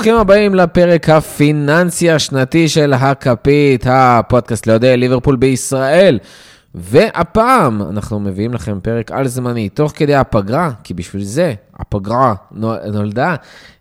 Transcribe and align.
ברוכים 0.00 0.16
הבאים 0.16 0.54
לפרק 0.54 1.08
הפיננסי 1.08 2.10
השנתי 2.10 2.68
של 2.68 2.92
הכפית, 2.92 3.86
הפודקאסט 3.88 4.66
לאוהדי 4.66 4.96
ליברפול 4.96 5.36
בישראל. 5.36 6.18
והפעם 6.74 7.82
אנחנו 7.82 8.20
מביאים 8.20 8.54
לכם 8.54 8.78
פרק 8.82 9.12
על 9.12 9.28
זמני, 9.28 9.68
תוך 9.68 9.92
כדי 9.96 10.14
הפגרה, 10.14 10.70
כי 10.84 10.94
בשביל 10.94 11.22
זה 11.22 11.54
הפגרה 11.76 12.34
נולדה. 12.92 13.34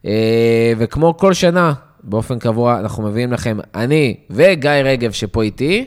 אה, 0.05 0.73
וכמו 0.77 1.17
כל 1.17 1.34
שנה, 1.34 1.73
באופן 2.03 2.40
קבוע, 2.40 2.79
אנחנו 2.79 3.04
מביאים 3.04 3.34
לכם 3.34 3.57
אני 3.76 4.17
וגיא 4.29 4.71
רגב 4.71 5.12
שפה 5.12 5.43
איתי. 5.43 5.85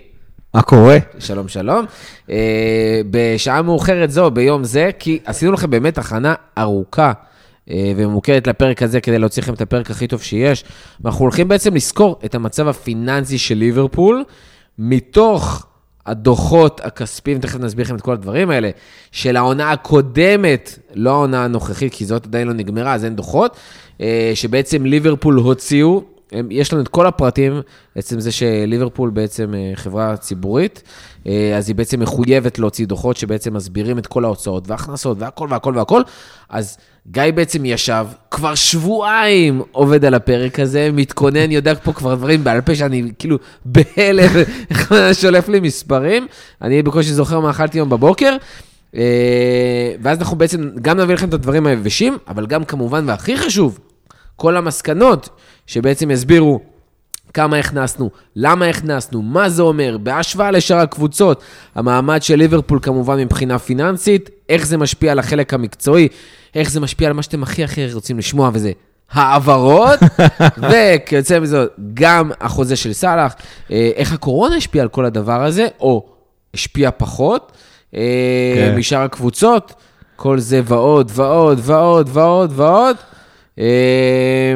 מה 0.54 0.62
קורה? 0.62 0.98
שלום, 1.18 1.48
שלום. 1.48 1.84
אה, 2.30 3.00
בשעה 3.10 3.62
מאוחרת 3.62 4.10
זו, 4.10 4.30
ביום 4.30 4.64
זה, 4.64 4.90
כי 4.98 5.18
עשינו 5.24 5.52
לכם 5.52 5.70
באמת 5.70 5.98
הכנה 5.98 6.34
ארוכה. 6.58 7.12
אה, 7.70 7.92
וממוקדת 7.96 8.46
לפרק 8.46 8.82
הזה 8.82 9.00
כדי 9.00 9.18
להוציא 9.18 9.42
לכם 9.42 9.54
את 9.54 9.60
הפרק 9.60 9.90
הכי 9.90 10.06
טוב 10.06 10.22
שיש. 10.22 10.64
ואנחנו 11.00 11.20
הולכים 11.20 11.48
בעצם 11.48 11.74
לזכור 11.74 12.20
את 12.24 12.34
המצב 12.34 12.68
הפיננסי 12.68 13.38
של 13.38 13.54
ליברפול, 13.54 14.24
מתוך 14.78 15.66
הדוחות 16.06 16.80
הכספיים, 16.84 17.38
תכף 17.38 17.60
נסביר 17.60 17.84
לכם 17.84 17.96
את 17.96 18.00
כל 18.00 18.12
הדברים 18.12 18.50
האלה, 18.50 18.70
של 19.12 19.36
העונה 19.36 19.70
הקודמת, 19.70 20.78
לא 20.94 21.10
העונה 21.10 21.44
הנוכחית, 21.44 21.94
כי 21.94 22.04
זאת 22.04 22.26
עדיין 22.26 22.48
לא 22.48 22.54
נגמרה, 22.54 22.94
אז 22.94 23.04
אין 23.04 23.16
דוחות, 23.16 23.56
אה, 24.00 24.32
שבעצם 24.34 24.86
ליברפול 24.86 25.34
הוציאו, 25.34 26.02
יש 26.50 26.72
לנו 26.72 26.82
את 26.82 26.88
כל 26.88 27.06
הפרטים, 27.06 27.60
עצם 27.96 28.20
זה 28.20 28.32
שליברפול 28.32 29.10
בעצם 29.10 29.54
אה, 29.54 29.72
חברה 29.74 30.16
ציבורית, 30.16 30.82
אז 31.56 31.68
היא 31.68 31.76
בעצם 31.76 32.00
מחויבת 32.00 32.58
להוציא 32.58 32.86
דוחות 32.86 33.16
שבעצם 33.16 33.54
מסבירים 33.54 33.98
את 33.98 34.06
כל 34.06 34.24
ההוצאות 34.24 34.68
וההכנסות 34.68 35.16
והכל 35.20 35.48
והכל 35.50 35.76
והכל, 35.76 36.02
אז... 36.48 36.78
גיא 37.10 37.22
בעצם 37.34 37.64
ישב, 37.64 38.06
כבר 38.30 38.54
שבועיים 38.54 39.62
עובד 39.72 40.04
על 40.04 40.14
הפרק 40.14 40.60
הזה, 40.60 40.90
מתכונן, 40.92 41.50
יודע 41.50 41.74
פה 41.74 41.92
כבר 41.92 42.14
דברים 42.14 42.44
בעל 42.44 42.60
פה 42.60 42.74
שאני 42.74 43.10
כאילו 43.18 43.38
בהלם, 43.64 44.30
שולף 45.20 45.48
לי 45.48 45.60
מספרים. 45.60 46.26
אני 46.62 46.82
בקושי 46.82 47.12
זוכר 47.12 47.40
מה 47.40 47.50
אכלתי 47.50 47.78
היום 47.78 47.88
בבוקר. 47.88 48.36
אה, 48.96 49.94
ואז 50.02 50.18
אנחנו 50.18 50.36
בעצם 50.36 50.70
גם 50.82 51.00
נביא 51.00 51.14
לכם 51.14 51.28
את 51.28 51.34
הדברים 51.34 51.66
היבשים, 51.66 52.16
אבל 52.28 52.46
גם 52.46 52.64
כמובן, 52.64 53.04
והכי 53.08 53.36
חשוב, 53.36 53.78
כל 54.36 54.56
המסקנות 54.56 55.28
שבעצם 55.66 56.10
יסבירו 56.10 56.60
כמה 57.34 57.56
הכנסנו, 57.56 58.10
למה 58.36 58.66
הכנסנו, 58.66 59.22
מה 59.22 59.48
זה 59.48 59.62
אומר, 59.62 59.98
בהשוואה 59.98 60.50
לשאר 60.50 60.78
הקבוצות, 60.78 61.42
המעמד 61.74 62.22
של 62.22 62.36
ליברפול 62.36 62.78
כמובן 62.82 63.18
מבחינה 63.18 63.58
פיננסית, 63.58 64.30
איך 64.48 64.66
זה 64.66 64.76
משפיע 64.76 65.12
על 65.12 65.18
החלק 65.18 65.54
המקצועי, 65.54 66.08
איך 66.54 66.70
זה 66.70 66.80
משפיע 66.80 67.08
על 67.08 67.14
מה 67.14 67.22
שאתם 67.22 67.42
הכי 67.42 67.64
הכי 67.64 67.92
רוצים 67.92 68.18
לשמוע, 68.18 68.50
וזה 68.52 68.72
העברות, 69.12 69.98
וכיוצא 70.70 71.40
מזה, 71.40 71.64
גם 71.94 72.30
החוזה 72.40 72.76
של 72.76 72.92
סאלח, 72.92 73.34
אה, 73.70 73.90
איך 73.94 74.12
הקורונה 74.12 74.56
השפיעה 74.56 74.82
על 74.82 74.88
כל 74.88 75.04
הדבר 75.04 75.44
הזה, 75.44 75.68
או 75.80 76.06
השפיע 76.54 76.90
פחות 76.96 77.52
אה, 77.94 78.00
כן. 78.54 78.76
משאר 78.78 79.00
הקבוצות, 79.00 79.74
כל 80.16 80.38
זה 80.38 80.60
ועוד 80.64 81.10
ועוד 81.14 81.60
ועוד 81.62 82.08
ועוד 82.12 82.52
ועוד. 82.56 82.96
אה, 83.58 84.54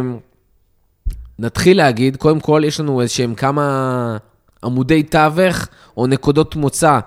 נתחיל 1.39 1.77
להגיד, 1.77 2.17
קודם 2.17 2.41
כל, 2.41 2.62
יש 2.67 2.81
לנו 2.81 3.01
איזשהם 3.01 3.34
כמה 3.34 4.17
עמודי 4.65 5.03
תווך 5.03 5.67
או 5.97 6.07
נקודות 6.07 6.57
מוצא, 6.57 6.99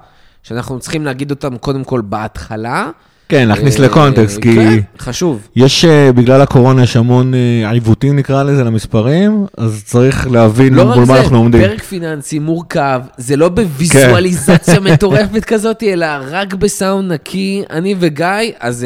שאנחנו 0.44 0.80
צריכים 0.80 1.06
להגיד 1.06 1.32
אותם 1.32 1.58
קודם 1.58 1.84
כל 1.84 2.02
בהתחלה. 2.02 2.90
כן, 3.30 3.48
להכניס 3.48 3.80
אה, 3.80 3.86
לקונטקסט, 3.86 4.42
כי... 4.42 4.56
כן, 4.56 4.80
חשוב. 5.00 5.48
יש, 5.56 5.86
אה, 5.86 6.12
בגלל 6.12 6.42
הקורונה 6.42 6.84
יש 6.84 6.98
המון 6.98 7.34
אה, 7.34 7.72
עיוותים, 7.72 8.16
נקרא 8.16 8.44
לזה, 8.44 8.64
למספרים, 8.64 9.46
אז 9.58 9.84
צריך 9.86 10.32
להבין 10.32 10.74
לא 10.74 10.86
מול 10.86 11.06
מה 11.06 11.20
אנחנו 11.20 11.38
עומדים. 11.38 11.62
לא 11.62 11.66
רק 11.66 11.72
זה, 11.72 11.78
פרק 11.78 11.88
פיננסי 11.88 12.40
מורכב, 12.40 13.02
זה 13.18 13.36
לא 13.36 13.50
בוויזואליזציה 13.50 14.76
כן. 14.76 14.84
מטורפת 14.84 15.46
כזאת, 15.46 15.84
אלא 15.84 16.08
רק 16.32 16.54
בסאונד 16.54 17.12
נקי, 17.12 17.64
אני 17.70 17.96
וגיא, 18.00 18.28
אז... 18.60 18.86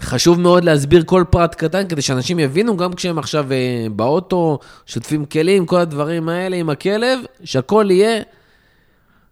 חשוב 0.00 0.40
מאוד 0.40 0.64
להסביר 0.64 1.02
כל 1.06 1.24
פרט 1.30 1.54
קטן, 1.54 1.88
כדי 1.88 2.02
שאנשים 2.02 2.38
יבינו, 2.38 2.76
גם 2.76 2.92
כשהם 2.92 3.18
עכשיו 3.18 3.52
אה, 3.52 3.86
באוטו, 3.90 4.58
שוטפים 4.86 5.24
כלים, 5.24 5.66
כל 5.66 5.80
הדברים 5.80 6.28
האלה 6.28 6.56
עם 6.56 6.70
הכלב, 6.70 7.18
שהכל 7.44 7.86
יהיה 7.90 8.22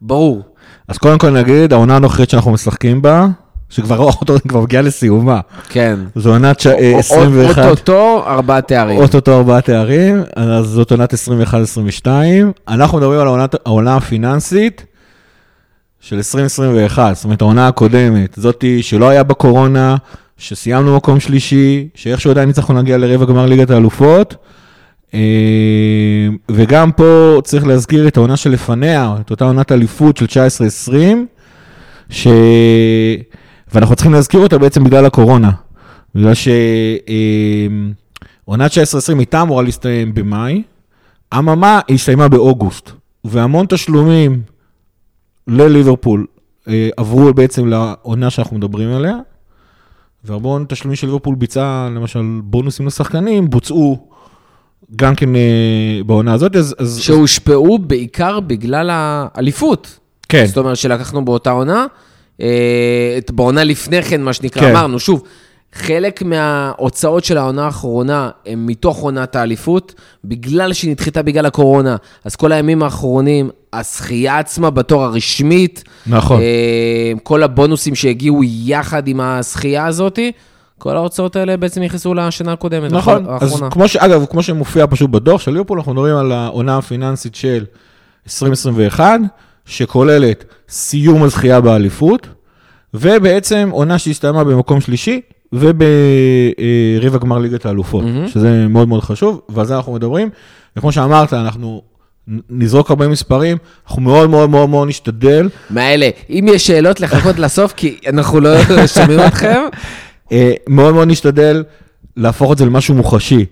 ברור. 0.01 0.43
אז 0.89 0.99
קודם 0.99 1.19
כל 1.19 1.31
נגיד, 1.31 1.73
העונה 1.73 1.97
הנוכחית 1.97 2.31
שאנחנו 2.31 2.51
משחקים 2.51 3.03
בה, 3.03 3.27
שכבר 3.71 3.99
אוטו 3.99 4.35
כבר 4.49 4.61
מגיעה 4.61 4.83
לסיומה. 4.83 5.41
כן. 5.69 5.99
זו 6.15 6.31
עונת 6.31 6.61
ש... 6.61 6.67
21. 6.67 7.59
אה, 7.59 7.71
אוטוטו 7.71 8.25
ארבעה 8.27 8.61
תארים. 8.61 8.99
אוטוטו 8.99 9.37
ארבעה 9.37 9.61
תארים, 9.61 10.23
אז 10.37 10.67
זאת 10.67 10.91
עונת 10.91 11.15
21-22. 12.05 12.07
אנחנו 12.69 12.99
מדברים 12.99 13.21
על 13.21 13.29
העונה 13.67 13.97
הפיננסית 13.97 14.85
של 16.01 16.17
2021, 16.17 17.17
זאת 17.17 17.25
אומרת 17.25 17.41
העונה 17.43 17.69
הקודמת, 17.69 18.35
זאתי 18.37 18.83
שלא 18.83 19.09
היה 19.09 19.23
בקורונה, 19.23 19.97
שסיימנו 20.37 20.97
מקום 20.97 21.21
שלישי, 21.21 21.89
שאיכשהו 21.95 22.31
עדיין 22.31 22.49
הצלחנו 22.49 22.75
להגיע 22.75 22.99
לרבע 22.99 23.25
גמר 23.25 23.47
ליגת 23.47 23.71
האלופות. 23.71 24.37
אה, 25.15 26.29
וגם 26.51 26.93
פה 26.93 27.41
צריך 27.45 27.67
להזכיר 27.67 28.09
את 28.09 28.17
העונה 28.17 28.37
שלפניה, 28.37 29.15
את 29.21 29.31
אותה 29.31 29.45
עונת 29.45 29.73
אליפות 29.73 30.17
של 30.17 30.25
19-20, 30.25 30.93
ש... 32.11 32.27
ואנחנו 33.75 33.95
צריכים 33.95 34.13
להזכיר 34.13 34.41
אותה 34.41 34.59
בעצם 34.59 34.85
בגלל 34.85 35.07
הקורונה. 35.07 35.51
בגלל 36.15 36.33
שעונת 38.45 38.71
19-20 38.71 38.75
הייתה 39.19 39.43
אמורה 39.43 39.63
להסתיים 39.63 40.15
במאי, 40.15 40.63
אממה, 41.39 41.81
היא 41.89 41.95
הסתיימה 41.95 42.29
באוגוסט, 42.29 42.91
והמון 43.25 43.67
תשלומים 43.69 44.43
לליברפול 45.47 46.27
אה, 46.69 46.89
עברו 46.97 47.35
בעצם 47.35 47.67
לעונה 47.67 48.31
שאנחנו 48.31 48.57
מדברים 48.57 48.93
עליה. 48.93 49.17
והמון 50.25 50.65
תשלומים 50.69 50.97
של 50.97 51.07
ליברפול 51.07 51.35
ביצעה, 51.35 51.89
למשל 51.95 52.23
בונוסים 52.45 52.87
לשחקנים, 52.87 53.51
בוצעו 53.51 54.09
גם 54.97 55.15
כן 55.15 55.37
אה, 55.37 56.01
בעונה 56.07 56.33
הזאת, 56.33 56.57
אז... 56.57 56.75
אז 56.79 56.99
שהושפעו 57.01 57.79
בעיקר 57.79 58.41
בגלל 58.41 58.91
האליפות. 58.93 59.99
כן. 60.29 60.47
זאת 60.47 60.57
אומרת 60.57 60.77
שלקחנו 60.77 61.25
באותה 61.25 61.51
עונה, 61.51 61.87
אה, 62.41 63.19
בעונה 63.33 63.65
לפני 63.65 64.03
כן, 64.03 64.23
מה 64.23 64.33
שנקרא, 64.33 64.63
כן. 64.63 64.71
אמרנו, 64.71 64.99
שוב, 64.99 65.23
חלק 65.73 66.23
מההוצאות 66.23 67.25
של 67.25 67.39
העונה 67.39 67.65
האחרונה 67.65 68.31
הם 68.47 68.67
מתוך 68.67 68.99
עונת 68.99 69.37
האליפות, 69.37 69.95
בגלל 70.25 70.73
שהיא 70.73 70.91
נדחתה 70.91 71.23
בגלל 71.23 71.47
הקורונה, 71.47 71.97
אז 72.25 72.37
כל 72.37 72.53
הימים 72.53 72.83
האחרונים, 72.83 73.51
השחייה 73.81 74.39
עצמה 74.39 74.71
בתור 74.71 75.05
הרשמית, 75.05 75.85
נכון. 76.07 76.41
אה, 76.41 77.13
כל 77.23 77.43
הבונוסים 77.43 77.95
שהגיעו 77.95 78.41
יחד 78.45 79.09
עם 79.09 79.21
השחייה 79.21 79.87
הזאת, 79.87 80.19
כל 80.79 80.97
ההוצאות 80.97 81.37
האלה 81.37 81.57
בעצם 81.57 81.83
נכנסו 81.83 82.15
לשנה 82.15 82.53
הקודמת, 82.53 82.93
נכון, 82.93 83.27
אז 83.29 83.63
כמו 83.71 83.89
ש... 83.89 83.97
אגב, 83.97 84.25
כמו 84.31 84.43
שמופיע 84.43 84.87
פשוט 84.91 85.11
בדוח 85.11 85.41
של 85.41 85.51
ליברפול, 85.51 85.79
אנחנו 85.79 85.93
מדברים 85.93 86.17
על 86.17 86.33
העונה 86.33 86.79
הפיננסית 86.79 87.35
של 87.35 87.65
2021, 88.27 89.21
שכוללת 89.67 90.45
סיום 90.69 91.23
הזכייה 91.23 91.61
באליפות, 91.61 92.29
ובעצם 92.95 93.69
עונה 93.73 93.99
שהסתיימה 93.99 94.45
במקום 94.45 94.81
שלישי, 94.81 95.21
ובריב 95.53 97.15
הגמר 97.15 97.39
ליגת 97.39 97.67
האלופות, 97.67 98.05
mm-hmm. 98.05 98.29
שזה 98.29 98.67
מאוד 98.69 98.89
מאוד 98.89 99.03
חשוב, 99.03 99.41
ועל 99.49 99.67
זה 99.67 99.77
אנחנו 99.77 99.93
מדברים. 99.93 100.29
וכמו 100.77 100.93
שאמרת, 100.93 101.33
אנחנו 101.33 101.83
נזרוק 102.51 102.91
הרבה 102.91 103.09
מספרים, 103.09 103.57
אנחנו 103.87 104.03
מאוד 104.03 104.31
מאוד 104.31 104.51
מאוד 104.51 104.69
מאוד 104.69 104.89
נשתדל. 104.89 105.49
מאלה, 105.71 106.09
אם 106.31 106.47
יש 106.49 106.67
שאלות, 106.67 107.01
לחכות 107.01 107.39
לסוף, 107.39 107.73
כי 107.73 107.97
אנחנו 108.09 108.41
לא 108.41 108.57
שומעים 108.87 109.21
אתכם. 109.21 109.61
אה, 110.33 110.53
מאוד 110.69 110.95
מאוד 110.95 111.09
נשתדל 111.09 111.65
להפוך 112.17 112.53
את 112.53 112.59
זה 112.59 112.67
למשהו 112.67 112.95
מוחשי, 112.95 113.45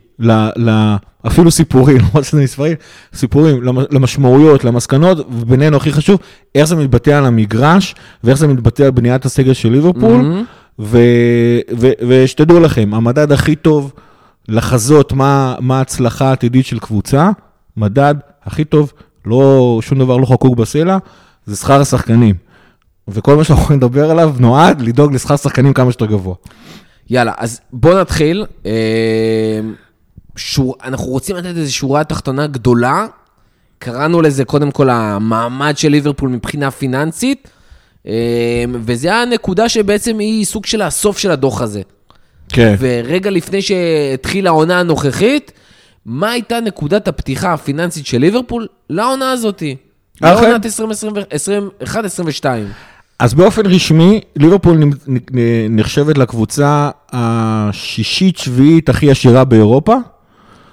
אפילו 1.27 1.51
סיפורים, 1.51 1.99
לא 2.15 2.23
שזה 2.23 2.43
מספרים, 2.43 2.77
סיפורים, 3.15 3.63
למשמעויות, 3.91 4.65
למסקנות, 4.65 5.19
ובינינו 5.19 5.77
הכי 5.77 5.93
חשוב, 5.93 6.21
איך 6.55 6.65
זה 6.65 6.77
מתבטא 6.77 7.11
על 7.11 7.25
המגרש, 7.25 7.95
ואיך 8.25 8.39
זה 8.39 8.49
מתבטא 8.49 8.83
על 8.83 8.91
בניית 8.91 9.25
הסגל 9.25 9.53
של 9.53 9.73
ליברפול. 9.73 10.21
Mm-hmm. 10.21 10.85
ושתדעו 12.09 12.61
לכם, 12.61 12.95
המדד 12.95 13.33
הכי 13.33 13.57
טוב 13.57 13.93
לחזות 14.49 15.13
מה, 15.13 15.55
מה 15.61 15.79
ההצלחה 15.79 16.29
העתידית 16.29 16.67
של 16.67 16.79
קבוצה, 16.79 17.31
מדד 17.77 18.15
הכי 18.47 18.65
טוב, 18.65 18.93
לא, 19.27 19.79
שום 19.83 19.99
דבר 19.99 20.17
לא 20.17 20.27
חקוק 20.27 20.57
בסלע, 20.57 20.99
זה 21.47 21.57
שכר 21.57 21.81
השחקנים. 21.81 22.35
וכל 23.09 23.37
מה 23.37 23.45
שאנחנו 23.45 23.65
יכולים 23.65 23.81
לדבר 23.81 24.11
עליו 24.11 24.35
נועד 24.39 24.81
לדאוג 24.81 25.15
לשכר 25.15 25.37
שחקנים 25.37 25.73
כמה 25.73 25.93
שיותר 25.93 26.07
גבוה. 26.07 26.35
יאללה, 27.11 27.33
אז 27.37 27.61
בואו 27.73 28.01
נתחיל. 28.01 28.47
אה, 28.67 29.61
שור, 30.37 30.77
אנחנו 30.85 31.07
רוצים 31.07 31.37
לתת 31.37 31.57
איזו 31.57 31.75
שורה 31.75 32.05
תחתונה 32.05 32.47
גדולה. 32.47 33.07
קראנו 33.79 34.23
לזה 34.23 34.45
קודם 34.45 34.71
כל 34.71 34.91
המעמד 34.91 35.77
של 35.77 35.89
ליברפול 35.89 36.29
מבחינה 36.31 36.71
פיננסית. 36.71 37.49
אמ, 38.07 38.13
וזה 38.75 39.15
הנקודה 39.15 39.69
שבעצם 39.69 40.19
היא 40.19 40.45
סוג 40.45 40.67
של 40.67 40.83
הסוף 40.83 41.19
של 41.19 41.31
הדוח 41.31 41.63
הזה. 41.63 41.83
כן. 42.49 42.75
ורגע 42.79 43.31
לפני 43.31 43.63
שהתחילה 43.63 44.51
העונה 44.51 44.81
הנוכחית, 44.81 45.53
מה 46.07 46.31
הייתה 46.31 46.61
נקודת 46.61 47.09
הפתיחה 47.09 47.53
הפיננסית 47.53 48.07
של 48.07 48.19
ליברפול 48.19 48.67
לעונה 48.91 49.33
הזאתי? 49.33 49.77
לעונת 50.21 50.67
2021-2022. 51.85 52.45
אז 53.19 53.35
באופן 53.35 53.67
רשמי, 53.67 54.21
ליברפול 54.37 54.81
נחשבת 55.71 56.19
לקבוצה 56.19 56.91
השישית-שביעית 57.13 58.89
הכי 58.89 59.11
עשירה 59.11 59.45
באירופה. 59.45 59.97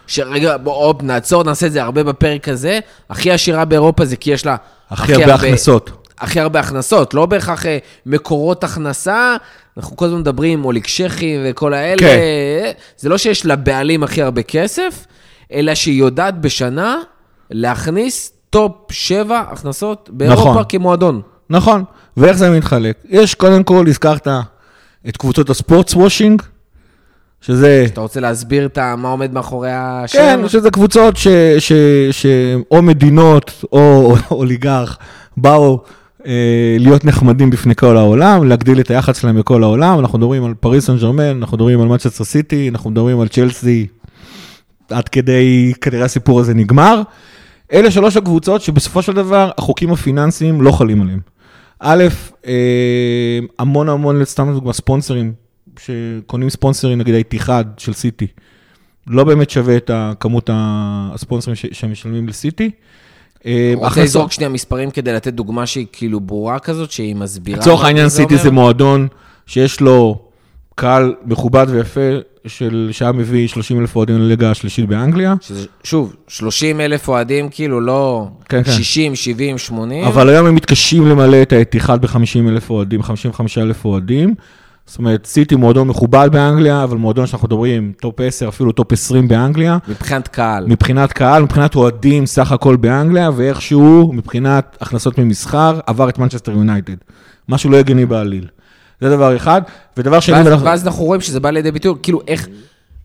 שרגע, 0.08 0.58
בוא, 0.58 0.86
הופ, 0.86 1.04
נעצור, 1.04 1.44
נעשה 1.44 1.66
את 1.68 1.72
זה 1.72 1.84
הרבה 1.84 2.04
בפרק 2.04 2.50
הזה. 2.50 2.80
הכי 3.10 3.32
עשירה 3.32 3.66
באירופה 3.66 4.06
זה 4.06 4.16
כי 4.16 4.32
יש 4.32 4.46
לה... 4.46 4.56
הכי 4.90 5.14
הרבה 5.14 5.34
הכנסות. 5.34 5.92
הכי 6.20 6.40
הרבה 6.40 6.60
הכנסות, 6.60 7.14
לא 7.14 7.26
בהכרח 7.26 7.66
אה, 7.66 7.78
מקורות 8.06 8.64
הכנסה. 8.64 9.36
אנחנו 9.78 9.98
כל 9.98 10.06
הזמן 10.06 10.20
מדברים, 10.20 10.66
אוליק 10.66 10.88
שכי 10.88 11.38
וכל 11.44 11.74
האלה. 11.74 12.00
כן. 12.00 12.72
זה 12.98 13.10
לא 13.10 13.18
שיש 13.18 13.46
לבעלים 13.46 14.04
הכי 14.04 14.22
הרבה 14.22 14.42
כסף, 14.42 15.06
אלה 15.54 15.76
שהיא 15.76 16.00
יודעת 16.00 16.42
בשנה 16.42 16.98
להכניס 17.52 18.34
top 18.50 18.92
7 18.92 19.44
הכנסות 19.52 20.10
באירופה 20.14 20.50
נכון. 20.50 20.64
כמועדון. 20.70 21.22
נכון, 21.50 21.84
ואיך 22.18 22.38
זה 22.38 22.50
מתחלק? 22.50 22.98
יש 23.10 23.36
קודם 23.36 23.64
כל, 23.64 23.86
הזכרת 23.88 24.28
את 25.10 25.18
קבוצות 25.18 25.50
ה 25.50 25.56
sports 25.56 25.94
washing, 25.94 26.42
שזה... 27.42 27.86
אתה 27.94 28.02
רוצה 28.02 28.20
להסביר 28.20 28.66
את 28.66 28.78
מה 28.98 29.10
עומד 29.10 29.34
מאחורי 29.34 29.72
השם? 29.74 30.18
כן, 30.18 30.48
שזה 30.48 30.72
קבוצות 30.72 31.18
ש, 31.18 31.28
ש, 31.60 31.72
ש, 32.12 32.26
או 32.72 32.82
מדינות 32.82 33.64
או 33.72 34.16
אוליגרך 34.32 34.98
באו 35.38 35.84
אה, 36.26 36.76
להיות 36.80 37.06
נחמדים 37.06 37.50
בפני 37.50 37.76
כל 37.76 37.98
העולם, 37.98 38.44
להגדיל 38.44 38.80
את 38.80 38.92
היחס 38.92 39.22
שלהם 39.22 39.40
בכל 39.40 39.64
העולם. 39.64 40.00
אנחנו 40.00 40.18
מדברים 40.18 40.46
על 40.46 40.54
פריס 40.54 40.86
סן 40.86 40.98
ג'רמן, 40.98 41.38
אנחנו 41.38 41.58
מדברים 41.58 41.82
על 41.82 41.88
מנצ'סטר 41.88 42.24
סיטי, 42.24 42.70
אנחנו 42.70 42.90
מדברים 42.90 43.20
על 43.20 43.28
צ'לסי, 43.28 43.88
עד 44.90 45.10
כדי, 45.10 45.74
כנראה 45.82 46.06
הסיפור 46.06 46.40
הזה 46.40 46.54
נגמר. 46.54 47.02
אלה 47.74 47.92
שלוש 47.92 48.18
הקבוצות 48.18 48.62
שבסופו 48.62 49.02
של 49.02 49.14
דבר 49.14 49.52
החוקים 49.58 49.92
הפיננסיים 49.92 50.62
לא 50.62 50.72
חלים 50.72 51.02
עליהם. 51.02 51.20
א', 51.80 52.04
אה, 52.48 53.40
המון 53.60 53.90
המון, 53.90 54.26
סתם 54.26 54.50
לדוגמה, 54.52 54.74
ספונסרים, 54.74 55.34
שקונים 55.80 56.50
ספונסרים, 56.50 56.98
נגיד 56.98 57.14
האיתיחד 57.16 57.66
של 57.78 57.94
סיטי. 57.94 58.28
לא 59.08 59.24
באמת 59.24 59.50
שווה 59.50 59.78
את 59.78 59.92
הכמות 59.94 60.50
הספונסרים 60.54 61.56
ש- 61.56 61.66
שהם 61.72 61.92
משלמים 61.92 62.28
לסיטי. 62.28 62.72
אה, 63.46 63.74
רוצה 63.76 64.04
לזרוק 64.04 64.32
שנייה 64.32 64.50
מספרים 64.50 64.92
כדי 64.92 65.14
לתת 65.14 65.34
דוגמה 65.34 65.66
שהיא 65.66 65.88
כאילו 65.92 66.20
ברורה 66.20 66.60
כזאת, 66.60 66.92
שהיא 66.92 67.16
מסבירה. 67.16 67.60
לצורך 67.60 67.84
העניין 67.84 68.10
סיטי? 68.10 68.38
זה 68.38 68.52
מועדון 68.52 69.08
שיש 69.46 69.82
לו 69.82 70.22
קהל 70.76 71.16
מכובד 71.26 71.66
ויפה, 71.70 72.02
של 72.48 72.90
שהיה 72.92 73.12
מביא 73.12 73.48
30 73.48 73.80
אלף 73.80 73.96
אוהדים 73.96 74.20
לליגה 74.20 74.52
השלישית 74.52 74.86
באנגליה, 74.88 75.36
שזה, 75.42 75.66
שוב, 75.84 76.16
30 76.28 76.82
אלף 76.82 77.08
אוהדים, 77.08 77.50
כאילו 77.50 77.82
לא 77.82 78.28
כן, 78.50 78.64
כן. 78.64 78.72
60, 78.72 79.16
70, 79.16 79.58
80. 79.58 80.06
אבל 80.06 80.30
היום 80.30 80.48
הם 80.48 80.56
מתקשים 80.56 81.08
למלא 81.08 81.42
את 81.42 81.54
האיתיחאד 81.54 82.02
ב-50 82.02 82.50
אלף 82.50 82.70
אוהדים, 82.70 83.04
55 83.04 83.58
אלף 83.58 83.86
אוהדים. 83.86 84.36
זאת 84.86 84.98
אומרת, 84.98 85.26
סיטי 85.26 85.56
מועדון 85.56 85.88
מכובד 85.88 86.30
באנגליה, 86.32 86.84
אבל 86.84 86.98
מועדון 86.98 87.28
שאנחנו 87.28 87.48
מדברים, 87.48 87.92
top 88.02 88.22
10, 88.22 88.50
אפילו 88.50 88.72
top 88.72 88.92
20 88.92 89.28
באנגליה. 89.28 89.78
מבחינת 89.88 90.28
קהל. 90.28 90.66
מבחינת 90.68 91.14
קהל, 91.14 91.44
מבחינת 91.44 91.76
אוהדים 91.76 92.26
סך 92.26 92.52
הכל 92.52 92.76
באנגליה, 92.76 93.30
ואיכשהו, 93.36 94.14
מבחינת 94.14 94.78
הכנסות 94.82 95.18
ממסחר, 95.18 95.80
עבר 95.88 96.10
את 96.10 96.18
מנצ'סטר 96.18 96.52
יונייטד. 96.52 96.96
משהו 97.50 97.70
לא 97.70 97.78
הגיוני 97.78 98.06
בעליל. 98.06 98.48
זה 99.02 99.10
דבר 99.10 99.36
אחד. 99.36 99.62
ודבר 99.98 100.20
שני, 100.20 100.36
ואז, 100.50 100.62
ואז 100.64 100.88
אנחנו 100.88 101.04
רואים 101.04 101.22
שזה 101.22 101.40
בא 101.40 101.50
לידי 101.50 101.72
ביטוי, 101.72 101.94
כאילו 102.04 102.22
איך 102.28 102.48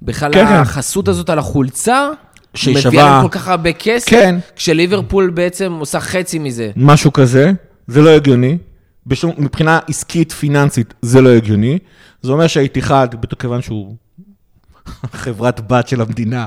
בכלל 0.03 0.33
כן, 0.33 0.47
כן. 0.47 0.53
החסות 0.55 1.09
הזאת 1.09 1.31
על 1.31 1.39
החולצה, 1.39 2.09
שהיא 2.55 2.73
מביאה 2.77 2.83
שווה- 2.93 3.05
להם 3.05 3.23
כל 3.23 3.39
כך 3.39 3.49
הרבה 3.49 3.73
כסף, 3.73 4.11
כן. 4.11 4.37
כשליברפול 4.57 5.31
בעצם 5.31 5.73
עושה 5.73 6.01
חצי 6.01 6.39
מזה. 6.39 6.71
משהו 6.77 7.13
כזה, 7.13 7.53
זה 7.87 8.01
לא 8.03 8.11
הגיוני. 8.11 8.59
בשום, 9.07 9.33
מבחינה 9.39 9.79
עסקית, 9.89 10.33
פיננסית, 10.33 10.95
זה 11.03 11.21
לא 11.21 11.29
הגיוני. 11.29 11.79
זה 12.23 12.33
אומר 12.33 12.47
שהאיתיחד, 12.47 13.09
כיוון 13.39 13.63
שהוא 13.63 13.97
חברת 15.13 15.73
בת 15.73 15.89
של 15.89 16.01
המדינה 16.01 16.47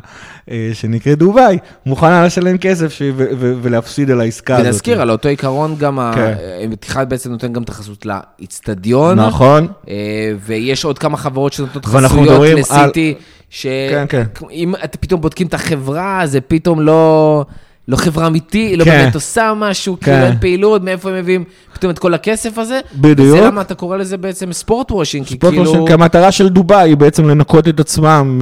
אה, 0.51 0.69
שנקראת 0.74 1.18
דובאי, 1.18 1.57
מוכנה 1.86 2.25
לשלם 2.25 2.57
כסף 2.57 2.94
ש... 2.94 3.01
ו- 3.01 3.25
ו- 3.38 3.54
ולהפסיד 3.62 4.12
על 4.12 4.22
העסקה 4.22 4.56
הזאת. 4.56 4.66
ונזכיר, 4.68 5.01
על 5.01 5.12
אותו 5.12 5.30
עיקרון 5.30 5.75
גם, 5.78 6.12
כן. 6.16 6.34
המתיחד 6.63 7.10
בעצם 7.10 7.31
נותן 7.31 7.54
גם 7.54 7.63
את 7.63 7.69
החסות 7.69 8.06
לאיצטדיון. 8.06 9.19
נכון. 9.19 9.68
אה, 9.89 10.31
ויש 10.45 10.86
עוד 10.86 11.00
כמה 11.00 11.18
חברות 11.18 11.54
שנותנות 11.54 11.86
חסויות 11.86 12.42
לסיטי, 12.57 13.13
כן, 13.62 14.06
כן. 14.10 14.24
שאם 14.34 14.74
אתם 14.84 14.98
פתאום 15.00 15.22
בודקים 15.22 15.48
את 15.48 15.54
החברה, 15.54 16.22
זה 16.25 16.42
פתאום 16.42 16.81
לא... 16.81 17.45
לא 17.88 17.95
חברה 17.95 18.28
אמיתית, 18.28 18.80
לא 18.80 18.84
כן. 18.84 18.92
באמת 18.92 19.16
עושה 19.16 19.54
משהו, 19.56 19.98
כן. 20.00 20.06
כאילו 20.06 20.25
אין 20.25 20.39
פעילות, 20.39 20.84
מאיפה 20.84 21.10
הם 21.10 21.16
מביאים 21.16 21.44
פתאום 21.74 21.92
את 21.92 22.00
כל 22.00 22.13
הכסף 22.13 22.57
הזה. 22.57 22.80
בדיוק. 22.95 23.19
וזה 23.19 23.42
למה 23.42 23.62
אתה 23.62 23.75
קורא 23.75 23.98
לזה 23.98 24.18
בעצם 24.18 24.54
ספורט 24.54 24.92
וושינג, 24.92 25.25
כי 25.25 25.34
ספורט 25.34 25.54
כאילו... 25.54 25.69
וושינג, 25.69 25.88
כי 25.88 25.94
המטרה 25.94 26.31
של 26.31 26.50
דובאי 26.50 26.89
היא 26.89 26.98
בעצם 26.98 27.28
לנקות 27.28 27.68
את 27.68 27.80
עצמם 27.80 28.42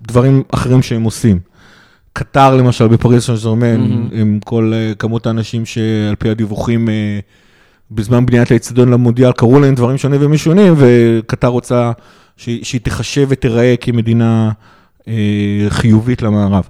מדברים 0.00 0.42
אחרים 0.52 0.82
שהם 0.82 1.02
עושים. 1.02 1.38
קטר 2.12 2.56
למשל 2.56 2.88
בפריס 2.88 3.26
סן 3.26 3.34
ג'רמן, 3.44 3.80
מהמם. 3.80 4.08
עם 4.12 4.38
כל 4.44 4.72
אה, 4.74 4.94
כמות 4.98 5.26
האנשים 5.26 5.66
שעל 5.66 6.14
פי 6.18 6.28
הדיווחים 6.28 6.88
אה, 6.88 7.18
בזמן 7.90 8.26
בניית 8.26 8.50
האצטדיון 8.50 8.90
למונדיאל 8.90 9.32
קראו 9.32 9.60
להם 9.60 9.74
דברים 9.74 9.98
שונים 9.98 10.20
ומשונים, 10.22 10.74
וקטר 10.76 11.48
רוצה 11.48 11.92
שהיא, 12.36 12.64
שהיא 12.64 12.80
תיחשב 12.80 13.26
ותיראה 13.28 13.74
כמדינה 13.80 14.50
אה, 15.08 15.14
חיובית 15.68 16.22
למערב. 16.22 16.68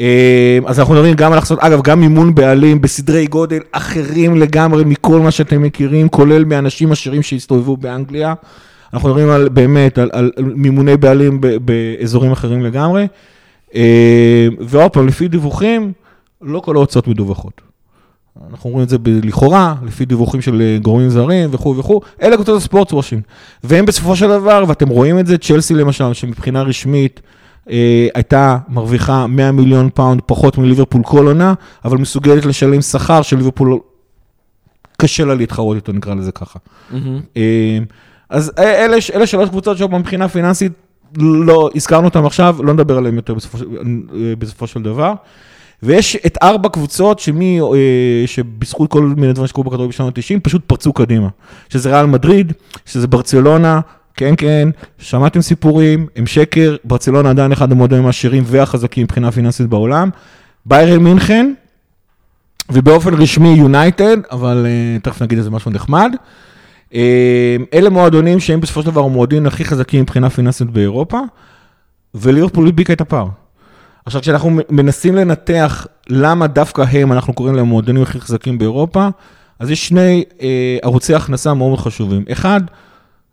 אה, 0.00 0.58
אז 0.66 0.80
אנחנו 0.80 0.94
מדברים 0.94 1.14
גם 1.14 1.32
על 1.32 1.38
הכנסות, 1.38 1.58
אגב, 1.58 1.82
גם 1.82 2.00
מימון 2.00 2.34
בעלים 2.34 2.80
בסדרי 2.80 3.26
גודל 3.26 3.58
אחרים 3.72 4.36
לגמרי 4.36 4.84
מכל 4.84 5.20
מה 5.20 5.30
שאתם 5.30 5.62
מכירים, 5.62 6.08
כולל 6.08 6.44
מאנשים 6.44 6.92
עשירים 6.92 7.22
שהסתובבו 7.22 7.76
באנגליה. 7.76 8.34
אנחנו 8.94 9.08
מדברים 9.08 9.30
על, 9.30 9.48
באמת 9.48 9.98
על, 9.98 10.10
על, 10.12 10.30
על 10.36 10.44
מימוני 10.44 10.96
בעלים 10.96 11.40
ב, 11.40 11.46
באזורים 11.56 12.32
אחרים 12.32 12.62
לגמרי. 12.62 13.06
אה, 13.74 14.48
ועוד 14.60 14.90
פעם, 14.90 15.08
לפי 15.08 15.28
דיווחים, 15.28 15.92
לא 16.42 16.60
כל 16.60 16.76
ההוצאות 16.76 17.08
מדווחות. 17.08 17.60
אנחנו 18.50 18.70
רואים 18.70 18.84
את 18.84 18.88
זה 18.88 18.96
לכאורה, 19.22 19.74
לפי 19.86 20.04
דיווחים 20.04 20.42
של 20.42 20.62
אה, 20.62 20.78
גורמים 20.82 21.10
זרים 21.10 21.48
וכו' 21.52 21.76
וכו', 21.76 22.00
אלה 22.22 22.36
קבוצות 22.36 22.56
ה 22.56 22.92
sportswashing. 22.92 23.22
והם 23.64 23.86
בסופו 23.86 24.16
של 24.16 24.28
דבר, 24.28 24.64
ואתם 24.68 24.88
רואים 24.88 25.18
את 25.18 25.26
זה, 25.26 25.38
צ'לסי 25.38 25.74
למשל, 25.74 26.12
שמבחינה 26.12 26.62
רשמית 26.62 27.20
הייתה 28.14 28.58
מרוויחה 28.68 29.26
100 29.26 29.52
מיליון 29.52 29.90
פאונד 29.94 30.20
פחות 30.26 30.58
מליברפול 30.58 31.02
כל 31.02 31.26
עונה, 31.26 31.54
אבל 31.84 31.98
מסוגלת 31.98 32.44
לשלם 32.44 32.82
שכר 32.82 33.22
שליברפול 33.22 33.78
קשה 35.00 35.24
לה 35.24 35.34
להתחרות 35.34 35.76
איתו, 35.76 35.92
נקרא 35.92 36.14
לזה 36.14 36.32
ככה. 36.32 36.58
אה, 37.36 37.78
אז 38.30 38.52
אלה, 38.58 38.96
אלה 39.14 39.26
שלוש 39.26 39.48
קבוצות 39.48 39.78
שמבחינה 39.78 40.28
פיננסית, 40.28 40.72
לא, 41.18 41.70
הזכרנו 41.74 42.04
אותן 42.04 42.24
עכשיו, 42.24 42.56
לא 42.62 42.72
נדבר 42.72 42.98
עליהן 42.98 43.16
יותר 43.16 43.34
בסופו 43.34 43.58
של, 43.58 43.66
אה, 44.14 44.36
בסופו 44.38 44.66
של 44.66 44.82
דבר. 44.82 45.12
ויש 45.82 46.16
את 46.26 46.38
ארבע 46.42 46.68
קבוצות 46.68 47.18
שמי, 47.18 47.60
אה, 47.60 48.26
שבזכות 48.26 48.90
כל 48.90 49.02
מיני 49.02 49.32
דברים 49.32 49.46
שקרו 49.46 49.64
בכדורגל 49.64 49.88
בשנות 49.88 50.18
ה-90, 50.18 50.40
פשוט 50.42 50.62
פרצו 50.66 50.92
קדימה. 50.92 51.28
שזה 51.68 51.90
ריאל 51.90 52.06
מדריד, 52.06 52.52
שזה 52.86 53.06
ברצלונה, 53.06 53.80
כן, 54.20 54.34
כן, 54.36 54.68
שמעתם 54.98 55.40
סיפורים, 55.40 56.06
הם 56.16 56.26
שקר, 56.26 56.76
ברצלונה 56.84 57.30
עדיין 57.30 57.52
אחד 57.52 57.72
המועדונים 57.72 58.06
העשירים 58.06 58.42
והחזקים 58.46 59.02
מבחינה 59.02 59.30
פיננסית 59.30 59.66
בעולם. 59.66 60.10
ביירן 60.66 61.02
מינכן, 61.02 61.52
ובאופן 62.72 63.14
רשמי 63.14 63.48
יונייטד, 63.48 64.16
אבל 64.30 64.66
uh, 64.66 65.02
תכף 65.02 65.22
נגיד 65.22 65.38
איזה 65.38 65.50
משהו 65.50 65.70
נחמד. 65.70 66.12
אה, 66.90 66.94
אלה 67.74 67.90
מועדונים 67.90 68.40
שהם 68.40 68.60
בסופו 68.60 68.82
של 68.82 68.90
דבר 68.90 69.00
המועדונים 69.00 69.46
הכי 69.46 69.64
חזקים 69.64 70.02
מבחינה 70.02 70.30
פיננסית 70.30 70.70
באירופה, 70.70 71.20
וליברפול 72.14 72.68
הדביקה 72.68 72.92
את 72.92 73.00
הפער. 73.00 73.26
עכשיו, 74.06 74.20
כשאנחנו 74.20 74.50
מנסים 74.70 75.14
לנתח 75.14 75.86
למה 76.08 76.46
דווקא 76.46 76.84
הם, 76.92 77.12
אנחנו 77.12 77.32
קוראים 77.32 77.54
להם 77.54 77.64
המועדונים 77.66 78.02
הכי 78.02 78.20
חזקים 78.20 78.58
באירופה, 78.58 79.08
אז 79.58 79.70
יש 79.70 79.88
שני 79.88 80.24
אה, 80.28 80.42
ערוצי 80.82 81.14
הכנסה 81.14 81.54
מאוד 81.54 81.78
חשובים. 81.78 82.24
אחד, 82.32 82.60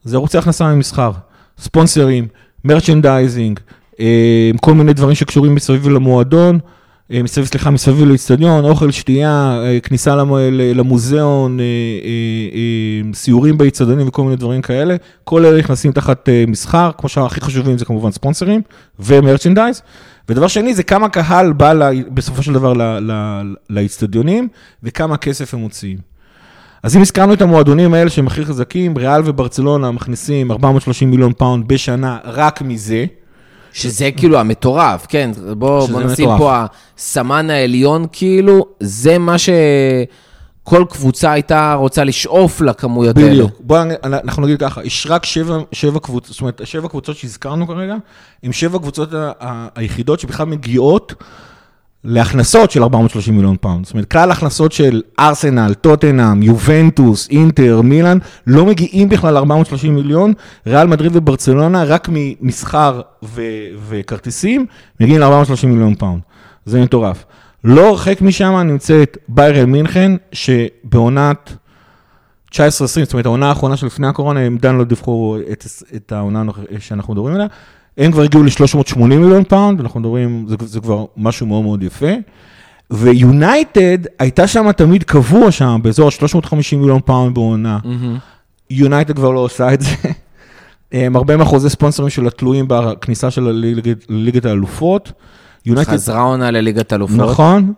זה 0.08 0.16
ערוצי 0.16 0.38
הכנסה 0.38 0.74
ממסחר, 0.74 1.12
ספונסרים, 1.60 2.28
merchandising, 2.66 3.60
אה, 4.00 4.52
כל 4.62 4.74
מיני 4.74 4.94
דברים 4.94 5.16
שקשורים 5.16 5.56
מסביב 5.56 5.90
למועדון, 5.90 6.60
אה, 7.12 7.24
מסביב, 7.24 7.46
סליחה, 7.46 7.70
מסביב 7.70 8.06
לאצטדיון, 8.06 8.66
אוכל, 8.66 8.92
שתייה, 8.92 9.60
אה, 9.64 9.80
כניסה 9.80 10.16
למוזיאון, 10.52 11.60
סיורים 13.14 13.58
באצטדיונים 13.58 14.08
וכל 14.08 14.24
מיני 14.24 14.36
דברים 14.36 14.62
כאלה. 14.62 14.96
כל 15.24 15.46
אלה 15.46 15.58
נכנסים 15.58 15.92
תחת 15.92 16.30
מסחר, 16.48 16.92
כמו 16.98 17.10
שהכי 17.10 17.42
חשובים 17.42 17.78
זה 17.78 17.86
כמובן 17.86 18.12
ספונסרים 18.12 18.62
ו 19.00 19.06
merchandise. 19.06 19.82
ודבר 20.30 20.48
שני 20.48 20.74
זה 20.74 20.84
כמה 20.84 21.10
קהל 21.10 21.54
בא 21.54 21.74
לה, 21.74 21.90
בסופו 22.14 22.44
של 22.44 22.54
דבר 22.54 22.74
ל- 22.74 23.12
ל- 23.12 23.56
לאצטדיונים 23.70 24.48
וכמה 24.84 25.18
כסף 25.18 25.54
הם 25.54 25.60
מוציאים. 25.60 26.17
אז 26.88 26.96
אם 26.96 27.02
הזכרנו 27.02 27.34
את 27.34 27.42
המועדונים 27.42 27.94
האלה 27.94 28.10
שהם 28.10 28.28
הכי 28.28 28.46
חזקים, 28.46 28.98
ריאל 28.98 29.22
וברצלונה 29.26 29.92
מכניסים 29.92 30.52
430 30.52 31.12
מיליון 31.12 31.34
פאונד 31.34 31.68
בשנה 31.68 32.18
רק 32.26 32.62
מזה. 32.62 33.06
שזה 33.74 34.10
כאילו 34.18 34.40
המטורף, 34.40 35.06
כן, 35.10 35.32
בוא, 35.58 35.82
שזה 35.82 35.94
בוא 35.94 36.02
נשים 36.04 36.26
מטורף. 36.26 36.40
פה 36.40 36.64
הסמן 36.98 37.50
העליון, 37.50 38.06
כאילו, 38.12 38.66
זה 38.80 39.18
מה 39.18 39.36
שכל 39.38 40.84
קבוצה 40.90 41.32
הייתה 41.32 41.74
רוצה 41.74 42.04
לשאוף 42.04 42.62
לכמויות 42.62 43.18
האלה. 43.18 43.30
בדיוק. 43.30 43.52
בוא, 43.60 43.84
נ- 43.84 43.92
אנחנו 44.04 44.44
נגיד 44.44 44.60
ככה, 44.60 44.84
יש 44.84 45.08
רק 45.10 45.26
שבע, 45.26 45.58
שבע 45.72 46.00
קבוצות, 46.00 46.32
זאת 46.32 46.42
אומרת, 46.42 46.62
שבע 46.64 46.88
קבוצות 46.88 47.18
שהזכרנו 47.18 47.68
כרגע, 47.68 47.96
הם 48.44 48.54
שבע 48.54 48.80
קבוצות 48.80 49.10
היחידות 49.76 50.20
שבכלל 50.20 50.46
מגיעות 50.46 51.14
להכנסות 52.04 52.72
של 52.72 52.84
430 52.84 53.36
מיליון 53.36 53.56
פאונד. 53.62 53.86
זאת 53.86 53.94
אומרת, 53.94 54.12
כלל 54.12 54.32
הכנסות 54.32 54.72
של 54.72 55.02
ארסנל, 55.20 55.74
טוטנאם, 55.74 56.44
יובנטוס, 56.44 57.30
אינטר, 57.30 57.82
מילאן, 57.82 58.18
לא 58.48 58.66
מגיעים 58.66 59.10
בכלל 59.10 59.34
ל-430 59.34 59.88
מיליון. 59.90 60.34
ריאל 60.68 60.88
מדריד 60.88 61.16
וברצלונה, 61.16 61.84
רק 61.84 62.10
ממסחר 62.12 63.02
ו- 63.24 63.42
וכרטיסים, 63.90 64.66
מגיעים 65.00 65.22
ל-430 65.22 65.68
מיליון 65.68 65.96
פאונד. 65.96 66.22
זה 66.66 66.82
מטורף. 66.82 67.26
לא 67.64 67.90
הרחק 67.90 68.22
משם 68.22 68.56
נמצאת 68.66 69.18
ביירן 69.28 69.72
מינכן, 69.72 70.12
שבעונת 70.32 71.54
19-20, 72.52 72.58
זאת 72.86 73.14
אומרת, 73.14 73.26
העונה 73.26 73.50
האחרונה 73.50 73.78
שלפני 73.78 74.08
הקורונה, 74.08 74.40
הם 74.40 74.56
עדיין 74.60 74.76
לא 74.76 74.84
דיווחו 74.84 75.38
את, 75.52 75.66
את 75.96 76.12
העונה 76.12 76.44
שאנחנו 76.80 77.14
מדברים 77.14 77.36
עליה. 77.36 77.48
הם 77.98 78.12
כבר 78.12 78.22
הגיעו 78.22 78.44
ל-380 78.44 78.98
מיליון 79.06 79.44
פאונד, 79.44 79.80
אנחנו 79.80 80.00
מדברים, 80.00 80.46
זה, 80.50 80.56
זה 80.66 80.80
כבר 80.80 81.06
משהו 81.18 81.46
מאוד 81.48 81.64
מאוד 81.64 81.84
יפה. 81.84 82.12
ויונייטד 82.92 83.98
הייתה 84.20 84.48
שם 84.48 84.72
תמיד 84.72 85.04
קבוע 85.04 85.52
שם, 85.52 85.80
באזור 85.84 86.08
ה-350 86.08 86.76
מיליון 86.78 87.00
פאונד 87.06 87.34
בעונה. 87.36 87.80
יונייטד 88.70 89.16
כבר 89.16 89.32
לא 89.32 89.40
עושה 89.40 89.74
את 89.74 89.82
זה. 89.82 89.90
הם 90.92 91.16
הרבה 91.16 91.38
מהחוזי 91.38 91.70
ספונסרים 91.70 92.10
שלה 92.10 92.30
תלויים 92.30 92.66
בכניסה 92.68 93.32
שלה 93.32 93.52
לליגת- 93.52 94.46
האלופות. 94.46 95.12
יונייטד 95.66 95.92
חזרה 95.92 96.22
עונה 96.22 96.52
לליגת 96.52 96.94
אלופות. 96.94 97.18
נכון, 97.20 97.74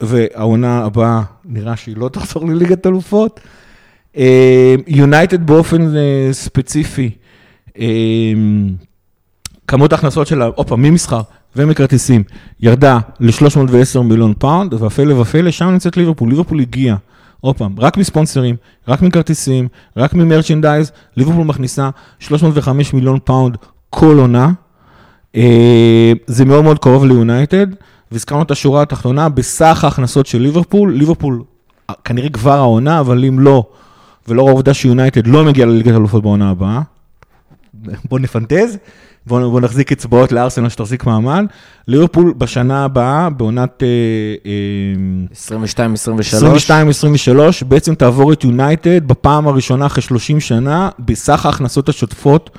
והעונה 0.00 0.78
הבאה 0.84 1.22
נראה 1.44 1.76
שהיא 1.76 1.96
לא 1.96 2.08
תחזור 2.08 2.46
לליגת 2.48 2.86
אלופות. 2.86 3.40
אה, 4.16 4.74
יונייטד 4.86 5.46
באופן 5.46 5.96
אה, 5.96 6.28
ספציפי, 6.32 7.10
אה, 7.78 7.84
כמות 9.70 9.92
ההכנסות 9.92 10.26
שלה, 10.26 10.44
עוד 10.44 10.68
פעם, 10.68 10.82
ממסחר 10.82 11.20
ומכרטיסים, 11.56 12.22
ירדה 12.60 12.98
ל-310 13.20 14.00
מיליון 14.00 14.34
פאונד, 14.38 14.74
והפלא 14.74 15.14
ופלא, 15.14 15.50
שם 15.50 15.66
נמצאת 15.66 15.96
ליברפול. 15.96 16.28
ליברפול 16.28 16.60
הגיעה, 16.60 16.96
עוד 17.40 17.56
פעם, 17.56 17.74
רק 17.78 17.96
מספונסרים, 17.96 18.56
רק 18.88 19.02
מכרטיסים, 19.02 19.68
רק 19.96 20.14
ממרצ'נדייז, 20.14 20.92
ליברפול 21.16 21.44
מכניסה 21.44 21.90
305 22.18 22.92
מיליון 22.92 23.18
פאונד 23.24 23.56
כל 23.90 24.18
עונה. 24.18 24.50
אה, 25.36 26.12
זה 26.26 26.44
מאוד 26.44 26.64
מאוד 26.64 26.78
קרוב 26.78 27.04
ליונייטד, 27.04 27.66
והזכרנו 28.12 28.42
את 28.42 28.50
השורה 28.50 28.82
התחתונה, 28.82 29.28
בסך 29.28 29.84
ההכנסות 29.84 30.26
של 30.26 30.38
ליברפול, 30.38 30.94
ליברפול 30.94 31.42
אה, 31.90 31.94
כנראה 32.04 32.28
כבר 32.28 32.58
העונה, 32.58 33.00
אבל 33.00 33.24
אם 33.24 33.40
לא, 33.40 33.64
ולאור 34.28 34.48
העובדה 34.48 34.74
שיונייטד 34.74 35.26
לא 35.26 35.44
מגיע 35.44 35.66
לליגת 35.66 35.92
האלופות 35.92 36.22
בעונה 36.22 36.50
הבאה, 36.50 36.80
בוא 38.08 38.18
נפנטז, 38.18 38.78
בוא, 39.26 39.40
בוא 39.40 39.60
נחזיק 39.60 39.92
אצבעות 39.92 40.32
לארסנל 40.32 40.68
שתחזיק 40.68 41.06
מעמד, 41.06 41.44
ליברפול 41.88 42.34
בשנה 42.38 42.84
הבאה, 42.84 43.30
בעונת 43.30 43.82
אה, 43.82 43.88
אה, 44.46 45.72
22-23. 47.26 47.62
22-23, 47.62 47.64
בעצם 47.64 47.94
תעבור 47.94 48.32
את 48.32 48.44
יונייטד 48.44 49.08
בפעם 49.08 49.48
הראשונה 49.48 49.86
אחרי 49.86 50.02
30 50.02 50.40
שנה, 50.40 50.88
בסך 50.98 51.46
ההכנסות 51.46 51.88
השוטפות 51.88 52.50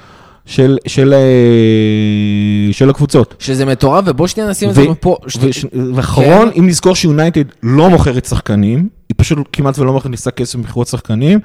של, 0.46 0.78
של, 0.88 1.14
אה, 1.14 2.74
של 2.74 2.90
הקבוצות. 2.90 3.36
שזה 3.40 3.66
מטורף, 3.66 4.04
ובוא 4.08 4.28
שנייה 4.28 4.50
נשים 4.50 4.70
את 4.70 4.76
זה 4.76 4.86
פה. 5.00 5.18
ואחרון, 5.96 6.52
כן. 6.52 6.60
אם 6.60 6.68
נזכור 6.68 6.96
שיונייטד 6.96 7.44
לא 7.64 7.90
מוכרת 7.90 8.26
שחקנים, 8.26 8.90
היא 9.10 9.16
פשוט 9.18 9.38
כמעט 9.54 9.80
ולא 9.80 9.94
מכניסה 9.94 10.32
כסף 10.32 10.56
במכירות 10.56 10.88
שחקנים, 10.88 11.40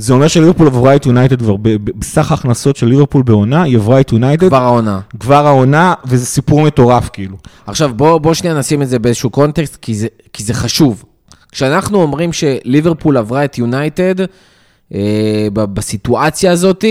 זה 0.00 0.12
אומר 0.12 0.28
שליברפול 0.28 0.66
עברה 0.66 0.96
את 0.96 1.06
יונייטד 1.06 1.42
כבר, 1.42 1.56
בסך 1.98 2.30
ההכנסות 2.30 2.76
של 2.76 2.86
ליברפול 2.86 3.22
בעונה, 3.22 3.62
היא 3.62 3.76
עברה 3.76 4.00
את 4.00 4.12
יונייטד 4.12 4.48
כבר 4.48 4.62
העונה. 4.62 5.00
כבר 5.20 5.46
העונה, 5.46 5.94
וזה 6.04 6.26
סיפור 6.26 6.62
מטורף 6.62 7.08
כאילו. 7.12 7.36
עכשיו, 7.66 7.90
בוא, 7.96 8.18
בוא 8.18 8.34
שנייה 8.34 8.58
נשים 8.58 8.82
את 8.82 8.88
זה 8.88 8.98
באיזשהו 8.98 9.30
קונטקסט, 9.30 9.76
כי 9.76 9.94
זה, 9.94 10.06
כי 10.32 10.42
זה 10.42 10.54
חשוב. 10.54 11.04
כשאנחנו 11.52 12.02
אומרים 12.02 12.32
שליברפול 12.32 13.16
עברה 13.16 13.44
את 13.44 13.58
יונייטד, 13.58 14.14
אה, 14.94 15.48
בסיטואציה 15.54 16.52
הזאת, 16.52 16.84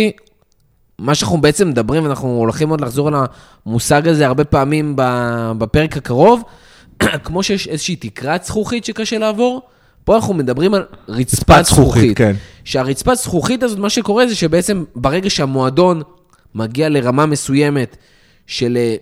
מה 1.00 1.16
שאנחנו 1.16 1.42
בעצם 1.42 1.70
מדברים, 1.70 2.04
ואנחנו 2.04 2.28
הולכים 2.28 2.70
עוד 2.70 2.82
לחזור 2.82 3.08
על 3.08 3.14
המושג 3.66 4.08
הזה 4.08 4.28
הרבה 4.28 4.44
פעמים 4.44 4.94
בפרק 5.58 5.98
הקרוב, 5.98 6.44
כמו 7.26 7.44
שיש 7.44 7.68
איזושהי 7.68 7.96
תקרת 7.96 8.44
זכוכית 8.44 8.86
שקשה 8.86 9.18
לעבור, 9.18 9.62
פה 10.04 10.16
אנחנו 10.16 10.34
מדברים 10.34 10.74
על 10.74 10.86
רצפת 11.08 11.66
זכוכית. 11.66 12.18
כן. 12.18 12.36
שהרצפת 12.70 13.14
זכוכית 13.14 13.64
הזאת, 13.64 13.80
מה 13.80 13.90
שקורה 13.90 14.28
זה 14.28 14.36
שבעצם 14.36 14.84
ברגע 14.96 15.30
שהמועדון 15.30 16.02
מגיע 16.56 16.90
לרמה 16.90 17.26
מסוימת 17.26 17.98
של 18.48 18.78
אה, 18.78 18.96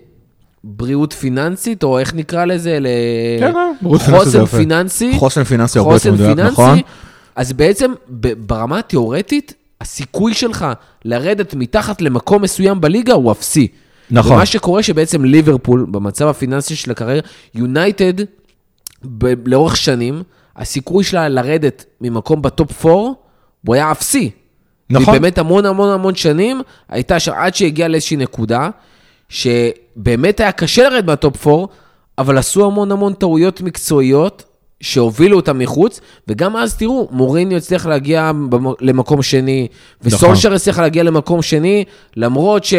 בריאות 0.63 1.13
פיננסית, 1.13 1.83
או 1.83 2.00
איך 2.00 2.13
נקרא 2.13 2.45
לזה? 2.45 2.79
ל... 2.79 2.88
כן, 3.39 3.53
בריאות 3.81 4.01
פיננסית 4.01 4.31
זה 4.31 4.39
חוסן. 4.39 4.57
פיננסי. 4.57 5.13
חוסן 5.17 5.43
פיננסי 5.43 5.79
הרבה 5.79 5.93
יותר 5.93 6.12
מדויק, 6.12 6.29
פיננסי, 6.29 6.51
נכון? 6.51 6.79
אז 7.36 7.53
בעצם 7.53 7.93
ברמה 8.38 8.79
התיאורטית, 8.79 9.53
הסיכוי 9.81 10.33
שלך 10.33 10.65
לרדת 11.05 11.53
מתחת 11.53 12.01
למקום 12.01 12.41
מסוים 12.41 12.81
בליגה 12.81 13.13
הוא 13.13 13.31
אפסי. 13.31 13.67
נכון. 14.12 14.31
ומה 14.31 14.45
שקורה 14.45 14.83
שבעצם 14.83 15.25
ליברפול, 15.25 15.86
במצב 15.91 16.27
הפיננסי 16.27 16.75
שלה 16.75 16.93
כרגע, 16.93 17.21
יונייטד, 17.55 18.13
לאורך 19.45 19.77
שנים, 19.77 20.24
הסיכוי 20.55 21.03
שלה 21.03 21.29
לרדת 21.29 21.86
ממקום 22.01 22.41
בטופ 22.41 22.86
4, 22.86 23.26
הוא 23.65 23.75
היה 23.75 23.91
אפסי. 23.91 24.31
נכון. 24.89 25.13
באמת 25.13 25.37
המון 25.37 25.65
המון 25.65 25.89
המון 25.89 26.15
שנים, 26.15 26.61
הייתה 26.89 27.19
שם 27.19 27.31
עד 27.35 27.55
שהגיעה 27.55 27.87
לאיזושהי 27.87 28.17
נקודה, 28.17 28.69
שבאמת 29.29 30.39
היה 30.39 30.51
קשה 30.51 30.89
לרדת 30.89 31.05
מהטופ 31.05 31.47
4, 31.47 31.65
אבל 32.17 32.37
עשו 32.37 32.65
המון 32.65 32.91
המון 32.91 33.13
טעויות 33.13 33.61
מקצועיות, 33.61 34.43
שהובילו 34.81 35.35
אותם 35.37 35.59
מחוץ, 35.59 36.01
וגם 36.27 36.55
אז 36.57 36.77
תראו, 36.77 37.07
מוריניו 37.11 37.57
הצליח 37.57 37.85
להגיע 37.85 38.31
במ- 38.49 38.73
למקום 38.81 39.21
שני, 39.21 39.67
וסולשר 40.01 40.53
הצליח 40.53 40.79
להגיע 40.79 41.03
למקום 41.03 41.41
שני, 41.41 41.85
למרות 42.15 42.63
ש... 42.63 42.73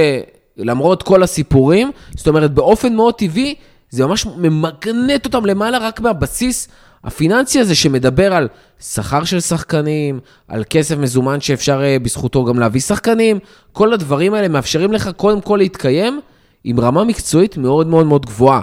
למרות 0.56 1.02
כל 1.02 1.22
הסיפורים, 1.22 1.90
זאת 2.16 2.28
אומרת, 2.28 2.54
באופן 2.54 2.94
מאוד 2.94 3.14
טבעי, 3.14 3.54
זה 3.90 4.06
ממש 4.06 4.26
ממגנט 4.26 5.24
אותם 5.24 5.46
למעלה 5.46 5.78
רק 5.78 6.00
מהבסיס 6.00 6.68
הפיננסי 7.04 7.60
הזה 7.60 7.74
שמדבר 7.74 8.32
על 8.32 8.48
שכר 8.80 9.24
של 9.24 9.40
שחקנים, 9.40 10.20
על 10.48 10.64
כסף 10.70 10.96
מזומן 10.96 11.40
שאפשר 11.40 11.82
אה, 11.82 11.98
בזכותו 11.98 12.44
גם 12.44 12.58
להביא 12.58 12.80
שחקנים, 12.80 13.38
כל 13.72 13.92
הדברים 13.92 14.34
האלה 14.34 14.48
מאפשרים 14.48 14.92
לך 14.92 15.10
קודם 15.16 15.40
כל 15.40 15.56
להתקיים 15.56 16.20
עם 16.64 16.80
רמה 16.80 17.04
מקצועית 17.04 17.56
מאוד 17.56 17.86
מאוד 17.86 18.06
מאוד 18.06 18.26
גבוהה. 18.26 18.60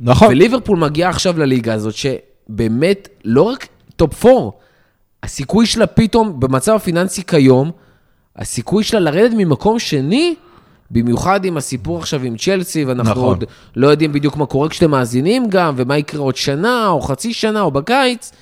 נכון. 0.00 0.28
וליברפול 0.28 0.78
מגיעה 0.78 1.10
עכשיו 1.10 1.38
לליגה 1.38 1.74
הזאת, 1.74 1.94
שבאמת, 1.94 3.08
לא 3.24 3.42
רק 3.42 3.66
טופ 3.96 4.26
4, 4.26 4.50
הסיכוי 5.22 5.66
שלה 5.66 5.86
פתאום, 5.86 6.40
במצב 6.40 6.72
הפיננסי 6.74 7.22
כיום, 7.24 7.70
הסיכוי 8.36 8.84
שלה 8.84 9.00
לרדת 9.00 9.32
ממקום 9.36 9.78
שני, 9.78 10.34
במיוחד 10.90 11.44
עם 11.44 11.56
הסיפור 11.56 11.98
עכשיו 11.98 12.22
עם 12.22 12.36
צ'לסי, 12.36 12.84
ואנחנו 12.84 13.10
נכון. 13.10 13.24
עוד 13.24 13.44
לא 13.76 13.86
יודעים 13.86 14.12
בדיוק 14.12 14.36
מה 14.36 14.46
קורה 14.46 14.68
כשאתם 14.68 14.90
מאזינים 14.90 15.48
גם, 15.48 15.74
ומה 15.76 15.98
יקרה 15.98 16.20
עוד 16.20 16.36
שנה, 16.36 16.88
או 16.88 17.00
חצי 17.00 17.32
שנה, 17.32 17.60
או 17.60 17.70
בקיץ, 17.70 18.32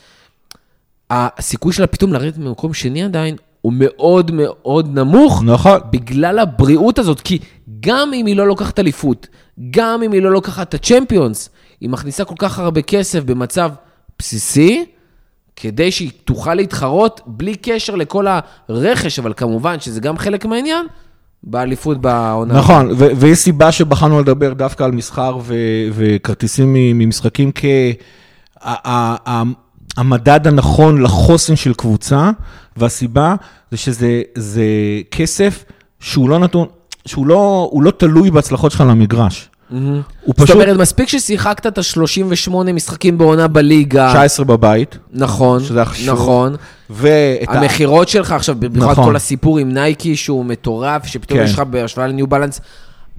הסיכוי 1.11 1.73
שלה 1.73 1.87
פתאום 1.87 2.13
לרדת 2.13 2.39
ממקום 2.39 2.75
שני 2.75 3.03
עדיין, 3.03 3.37
הוא 3.61 3.73
מאוד 3.77 4.31
מאוד 4.35 4.99
נמוך. 4.99 5.43
נכון. 5.43 5.81
בגלל 5.91 6.39
הבריאות 6.39 6.99
הזאת, 6.99 7.21
כי 7.21 7.39
גם 7.81 8.13
אם 8.15 8.27
היא 8.27 8.37
לא 8.37 8.47
לוקחת 8.47 8.79
אליפות, 8.79 9.27
גם 9.71 10.03
אם 10.03 10.13
היא 10.13 10.23
לא 10.23 10.33
לוקחת 10.33 10.69
את 10.69 10.75
הצ'מפיונס, 10.75 11.51
היא 11.81 11.91
מכניסה 11.91 12.25
כל 12.25 12.35
כך 12.39 12.59
הרבה 12.59 12.83
כסף 12.83 13.25
במצב 13.25 13.73
בסיסי, 14.19 14.85
כדי 15.57 15.91
שהיא 15.91 16.11
תוכל 16.25 16.55
להתחרות 16.55 17.21
בלי 17.27 17.57
קשר 17.57 17.95
לכל 17.95 18.27
הרכש, 18.69 19.19
אבל 19.19 19.33
כמובן 19.37 19.81
שזה 19.81 20.01
גם 20.01 20.19
חלק 20.19 20.45
מהעניין, 20.45 20.87
באליפות 21.47 22.01
בעונה. 22.01 22.55
נכון, 22.55 22.91
ו- 22.91 23.11
ויש 23.17 23.39
סיבה 23.39 23.73
שבחרנו 23.73 24.21
לדבר 24.21 24.53
דווקא 24.53 24.85
על 24.85 24.93
מסחר 24.93 25.39
ו- 25.43 25.55
וכרטיסים 25.93 26.73
ממשחקים 26.75 27.51
כהמדד 29.97 30.47
הנכון 30.47 31.03
לחוסן 31.03 31.57
של 31.57 31.75
קבוצה, 31.75 32.31
והסיבה 32.77 33.35
זה 33.71 33.77
שזה 33.77 34.23
זה 34.35 34.65
כסף 35.11 35.65
שהוא 36.01 36.29
לא 36.29 36.39
נתון, 36.39 36.67
שהוא 37.07 37.27
לא, 37.27 37.71
לא 37.81 37.91
תלוי 37.91 38.31
בהצלחות 38.31 38.73
שלך 38.73 38.81
למגרש. 38.81 39.49
הוא 39.75 40.03
זאת 40.27 40.37
פשוט 40.37 40.51
אומרת, 40.51 40.77
מספיק 40.77 41.09
ששיחקת 41.09 41.67
את 41.67 41.79
ה-38 41.79 42.51
משחקים 42.51 43.19
בעונה 43.19 43.49
בליגה. 43.49 44.11
19 44.11 44.45
בבית, 44.45 44.99
נכון, 45.13 45.65
שזה 45.65 45.79
היה 45.79 45.85
חשוב. 45.85 46.15
נכון. 46.15 46.55
ואת 46.91 47.49
ה... 47.49 47.53
המכירות 47.53 48.09
שלך 48.09 48.33
עכשיו, 48.33 48.57
במיוחד 48.59 48.93
נכון. 48.93 49.05
כל 49.05 49.17
הסיפור 49.17 49.59
עם 49.59 49.73
נייקי, 49.73 50.17
שהוא 50.17 50.45
מטורף, 50.45 51.07
שפתאום 51.07 51.39
כן. 51.39 51.45
יש 51.45 51.53
לך 51.53 51.61
בהשוואה 51.61 52.07
לניו 52.07 52.27
בלנס, 52.27 52.61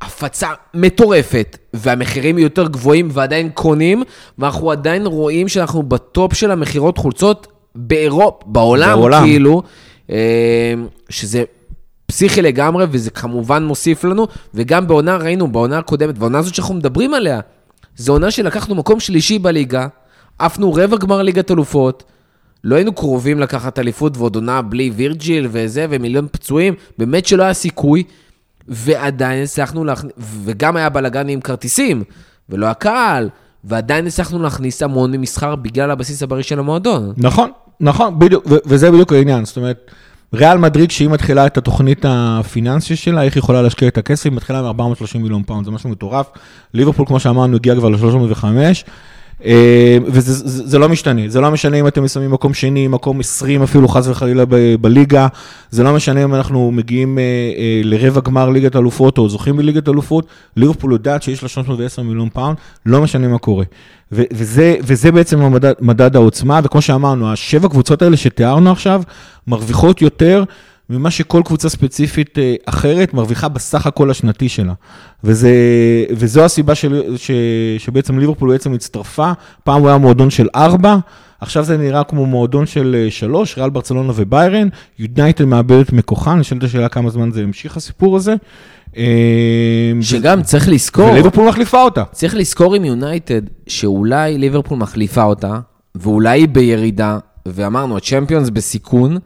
הפצה 0.01 0.49
מטורפת, 0.73 1.57
והמחירים 1.73 2.37
יותר 2.37 2.67
גבוהים 2.67 3.09
ועדיין 3.11 3.49
קונים, 3.53 4.03
ואנחנו 4.39 4.71
עדיין 4.71 5.05
רואים 5.05 5.47
שאנחנו 5.47 5.83
בטופ 5.83 6.33
של 6.33 6.51
המכירות 6.51 6.97
חולצות 6.97 7.47
באירופה, 7.75 8.39
בעולם, 8.45 8.99
בעולם. 8.99 9.23
כאילו, 9.23 9.61
אה, 10.09 10.73
שזה 11.09 11.43
פסיכי 12.15 12.41
לגמרי, 12.41 12.85
וזה 12.91 13.11
כמובן 13.11 13.63
מוסיף 13.63 14.03
לנו, 14.03 14.27
וגם 14.53 14.87
בעונה, 14.87 15.17
ראינו, 15.17 15.47
בעונה 15.47 15.77
הקודמת, 15.77 16.17
בעונה 16.17 16.37
הזאת 16.37 16.55
שאנחנו 16.55 16.75
מדברים 16.75 17.13
עליה, 17.13 17.39
זו 17.95 18.11
עונה 18.11 18.31
שלקחנו 18.31 18.75
מקום 18.75 18.99
שלישי 18.99 19.39
בליגה, 19.39 19.87
עפנו 20.39 20.73
רבע 20.73 20.97
גמר 20.97 21.21
ליגת 21.21 21.51
אלופות, 21.51 22.03
לא 22.63 22.75
היינו 22.75 22.93
קרובים 22.93 23.39
לקחת 23.39 23.79
אליפות 23.79 24.17
ועוד 24.17 24.35
עונה 24.35 24.61
בלי 24.61 24.91
וירג'יל 24.95 25.47
וזה, 25.51 25.85
ומיליון 25.89 26.27
פצועים, 26.31 26.73
באמת 26.97 27.25
שלא 27.25 27.43
היה 27.43 27.53
סיכוי, 27.53 28.03
ועדיין 28.67 29.43
הצלחנו 29.43 29.85
להכניס, 29.85 30.13
וגם 30.43 30.75
היה 30.75 30.89
בלאגן 30.89 31.29
עם 31.29 31.41
כרטיסים, 31.41 32.03
ולא 32.49 32.65
הקהל, 32.65 33.29
ועדיין 33.63 34.07
הצלחנו 34.07 34.43
להכניס 34.43 34.83
המון 34.83 35.11
ממסחר 35.11 35.55
בגלל 35.55 35.91
הבסיס 35.91 36.23
הבריא 36.23 36.43
של 36.43 36.59
המועדון. 36.59 37.13
נכון, 37.17 37.51
נכון, 37.79 38.19
בדיוק, 38.19 38.45
ו- 38.47 38.57
וזה 38.65 38.91
בדיוק 38.91 39.13
העניין, 39.13 39.45
זאת 39.45 39.57
אומרת, 39.57 39.91
ריאל 40.33 40.57
מדריד, 40.57 40.89
כשהיא 40.89 41.09
מתחילה 41.09 41.45
את 41.45 41.57
התוכנית 41.57 42.05
הפיננסית 42.07 42.97
שלה, 42.97 43.23
איך 43.23 43.33
היא 43.33 43.41
יכולה 43.41 43.61
להשקיע 43.61 43.87
את 43.87 43.97
הכסף, 43.97 44.25
היא 44.25 44.33
מתחילה 44.33 44.71
מ-430 44.71 45.17
מיליון 45.19 45.43
פאונד, 45.43 45.65
זה 45.65 45.71
משהו 45.71 45.89
מטורף. 45.89 46.29
ליברפול, 46.73 47.05
כמו 47.05 47.19
שאמרנו, 47.19 47.55
הגיע 47.55 47.75
כבר 47.75 47.89
ל-305, 47.89 48.43
וזה 50.07 50.33
זה, 50.33 50.67
זה 50.67 50.79
לא 50.79 50.89
משתנה, 50.89 51.21
זה 51.27 51.41
לא 51.41 51.51
משנה 51.51 51.77
אם 51.77 51.87
אתם 51.87 52.07
שמים 52.07 52.31
מקום 52.31 52.53
שני, 52.53 52.87
מקום 52.87 53.19
20 53.19 53.63
אפילו, 53.63 53.87
חס 53.87 54.07
וחלילה 54.07 54.43
בליגה, 54.81 55.27
זה 55.69 55.83
לא 55.83 55.93
משנה 55.93 56.23
אם 56.23 56.35
אנחנו 56.35 56.71
מגיעים 56.71 57.19
אה, 57.19 57.23
אה, 57.57 57.81
לרבע 57.83 58.21
גמר 58.21 58.49
ליגת 58.49 58.75
אלופות 58.75 59.17
או 59.17 59.29
זוכים 59.29 59.57
בליגת 59.57 59.89
אלופות, 59.89 60.25
ליברפול 60.57 60.91
יודעת 60.91 61.23
שיש 61.23 61.43
לה 61.43 61.49
310 61.49 62.01
מיליון 62.01 62.29
פאונד, 62.29 62.57
לא 62.85 63.01
משנה 63.01 63.27
מה 63.27 63.37
קורה. 63.37 63.65
וזה, 64.11 64.75
וזה 64.81 65.11
בעצם 65.11 65.41
המדד, 65.41 65.73
מדד 65.81 66.15
העוצמה, 66.15 66.59
וכמו 66.63 66.81
שאמרנו, 66.81 67.31
השבע 67.31 67.67
קבוצות 67.67 68.01
האלה 68.01 68.17
שתיארנו 68.17 68.71
עכשיו, 68.71 69.01
מרוויחות 69.47 70.01
יותר 70.01 70.43
ממה 70.89 71.11
שכל 71.11 71.41
קבוצה 71.45 71.69
ספציפית 71.69 72.39
אה, 72.39 72.55
אחרת 72.65 73.13
מרוויחה 73.13 73.47
בסך 73.47 73.87
הכל 73.87 74.11
השנתי 74.11 74.49
שלה. 74.49 74.73
וזה, 75.23 75.51
וזו 76.11 76.45
הסיבה 76.45 76.75
של, 76.75 77.17
ש, 77.17 77.31
שבעצם 77.77 78.19
ליברפול 78.19 78.51
בעצם 78.51 78.73
הצטרפה, 78.73 79.31
פעם 79.63 79.81
הוא 79.81 79.89
היה 79.89 79.97
מועדון 79.97 80.29
של 80.29 80.47
ארבע, 80.55 80.97
עכשיו 81.41 81.63
זה 81.63 81.77
נראה 81.77 82.03
כמו 82.03 82.25
מועדון 82.25 82.65
של 82.65 82.95
אה, 82.99 83.11
שלוש, 83.11 83.57
ריאל 83.57 83.69
ברצלונה 83.69 84.13
וביירן, 84.15 84.67
יונייטד 84.99 85.45
מאבד 85.45 85.79
את 85.79 85.93
מכוחה, 85.93 86.35
נשאלת 86.35 86.63
השאלה 86.63 86.89
כמה 86.89 87.09
זמן 87.09 87.31
זה 87.31 87.41
המשיך 87.41 87.77
הסיפור 87.77 88.15
הזה. 88.15 88.35
אה, 88.97 89.91
שגם 90.01 90.43
צריך 90.43 90.69
לזכור, 90.69 91.11
וליברפול 91.11 91.47
מחליפה 91.47 91.81
אותה. 91.81 92.03
צריך 92.11 92.35
לזכור 92.35 92.75
עם 92.75 92.85
יונייטד, 92.85 93.41
שאולי 93.67 94.37
ליברפול 94.37 94.77
מחליפה 94.77 95.23
אותה, 95.23 95.59
ואולי 95.95 96.39
היא 96.39 96.47
בירידה, 96.47 97.17
ואמרנו, 97.45 97.97
הצ'מפיונס 97.97 98.49
בסיכון, 98.49 99.17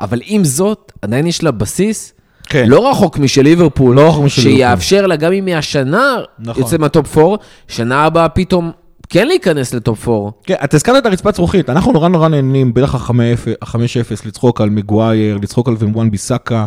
אבל 0.00 0.20
עם 0.24 0.44
זאת, 0.44 0.92
עדיין 1.02 1.26
יש 1.26 1.42
לה 1.42 1.50
בסיס 1.50 2.12
כן. 2.52 2.68
לא 2.68 2.90
רחוק 2.90 3.18
משל 3.18 3.42
ליברפול, 3.42 3.96
לא 3.96 4.08
רחוק 4.08 4.24
משל 4.24 4.42
ליברפול. 4.42 4.58
שיאפשר 4.58 5.06
לה, 5.06 5.16
גם 5.16 5.32
אם 5.32 5.46
היא 5.46 5.56
השנה 5.56 6.16
נכון. 6.38 6.62
יוצאת 6.62 6.80
מהטופ 6.80 7.18
4, 7.18 7.36
שנה 7.68 8.04
הבאה 8.04 8.28
פתאום 8.28 8.70
כן 9.08 9.26
להיכנס 9.26 9.74
לטופ 9.74 10.08
4. 10.08 10.30
כן, 10.44 10.54
אתה 10.64 10.76
הזכרת 10.76 10.96
את 11.02 11.06
הרצפת 11.06 11.34
זכוכית, 11.34 11.70
אנחנו 11.70 11.92
נורא 11.92 12.08
נורא 12.08 12.28
נהנים, 12.28 12.74
בטח 12.74 13.10
ה-5-0, 13.10 14.26
לצחוק 14.26 14.60
על 14.60 14.70
מגווייר, 14.70 15.38
לצחוק 15.42 15.68
על 15.68 15.76
וואן 15.78 16.10
ביסאקה, 16.10 16.66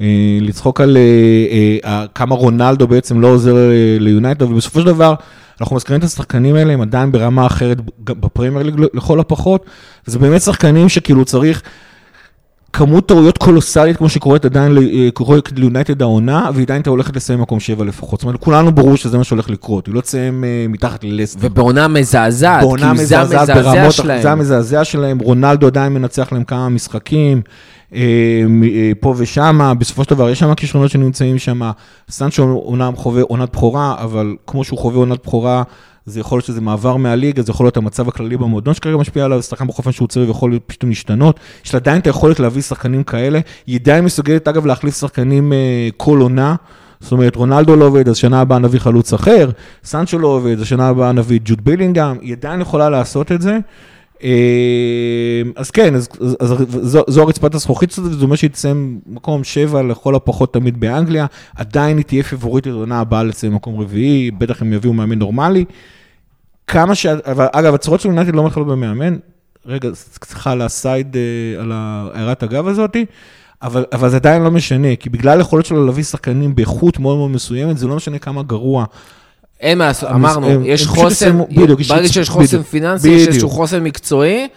אה, 0.00 0.38
לצחוק 0.40 0.80
על 0.80 0.96
אה, 0.96 1.90
אה, 1.90 2.06
כמה 2.14 2.34
רונלדו 2.34 2.88
בעצם 2.88 3.20
לא 3.20 3.26
עוזר 3.26 3.54
ליונייטד, 4.00 4.42
ובסופו 4.42 4.80
של 4.80 4.86
דבר, 4.86 5.14
אנחנו 5.60 5.76
מזכירים 5.76 6.00
את 6.00 6.04
השחקנים 6.04 6.54
האלה, 6.54 6.72
הם 6.72 6.80
עדיין 6.80 7.12
ברמה 7.12 7.46
אחרת 7.46 7.76
בפרמייר 8.04 8.62
ליג 8.62 8.80
לכל 8.94 9.20
הפחות, 9.20 9.64
זה 10.06 10.18
באמת 10.18 10.42
שחקנים 10.42 10.88
שכאילו 10.88 11.24
צריך... 11.24 11.62
כמות 12.72 13.08
טעויות 13.08 13.38
קולוסלית 13.38 13.96
כמו 13.96 14.08
שקורית 14.08 14.44
עדיין, 14.44 14.78
אה, 14.78 15.08
קורית 15.14 15.52
ליונייטד 15.56 16.02
העונה, 16.02 16.50
והיא 16.54 16.64
עדיין 16.64 16.82
הולכת 16.86 17.16
לסיים 17.16 17.40
מקום 17.40 17.60
שבע 17.60 17.84
לפחות. 17.84 18.20
זאת 18.20 18.24
אומרת, 18.24 18.40
כולנו 18.40 18.72
ברור 18.72 18.96
שזה 18.96 19.18
מה 19.18 19.24
שהולך 19.24 19.50
לקרות, 19.50 19.86
היא 19.86 19.94
לא 19.94 20.00
תסיים 20.00 20.44
אה, 20.44 20.66
מתחת 20.68 21.04
ללסטר. 21.04 21.38
ובעונה 21.42 21.88
מזעזעת, 21.88 22.60
בעונה 22.60 22.82
כאילו 22.82 22.96
זה 22.96 23.02
מזעזעת 23.02 23.48
המזעזע 23.48 23.72
ברמות, 23.72 23.92
שלהם. 23.92 24.22
זה 24.22 24.32
המזעזע 24.32 24.84
שלהם, 24.84 25.18
רונלדו 25.18 25.66
עדיין 25.66 25.92
מנצח 25.92 26.32
להם 26.32 26.44
כמה 26.44 26.68
משחקים, 26.68 27.42
אה, 27.94 28.00
פה 29.00 29.14
ושמה, 29.16 29.74
בסופו 29.74 30.04
של 30.04 30.10
דבר 30.10 30.30
יש 30.30 30.38
שם 30.38 30.54
כישרונות 30.54 30.90
שנמצאים 30.90 31.38
שם, 31.38 31.60
סנצ'ו 32.10 32.62
אומנם 32.66 32.96
חווה 32.96 33.22
עונת 33.22 33.52
בכורה, 33.52 33.94
אבל 33.98 34.34
כמו 34.46 34.64
שהוא 34.64 34.78
חווה 34.78 34.98
עונת 34.98 35.18
בכורה, 35.26 35.62
זה 36.10 36.20
יכול 36.20 36.36
להיות 36.36 36.44
שזה 36.44 36.60
מעבר 36.60 36.96
מהליגה, 36.96 37.42
זה 37.42 37.50
יכול 37.50 37.66
להיות 37.66 37.76
המצב 37.76 38.08
הכללי 38.08 38.36
במועדון 38.36 38.74
שכרגע 38.74 38.96
משפיע 38.96 39.24
עליו, 39.24 39.42
שחקן 39.42 39.66
בחופן 39.66 39.92
שהוא 39.92 40.08
ויכול 40.16 40.50
להיות 40.50 40.62
פתאום 40.66 40.90
להשתנות. 40.90 41.40
יש 41.64 41.74
לה 41.74 41.80
עדיין 41.80 42.00
את 42.00 42.06
היכולת 42.06 42.40
להביא 42.40 42.62
שחקנים 42.62 43.02
כאלה, 43.02 43.40
היא 43.66 43.78
עדיין 43.80 44.04
מסוגלת 44.04 44.48
אגב 44.48 44.66
להחליף 44.66 44.98
שחקנים 44.98 45.52
אה, 45.52 45.88
כל 45.96 46.20
עונה. 46.20 46.54
זאת 47.00 47.12
אומרת, 47.12 47.36
רונלדו 47.36 47.76
לא 47.76 47.84
עובד, 47.84 48.08
אז 48.08 48.16
שנה 48.16 48.40
הבאה 48.40 48.58
נביא 48.58 48.78
חלוץ 48.78 49.12
אחר, 49.12 49.50
סנצ'ו 49.84 50.18
לא 50.18 50.28
עובד, 50.28 50.60
אז 50.60 50.66
שנה 50.66 50.88
הבאה 50.88 51.12
נביא 51.12 51.40
ג'וד 51.44 51.64
בילינגהם, 51.64 52.16
היא 52.20 52.32
עדיין 52.32 52.60
יכולה 52.60 52.90
לעשות 52.90 53.32
את 53.32 53.42
זה. 53.42 53.58
אה, 54.22 55.42
אז 55.56 55.70
כן, 55.70 55.94
אז, 55.94 56.08
אז, 56.40 56.52
אז 56.52 56.58
זו, 56.68 57.02
זו 57.08 57.22
הרצפת 57.22 57.54
הזכוכית 57.54 57.90
הזאת, 57.98 58.18
זה 58.18 58.24
אומר 58.24 58.36
שהיא 58.36 58.50
תסיים 58.50 59.00
מקום 59.06 59.44
שבע 59.44 59.82
לכל 59.82 60.14
הפחות 60.14 60.52
תמיד 60.52 60.80
באנגליה, 60.80 61.26
עדיין 61.56 61.96
היא 61.96 62.04
תהיה 62.04 62.22
פיבוריטית 62.22 62.72
עונה 62.72 63.00
הבאה 63.00 63.22
לסיים 63.22 63.54
מקום 63.54 63.80
רביעי, 63.80 64.30
בטח 64.30 64.62
הם 64.62 64.72
יביאו 64.72 64.92
מאמן 64.92 65.18
נורמלי. 65.18 65.64
כמה 66.70 66.94
ש... 66.94 67.06
אבל, 67.06 67.46
אגב, 67.52 67.74
הצורות 67.74 68.00
של 68.00 68.08
יונייטד 68.08 68.34
לא 68.34 68.46
מתחילות 68.46 68.68
במאמן, 68.68 69.16
רגע, 69.66 69.88
סליחה 69.94 70.52
על 70.52 70.62
הסייד, 70.62 71.16
אה, 71.16 71.62
על 71.62 71.72
הערת 71.74 72.42
הגב 72.42 72.66
הזאתי, 72.68 73.06
אבל, 73.62 73.84
אבל 73.92 74.08
זה 74.10 74.16
עדיין 74.16 74.42
לא 74.42 74.50
משנה, 74.50 74.96
כי 74.96 75.10
בגלל 75.10 75.38
היכולת 75.38 75.66
שלו 75.66 75.86
להביא 75.86 76.04
שחקנים 76.04 76.54
באיכות 76.54 76.98
מאוד 76.98 77.16
מאוד 77.16 77.30
מסוימת, 77.30 77.78
זה 77.78 77.86
לא 77.86 77.96
משנה 77.96 78.18
כמה 78.18 78.42
גרוע. 78.42 78.84
אין 79.60 79.78
מה 79.78 79.86
לעשות, 79.86 80.10
אמרנו, 80.10 80.46
הם- 80.46 80.62
יש 80.64 80.82
הם 80.82 80.88
חוסן, 80.88 81.38
בדיוק, 81.50 81.80
ברגע 81.88 82.08
שיש 82.08 82.28
חוסן 82.30 82.46
בדיוק, 82.46 82.66
פיננסי, 82.66 83.08
יש 83.08 83.26
איזשהו 83.26 83.48
בדיוק. 83.48 83.52
חוסן 83.52 83.82
מקצועי, 83.84 84.48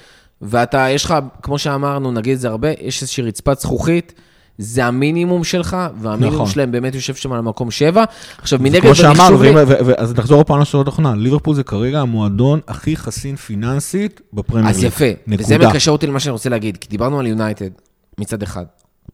ואתה, 0.41 0.87
יש 0.89 1.05
לך, 1.05 1.15
כמו 1.41 1.57
שאמרנו, 1.59 2.11
נגיד 2.11 2.33
את 2.33 2.39
זה 2.39 2.47
הרבה, 2.47 2.67
יש 2.81 3.01
איזושהי 3.01 3.23
רצפת 3.23 3.59
זכוכית, 3.59 4.13
זה 4.57 4.85
המינימום 4.85 5.43
שלך, 5.43 5.77
והמינימום 6.01 6.33
נכון. 6.35 6.49
שלהם 6.53 6.71
באמת 6.71 6.95
יושב 6.95 7.15
שם 7.15 7.33
על 7.33 7.41
מקום 7.41 7.71
שבע. 7.71 8.03
עכשיו, 8.37 8.59
מנגד, 8.59 8.81
כמו 8.81 8.95
שאמרנו, 8.95 9.43
לי- 9.43 9.49
אז 9.97 10.13
נחזור 10.13 10.37
עוד 10.37 10.45
פעם 10.47 10.59
לשאלות 10.61 10.87
האחרונה, 10.87 11.15
ליברפול 11.15 11.55
זה 11.55 11.63
כרגע 11.63 11.99
המועדון 11.99 12.59
הכי 12.67 12.95
חסין 12.97 13.35
פיננסית 13.35 14.21
בפרמייר 14.33 14.67
ליג. 14.67 14.75
אז 14.75 14.83
יפה, 14.83 15.05
וזה 15.27 15.55
נקודה. 15.55 15.69
מקשר 15.69 15.91
אותי 15.91 16.07
למה 16.07 16.19
שאני 16.19 16.31
רוצה 16.33 16.49
להגיד, 16.49 16.77
כי 16.77 16.87
דיברנו 16.89 17.19
על 17.19 17.27
יונייטד 17.27 17.69
מצד 18.17 18.43
אחד. 18.43 18.65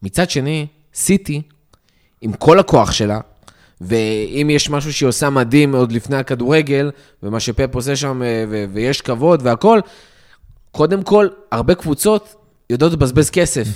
מצד 0.02 0.30
שני, 0.30 0.66
סיטי, 0.94 1.42
עם 2.20 2.32
כל 2.32 2.58
הכוח 2.58 2.92
שלה, 2.92 3.20
ואם 3.80 4.48
יש 4.50 4.70
משהו 4.70 4.92
שהיא 4.92 5.08
עושה 5.08 5.30
מדהים 5.30 5.74
עוד 5.74 5.92
לפני 5.92 6.16
הכדורגל, 6.16 6.90
ומה 7.22 7.40
שפפ 7.40 7.74
עושה 7.74 7.96
שם, 7.96 8.22
אה, 8.22 8.44
ו- 8.50 8.64
ויש 8.72 9.00
כבוד 9.00 9.40
והכול, 9.44 9.80
קודם 10.70 11.02
כל, 11.02 11.26
הרבה 11.52 11.74
קבוצות 11.74 12.34
יודעות 12.70 12.92
לבזבז 12.92 13.30
כסף. 13.30 13.68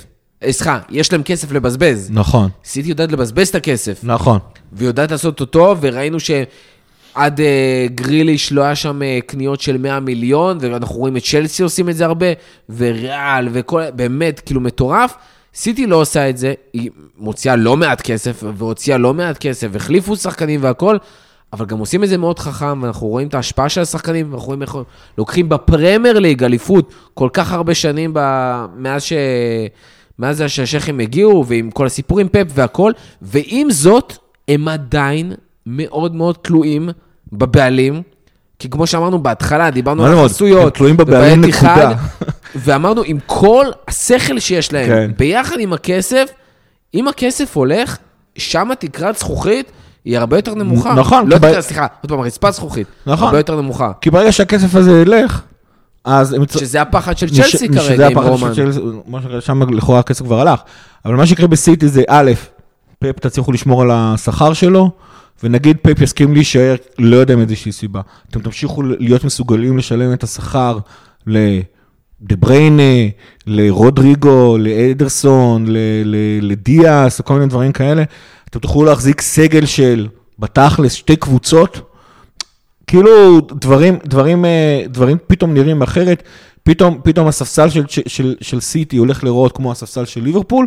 אה, 0.43 0.51
סליחה, 0.51 0.79
יש 0.89 1.11
להם 1.11 1.23
כסף 1.23 1.51
לבזבז. 1.51 2.09
נכון, 2.13 2.49
סיטי 2.65 2.89
יודעת 2.89 3.11
לבזבז 3.11 3.47
את 3.47 3.55
הכסף. 3.55 3.99
נכון. 4.03 4.39
ויודעת 4.73 5.11
לעשות 5.11 5.41
אותו, 5.41 5.75
וראינו 5.81 6.19
שעד 6.19 7.41
אה, 7.41 7.85
גריליש 7.95 8.51
לא 8.51 8.61
היה 8.61 8.75
שם 8.75 9.01
אה, 9.01 9.19
קניות 9.25 9.61
של 9.61 9.77
100 9.77 9.99
מיליון, 9.99 10.57
ואנחנו 10.61 10.95
רואים 10.95 11.17
את 11.17 11.23
צ'לסי 11.23 11.63
עושים 11.63 11.89
את 11.89 11.95
זה 11.95 12.05
הרבה, 12.05 12.25
וריאל, 12.77 13.47
וכל, 13.51 13.81
באמת, 13.95 14.39
כאילו 14.39 14.61
מטורף. 14.61 15.15
סיטי 15.55 15.87
לא 15.87 15.95
עושה 15.95 16.29
את 16.29 16.37
זה, 16.37 16.53
היא 16.73 16.89
מוציאה 17.17 17.55
לא 17.55 17.77
מעט 17.77 18.01
כסף, 18.01 18.43
והוציאה 18.57 18.97
לא 18.97 19.13
מעט 19.13 19.37
כסף, 19.37 19.67
החליפו 19.75 20.15
שחקנים 20.15 20.63
והכול, 20.63 20.99
אבל 21.53 21.65
גם 21.65 21.79
עושים 21.79 22.03
את 22.03 22.09
זה 22.09 22.17
מאוד 22.17 22.39
חכם, 22.39 22.83
ואנחנו 22.83 23.07
רואים 23.07 23.27
את 23.27 23.33
ההשפעה 23.33 23.69
של 23.69 23.81
השחקנים, 23.81 24.31
ואנחנו 24.31 24.47
רואים 24.47 24.61
איך 24.61 24.77
לוקחים 25.17 25.49
בפרמייר 25.49 26.19
ליג 26.19 26.43
אליפות 26.43 26.93
כל 27.13 27.29
כך 27.33 27.51
הרבה 27.51 27.73
שנים 27.73 28.11
ב... 28.13 28.19
מאז 28.75 29.03
ש... 29.03 29.13
מאז 30.19 30.43
שהשייחים 30.47 30.99
הגיעו, 30.99 31.45
ועם 31.47 31.71
כל 31.71 31.85
הסיפור 31.85 32.19
עם 32.19 32.27
פפ 32.27 32.45
והכל, 32.49 32.91
ועם 33.21 33.71
זאת, 33.71 34.13
הם 34.47 34.67
עדיין 34.67 35.33
מאוד 35.65 36.15
מאוד 36.15 36.35
תלויים 36.41 36.89
בבעלים, 37.33 38.01
כי 38.59 38.69
כמו 38.69 38.87
שאמרנו 38.87 39.19
בהתחלה, 39.23 39.71
דיברנו 39.71 40.05
על? 40.05 40.25
חסויות. 40.25 40.63
הם 40.63 40.69
תלויים 40.69 40.97
בבעלים, 40.97 41.45
נקודה. 41.45 41.91
ואמרנו, 42.55 43.01
עם 43.05 43.17
כל 43.25 43.65
השכל 43.87 44.39
שיש 44.39 44.73
להם, 44.73 44.87
כן. 44.87 45.11
ביחד 45.17 45.55
עם 45.59 45.73
הכסף, 45.73 46.29
אם 46.93 47.07
הכסף 47.07 47.57
הולך, 47.57 47.97
שם 48.37 48.69
תקרת 48.79 49.17
זכוכית 49.17 49.71
היא 50.05 50.17
הרבה 50.17 50.37
יותר 50.37 50.55
נמוכה. 50.55 50.93
נכון, 50.93 51.27
לא 51.27 51.37
ב- 51.37 51.43
יותר, 51.45 51.61
סליחה, 51.61 51.87
עוד 52.01 52.09
פעם, 52.11 52.19
רצפה 52.19 52.51
זכוכית. 52.51 52.87
נכון. 53.05 53.25
הרבה 53.27 53.39
יותר 53.39 53.55
נמוכה. 53.61 53.91
כי 54.01 54.09
ברגע 54.09 54.31
שהכסף 54.31 54.75
הזה 54.75 55.01
ילך, 55.01 55.41
אז 56.05 56.33
הם 56.33 56.43
שזה 56.57 56.81
הפחד 56.81 57.17
של 57.17 57.29
צ'לסי 57.29 57.49
שזה 57.49 57.67
כרגע 57.67 58.07
עם 58.07 58.17
הפחד 58.17 58.29
רומן. 58.29 58.53
של 58.53 58.71
צ'לסי, 58.71 59.45
שם 59.45 59.75
לכאורה 59.75 59.99
הכסף 59.99 60.25
כבר 60.25 60.39
הלך. 60.41 60.59
אבל 61.05 61.15
מה 61.15 61.25
שיקרה 61.25 61.47
בסיטי 61.47 61.87
זה 61.87 62.03
א', 62.07 62.31
פפ 62.99 63.19
תצליחו 63.19 63.51
לשמור 63.51 63.81
על 63.81 63.91
השכר 63.93 64.53
שלו, 64.53 64.91
ונגיד 65.43 65.77
פפ 65.81 66.01
יסכים 66.01 66.33
להישאר, 66.33 66.75
לא 66.99 67.15
יודע 67.15 67.35
מאיזושהי 67.35 67.71
סיבה. 67.71 68.01
אתם 68.29 68.39
תמשיכו 68.39 68.81
להיות 68.83 69.23
מסוגלים 69.23 69.77
לשלם 69.77 70.13
את 70.13 70.23
השכר 70.23 70.77
לדה 71.27 71.65
בריינה, 72.21 73.09
לרודריגו, 73.47 74.57
לאדרסון, 74.59 75.65
ל- 75.67 75.77
ל- 76.05 76.51
לדיאס, 76.51 77.19
וכל 77.19 77.33
מיני 77.33 77.45
דברים 77.47 77.71
כאלה. 77.71 78.03
אתם 78.49 78.59
תוכלו 78.59 78.85
להחזיק 78.85 79.21
סגל 79.21 79.65
של, 79.65 80.07
בתכלס, 80.39 80.93
שתי 80.93 81.15
קבוצות, 81.15 81.84
כאילו 82.87 83.41
דברים, 83.41 83.97
דברים, 84.05 84.45
אה, 84.45 84.83
דברים 84.87 85.17
פתאום 85.27 85.53
נראים 85.53 85.81
אחרת, 85.81 86.23
פתאום, 86.63 86.99
פתאום 87.03 87.27
הספסל 87.27 87.69
של, 87.69 87.83
של, 87.87 88.01
של, 88.07 88.35
של 88.41 88.59
סיטי 88.59 88.97
הולך 88.97 89.23
לראות 89.23 89.51
כמו 89.51 89.71
הספסל 89.71 90.05
של 90.05 90.21
ליברפול, 90.23 90.65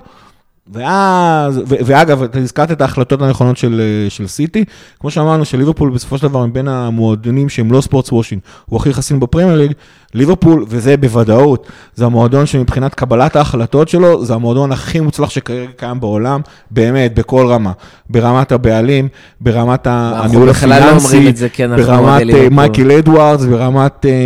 ואז, 0.73 1.59
ו, 1.59 1.75
ואגב, 1.85 2.23
אתה 2.23 2.39
הזכרת 2.39 2.71
את 2.71 2.81
ההחלטות 2.81 3.23
הנכונות 3.23 3.57
של, 3.57 3.81
אה, 3.81 4.11
של 4.11 4.27
סיטי, 4.27 4.65
כמו 5.01 5.11
שאמרנו, 5.11 5.45
שליברפול 5.45 5.91
בסופו 5.91 6.19
של 6.19 6.29
דבר 6.29 6.41
הם 6.43 6.53
בין 6.53 6.69
המועדונים 6.69 7.49
שהם 7.49 7.73
לא 7.73 7.81
sports 7.81 8.13
washing, 8.13 8.41
הוא 8.67 8.81
הכי 8.81 8.93
חסין 8.93 9.21
בפרמייר 9.21 9.59
ליג, 9.59 9.73
ליברפול, 10.15 10.65
וזה 10.69 10.97
בוודאות, 10.97 11.67
זה 11.95 12.05
המועדון 12.05 12.47
שמבחינת 12.47 12.95
קבלת 12.95 13.37
ההחלטות 13.37 13.89
שלו, 13.89 14.25
זה 14.25 14.35
המועדון 14.35 14.73
הכי 14.73 15.01
מוצלח 15.01 15.31
שכרגע 15.31 15.71
קיים 15.77 16.01
בעולם, 16.01 16.41
באמת, 16.71 17.15
בכל 17.15 17.47
רמה, 17.47 17.73
ברמת 18.11 18.53
הבעלים, 18.53 19.09
ברמת 19.41 19.87
הניהול 19.87 20.47
לא 20.47 20.51
הפיננסי, 20.51 21.33
זה, 21.35 21.49
כן, 21.49 21.77
ברמת 21.77 22.35
אה. 22.35 22.49
מייקל 22.51 22.91
אדוארדס, 22.93 23.45
ברמת 23.45 24.07
אה, 24.07 24.11
אה, 24.11 24.17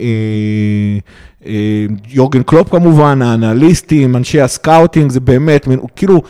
אה, 0.00 0.98
אה, 1.46 1.86
יורגן 2.08 2.42
קלופ 2.42 2.70
כמובן, 2.70 3.22
האנליסטים, 3.22 4.16
אנשי 4.16 4.40
הסקאוטינג, 4.40 5.10
זה 5.10 5.20
באמת, 5.20 5.68
כאילו, 5.96 6.22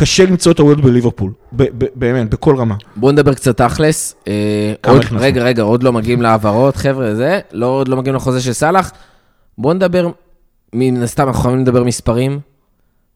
קשה 0.00 0.26
למצוא 0.26 0.52
טעויות 0.52 0.80
בליברפול, 0.80 1.32
ב- 1.52 1.84
ב- 1.84 1.88
באמת, 1.94 2.30
בכל 2.30 2.56
רמה. 2.56 2.74
בואו 2.96 3.12
נדבר 3.12 3.34
קצת 3.34 3.56
תכלס. 3.56 4.14
אה? 4.28 4.74
רגע, 5.12 5.42
רגע, 5.42 5.62
עוד 5.62 5.82
לא 5.82 5.92
מגיעים 5.92 6.22
להעברות, 6.22 6.76
חבר'ה, 6.76 7.14
זה, 7.14 7.40
לא, 7.52 7.66
עוד 7.66 7.88
לא 7.88 7.96
מגיעים 7.96 8.16
לחוזה 8.16 8.40
של 8.40 8.52
סאלח. 8.52 8.92
בואו 9.58 9.74
נדבר, 9.74 10.10
מן 10.72 11.02
הסתם 11.02 11.26
אנחנו 11.26 11.42
חייבים 11.42 11.60
לדבר 11.60 11.84
מספרים. 11.84 12.40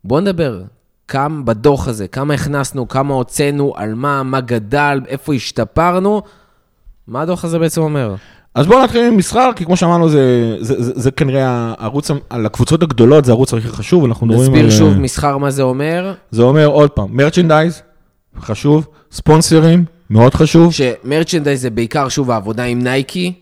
בואו 0.05 0.21
נדבר 0.21 0.63
כמה 1.09 1.43
בדוח 1.43 1.89
הזה, 1.89 2.09
כמה 2.09 2.35
הכנסנו, 2.35 2.89
כמה 2.89 3.15
הוצאנו, 3.15 3.73
על 3.77 3.95
מה, 3.95 4.23
מה 4.23 4.41
גדל, 4.41 5.01
איפה 5.09 5.35
השתפרנו. 5.35 6.23
מה 7.07 7.23
הדוח 7.23 7.45
הזה 7.45 7.59
בעצם 7.59 7.81
אומר? 7.81 8.15
אז 8.55 8.67
בואו 8.67 8.83
נתחיל 8.85 9.07
עם 9.07 9.17
מסחר, 9.17 9.51
כי 9.57 9.65
כמו 9.65 9.77
שאמרנו, 9.77 10.09
זה, 10.09 10.57
זה, 10.61 10.83
זה, 10.83 10.93
זה 10.95 11.11
כנראה 11.11 11.75
הערוץ, 11.79 12.11
על 12.31 12.47
הקבוצות 12.47 12.83
הגדולות, 12.83 13.25
זה 13.25 13.33
הערוץ 13.33 13.55
הכי 13.55 13.69
חשוב, 13.69 14.05
אנחנו 14.05 14.27
מדברים 14.27 14.55
על... 14.55 14.67
נסביר 14.67 14.79
שוב 14.79 14.99
מסחר 14.99 15.39
מה 15.39 15.51
זה 15.51 15.63
אומר, 15.63 16.15
זה 16.31 16.43
אומר 16.43 16.67
עוד 16.67 16.91
פעם, 16.91 17.09
מרצ'נדייז, 17.11 17.83
חשוב, 18.41 18.87
ספונסרים, 19.13 19.85
מאוד 20.11 20.35
חשוב. 20.35 20.73
שמרצ'נדייז 20.73 21.63
זה 21.63 21.71
בעיקר, 21.71 22.09
שוב, 22.09 22.31
העבודה 22.31 22.65
עם 22.65 22.83
נייקי, 22.83 23.33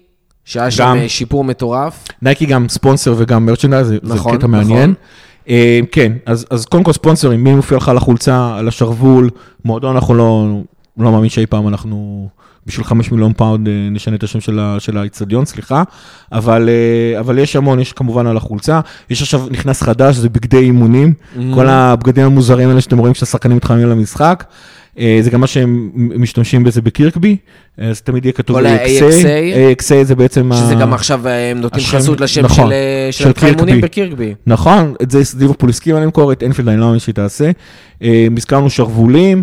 שהיה 0.45 0.71
שם. 0.71 0.95
אה, 0.99 1.09
שיפור 1.09 1.45
מטורף. 1.45 2.05
נייקי 2.23 2.47
גם 2.47 2.69
ספונסר 2.69 3.15
וגם 3.19 3.47
מרצ'נדייז, 3.47 3.87
זה, 3.87 3.99
נכון, 4.03 4.33
זה 4.33 4.39
קטע 4.39 4.47
מעניין. 4.47 4.91
נכון. 4.91 4.95
אה, 5.49 5.81
כן, 5.93 6.13
אז, 6.27 6.47
אז 6.51 6.65
קודם 6.65 6.85
כל 6.85 6.93
ספונסרים, 6.93 7.45
מי 7.45 7.55
מופיע 7.55 7.77
לך 7.77 7.89
על 7.89 7.97
החולצה, 7.97 8.55
על 8.57 8.69
השרוול, 8.69 9.31
מועדון 9.65 9.95
אנחנו 9.95 10.15
לא, 10.15 10.49
לא 10.99 11.13
מאמין 11.13 11.29
שאי 11.29 11.47
פעם 11.47 11.69
אנחנו 11.69 12.29
בשביל 12.67 12.85
5 12.85 13.11
מיליון 13.13 13.33
פאונד 13.33 13.69
אה, 13.69 13.89
נשנה 13.91 14.17
את 14.17 14.23
השם 14.23 14.41
של 14.79 14.99
האיצטדיון, 14.99 15.45
סליחה, 15.45 15.83
אבל, 16.33 16.69
אה, 16.69 17.21
אבל 17.21 17.39
יש 17.39 17.57
המון, 17.57 17.81
יש 17.81 17.93
כמובן 17.93 18.27
על 18.27 18.37
החולצה, 18.37 18.81
יש 19.11 19.23
עכשיו, 19.23 19.47
נכנס 19.51 19.83
חדש, 19.83 20.17
זה 20.17 20.29
בגדי 20.29 20.57
אימונים, 20.59 21.13
Mm-hmm. 21.13 21.41
כל 21.55 21.69
הבגדים 21.69 22.25
המוזרים 22.27 22.69
האלה 22.69 22.81
שאתם 22.81 22.99
רואים 22.99 23.15
שהשחקנים 23.15 23.57
מתחממים 23.57 23.89
למשחק. 23.89 24.45
אה, 24.99 25.19
זה 25.23 25.31
גם 25.31 25.41
מה 25.41 25.47
שהם 25.47 25.91
משתמשים 25.95 26.65
בזה 26.65 26.83
בקירקבי, 26.83 27.37
אז 27.79 28.01
תמיד 28.01 28.25
יהיה 28.25 28.33
כתוב 28.33 28.57
כל 28.57 28.67
ה-AXA. 28.67 29.25
AXA 29.79 30.05
זה 30.05 30.15
בעצם 30.15 30.51
שזה 30.55 30.77
ה- 30.77 30.81
גם 30.81 30.93
עכשיו 30.95 31.29
הם 31.29 31.61
נותנים 31.61 31.85
השם- 31.85 31.99
חסות 31.99 32.21
לשם 32.21 32.43
נכון, 32.45 32.71
של, 32.71 32.73
של 33.11 33.33
של 33.41 33.47
האימונים 33.47 33.67
קירקבי. 33.67 33.81
בקירקבי. 33.81 34.35
נכון, 34.47 34.95
את 35.03 35.11
זה 35.11 35.23
ליברפול 35.39 35.69
הסכימה 35.71 36.01
למכור, 36.01 36.33
את 36.33 36.43
אנפילד 36.43 36.69
אני 36.69 36.77
לא 36.81 36.85
מאמין 36.87 36.99
שהיא 37.01 37.15
תעשה. 37.15 37.51
הזכרנו 38.37 38.71
שרוולים. 38.71 39.43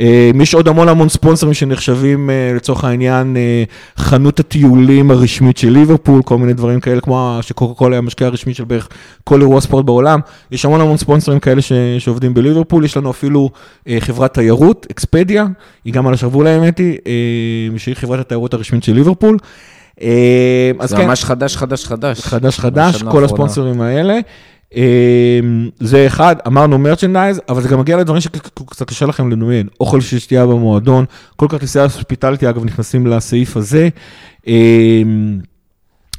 אה, 0.00 0.30
יש 0.42 0.54
עוד 0.54 0.68
המון 0.68 0.88
המון 0.88 1.08
ספונסרים 1.08 1.54
שנחשבים 1.54 2.30
אה, 2.30 2.52
לצורך 2.56 2.84
העניין 2.84 3.36
אה, 3.36 3.64
חנות 3.96 4.40
הטיולים 4.40 5.10
הרשמית 5.10 5.56
של 5.56 5.70
ליברפול, 5.70 6.22
כל 6.22 6.38
מיני 6.38 6.52
דברים 6.52 6.80
כאלה, 6.80 7.00
כמו 7.00 7.38
שקוקה 7.42 7.74
קולה 7.74 7.96
היא 7.96 7.98
המשקיע 7.98 8.26
הרשמי 8.26 8.54
של 8.54 8.64
בערך 8.64 8.88
כל 9.24 9.40
אירוע 9.40 9.60
ספורט 9.60 9.84
בעולם. 9.84 10.20
יש 10.50 10.64
המון 10.64 10.80
המון 10.80 10.96
ספונסרים 10.96 11.40
כאלה 11.40 11.62
ש, 11.62 11.72
שעובדים 11.98 12.34
בליברפול, 12.34 12.84
יש 12.84 12.96
לנו 12.96 13.10
אפילו 13.10 13.50
חברת 13.98 14.34
תיירות, 14.34 14.86
אקספדיה, 14.90 15.46
היא 15.84 15.92
גם 15.92 16.06
על 16.06 16.14
השרוול 16.14 16.46
האמת 16.46 16.78
היא, 16.78 16.98
שהיא 17.76 17.94
חברת 17.94 18.20
התיירות 18.20 18.54
הרשמית 18.54 18.84
של 18.84 18.92
ליברפול. 18.92 19.36
אז 20.78 20.90
זה 20.90 20.96
כן, 20.96 21.06
ממש 21.06 21.24
חדש, 21.24 21.56
חדש, 21.56 21.84
חדש. 21.84 22.20
חדש 22.20 22.58
חדש, 22.58 23.02
כל. 23.02 23.24
הספונסרים 23.24 23.80
האלה. 23.80 24.18
אמ, 24.74 25.68
זה 25.80 26.06
אחד, 26.06 26.36
אמרנו 26.46 26.78
מרצ'נדייז, 26.78 27.40
אבל 27.48 27.62
זה 27.62 27.68
גם 27.68 27.80
מגיע 27.80 27.96
לדברים 27.96 28.20
שקצת 28.20 28.88
קשה 28.88 29.06
לכם 29.06 29.30
לדמיין. 29.30 29.68
אוכל 29.80 30.00
ששתייה 30.00 30.46
במועדון, 30.46 31.04
כל 31.36 31.46
כרטיסי 31.48 31.80
הספיטליטי 31.80 32.48
אגב 32.48 32.64
נכנסים 32.64 33.06
לסעיף 33.06 33.56
הזה. 33.56 33.88
אמ, 34.46 35.38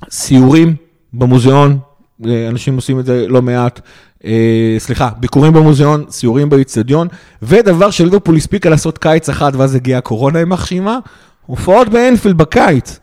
סיורים 0.10 0.76
במוזיאון, 1.14 1.80
אה, 2.26 2.48
אנשים 2.50 2.76
עושים 2.76 3.00
את 3.00 3.06
זה 3.06 3.28
לא 3.28 3.42
מעט. 3.42 3.82
אה, 4.26 4.76
סליחה, 4.78 5.10
ביקורים 5.18 5.54
במוזיאון, 5.54 6.06
סיורים 6.10 6.50
באיצטדיון, 6.50 7.08
ודבר 7.42 7.92
שליברפול 7.92 8.36
הספיקה 8.36 8.70
לעשות 8.70 8.98
קיץ 8.98 9.30
אחד, 9.30 9.52
ואז 9.56 9.76
הגיעה 9.76 10.00
הקורונה 10.00 10.40
עם 10.40 10.50
מחשימה, 10.50 11.00
הופעות 11.46 11.90
באנפילד 11.90 12.38
בקיץ. 12.38 13.00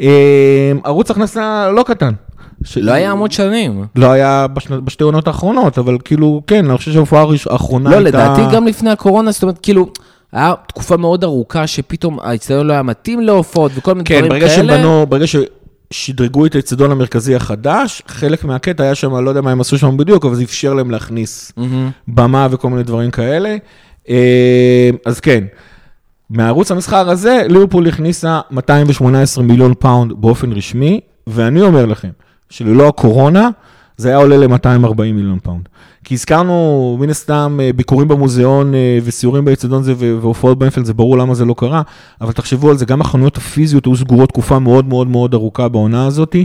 אה, 0.00 0.72
ערוץ 0.84 1.10
הכנסה 1.10 1.70
לא 1.70 1.82
קטן. 1.82 2.12
ש- 2.64 2.78
לא 2.78 2.92
היה 2.92 3.10
המון 3.10 3.30
שנים. 3.30 3.84
לא 3.96 4.10
היה 4.12 4.46
בשתי 4.84 5.04
עונות 5.04 5.26
האחרונות, 5.26 5.78
אבל 5.78 5.96
כאילו, 6.04 6.42
כן, 6.46 6.68
אני 6.70 6.78
חושב 6.78 6.92
שההופעה 6.92 7.24
האחרונה 7.50 7.90
לא, 7.90 7.96
הייתה... 7.96 8.08
לדעתי 8.08 8.56
גם 8.56 8.66
לפני 8.66 8.90
הקורונה, 8.90 9.30
זאת 9.30 9.42
אומרת, 9.42 9.58
כאילו, 9.62 9.88
היה 10.32 10.54
תקופה 10.68 10.96
מאוד 10.96 11.24
ארוכה 11.24 11.66
שפתאום 11.66 12.18
האצטדיון 12.22 12.66
לא 12.66 12.72
היה 12.72 12.82
מתאים 12.82 13.20
להופעות 13.20 13.72
וכל 13.74 13.94
מיני 13.94 14.04
כן, 14.04 14.14
דברים 14.16 14.30
ברגע 14.30 14.46
כאלה. 14.48 14.74
שבנו, 14.78 15.06
ברגע 15.08 15.24
ששדרגו 15.90 16.46
את 16.46 16.54
האצטדיון 16.54 16.90
המרכזי 16.90 17.34
החדש, 17.34 18.02
חלק 18.08 18.44
מהקטע 18.44 18.82
היה 18.82 18.94
שם, 18.94 19.16
לא 19.24 19.28
יודע 19.30 19.40
מה 19.40 19.50
הם 19.52 19.60
עשו 19.60 19.78
שם 19.78 19.96
בדיוק, 19.96 20.24
אבל 20.24 20.34
זה 20.34 20.42
אפשר 20.42 20.74
להם 20.74 20.90
להכניס 20.90 21.52
מהמם. 21.56 21.90
במה 22.08 22.48
וכל 22.50 22.70
מיני 22.70 22.82
דברים 22.82 23.10
כאלה. 23.10 23.56
אה, 24.08 24.90
אז 25.06 25.20
כן, 25.20 25.44
מערוץ 26.30 26.70
המסחר 26.70 27.10
הזה, 27.10 27.42
ליברפול 27.48 27.88
הכניסה 27.88 28.40
218 28.50 29.44
מיליון 29.44 29.74
פאונד 29.78 30.12
באופן 30.16 30.52
רשמי, 30.52 31.00
ואני 31.26 31.60
אומר 31.60 31.86
לכם, 31.86 32.08
שללא 32.50 32.88
הקורונה, 32.88 33.48
זה 33.96 34.08
היה 34.08 34.16
עולה 34.16 34.36
ל-240 34.36 34.96
מיליון 34.96 35.38
פאונד. 35.42 35.68
כי 36.04 36.14
הזכרנו, 36.14 36.96
מן 37.00 37.10
הסתם, 37.10 37.58
אה, 37.62 37.70
ביקורים 37.72 38.08
במוזיאון 38.08 38.74
אה, 38.74 38.98
וסיורים 39.04 39.44
באצטדיון 39.44 39.82
זה 39.82 39.94
והופעות 39.98 40.58
באנפילד, 40.58 40.86
זה 40.86 40.94
ברור 40.94 41.18
למה 41.18 41.34
זה 41.34 41.44
לא 41.44 41.54
קרה, 41.58 41.82
אבל 42.20 42.32
תחשבו 42.32 42.70
על 42.70 42.76
זה, 42.76 42.86
גם 42.86 43.00
החנויות 43.00 43.36
הפיזיות 43.36 43.86
היו 43.86 43.96
סגורות 43.96 44.28
תקופה 44.28 44.58
מאוד 44.58 44.88
מאוד 44.88 45.08
מאוד 45.08 45.34
ארוכה 45.34 45.68
בעונה 45.68 46.06
הזאת, 46.06 46.36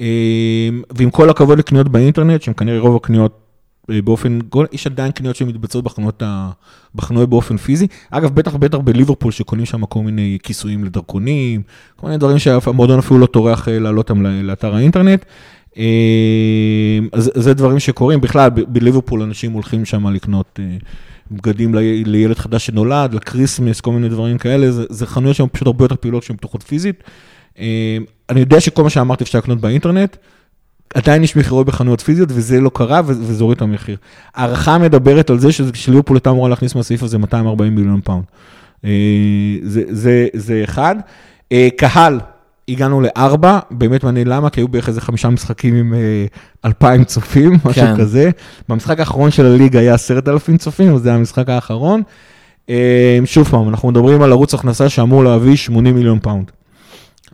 אה, 0.00 0.68
ועם 0.90 1.10
כל 1.10 1.30
הכבוד 1.30 1.58
לקניות 1.58 1.88
באינטרנט, 1.88 2.42
שהן 2.42 2.54
כנראה 2.56 2.78
רוב 2.78 2.96
הקניות 2.96 3.45
באופן, 3.88 4.38
יש 4.72 4.86
עדיין 4.86 5.12
קניות 5.12 5.36
שמתבצעות 5.36 5.84
בחנויות, 5.84 6.22
בחנויות 6.94 7.28
באופן 7.28 7.56
פיזי. 7.56 7.86
אגב, 8.10 8.34
בטח 8.34 8.54
בטח 8.56 8.78
בליברפול, 8.78 9.32
שקונים 9.32 9.64
שם 9.66 9.86
כל 9.86 10.00
מיני 10.00 10.38
כיסויים 10.42 10.84
לדרכונים, 10.84 11.62
כל 11.96 12.06
מיני 12.06 12.18
דברים 12.18 12.38
שהמועדון 12.38 12.98
אפילו 12.98 13.20
לא 13.20 13.26
טורח 13.26 13.68
אה, 13.68 13.78
להעלות 13.78 14.10
אותם 14.10 14.22
לאתר 14.26 14.74
האינטרנט. 14.74 15.24
אה, 15.78 15.82
אז 17.12 17.30
זה 17.34 17.54
דברים 17.54 17.78
שקורים, 17.78 18.20
בכלל 18.20 18.50
בליברפול 18.68 19.22
אנשים 19.22 19.52
הולכים 19.52 19.84
שם 19.84 20.06
לקנות 20.08 20.60
אה, 20.62 20.76
בגדים 21.30 21.74
לי- 21.74 22.04
לילד 22.04 22.38
חדש 22.38 22.66
שנולד, 22.66 23.14
לקריסמס, 23.14 23.80
כל 23.80 23.92
מיני 23.92 24.08
דברים 24.08 24.38
כאלה, 24.38 24.70
זה, 24.72 24.84
זה 24.90 25.06
חנויות 25.06 25.36
שהן 25.36 25.46
פשוט 25.52 25.66
הרבה 25.66 25.84
יותר 25.84 25.96
פעילות 25.96 26.22
שהן 26.22 26.36
פתוחות 26.36 26.62
פיזית. 26.62 27.02
אני 28.30 28.40
יודע 28.40 28.60
שכל 28.60 28.82
מה 28.82 28.90
שאמרתי 28.90 29.24
אפשר 29.24 29.38
לקנות 29.38 29.60
באינטרנט, 29.60 30.16
עדיין 30.94 31.24
יש 31.24 31.36
מכירות 31.36 31.66
בחנויות 31.66 32.00
פיזיות, 32.00 32.28
וזה 32.32 32.60
לא 32.60 32.70
קרה, 32.74 33.00
וזה 33.06 33.44
הוריד 33.44 33.56
את 33.56 33.62
המחיר. 33.62 33.96
הערכה 34.34 34.78
מדברת 34.78 35.30
על 35.30 35.38
זה 35.38 35.52
שליברפול 35.52 36.16
הייתה 36.16 36.30
אמורה 36.30 36.48
להכניס 36.48 36.74
מהסעיף 36.74 37.02
הזה 37.02 37.18
240 37.18 37.74
מיליון 37.74 38.00
פאונד. 38.04 38.24
אה, 38.84 38.90
זה, 39.62 39.82
זה, 39.88 40.26
זה 40.32 40.60
אחד. 40.64 40.96
אה, 41.52 41.68
קהל, 41.76 42.20
הגענו 42.68 43.00
לארבע, 43.00 43.58
באמת 43.70 44.04
מעניין 44.04 44.26
למה, 44.26 44.50
כי 44.50 44.60
היו 44.60 44.68
בערך 44.68 44.88
איזה 44.88 45.00
חמישה 45.00 45.30
משחקים 45.30 45.74
עם 45.74 45.94
אה, 45.94 46.26
אלפיים 46.64 47.04
צופים, 47.04 47.52
משהו 47.64 47.82
כן. 47.82 47.96
כזה. 47.96 48.30
במשחק 48.68 49.00
האחרון 49.00 49.30
של 49.30 49.46
הליגה 49.46 49.80
היה 49.80 49.94
עשרת 49.94 50.28
אלפים 50.28 50.56
צופים, 50.56 50.94
אז 50.94 51.02
זה 51.02 51.08
היה 51.08 51.18
המשחק 51.18 51.48
האחרון. 51.48 52.02
שוב 53.24 53.48
פעם, 53.48 53.68
אנחנו 53.68 53.90
מדברים 53.90 54.22
על 54.22 54.32
ערוץ 54.32 54.54
הכנסה 54.54 54.88
שאמור 54.88 55.24
להביא 55.24 55.56
80 55.56 55.94
מיליון 55.94 56.18
פאונד. 56.18 56.50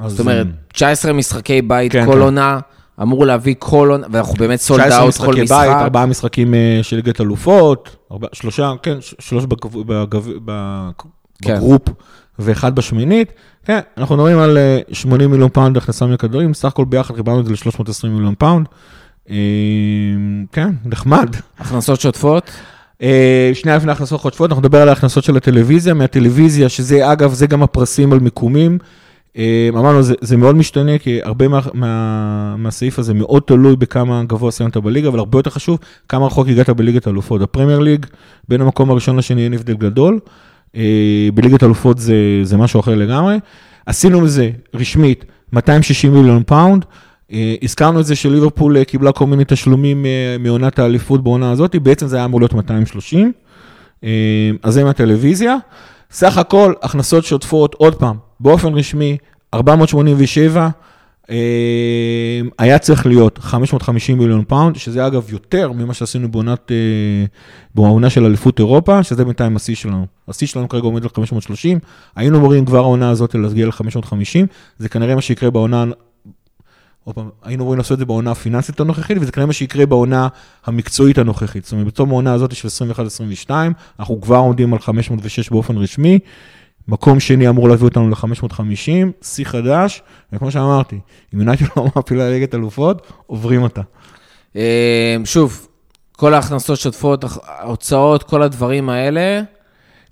זאת 0.07 0.21
אומרת, 0.21 0.47
19 0.73 1.12
משחקי 1.12 1.62
בית 1.62 1.93
כן, 1.93 2.07
כל 2.07 2.12
כן. 2.12 2.21
עונה, 2.21 2.59
אמור 3.03 3.27
להביא 3.27 3.55
כל 3.59 3.88
עונה, 3.91 4.07
ואנחנו 4.11 4.35
באמת 4.35 4.61
sold 4.61 4.81
19 4.87 5.03
out 5.03 5.14
כל 5.17 5.23
משחקי 5.27 5.43
משחק. 5.43 5.59
בית, 5.69 5.77
ארבעה 5.77 6.07
משחקים 6.07 6.55
אה, 6.55 6.79
של 6.83 6.97
ליגת 6.97 7.21
אלופות, 7.21 7.97
שלושה, 8.33 8.73
כן, 8.83 8.97
שלוש 9.19 9.45
בגב- 9.45 9.77
בגב- 9.87 10.29
ב- 10.45 10.91
כן. 11.43 11.55
בגרופ 11.57 11.83
ואחד 12.38 12.75
בשמינית. 12.75 13.33
כן, 13.65 13.79
אנחנו 13.99 14.15
מדברים 14.17 14.38
על 14.38 14.59
אה, 14.59 14.79
80 14.93 15.31
מיליון 15.31 15.49
פאונד 15.53 15.77
הכנסה 15.77 16.07
מכדורים, 16.07 16.55
סך 16.55 16.65
הכל 16.69 16.85
ביחד 16.85 17.15
חיברנו 17.15 17.41
את 17.41 17.47
זה 17.47 17.53
ל-320 17.53 18.09
מיליון 18.09 18.35
פאונד. 18.38 18.67
אה, 19.31 19.37
כן, 20.53 20.69
נחמד. 20.85 21.37
הכנסות 21.59 22.01
שוטפות. 22.01 22.51
אה, 23.03 23.51
שנייה 23.55 23.77
לפני 23.77 23.93
הכנסות 23.93 24.21
השוטפות, 24.20 24.51
אנחנו 24.51 24.61
נדבר 24.61 24.83
על 24.83 24.88
ההכנסות 24.88 25.25
של 25.25 25.37
הטלוויזיה, 25.37 25.95
מהטלוויזיה, 25.95 26.69
שזה 26.69 27.12
אגב, 27.12 27.33
זה 27.33 27.47
גם 27.47 27.62
הפרסים 27.62 28.12
על 28.12 28.19
מיקומים. 28.19 28.79
אה, 29.38 29.68
אמרנו, 29.68 30.03
זה, 30.03 30.14
זה 30.21 30.37
מאוד 30.37 30.57
משתנה, 30.57 30.99
כי 30.99 31.21
הרבה 31.23 31.49
מה, 31.49 31.61
מה, 31.75 32.57
מהסעיף 32.59 32.99
הזה 32.99 33.14
מאוד 33.14 33.42
תלוי 33.42 33.77
בכמה 33.77 34.23
גבוה 34.25 34.51
סיימת 34.51 34.77
בליגה, 34.77 35.09
אבל 35.09 35.18
הרבה 35.18 35.38
יותר 35.38 35.51
חשוב, 35.51 35.79
כמה 36.09 36.27
רחוק 36.27 36.49
הגעת 36.49 36.71
בליגת 36.71 37.07
האלופות. 37.07 37.42
הפרמייר 37.42 37.79
ליג, 37.79 38.07
בין 38.49 38.61
המקום 38.61 38.90
הראשון 38.90 39.16
לשני 39.16 39.45
אין 39.45 39.55
הבדל 39.55 39.75
גדול. 39.75 40.21
אה, 40.77 41.29
בליגת 41.35 41.62
האלופות 41.62 41.99
זה, 41.99 42.14
זה 42.42 42.57
משהו 42.57 42.81
אחר 42.81 42.95
לגמרי. 42.95 43.38
עשינו 43.87 44.21
מזה, 44.21 44.51
רשמית, 44.75 45.25
260 45.53 46.14
מיליון 46.14 46.42
פאונד. 46.47 46.85
אה, 47.33 47.55
הזכרנו 47.62 48.01
את 48.01 48.07
זה 48.07 48.16
שליברפול 48.16 48.77
אה, 48.77 48.85
קיבלה 48.85 49.12
כל 49.12 49.27
מיני 49.27 49.45
תשלומים 49.49 50.07
מעונת 50.40 50.79
האליפות 50.79 51.25
בעונה 51.25 51.51
הזאת, 51.51 51.77
בעצם 51.77 52.07
זה 52.07 52.16
היה 52.16 52.25
אמור 52.25 52.40
להיות 52.40 52.53
230. 52.53 53.33
אה, 54.05 54.51
אז 54.62 54.75
זה 54.75 54.85
מהטלוויזיה. 54.85 55.57
סך 56.11 56.38
הכל, 56.38 56.73
הכנסות 56.83 57.25
שוטפות, 57.25 57.75
עוד 57.75 57.95
פעם, 57.95 58.16
באופן 58.42 58.74
רשמי, 58.74 59.16
487, 59.55 60.68
אה, 61.31 61.37
היה 62.59 62.78
צריך 62.78 63.07
להיות 63.07 63.38
550 63.38 64.18
מיליון 64.18 64.44
פאונד, 64.44 64.76
שזה 64.76 65.07
אגב 65.07 65.33
יותר 65.33 65.72
ממה 65.72 65.94
שעשינו 65.94 66.31
בעונת, 66.31 66.72
אה, 66.72 67.24
בעונה 67.74 68.11
של 68.11 68.24
אליפות 68.24 68.59
אירופה, 68.59 69.02
שזה 69.02 69.24
בינתיים 69.24 69.57
השיא 69.57 69.74
שלנו. 69.74 70.07
השיא 70.28 70.46
שלנו 70.46 70.68
כרגע 70.68 70.85
עומד 70.85 71.02
על 71.02 71.09
530, 71.09 71.78
היינו 72.16 72.38
אמורים 72.38 72.64
כבר 72.64 72.78
העונה 72.78 73.11
הזאת 73.11 73.35
להגיע 73.35 73.66
ל-550, 73.66 74.46
זה 74.78 74.88
כנראה 74.88 75.14
מה 75.14 75.20
שיקרה 75.20 75.50
בעונה 75.50 75.85
עוד 77.05 77.14
פעם, 77.14 77.28
היינו 77.42 77.62
אמורים 77.62 77.78
לעשות 77.78 77.92
את 77.92 77.98
זה 77.98 78.05
בעונה 78.05 78.31
הפיננסית 78.31 78.81
הנוכחית, 78.81 79.18
וזה 79.20 79.33
כנראה 79.33 79.46
מה 79.46 79.52
שיקרה 79.52 79.87
בעונה 79.87 80.28
המקצועית 80.66 81.18
הנוכחית. 81.18 81.64
זאת 81.64 81.72
אומרת, 81.72 81.87
בתום 81.87 82.11
העונה 82.11 82.33
הזאת 82.33 82.57
של 82.57 82.68
21-22, 83.46 83.50
אנחנו 84.00 84.20
כבר 84.20 84.37
עומדים 84.37 84.72
על 84.72 84.78
506 84.78 85.50
באופן 85.50 85.76
רשמי. 85.76 86.18
מקום 86.88 87.21
שני 87.21 87.49
אמור 87.49 87.68
להביא 87.68 87.85
אותנו 87.85 88.11
ל-550, 88.11 88.90
שיא 89.23 89.45
חדש, 89.45 90.03
וכמו 90.33 90.51
שאמרתי, 90.51 90.99
אם 91.35 91.38
יונייטד 91.40 91.64
לא 91.77 91.87
מעפילה 91.97 92.31
ליגת 92.31 92.55
אלופות, 92.55 93.12
עוברים 93.27 93.62
אותה. 93.62 93.81
אה, 94.57 95.16
שוב, 95.25 95.68
כל 96.12 96.35
ההכנסות 96.35 96.79
שוטפות, 96.79 97.25
ההוצאות, 97.47 98.23
כל 98.23 98.42
הדברים 98.42 98.88
האלה. 98.88 99.42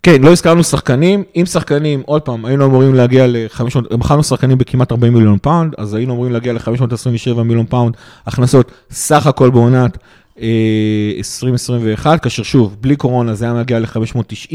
כן, 0.02 0.22
לא 0.22 0.30
הזכרנו 0.33 0.64
שחקנים, 0.64 1.22
עם 1.35 1.46
שחקנים, 1.46 2.02
עוד 2.06 2.22
פעם, 2.22 2.44
היינו 2.44 2.64
אמורים 2.64 2.94
להגיע 2.94 3.26
ל-500, 3.26 3.96
מכרנו 3.96 4.24
שחקנים 4.24 4.59
בכמעט 4.59 4.92
40 4.92 5.14
מיליון 5.14 5.38
פאונד, 5.42 5.74
אז 5.78 5.94
היינו 5.94 6.12
אמורים 6.12 6.33
להגיע 6.33 6.52
ל-527 6.52 7.42
מיליון 7.42 7.66
פאונד 7.66 7.96
הכנסות 8.26 8.72
סך 8.90 9.26
הכל 9.26 9.50
בעונת 9.50 9.98
אה, 10.40 11.12
2021, 11.18 12.22
כאשר 12.22 12.42
שוב, 12.42 12.76
בלי 12.80 12.96
קורונה 12.96 13.35
זה 13.35 13.44
היה 13.44 13.54
מגיע 13.54 13.78
ל-590. 13.78 14.54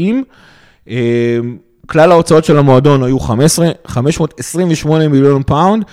כלל 1.86 2.12
ההוצאות 2.12 2.44
של 2.44 2.58
המועדון 2.58 3.02
היו 3.02 3.20
15, 3.20 3.68
528 3.86 5.08
מיליון 5.08 5.42
פאונד. 5.42 5.84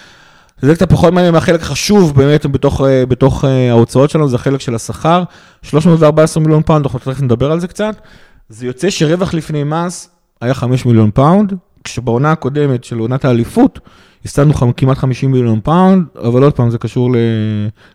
זה 0.62 0.76
קצת 0.76 0.90
פחות 0.90 1.14
מעניין 1.14 1.34
מהחלק 1.34 1.62
החשוב 1.62 2.16
באמת 2.16 2.46
בתוך, 2.46 2.82
אה, 2.82 3.06
בתוך 3.06 3.46
אה, 3.46 3.70
ההוצאות 3.70 4.10
שלנו, 4.10 4.30
זה 4.30 4.36
החלק 4.36 4.62
של 4.62 4.76
השכר. 4.76 5.24
314 5.62 6.44
מיליון 6.44 6.64
פאונד, 6.64 6.86
אנחנו 6.86 7.00
תכף 7.00 7.22
נדבר 7.22 7.52
על 7.52 7.60
זה 7.60 7.68
קצת. 7.68 7.96
זה 8.50 8.66
יוצא 8.66 8.90
שרווח 8.90 9.34
לפני 9.34 9.64
מס 9.64 10.10
היה 10.42 10.54
5 10.54 10.86
מיליון 10.86 11.12
פאונד, 11.12 11.54
כשבעונה 11.84 12.32
הקודמת 12.32 12.84
של 12.84 13.00
עונת 13.00 13.26
האליפות, 13.26 13.80
הפסדנו 14.26 14.54
כמעט 14.78 14.98
50 14.98 15.32
מיליון 15.32 15.60
פאונד, 15.64 16.06
אבל 16.24 16.44
עוד 16.44 16.54
פעם, 16.54 16.70
זה 16.70 16.78
קשור 16.78 17.10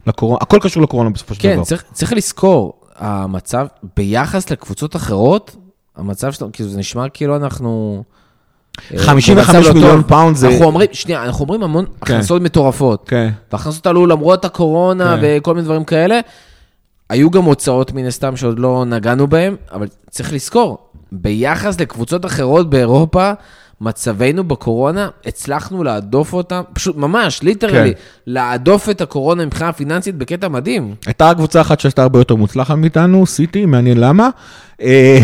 לקורונה, 0.06 0.38
הכל 0.40 0.58
קשור 0.62 0.82
לקורונה 0.82 1.10
בסופו 1.10 1.34
של 1.34 1.42
כן, 1.42 1.54
דבר. 1.54 1.64
צריך, 1.64 1.84
צריך 1.92 2.12
לזכור, 2.12 2.80
המצב, 2.96 3.66
ביחס 3.96 4.50
לקבוצות 4.50 4.96
אחרות, 4.96 5.56
המצב 5.98 6.32
שלנו, 6.32 6.52
כאילו 6.52 6.68
זה 6.70 6.78
נשמע 6.78 7.08
כאילו 7.08 7.36
אנחנו... 7.36 8.02
אה, 8.94 8.98
55 8.98 9.54
במצב 9.56 9.68
לא 9.68 9.74
מיליון. 9.74 10.02
פאונד 10.02 10.36
זה- 10.36 10.48
אנחנו 10.48 10.64
אומרים, 10.64 10.88
שנייה, 10.92 11.24
אנחנו 11.24 11.42
אומרים 11.44 11.62
המון 11.62 11.84
כן. 11.84 11.92
הכנסות 12.00 12.42
מטורפות. 12.42 13.04
כן. 13.08 13.30
וההכנסות 13.52 13.86
עלו 13.86 14.06
למרות 14.06 14.44
הקורונה 14.44 15.16
כן. 15.20 15.38
וכל 15.38 15.54
מיני 15.54 15.64
דברים 15.64 15.84
כאלה. 15.84 16.20
היו 17.10 17.30
גם 17.30 17.44
הוצאות 17.44 17.92
מן 17.92 18.06
הסתם 18.06 18.36
שעוד 18.36 18.58
לא 18.58 18.84
נגענו 18.86 19.26
בהן, 19.26 19.56
אבל 19.72 19.86
צריך 20.10 20.32
לזכור, 20.32 20.78
ביחס 21.12 21.80
לקבוצות 21.80 22.26
אחרות 22.26 22.70
באירופה, 22.70 23.32
מצבנו 23.80 24.44
בקורונה, 24.44 25.08
הצלחנו 25.26 25.84
להדוף 25.84 26.32
אותה, 26.32 26.60
פשוט 26.72 26.96
ממש, 26.96 27.42
literally, 27.42 27.94
כן. 27.94 28.00
להדוף 28.26 28.88
את 28.88 29.00
הקורונה 29.00 29.46
מבחינה 29.46 29.72
פיננסית 29.72 30.14
בקטע 30.14 30.48
מדהים. 30.48 30.94
הייתה 31.06 31.34
קבוצה 31.34 31.60
אחת 31.60 31.80
שהייתה 31.80 32.02
הרבה 32.02 32.18
יותר 32.18 32.34
מוצלחת 32.34 32.74
מאיתנו, 32.74 33.26
סיטי, 33.26 33.66
מעניין 33.66 34.00
למה. 34.00 34.28
אה, 34.82 35.18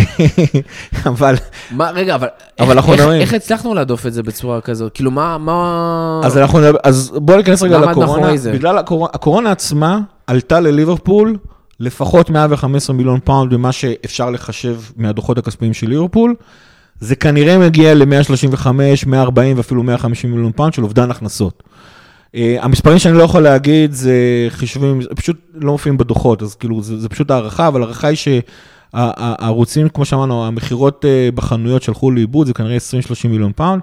אבל, 1.11 1.35
מה, 1.71 1.91
רגע, 1.91 2.15
אבל, 2.15 2.29
אבל 2.61 2.69
איך, 2.69 2.77
אנחנו 2.77 2.95
נראים. 2.95 3.21
איך 3.21 3.35
הצלחנו 3.35 3.75
להדוף 3.75 4.07
את 4.07 4.13
זה 4.13 4.23
בצורה 4.23 4.61
כזאת? 4.61 4.93
כאילו, 4.95 5.11
מה, 5.11 5.39
מה... 5.39 6.21
אז 6.25 6.39
אנחנו 6.39 6.61
אז 6.83 7.13
בואו 7.17 7.37
ניכנס 7.37 7.63
רגע 7.63 7.79
לקורונה. 7.79 8.33
בגלל 8.53 8.79
הקורונה, 8.79 9.11
הקורונה 9.15 9.51
עצמה 9.51 10.01
עלתה 10.27 10.61
לליברפול 10.61 11.37
לפחות 11.81 12.31
115 12.31 12.97
מיליון 12.97 13.21
פאונד 13.25 13.57
ממה 13.57 13.73
שאפשר 13.73 14.31
לחשב 14.31 14.77
מהדוחות 14.97 15.39
הכספיים 15.39 15.73
של 15.73 15.89
ליברפול. 15.89 16.35
זה 17.01 17.17
כנראה 17.17 17.59
מגיע 17.59 17.95
ל-135, 17.95 18.67
140 19.07 19.57
ואפילו 19.57 19.83
150 19.83 20.31
מיליון 20.31 20.53
פאונד 20.53 20.75
של 20.75 20.83
אובדן 20.83 21.11
הכנסות. 21.11 21.63
אה, 22.35 22.37
המספרים 22.61 22.99
שאני 22.99 23.19
לא 23.19 23.23
יכול 23.23 23.43
להגיד 23.43 23.93
זה 23.93 24.15
חישובים, 24.49 25.01
פשוט 25.17 25.37
לא 25.55 25.73
מופיעים 25.73 25.99
בדוחות, 25.99 26.43
אז 26.43 26.55
כאילו 26.55 26.83
זה, 26.83 27.01
זה 27.01 27.09
פשוט 27.09 27.31
הערכה, 27.31 27.69
אבל 27.69 27.83
ההערכה 27.83 28.09
היא 28.09 28.17
שהערוצים, 28.17 29.89
כמו 29.89 30.05
שאמרנו, 30.05 30.47
המכירות 30.47 31.05
אה, 31.05 31.35
בחנויות 31.35 31.83
שהלכו 31.83 32.11
לאיבוד, 32.11 32.47
זה 32.47 32.55
כנראה 32.55 32.77
20-30 32.77 33.29
מיליון 33.29 33.53
פאונד. 33.57 33.83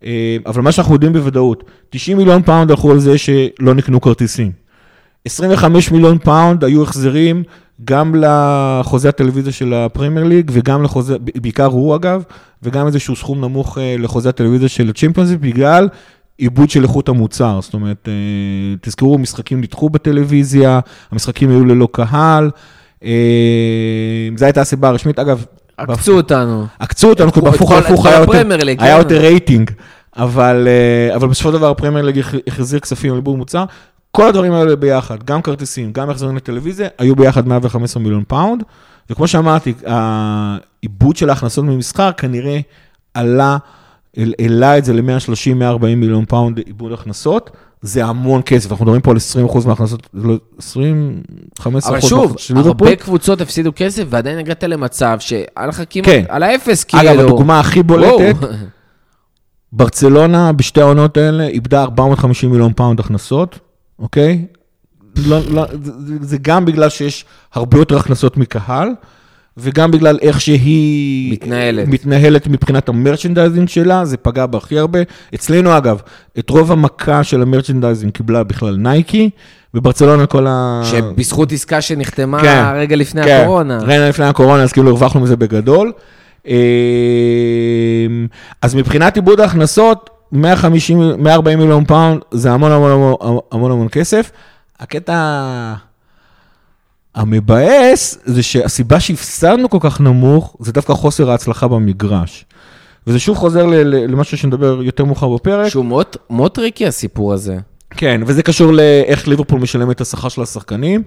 אה, 0.00 0.04
אבל 0.46 0.62
מה 0.62 0.72
שאנחנו 0.72 0.94
יודעים 0.94 1.12
בוודאות, 1.12 1.64
90 1.90 2.18
מיליון 2.18 2.42
פאונד 2.42 2.70
הלכו 2.70 2.90
על 2.90 2.98
זה 2.98 3.18
שלא 3.18 3.74
נקנו 3.74 4.00
כרטיסים. 4.00 4.52
25 5.24 5.90
מיליון 5.90 6.18
פאונד 6.18 6.64
היו 6.64 6.82
החזרים 6.82 7.42
גם 7.84 8.14
לחוזה 8.18 9.08
הטלוויזיה 9.08 9.52
של 9.52 9.74
הפרמייר 9.74 10.26
ליג 10.26 10.50
וגם 10.54 10.82
לחוזה, 10.82 11.16
בעיקר 11.18 11.64
הוא 11.64 11.96
אגב, 11.96 12.22
וגם 12.62 12.86
איזשהו 12.86 13.16
סכום 13.16 13.40
נמוך 13.40 13.78
אה, 13.78 13.96
לחוזה 13.98 14.28
הטלוויזיה 14.28 14.68
של 14.68 14.88
הצ'ימפיונס 14.90 15.30
בגלל 15.40 15.88
איבוד 16.38 16.70
של 16.70 16.82
איכות 16.82 17.08
המוצר. 17.08 17.58
זאת 17.62 17.74
אומרת, 17.74 18.08
אה, 18.08 18.12
תזכרו, 18.80 19.18
משחקים 19.18 19.60
נדחו 19.60 19.90
בטלוויזיה, 19.90 20.80
המשחקים 21.12 21.50
היו 21.50 21.64
ללא 21.64 21.88
קהל. 21.92 22.50
אה, 23.04 23.10
זו 24.36 24.44
הייתה 24.44 24.60
הסיבה 24.60 24.88
הרשמית. 24.88 25.18
אגב, 25.18 25.44
עקצו 25.76 26.16
אותנו. 26.16 26.66
עקצו 26.78 27.08
אותנו, 27.10 27.32
כי 27.32 27.40
בהפוך 27.40 27.68
כל- 27.68 27.74
על 27.74 27.80
את 27.80 27.86
הפוך 27.86 28.02
כל 28.02 28.08
היה 28.08 28.18
יותר- 28.20 28.64
ליג, 28.64 28.82
היה 28.82 28.94
כן. 28.94 28.98
יותר 28.98 29.16
רייטינג, 29.20 29.70
אבל 30.16 30.68
אבל 31.14 31.28
בסופו 31.28 31.48
של 31.52 31.58
דבר 31.58 31.70
הפרמייר 31.70 32.04
ליג 32.06 32.18
הח- 32.18 32.34
החזיר 32.46 32.80
כספים 32.80 33.10
על 33.10 33.16
איבוד 33.18 33.36
מוצר. 33.36 33.64
כל 34.12 34.28
הדברים 34.28 34.52
האלה 34.52 34.76
ביחד, 34.76 35.22
גם 35.22 35.42
כרטיסים, 35.42 35.92
גם 35.92 36.10
החזרים 36.10 36.36
לטלוויזיה, 36.36 36.88
היו 36.98 37.16
ביחד 37.16 37.48
115 37.48 38.02
מיליון 38.02 38.24
פאונד, 38.28 38.62
וכמו 39.10 39.28
שאמרתי, 39.28 39.74
האיבוד 39.86 41.16
של 41.16 41.30
ההכנסות 41.30 41.64
ממסחר 41.64 42.12
כנראה 42.12 42.60
עלה, 43.14 43.56
העלה 44.16 44.78
את 44.78 44.84
זה 44.84 44.92
ל-130-140 44.92 45.84
מיליון 45.96 46.24
פאונד 46.24 46.58
איבוד 46.58 46.92
הכנסות, 46.92 47.50
זה 47.82 48.04
המון 48.04 48.42
כסף, 48.46 48.70
אנחנו 48.70 48.84
מדברים 48.84 49.00
פה 49.00 49.10
על 49.10 49.16
20% 49.48 49.66
מההכנסות, 49.66 50.08
לא, 50.14 50.34
20, 50.58 51.22
15% 51.60 51.62
אבל 51.88 52.00
שוב, 52.00 52.36
מההכנסות. 52.50 52.66
הרבה 52.66 52.96
קבוצות 52.96 53.40
הפסידו 53.40 53.72
כסף, 53.76 54.04
ועדיין 54.08 54.38
הגעת 54.38 54.64
למצב 54.64 55.16
שהיה 55.20 55.66
לך 55.68 55.82
כמעט 55.90 56.06
כן. 56.06 56.24
על 56.28 56.42
האפס, 56.42 56.84
כאילו. 56.84 57.02
אגב, 57.02 57.20
הדוגמה 57.20 57.60
הכי 57.60 57.82
בולטת. 57.82 58.36
ברצלונה 59.72 60.52
בשתי 60.52 60.80
העונות 60.80 61.16
האלה 61.16 61.46
איבדה 61.46 61.82
450 61.82 62.50
מיליון 62.50 62.72
פאונד 62.72 63.00
הכנסות, 63.00 63.58
אוקיי? 64.02 64.44
לא, 65.26 65.38
לא, 65.50 65.66
זה, 65.82 65.92
זה 66.20 66.36
גם 66.42 66.64
בגלל 66.64 66.88
שיש 66.88 67.24
הרבה 67.54 67.78
יותר 67.78 67.96
הכנסות 67.96 68.36
מקהל, 68.36 68.88
וגם 69.56 69.90
בגלל 69.90 70.18
איך 70.22 70.40
שהיא... 70.40 71.32
מתנהלת. 71.32 71.88
מתנהלת 71.88 72.46
מבחינת 72.46 72.88
ה 72.88 72.94
merchandising 72.94 73.68
שלה, 73.68 74.04
זה 74.04 74.16
פגע 74.16 74.46
בה 74.46 74.58
הכי 74.58 74.78
הרבה. 74.78 74.98
אצלנו 75.34 75.76
אגב, 75.76 76.00
את 76.38 76.50
רוב 76.50 76.72
המכה 76.72 77.24
של 77.24 77.42
ה 77.42 77.47
merchandising 77.47 78.12
קיבלה 78.12 78.44
בכלל 78.44 78.76
נייקי, 78.76 79.30
וברצלונה 79.74 80.26
כל 80.26 80.46
ה... 80.46 80.82
שבזכות 80.84 81.52
עסקה 81.52 81.80
שנחתמה 81.80 82.40
כן, 82.42 82.64
רגע 82.74 82.96
לפני 82.96 83.22
כן, 83.22 83.40
הקורונה. 83.42 83.78
רגע 83.78 84.08
לפני 84.08 84.24
הקורונה, 84.24 84.62
אז 84.62 84.72
כאילו 84.72 84.90
הרווחנו 84.90 85.20
מזה 85.20 85.36
בגדול. 85.36 85.92
אמ, 86.46 86.54
אז 88.62 88.74
מבחינת 88.74 89.16
איבוד 89.16 89.40
ההכנסות, 89.40 90.10
150, 90.32 91.22
140 91.22 91.58
מיליון 91.58 91.84
פאונד 91.84 92.20
זה 92.30 92.52
המון 92.52 92.72
המון 92.72 92.90
המון 92.92 93.38
המון 93.52 93.70
המון 93.70 93.88
כסף. 93.88 94.30
הקטע 94.80 95.74
המבאס 97.14 98.18
זה 98.24 98.42
שהסיבה 98.42 99.00
שהפסדנו 99.00 99.70
כל 99.70 99.78
כך 99.80 100.00
נמוך, 100.00 100.56
זה 100.60 100.72
דווקא 100.72 100.92
חוסר 100.92 101.30
ההצלחה 101.30 101.68
במגרש. 101.68 102.44
וזה 103.06 103.18
שוב 103.18 103.36
חוזר 103.36 103.66
למשהו 103.66 104.38
שנדבר 104.38 104.82
יותר 104.82 105.04
מאוחר 105.04 105.28
בפרק. 105.28 105.68
שהוא 105.68 105.84
מאוד, 105.84 106.06
מאוד 106.30 106.50
טריקי 106.50 106.86
הסיפור 106.86 107.32
הזה. 107.32 107.58
כן, 107.96 108.20
וזה 108.26 108.42
קשור 108.42 108.72
לאיך 108.72 109.28
ליברפול 109.28 109.60
משלם 109.60 109.90
את 109.90 110.00
השכר 110.00 110.28
של 110.28 110.42
השחקנים. 110.42 111.02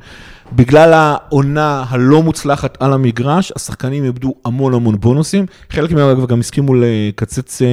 בגלל 0.54 0.94
העונה 0.94 1.86
הלא 1.90 2.24
מוצלחת 2.24 2.78
על 2.80 2.94
המגרש, 2.94 3.52
השחקנים 3.56 4.04
איבדו 4.04 4.36
המון 4.46 4.74
המון 4.74 5.00
בונוסים. 5.00 5.46
חלק 5.70 5.92
מהם 5.92 6.10
אגב 6.10 6.26
גם 6.26 6.40
הסכימו 6.40 6.74
לקצץ, 6.76 7.62
אה, 7.62 7.68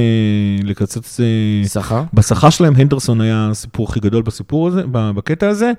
לקצץ 0.62 1.20
אה, 1.20 1.68
שכר? 1.68 2.02
בשכר 2.14 2.50
שלהם. 2.50 2.74
הנדרסון 2.76 3.20
היה 3.20 3.48
הסיפור 3.50 3.86
הכי 3.88 4.00
גדול 4.00 4.22
בסיפור 4.22 4.68
הזה, 4.68 4.82
בקטע 4.90 5.48
הזה. 5.48 5.72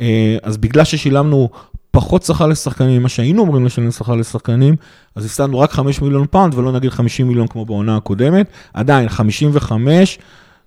אה, 0.00 0.36
אז 0.42 0.56
בגלל 0.56 0.84
ששילמנו 0.84 1.48
פחות 1.90 2.22
שכר 2.22 2.46
לשחקנים 2.46 3.00
ממה 3.00 3.08
שהיינו 3.08 3.44
אמורים 3.44 3.66
לשלם 3.66 3.90
שכר 3.90 4.14
לשחקנים, 4.14 4.76
אז 5.16 5.24
הפסדנו 5.24 5.58
רק 5.58 5.72
5 5.72 6.02
מיליון 6.02 6.26
פאונד 6.30 6.54
ולא 6.54 6.72
נגיד 6.72 6.90
50 6.90 7.28
מיליון 7.28 7.46
כמו 7.46 7.64
בעונה 7.66 7.96
הקודמת. 7.96 8.46
עדיין, 8.74 9.08
55, 9.08 10.18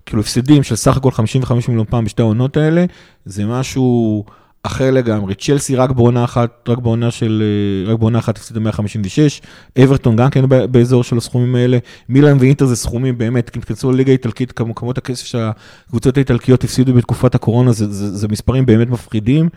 כאילו 0.06 0.20
הפסדים 0.20 0.62
של 0.62 0.76
סך 0.76 0.96
הכל 0.96 1.10
55 1.10 1.68
מיליון 1.68 1.86
פאונד 1.90 2.04
בשתי 2.04 2.22
העונות 2.22 2.56
האלה, 2.56 2.84
זה 3.24 3.46
משהו 3.46 4.24
אחר 4.64 4.90
לגמרי. 4.90 5.34
צ'לסי 5.34 5.76
רק 5.76 5.90
בעונה 5.90 6.24
אחת, 6.24 6.68
רק 6.68 6.78
בעונה 6.78 7.10
של, 7.10 7.42
אה, 7.86 7.92
רק 7.92 7.98
בעונה 7.98 8.18
אחת 8.18 8.36
הפסידה 8.36 8.60
156, 8.60 9.40
אברטון 9.84 10.16
גם 10.16 10.30
כן 10.30 10.44
באזור 10.48 11.04
של 11.04 11.16
הסכומים 11.16 11.54
האלה, 11.54 11.78
מילאן 12.08 12.36
ואינטר 12.40 12.66
זה 12.66 12.76
סכומים 12.76 13.18
באמת, 13.18 13.56
אם 13.56 13.60
תכנסו 13.60 13.92
לליגה 13.92 14.10
האיטלקית, 14.10 14.52
כמו 14.52 14.74
כמות 14.74 14.98
הכסף 14.98 15.26
שהקבוצות 15.26 16.16
האיטלקיות 16.16 16.64
הפסידו 16.64 16.94
בתקופת 16.94 17.34
הקורונה, 17.34 17.72
זה, 17.72 17.92
זה, 17.92 18.16
זה 18.16 18.28
מספרים 18.28 18.66
באמת 18.66 18.88
מפחידים. 18.88 19.48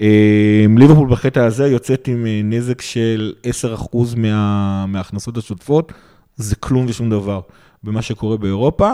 אה, 0.00 0.66
ליברפול 0.78 1.08
בקטע 1.08 1.44
הזה 1.44 1.66
יוצאת 1.66 2.08
עם 2.08 2.26
אה, 2.26 2.40
נזק 2.44 2.80
של 2.80 3.32
10% 3.92 3.96
מה, 4.16 4.86
מההכנסות 4.86 5.36
השוטפות, 5.36 5.92
זה 6.36 6.56
כלום 6.56 6.86
ושום 6.88 7.10
דבר 7.10 7.40
במה 7.84 8.02
שקורה 8.02 8.36
באירופה. 8.36 8.92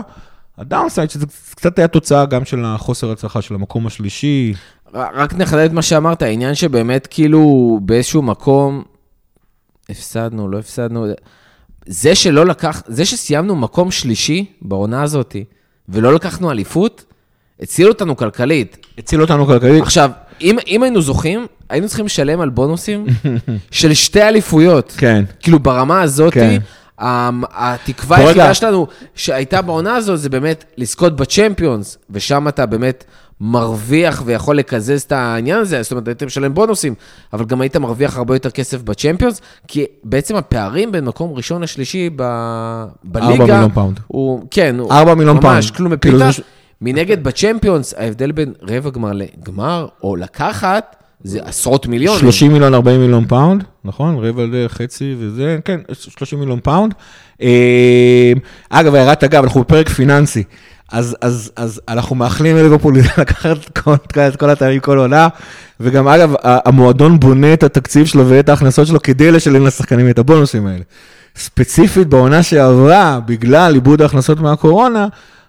הדאונסייד, 0.59 1.11
שזה 1.11 1.27
קצת 1.55 1.79
היה 1.79 1.89
תוצאה 1.89 2.27
גם 2.27 2.45
של 2.45 2.65
החוסר 2.65 3.11
הצלחה 3.11 3.43
של 3.43 3.55
המקום 3.55 3.87
השלישי. 3.87 4.55
רק 4.95 5.35
נחדד 5.35 5.65
את 5.65 5.73
מה 5.73 5.83
שאמרת, 5.83 6.23
העניין 6.23 6.55
שבאמת 6.55 7.07
כאילו 7.11 7.81
באיזשהו 7.83 8.23
מקום 8.23 8.83
הפסדנו, 9.89 10.49
לא 10.49 10.59
הפסדנו. 10.59 11.07
זה 11.87 12.15
שלא 12.15 12.47
לקח, 12.47 12.83
זה 12.87 13.05
שסיימנו 13.05 13.57
מקום 13.57 13.91
שלישי 13.91 14.45
בעונה 14.63 15.03
הזאת 15.03 15.37
ולא 15.89 16.15
לקחנו 16.15 16.51
אליפות, 16.51 17.05
הציל 17.61 17.89
אותנו 17.89 18.17
כלכלית. 18.17 18.87
הציל 18.99 19.23
אותנו 19.23 19.47
כלכלית. 19.47 19.83
עכשיו, 19.83 20.11
אם, 20.41 20.57
אם 20.67 20.83
היינו 20.83 21.03
זוכים, 21.03 21.47
היינו 21.69 21.89
צריכים 21.89 22.07
לשלם 22.07 22.41
על 22.41 22.51
בונוסים 22.51 23.07
של 23.71 23.95
שתי 23.95 24.23
אליפויות. 24.23 24.95
כן. 24.97 25.25
כאילו 25.41 25.59
ברמה 25.59 26.03
הזאת, 26.03 26.33
כן. 26.33 26.59
המ- 26.99 27.43
התקווה 27.53 28.17
היחידה. 28.17 28.55
שלנו 28.55 28.87
שהייתה 29.15 29.63
בעונה 29.63 29.95
הזאת 29.97 30.21
זה 30.21 30.29
באמת 30.29 30.65
לזכות 30.77 31.17
בצ'מפיונס, 31.17 31.99
ושם 32.11 32.49
אתה 32.49 32.67
באמת 32.67 33.05
מרוויח 33.41 34.23
ויכול 34.27 34.57
לקזז 34.57 35.03
את 35.03 35.13
העניין 35.13 35.59
הזה, 35.59 35.83
זאת 35.83 35.93
אומרת, 35.93 36.09
היית 36.09 36.23
משלם 36.23 36.55
בונוסים, 36.55 36.95
אבל 37.33 37.45
גם 37.45 37.61
היית 37.61 37.77
מרוויח 37.77 38.17
הרבה 38.17 38.35
יותר 38.37 38.51
כסף 38.51 38.83
בצ'מפיונס, 38.83 39.41
כי 39.69 39.85
בעצם 40.05 40.37
הפערים 40.37 40.93
בין 40.93 41.05
מקום 41.05 41.33
ראשון 41.35 41.63
לשלישי 41.63 42.11
ב... 42.17 42.23
בליגה, 43.05 43.31
ארבע 43.33 43.45
מיליון 43.45 43.71
פאונד. 43.73 44.01
הוא, 44.07 44.43
כן, 44.51 44.77
הוא 44.79 44.93
ארבע 44.93 45.15
מיליון 45.15 45.37
ממש 45.37 45.45
פאונד. 45.71 45.77
כלום 45.77 45.97
כאילו 45.97 46.19
מבחינתה. 46.19 46.33
זה- 46.33 46.43
מנגד 46.81 47.25
בצ'מפיונס, 47.25 47.95
ההבדל 47.99 48.33
בין 48.33 48.53
רבע 48.63 48.91
גמר 48.91 49.11
לגמר, 49.13 49.87
או 50.03 50.17
לקחת, 50.17 50.97
זה 51.25 51.39
עשרות 51.45 51.87
מיליונים. 51.87 52.21
30 52.21 52.53
מיליון, 52.53 52.75
40 52.75 53.01
מיליון 53.01 53.27
פאונד, 53.27 53.65
נכון? 53.85 54.25
רבע 54.25 54.69
חצי 54.69 55.15
וזה, 55.19 55.59
כן, 55.65 55.81
30 55.93 56.41
מיליון 56.41 56.61
פאונד. 56.63 56.95
אה, 57.43 58.33
אגב, 58.71 58.95
הערת 58.95 59.25
אגב, 59.25 59.43
אנחנו 59.43 59.61
בפרק 59.61 59.89
פיננסי, 59.89 60.43
אז, 60.93 61.17
אז, 61.21 61.53
אז 61.57 61.81
אנחנו 61.89 62.17
מאחלים 62.17 62.57
לליברפול 62.57 62.97
לקחת 63.19 63.57
את 63.69 63.79
כל, 63.79 63.95
את 64.29 64.37
כל 64.37 64.51
התארים 64.51 64.81
כל 64.81 64.99
עונה, 64.99 65.29
וגם 65.81 66.09
אגב, 66.09 66.35
המועדון 66.43 67.21
בונה 67.21 67.53
את 67.53 67.63
התקציב 67.63 68.07
שלו 68.07 68.29
ואת 68.29 68.49
ההכנסות 68.49 68.87
שלו 68.87 69.03
כדי 69.03 69.33
לשלם 69.33 69.67
לשחקנים 69.67 70.11
את 70.11 70.19
הבונוסים 70.19 70.67
האלה. 70.67 70.83
ספציפית 71.37 72.09
בעונה 72.09 72.43
שעברה, 72.43 73.21
בגלל 73.27 73.75
איבוד 73.75 74.03
ההכנסות 74.03 74.41
מהקורונה, 74.41 75.07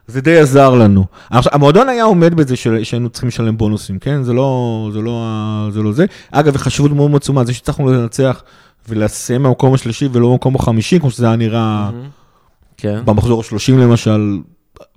זה 0.08 0.22
די 0.22 0.40
עזר 0.40 0.70
לנו. 0.76 1.06
עכשיו, 1.30 1.52
המועדון 1.56 1.90
היה 1.90 2.04
עומד 2.04 2.34
בזה 2.34 2.56
של- 2.56 2.84
שהיינו 2.84 3.10
צריכים 3.10 3.28
לשלם 3.28 3.58
בונוסים, 3.58 4.00
כן? 4.00 4.24
זה 4.24 4.34
לא 4.34 4.90
זה. 4.94 5.02
לא, 5.02 5.28
זה, 5.72 5.82
לא 5.82 5.92
זה. 5.92 6.06
אגב, 6.32 6.52
וחשיבות 6.56 6.92
מאוד 6.92 7.10
מאוד 7.10 7.22
עצומה, 7.22 7.44
זה 7.46 7.54
שהצלחנו 7.54 7.92
לנצח 7.94 8.44
ולסיים 8.90 9.44
במקום 9.44 9.74
השלישי 9.74 10.10
ולא 10.12 10.30
במקום 10.32 10.56
החמישי, 10.56 11.00
כמו 11.00 11.12
שזה 11.12 11.26
היה 11.28 11.36
נראה 11.36 11.90
כן. 12.78 13.02
במחזור 13.06 13.42
ה-30 13.42 13.78
למשל, 13.78 14.38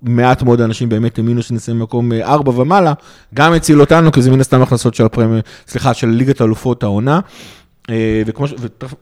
מעט 0.01 0.43
מאוד 0.43 0.61
אנשים 0.61 0.89
באמת 0.89 1.17
האמינו 1.17 1.41
שנסיים 1.43 1.79
במקום 1.79 2.11
4 2.21 2.51
ומעלה, 2.61 2.93
גם 3.33 3.53
הציל 3.53 3.81
אותנו, 3.81 4.11
כי 4.11 4.21
זה 4.21 4.31
מן 4.31 4.41
הסתם 4.41 4.61
הכנסות 4.61 4.95
של 4.95 5.05
הפרמי, 5.05 5.39
סליחה, 5.67 5.93
של 5.93 6.07
ליגת 6.07 6.41
האלופות 6.41 6.83
העונה. 6.83 7.19
אה, 7.89 8.21
וכמו 8.25 8.47
ש... 8.47 8.53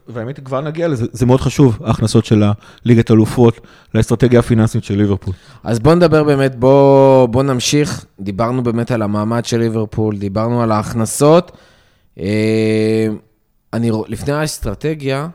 והאמת 0.08 0.36
היא, 0.36 0.44
כבר 0.44 0.60
נגיע 0.60 0.88
לזה, 0.88 1.06
זה 1.12 1.26
מאוד 1.26 1.40
חשוב, 1.40 1.78
ההכנסות 1.84 2.24
של 2.24 2.42
הליגת 2.84 3.10
האלופות 3.10 3.60
לאסטרטגיה 3.94 4.40
הפיננסית 4.40 4.84
של 4.84 4.94
ליברפול. 4.94 5.34
אז 5.64 5.78
בוא 5.78 5.94
נדבר 5.94 6.24
באמת, 6.24 6.54
בוא, 6.54 7.26
בוא 7.26 7.42
נמשיך. 7.42 8.04
דיברנו 8.20 8.62
באמת 8.62 8.90
על 8.90 9.02
המעמד 9.02 9.44
של 9.44 9.58
ליברפול, 9.58 10.16
דיברנו 10.16 10.62
על 10.62 10.72
ההכנסות. 10.72 11.52
אה, 12.20 13.06
אני, 13.72 13.90
לפני 14.08 14.32
האסטרטגיה, 14.32 15.28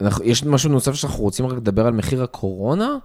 אנחנו, 0.00 0.24
יש 0.24 0.44
משהו 0.44 0.70
נוסף 0.70 0.94
שאנחנו 0.94 1.24
רוצים 1.24 1.46
רק 1.46 1.56
לדבר 1.56 1.86
על 1.86 1.92
מחיר 1.92 2.22
הקורונה? 2.22 2.96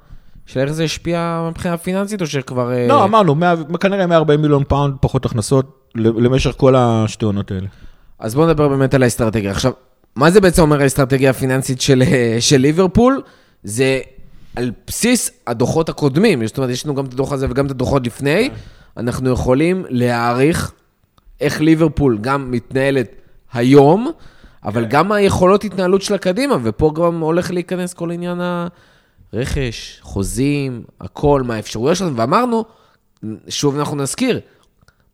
של 0.45 0.59
איך 0.59 0.71
זה 0.71 0.83
השפיע 0.83 1.47
מבחינה 1.49 1.77
פיננסית, 1.77 2.21
או 2.21 2.27
שכבר... 2.27 2.71
אה, 2.73 2.87
לא, 2.87 3.03
אמרנו, 3.03 3.35
100 3.35 3.55
כנראה 3.79 4.07
140 4.07 4.41
מיליון 4.41 4.63
פאונד 4.67 4.95
פחות 5.01 5.25
הכנסות 5.25 5.91
למשך 5.95 6.51
כל 6.57 6.75
השתי 6.77 7.25
עונות 7.25 7.51
האלה. 7.51 7.67
אז 8.21 8.35
בואו 8.35 8.47
נדבר 8.47 8.67
באמת 8.67 8.93
על 8.93 9.03
האסטרטגיה. 9.03 9.51
עכשיו, 9.51 9.71
מה 10.15 10.31
זה 10.31 10.41
בעצם 10.41 10.61
אומר 10.61 10.81
האסטרטגיה 10.81 11.29
הפיננסית 11.29 11.81
של, 11.81 12.03
אה, 12.07 12.37
של 12.39 12.57
ליברפול? 12.57 13.21
זה 13.63 13.99
על 14.55 14.71
בסיס 14.87 15.31
הדוחות 15.47 15.89
הקודמים, 15.89 16.47
זאת 16.47 16.57
אומרת, 16.57 16.69
יש 16.69 16.85
לנו 16.85 16.95
גם 16.95 17.05
את 17.05 17.13
הדוח 17.13 17.31
הזה 17.31 17.47
וגם 17.49 17.65
את 17.65 17.71
הדוחות 17.71 18.05
לפני, 18.07 18.49
אנחנו 18.97 19.29
יכולים 19.29 19.85
להעריך 19.89 20.71
איך 21.41 21.61
ליברפול 21.61 22.17
גם 22.21 22.51
מתנהלת 22.51 23.07
היום, 23.53 24.11
אבל 24.63 24.85
גם 24.85 25.07
מה 25.07 25.15
היכולות 25.15 25.63
התנהלות 25.63 26.01
שלה 26.01 26.17
קדימה, 26.17 26.57
ופה 26.63 26.91
גם 26.95 27.19
הולך 27.19 27.51
להיכנס 27.51 27.93
כל 27.93 28.11
עניין 28.11 28.41
הרכש, 29.33 29.99
חוזים, 30.01 30.83
הכל, 31.01 31.41
מה 31.45 31.55
האפשרויות 31.55 31.97
שלנו, 31.97 32.15
ואמרנו, 32.15 32.65
שוב 33.49 33.77
אנחנו 33.79 33.97
נזכיר, 33.97 34.39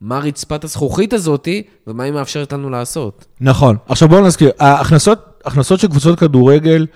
מה 0.01 0.19
רצפת 0.19 0.63
הזכוכית 0.63 1.13
הזאתי, 1.13 1.63
ומה 1.87 2.03
היא 2.03 2.13
מאפשרת 2.13 2.53
לנו 2.53 2.69
לעשות. 2.69 3.25
נכון. 3.41 3.77
עכשיו 3.89 4.09
בואו 4.09 4.25
נזכיר, 4.25 4.51
ההכנסות, 4.59 5.41
הכנסות 5.45 5.79
של 5.79 5.87
קבוצות 5.87 6.19
כדורגל 6.19 6.87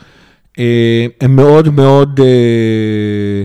אה, 0.60 1.06
הן 1.22 1.32
מאוד 1.32 1.70
מאוד 1.70 2.20
אה, 2.24 3.43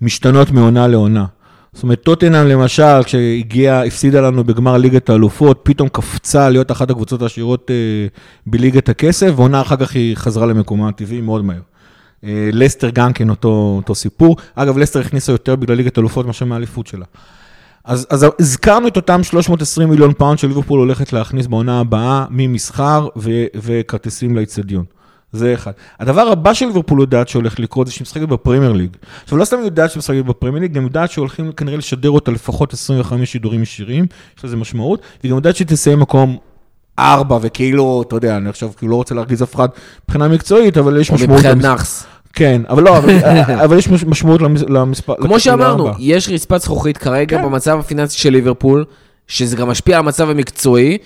משתנות 0.00 0.50
מעונה 0.50 0.88
לעונה. 0.88 1.26
זאת 1.72 1.82
אומרת, 1.82 2.02
טוטנאם 2.02 2.46
למשל, 2.46 3.02
כשהגיעה, 3.04 3.86
הפסידה 3.86 4.20
לנו 4.20 4.44
בגמר 4.44 4.76
ליגת 4.76 5.10
האלופות, 5.10 5.60
פתאום 5.62 5.88
קפצה 5.88 6.50
להיות 6.50 6.70
אחת 6.70 6.90
הקבוצות 6.90 7.22
העשירות 7.22 7.70
אה, 7.70 8.06
בליגת 8.46 8.88
הכסף, 8.88 9.32
ועונה 9.36 9.60
אחר 9.60 9.76
כך 9.76 9.94
היא 9.94 10.16
חזרה 10.16 10.46
למקומה 10.46 10.88
הטבעי 10.88 11.20
מאוד 11.20 11.44
מהר. 11.44 11.60
אה, 12.24 12.50
לסטר 12.52 12.90
גם 12.90 13.12
כן 13.12 13.30
אותו, 13.30 13.74
אותו 13.76 13.94
סיפור. 13.94 14.36
אגב, 14.54 14.78
לסטר 14.78 15.00
הכניסה 15.00 15.32
יותר 15.32 15.56
בגלל 15.56 15.76
ליגת 15.76 15.96
האלופות 15.96 16.26
מאשר 16.26 16.44
מהאליפות 16.44 16.86
שלה. 16.86 17.04
אז, 17.84 18.06
אז 18.10 18.26
הזכרנו 18.38 18.88
את 18.88 18.96
אותם 18.96 19.22
320 19.22 19.90
מיליון 19.90 20.12
פאונד 20.12 20.38
שליברפול 20.38 20.78
הולכת 20.80 21.12
להכניס 21.12 21.46
בעונה 21.46 21.80
הבאה 21.80 22.24
ממסחר 22.30 23.08
ו- 23.16 23.30
וכרטיסים 23.54 24.36
לאיצטדיון. 24.36 24.84
זה 25.32 25.54
אחד. 25.54 25.72
הדבר 26.00 26.20
הבא 26.20 26.54
שליברפול 26.54 27.00
יודעת 27.00 27.28
שהולך 27.28 27.58
לקרות 27.60 27.86
זה 27.86 27.92
שהיא 27.92 28.02
משחקת 28.02 28.28
בפרמייר 28.28 28.72
ליג. 28.72 28.90
עכשיו, 29.24 29.38
לא 29.38 29.44
סתם 29.44 29.56
יודעת 29.64 29.90
שהיא 29.90 29.98
משחקת 29.98 30.24
בפרמייר 30.24 30.62
ליג, 30.62 30.72
גם 30.72 30.84
יודעת 30.84 31.10
שהולכים 31.10 31.52
כנראה 31.52 31.76
לשדר 31.76 32.10
אותה 32.10 32.30
לפחות 32.30 32.72
25 32.72 33.32
שידורים 33.32 33.62
ישירים, 33.62 34.06
יש 34.38 34.44
לזה 34.44 34.56
משמעות, 34.56 35.00
והיא 35.22 35.30
גם 35.30 35.36
יודעת 35.36 35.56
שהיא 35.56 35.66
תסיים 35.66 36.00
מקום 36.00 36.36
ארבע, 36.98 37.38
וכאילו, 37.42 38.02
אתה 38.06 38.16
יודע, 38.16 38.36
אני 38.36 38.48
עכשיו 38.48 38.70
כאילו 38.76 38.90
לא 38.90 38.96
רוצה 38.96 39.14
להרגיז 39.14 39.42
אף 39.42 39.54
אחד 39.54 39.68
מבחינה 40.04 40.28
מקצועית, 40.28 40.78
אבל 40.78 41.00
יש 41.00 41.10
או 41.10 41.14
משמעות... 41.14 41.36
מבחינת 41.38 41.56
למס- 41.56 41.62
נאחס. 41.64 42.06
כן, 42.32 42.62
אבל 42.68 42.82
לא, 42.82 42.98
אבל, 42.98 43.14
אבל 43.64 43.78
יש 43.78 43.88
מש- 43.88 44.04
משמעות 44.04 44.40
למס- 44.42 44.62
למספר... 44.68 45.14
כמו 45.22 45.40
שאמרנו. 45.40 45.90
יש 45.98 46.28
רצפת 46.28 46.60
זכוכית 46.60 46.96
כרגע 46.98 47.38
כן. 47.38 47.44
במצב 47.44 47.78
הפיננסי 47.78 48.18
של 48.18 48.30
ליברפול, 48.30 48.84
שזה 49.28 49.56
גם 49.56 49.68
משפיע 49.68 49.96
על 49.96 50.04
המצב 50.04 50.30
המקצועי. 50.30 50.98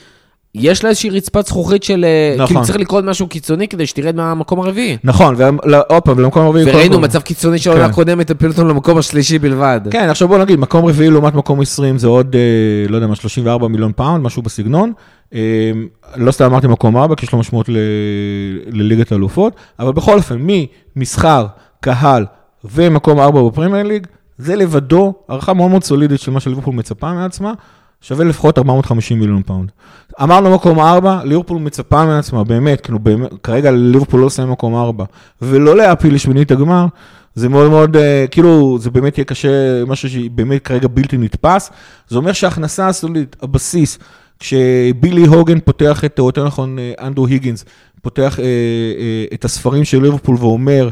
יש 0.54 0.84
לה 0.84 0.90
איזושהי 0.90 1.10
רצפת 1.10 1.46
זכוכית 1.46 1.82
של... 1.82 2.04
אה, 2.04 2.34
נכון. 2.34 2.46
כאילו 2.46 2.62
צריך 2.62 2.78
לקרות 2.78 3.04
משהו 3.04 3.28
קיצוני 3.28 3.68
כדי 3.68 3.86
שתרד 3.86 4.16
מהמקום 4.16 4.60
הרביעי. 4.60 4.96
נכון, 5.04 5.34
ועוד 5.38 6.02
פעם, 6.02 6.20
למקום 6.20 6.46
הרביעי... 6.46 6.64
וראינו. 6.70 7.00
מצב 7.00 7.20
קיצוני 7.20 7.58
של 7.58 7.70
העונה 7.70 7.84
כן. 7.84 7.90
הקודמת, 7.90 8.30
הפילו 8.30 8.50
אותנו 8.50 8.68
למקום 8.68 8.98
השלישי 8.98 9.38
בלבד. 9.38 9.80
כן, 9.90 10.08
עכשיו 10.10 10.28
בוא 10.28 10.38
נגיד, 10.38 10.58
מקום 10.58 10.84
רביעי 10.86 11.10
לעומת 11.10 11.34
מקום 11.34 11.60
20 11.60 11.98
זה 11.98 12.06
עוד, 12.06 12.36
אה, 12.36 12.88
לא 12.88 12.96
יודע 12.96 13.06
מה, 13.06 13.14
34 13.14 13.68
מיליון 13.68 13.92
פאונד, 13.96 14.24
משהו 14.24 14.42
בסגנון. 14.42 14.92
אה, 15.34 15.40
לא 16.16 16.32
סתם 16.32 16.44
אמרתי 16.44 16.66
מקום 16.66 16.96
4, 16.96 17.14
כי 17.14 17.26
יש 17.26 17.32
לו 17.32 17.38
משמעות 17.38 17.68
לליגת 18.70 19.12
האלופות, 19.12 19.52
אבל 19.78 19.92
בכל 19.92 20.16
אופן, 20.16 20.46
ממסחר, 20.96 21.46
קהל 21.80 22.26
ומקום 22.64 23.20
4 23.20 23.42
בפרמייר 23.42 23.86
ליג, 23.86 24.06
זה 24.38 24.56
לבדו 24.56 25.14
הערכה 25.28 25.54
מאוד 25.54 25.70
מאוד 25.70 25.84
סולידית 25.84 26.20
של 26.20 26.30
מה 26.30 26.40
שליברפול 26.40 26.74
מצפה 26.74 27.12
מעצמה, 27.12 27.52
שווה 28.06 28.24
לפחות 28.24 28.58
450 28.58 29.18
מיליון 29.18 29.42
פאונד. 29.42 29.70
אמרנו 30.22 30.54
מקום 30.54 30.78
4, 30.80 31.20
ליברפול 31.24 31.58
מצפה 31.58 32.06
מעצמה, 32.06 32.44
באמת, 32.44 32.80
כאילו, 32.80 32.98
באמת, 32.98 33.30
כרגע 33.42 33.70
ליברפול 33.70 34.20
לא 34.20 34.26
לסיים 34.26 34.50
מקום 34.50 34.74
4, 34.74 35.04
ולא 35.42 35.76
להעפיל 35.76 36.14
לשמינית 36.14 36.50
הגמר, 36.50 36.86
זה 37.34 37.48
מאוד 37.48 37.70
מאוד, 37.70 37.96
אה, 37.96 38.24
כאילו, 38.30 38.78
זה 38.80 38.90
באמת 38.90 39.18
יהיה 39.18 39.24
קשה, 39.24 39.84
משהו 39.84 40.10
שבאמת 40.10 40.62
כרגע 40.62 40.88
בלתי 40.88 41.16
נתפס. 41.16 41.70
זה 42.08 42.18
אומר 42.18 42.32
שההכנסה 42.32 42.88
הסולידית, 42.88 43.36
הבסיס, 43.42 43.98
כשבילי 44.38 45.26
הוגן 45.26 45.60
פותח 45.60 46.04
את, 46.04 46.18
או 46.18 46.26
יותר 46.26 46.46
נכון, 46.46 46.78
אה, 46.78 46.92
אנדרו 47.00 47.26
היגינס, 47.26 47.64
פותח 48.02 48.38
אה, 48.38 48.44
אה, 48.44 49.24
את 49.34 49.44
הספרים 49.44 49.84
של 49.84 50.02
ליברפול 50.02 50.36
ואומר 50.40 50.88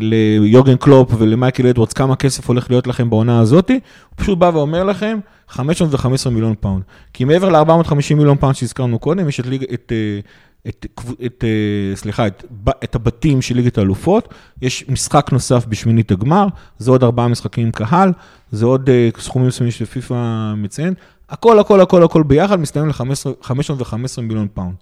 ליוגן 0.00 0.76
קלופ 0.76 1.10
ולמייקל 1.18 1.66
אדוורדס 1.66 1.92
כמה 1.92 2.16
כסף 2.16 2.48
הולך 2.48 2.70
להיות 2.70 2.86
לכם 2.86 3.10
בעונה 3.10 3.40
הזאתי, 3.40 3.72
הוא 3.72 4.16
פשוט 4.16 4.38
בא 4.38 4.50
ואומר 4.54 4.84
לכם 4.84 5.18
515 5.48 6.32
מיליון 6.32 6.54
פאונד. 6.60 6.82
כי 7.12 7.24
מעבר 7.24 7.48
ל-450 7.48 8.14
מיליון 8.16 8.36
פאונד 8.36 8.54
שהזכרנו 8.56 8.98
קודם, 8.98 9.28
יש 9.28 9.40
את, 9.40 9.46
ליג, 9.46 9.64
את, 9.74 9.92
אה, 9.92 10.20
את, 10.68 10.86
קב- 10.94 11.24
את, 11.26 11.44
אה, 11.44 11.96
סליחה, 11.96 12.26
את, 12.26 12.44
את 12.84 12.94
הבתים 12.94 13.42
של 13.42 13.56
ליגת 13.56 13.78
האלופות, 13.78 14.34
יש 14.62 14.84
משחק 14.88 15.28
נוסף 15.32 15.66
בשמינית 15.66 16.10
הגמר, 16.10 16.46
זה 16.78 16.90
עוד 16.90 17.04
ארבעה 17.04 17.28
משחקים 17.28 17.72
קהל, 17.72 18.12
זה 18.52 18.66
עוד 18.66 18.90
אה, 18.90 19.08
סכומים 19.18 19.48
מסוימים 19.48 19.72
שאופ"א 19.72 20.14
מציין, 20.56 20.94
הכל, 21.30 21.58
הכל, 21.58 21.80
הכל, 21.80 22.02
הכל 22.02 22.22
ביחד 22.22 22.60
מסתיים 22.60 22.88
ל-515 22.88 24.20
מיליון 24.22 24.48
פאונד. 24.54 24.74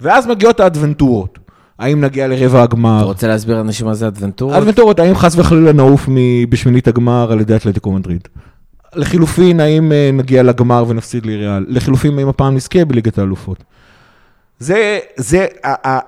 ואז 0.00 0.26
מגיעות 0.26 0.60
האדוונטורות. 0.60 1.38
האם 1.78 2.00
נגיע 2.00 2.28
לרבע 2.28 2.62
הגמר? 2.62 2.96
אתה 2.98 3.04
רוצה 3.04 3.28
להסביר 3.28 3.56
לאנשים 3.56 3.86
מה 3.86 3.94
זה 3.94 4.06
אדוונטורות? 4.06 4.56
אדוונטורות, 4.56 4.98
האם 4.98 5.14
חס 5.14 5.36
וחלילה 5.36 5.72
נעוף 5.72 6.08
בשמינית 6.48 6.88
הגמר 6.88 7.32
על 7.32 7.40
ידי 7.40 7.56
אתלטיקו 7.56 7.92
מדריד? 7.92 8.28
לחילופין, 8.94 9.60
האם 9.60 9.92
אה, 9.92 10.10
נגיע 10.12 10.42
לגמר 10.42 10.84
ונפסיד 10.88 11.26
ליריאל? 11.26 11.66
לחילופין, 11.68 12.18
האם 12.18 12.28
הפעם 12.28 12.54
נזכה 12.54 12.84
בליגת 12.84 13.18
האלופות? 13.18 13.64
זה, 14.58 14.98
זה, 15.16 15.46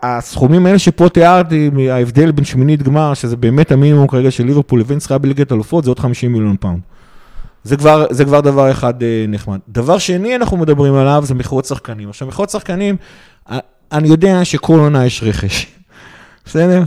הסכומים 0.02 0.66
האלה 0.66 0.78
שפה 0.78 1.08
תיארתי, 1.08 1.70
ההבדל 1.90 2.30
בין 2.30 2.44
שמינית 2.44 2.82
גמר, 2.82 3.14
שזה 3.14 3.36
באמת 3.36 3.72
המינימום 3.72 4.06
כרגע 4.06 4.30
של 4.30 4.44
ליברפול 4.46 4.80
לבין 4.80 5.00
זכייה 5.00 5.18
בליגת 5.18 5.50
האלופות, 5.50 5.84
זה 5.84 5.90
עוד 5.90 5.98
50 5.98 6.32
מיליון 6.32 6.56
פאונד. 6.60 6.80
זה 7.64 7.76
כבר, 7.76 8.06
זה 8.10 8.24
כבר 8.24 8.40
דבר 8.40 8.70
אחד 8.70 9.02
אה, 9.02 9.24
נחמד. 9.28 9.58
דבר 9.68 9.98
שני 9.98 10.36
אנחנו 10.36 10.56
מדברים 10.56 10.94
עליו 10.94 11.22
זה 11.26 11.34
מכירות 11.34 11.64
שחקנים. 11.64 12.08
עכשיו, 12.08 12.28
מכירות 12.28 12.50
שחקנים, 12.50 12.96
אה, 13.50 13.58
אני 13.92 14.08
יודע 14.08 14.44
שכל 14.44 14.78
עונה 14.78 15.06
יש 15.06 15.22
רכש, 15.22 15.66
בסדר? 16.44 16.82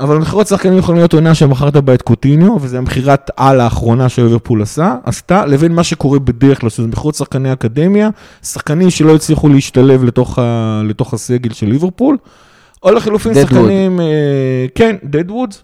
אבל 0.00 0.18
מכירות 0.18 0.46
שחקנים 0.46 0.78
יכולים 0.78 0.98
להיות 0.98 1.12
עונה 1.12 1.34
שמכרת 1.34 1.76
בה 1.76 1.94
את 1.94 2.02
קוטיניו, 2.02 2.56
וזה 2.60 2.78
המכירת 2.78 3.30
על 3.36 3.60
האחרונה 3.60 4.08
שליברפול 4.08 4.62
עשה, 4.62 4.94
עשתה, 5.04 5.46
לבין 5.46 5.72
מה 5.72 5.84
שקורה 5.84 6.18
בדרך 6.18 6.60
כלל, 6.60 6.70
שזה 6.70 6.86
מכירות 6.86 7.14
שחקני 7.14 7.52
אקדמיה, 7.52 8.08
שחקנים 8.42 8.90
שלא 8.90 9.14
הצליחו 9.14 9.48
להשתלב 9.48 10.04
לתוך, 10.04 10.38
ה, 10.38 10.82
לתוך 10.84 11.14
הסגל 11.14 11.52
של 11.52 11.66
ליברפול, 11.66 12.16
או 12.82 12.90
לחילופין. 12.90 13.34
שחקנים, 13.34 14.00
אה, 14.00 14.66
כן, 14.74 14.96
דדוודס. 15.04 15.62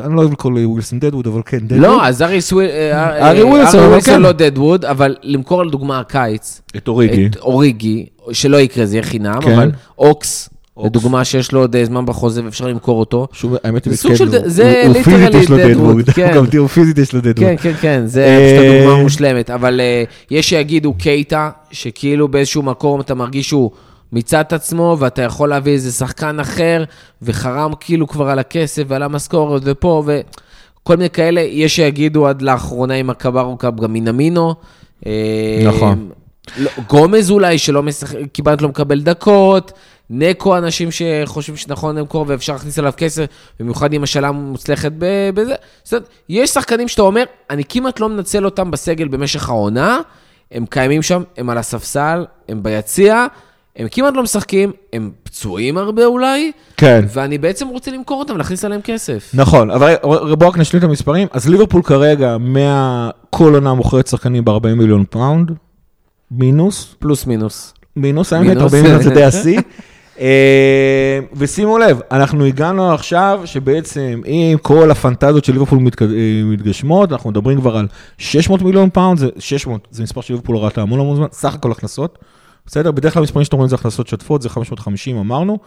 אני 0.00 0.14
לא 0.14 0.20
אוהב 0.20 0.32
לקרוא 0.32 0.52
לווילסון 0.52 0.98
דדווד, 0.98 1.26
אבל 1.26 1.40
כן, 1.46 1.58
דדווד. 1.58 1.80
לא, 1.80 2.06
אז 2.06 2.22
ארי 2.22 2.38
אה, 2.60 3.30
ארי 3.30 3.40
אה, 3.40 3.46
ווילסון, 3.46 3.80
ארי 3.80 3.88
ווילסון 3.88 4.14
כן. 4.14 4.22
לא 4.22 4.32
דדווד, 4.32 4.84
אבל 4.84 5.16
למכור 5.22 5.64
לדוגמה 5.64 6.00
הקיץ, 6.00 6.60
את 6.76 6.88
אוריגי. 6.88 7.26
את 7.26 7.36
אוריגי, 7.36 8.06
שלא 8.32 8.56
יקרה, 8.56 8.86
זה 8.86 8.96
יהיה 8.96 9.02
חינם, 9.02 9.40
כן. 9.40 9.52
אבל 9.52 9.70
אוקס. 9.98 10.48
לדוגמה 10.84 11.24
שיש 11.24 11.52
לו 11.52 11.60
עוד 11.60 11.76
אה, 11.76 11.84
זמן 11.84 12.06
בחוזה 12.06 12.44
ואפשר 12.44 12.66
למכור 12.66 13.00
אותו. 13.00 13.26
שוב, 13.32 13.54
האמת 13.64 13.84
היא, 13.84 13.90
זה 13.90 13.96
סוג 13.96 14.10
כן, 14.10 14.16
של 14.16 14.28
הוא- 14.28 14.48
זה 14.48 14.82
הוא- 14.86 14.94
הוא 14.94 15.02
פיזית 15.04 15.34
יש 15.34 15.48
לו 15.48 15.56
דדווד. 15.56 16.10
כן. 16.10 16.32
גם 16.36 16.46
תראו, 16.46 16.68
פיזית 16.68 16.98
יש 16.98 17.12
לו 17.12 17.20
דדווד. 17.20 17.36
כן, 17.48 17.56
כן, 17.56 17.72
כן, 17.80 18.02
זה 18.06 18.24
אה, 18.24 18.54
פשוט 18.56 18.74
הדוגמה 18.74 19.00
המושלמת. 19.00 19.50
אבל 19.50 19.80
אה, 19.80 20.04
יש 20.30 20.48
שיגידו 20.48 20.94
קייטה, 20.94 21.50
שכאילו 21.70 22.28
באיזשהו 22.28 22.62
מקום 22.62 23.00
אתה 23.00 23.14
מרגיש 23.14 23.48
שהוא 23.48 23.70
מיצה 24.12 24.40
את 24.40 24.52
עצמו, 24.52 24.96
ואתה 25.00 25.22
יכול 25.22 25.48
להביא 25.48 25.72
איזה 25.72 25.92
שחקן 25.92 26.40
אחר, 26.40 26.84
וחרם 27.22 27.72
כאילו 27.80 28.06
כבר 28.08 28.28
על 28.28 28.38
הכסף 28.38 28.82
ועל 28.88 29.02
המשכורת 29.02 29.62
ופה, 29.64 30.02
וכל 30.06 30.96
מיני 30.96 31.10
כאלה. 31.10 31.40
יש 31.40 31.76
שיגידו 31.76 32.26
עד 32.26 32.42
לאחרונה 32.42 32.94
עם 32.94 33.10
הקברו 33.10 33.56
קאפ 33.56 33.74
גם 33.80 33.92
מינמינו. 33.92 34.54
אה, 35.06 35.12
נכון. 35.66 36.08
לא, 36.58 36.70
גומז 36.88 37.30
אולי, 37.30 37.58
שלא 37.58 37.82
משחק, 37.82 38.18
כמעט 38.34 38.62
לא 38.62 38.68
מקבל 38.68 39.00
דקות. 39.00 39.72
נקו, 40.10 40.56
אנשים 40.56 40.88
שחושבים 40.90 41.56
שנכון 41.56 41.98
למכור 41.98 42.24
ואפשר 42.28 42.52
להכניס 42.52 42.78
עליו 42.78 42.92
כסף, 42.96 43.24
במיוחד 43.60 43.92
עם 43.92 44.02
השאלה 44.02 44.28
המוצלחת 44.28 44.92
בזה. 45.34 45.54
זאת 45.84 45.92
אומרת, 45.92 46.08
יש 46.28 46.50
שחקנים 46.50 46.88
שאתה 46.88 47.02
אומר, 47.02 47.24
אני 47.50 47.62
כמעט 47.68 48.00
לא 48.00 48.08
מנצל 48.08 48.44
אותם 48.44 48.70
בסגל 48.70 49.08
במשך 49.08 49.48
העונה, 49.48 49.98
הם 50.52 50.66
קיימים 50.66 51.02
שם, 51.02 51.22
הם 51.36 51.50
על 51.50 51.58
הספסל, 51.58 52.24
הם 52.48 52.62
ביציע, 52.62 53.26
הם 53.76 53.88
כמעט 53.90 54.14
לא 54.14 54.22
משחקים, 54.22 54.72
הם 54.92 55.10
פצועים 55.22 55.78
הרבה 55.78 56.04
אולי, 56.04 56.52
כן. 56.76 57.04
ואני 57.08 57.38
בעצם 57.38 57.68
רוצה 57.68 57.90
למכור 57.90 58.18
אותם, 58.18 58.36
להכניס 58.36 58.64
עליהם 58.64 58.80
כסף. 58.80 59.30
נכון, 59.34 59.70
אבל 59.70 59.94
בואו 60.38 60.50
רק 60.50 60.58
נשלים 60.58 60.78
את 60.78 60.88
המספרים. 60.88 61.28
אז 61.32 61.48
ליברפול 61.48 61.82
כרגע, 61.82 62.36
מהכל 62.40 63.54
עונה 63.54 63.74
מוכרת 63.74 64.06
שחקנים 64.06 64.44
ב-40 64.44 64.68
מיליון 64.76 65.04
פאונד, 65.10 65.50
מינוס, 66.30 66.94
פלוס 66.98 67.26
מינוס. 67.26 67.74
מינוס, 67.96 68.32
האמת, 68.32 68.46
מינוס. 68.46 68.62
40 68.62 68.82
מיליון 68.82 69.02
זה 69.02 69.10
די 69.10 69.24
השיא. 69.30 69.60
אה, 70.20 71.18
ושימו 71.32 71.78
לב, 71.78 72.00
אנחנו 72.10 72.44
הגענו 72.44 72.94
עכשיו 72.94 73.40
שבעצם 73.44 74.20
עם 74.24 74.58
כל 74.58 74.90
הפנטזיות 74.90 75.44
של 75.44 75.52
ליברפול 75.52 75.78
אה, 75.78 75.84
מתגשמות, 76.44 77.12
אנחנו 77.12 77.30
מדברים 77.30 77.60
כבר 77.60 77.76
על 77.76 77.86
600 78.18 78.62
מיליון 78.62 78.90
פאונד, 78.90 79.18
זה 79.18 79.28
600, 79.38 79.88
זה 79.90 80.02
מספר 80.02 80.20
שליברפול 80.20 80.56
ראתה 80.56 80.82
המון 80.82 81.00
המון 81.00 81.16
זמן, 81.16 81.26
סך 81.32 81.54
הכל 81.54 81.72
הכנסות, 81.72 82.18
בסדר? 82.66 82.90
בדרך 82.90 83.12
כלל 83.12 83.20
המספרים 83.20 83.44
שאתם 83.44 83.56
רואים 83.56 83.68
זה 83.68 83.74
הכנסות 83.76 84.06
שוטפות, 84.06 84.42
זה 84.42 84.48
550 84.48 85.18
אמרנו. 85.18 85.58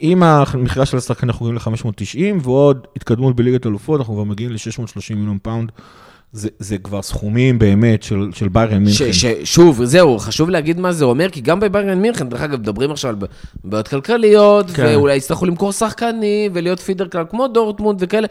עם 0.00 0.22
המכירה 0.22 0.86
של 0.86 0.96
השחקן 0.96 1.26
אנחנו 1.26 1.46
מגיעים 1.46 1.60
ל-590, 1.74 2.46
ועוד 2.46 2.86
התקדמות 2.96 3.36
בליגת 3.36 3.66
אלופות, 3.66 4.00
אנחנו 4.00 4.14
כבר 4.14 4.24
מגיעים 4.24 4.52
ל-630 4.52 5.14
מיליון 5.14 5.38
פאונד. 5.42 5.72
זה, 6.32 6.48
זה 6.58 6.78
כבר 6.78 7.02
סכומים 7.02 7.58
באמת 7.58 8.02
של, 8.02 8.28
של 8.34 8.48
ביירן 8.48 8.78
מינכן. 8.84 9.12
ש- 9.12 9.24
שוב, 9.44 9.84
זהו, 9.84 10.18
חשוב 10.18 10.50
להגיד 10.50 10.80
מה 10.80 10.92
זה 10.92 11.04
אומר, 11.04 11.28
כי 11.32 11.40
גם 11.40 11.60
בביירן 11.60 11.98
מינכן, 11.98 12.28
דרך 12.28 12.40
אגב, 12.40 12.60
מדברים 12.60 12.90
עכשיו 12.90 13.10
על 13.10 13.16
בעיות 13.64 13.88
כלכליות, 13.88 14.70
כן. 14.70 14.86
ואולי 14.88 15.16
יצטרכו 15.16 15.46
למכור 15.46 15.72
שחקנים, 15.72 16.50
ולהיות 16.54 16.80
פידר 16.80 17.06
קל 17.06 17.22
כמו 17.30 17.48
דורטמונד 17.48 17.98
וכאלה. 18.02 18.26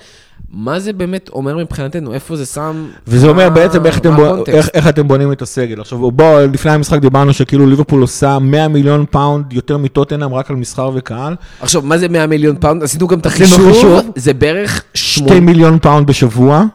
מה 0.53 0.79
זה 0.79 0.93
באמת 0.93 1.29
אומר 1.33 1.57
מבחינתנו? 1.57 2.13
איפה 2.13 2.35
זה 2.35 2.45
שם... 2.45 2.85
וזה 3.07 3.27
אומר 3.27 3.49
מה- 3.49 3.55
בעצם 3.55 3.85
איך 3.85 3.97
אתם, 3.97 4.15
בוא? 4.15 4.43
איך, 4.47 4.69
איך 4.73 4.87
אתם 4.87 5.07
בונים 5.07 5.31
את 5.31 5.41
הסגל. 5.41 5.81
עכשיו 5.81 6.11
בואו, 6.11 6.47
לפני 6.53 6.71
המשחק 6.71 6.99
דיברנו 6.99 7.33
שכאילו 7.33 7.65
ליברפול 7.67 8.01
עושה 8.01 8.39
100 8.39 8.67
מיליון 8.67 9.05
פאונד 9.11 9.53
יותר 9.53 9.77
מטוטנאם 9.77 10.33
רק 10.33 10.49
על 10.49 10.55
מסחר 10.55 10.91
וקהל. 10.95 11.35
עכשיו, 11.61 11.81
מה 11.81 11.97
זה 11.97 12.07
100 12.07 12.27
מיליון 12.27 12.55
פאונד? 12.59 12.83
עשינו 12.83 13.07
גם 13.07 13.19
את 13.19 13.25
החישוב, 13.25 13.71
חישוב. 13.73 14.11
זה 14.15 14.33
בערך 14.33 14.83
2 14.93 15.27
שמונה... 15.27 15.39
מיליון 15.45 15.79
פאונד 15.79 16.07
בשבוע, 16.07 16.65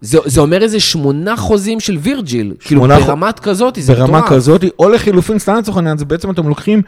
זה, 0.00 0.18
זה 0.24 0.40
אומר 0.40 0.62
איזה 0.62 0.80
שמונה 0.80 1.36
חוזים 1.36 1.80
של 1.80 1.98
וירג'יל. 2.00 2.54
כאילו, 2.60 2.80
ברמת 2.80 3.38
כזאת, 3.40 3.78
זה 3.80 3.94
ברמה 3.94 4.18
מטורף. 4.18 4.32
כזאת, 4.32 4.64
או 4.78 4.88
לחילופין, 4.88 5.38
סתם 5.38 5.54
לצורך 5.58 5.76
העניין, 5.76 5.98
זה 5.98 6.04
בעצם 6.04 6.30
אתם 6.30 6.48
לוקחים 6.48 6.82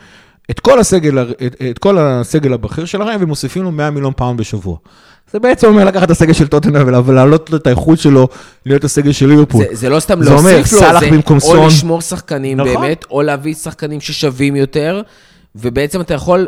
את 0.51 0.61
כל 0.61 0.81
הסגל, 0.81 1.19
את, 1.19 1.33
את 1.71 1.79
כל 1.79 1.99
הסגל 1.99 2.53
הבכיר 2.53 2.85
שלכם 2.85 3.17
ומוסיפים 3.21 3.63
לו 3.63 3.71
100 3.71 3.91
מיליון 3.91 4.13
פאונד 4.17 4.41
בשבוע. 4.41 4.77
זה 5.33 5.39
בעצם 5.39 5.67
אומר 5.67 5.85
לקחת 5.85 6.03
את 6.03 6.11
הסגל 6.11 6.33
של 6.33 6.47
טוטנאם 6.49 6.89
ולה- 6.89 7.01
ולהעלות 7.05 7.55
את 7.55 7.67
האיכות 7.67 7.99
שלו 7.99 8.29
להיות 8.67 8.85
הסגל 8.85 9.13
של 9.13 9.27
ליברפול. 9.27 9.65
זה, 9.65 9.75
זה 9.77 9.89
לא 9.89 10.01
סתם 10.01 10.23
זה 10.23 10.33
אומר, 10.35 10.53
להוסיף 10.57 10.73
לו, 10.73 10.79
סאלח 10.79 11.01
זה 11.01 11.11
במקום 11.11 11.37
או 11.37 11.41
סון. 11.41 11.67
לשמור 11.67 12.01
שחקנים 12.01 12.61
נכון. 12.61 12.75
באמת, 12.75 13.05
או 13.11 13.23
להביא 13.23 13.55
שחקנים 13.55 14.01
ששווים 14.01 14.57
יותר, 14.57 15.03
ובעצם 15.57 16.01
אתה 16.01 16.15
יכול, 16.15 16.47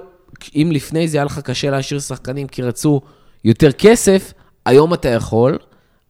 אם 0.57 0.69
לפני 0.73 1.09
זה 1.09 1.19
היה 1.19 1.25
לך 1.25 1.39
קשה 1.39 1.71
להשאיר 1.71 2.01
שחקנים 2.01 2.47
כי 2.47 2.63
רצו 2.63 3.01
יותר 3.45 3.73
כסף, 3.73 4.33
היום 4.67 4.95
אתה 4.95 5.09
יכול. 5.09 5.57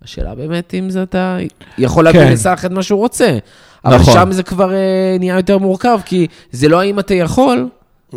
השאלה 0.04 0.34
באמת 0.34 0.74
אם 0.74 0.90
זה 0.90 1.02
אתה 1.02 1.38
יכול 1.78 2.04
להביא 2.04 2.20
כן. 2.20 2.32
לסאלח 2.32 2.64
את 2.64 2.70
מה 2.70 2.82
שהוא 2.82 2.98
רוצה. 3.00 3.38
אבל 3.84 3.96
נכון. 3.96 4.14
שם 4.14 4.32
זה 4.32 4.42
כבר 4.42 4.72
אה, 4.72 4.78
נהיה 5.18 5.36
יותר 5.36 5.58
מורכב, 5.58 5.98
כי 6.04 6.26
זה 6.52 6.68
לא 6.68 6.80
האם 6.80 6.98
אתה 6.98 7.14
יכול, 7.14 7.68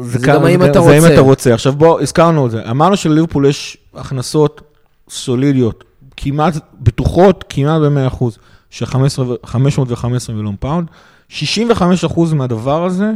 זה 0.02 0.20
כאן- 0.20 0.34
גם 0.36 0.46
האם 0.46 0.62
זה- 0.62 0.70
אתה 0.72 0.82
זה 0.82 0.90
האם 0.90 1.02
רוצה. 1.02 1.14
אתה 1.14 1.22
רוצה. 1.22 1.54
עכשיו 1.54 1.74
בוא, 1.74 2.02
הזכרנו 2.02 2.46
את 2.46 2.52
זה. 2.52 2.62
אמרנו 2.70 2.98
שלליברפול 2.98 3.46
יש 3.46 3.78
הכנסות 3.96 4.62
סולידיות, 5.10 5.84
כמעט 6.18 6.54
בטוחות, 6.82 7.44
כמעט 7.50 7.82
ב-100%. 7.82 8.24
של 8.70 9.36
515 9.46 10.36
מיליון 10.36 10.56
פאונד. 10.60 10.88
65% 11.30 12.34
מהדבר 12.34 12.86
הזה 12.86 13.12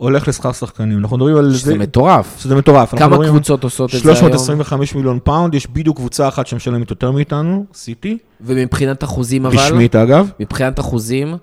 הולך 0.00 0.28
לשכר 0.28 0.52
שחקנים. 0.52 0.98
אנחנו 0.98 1.16
מדברים 1.16 1.36
על 1.36 1.54
שזה 1.54 1.78
מטורף. 1.78 2.40
שזה 2.40 2.54
מטורף. 2.54 2.94
כמה 2.94 3.16
קבוצות 3.26 3.64
עושות 3.64 3.94
את 3.94 4.00
זה 4.02 4.08
היום? 4.10 4.16
325 4.20 4.94
מיליון 4.94 5.18
פאונד, 5.24 5.54
יש 5.54 5.66
בדיוק 5.66 5.96
קבוצה 5.96 6.28
אחת 6.28 6.46
שמשלמת 6.46 6.90
יותר 6.90 7.10
מאיתנו, 7.10 7.64
סיטי, 7.74 8.18
ומבחינת 8.40 9.04
אחוזים 9.04 9.46
אבל? 9.46 9.56
רשמית 9.58 9.96
אגב. 9.96 10.30
מבחינת 10.40 10.80
אחוזים? 10.80 11.36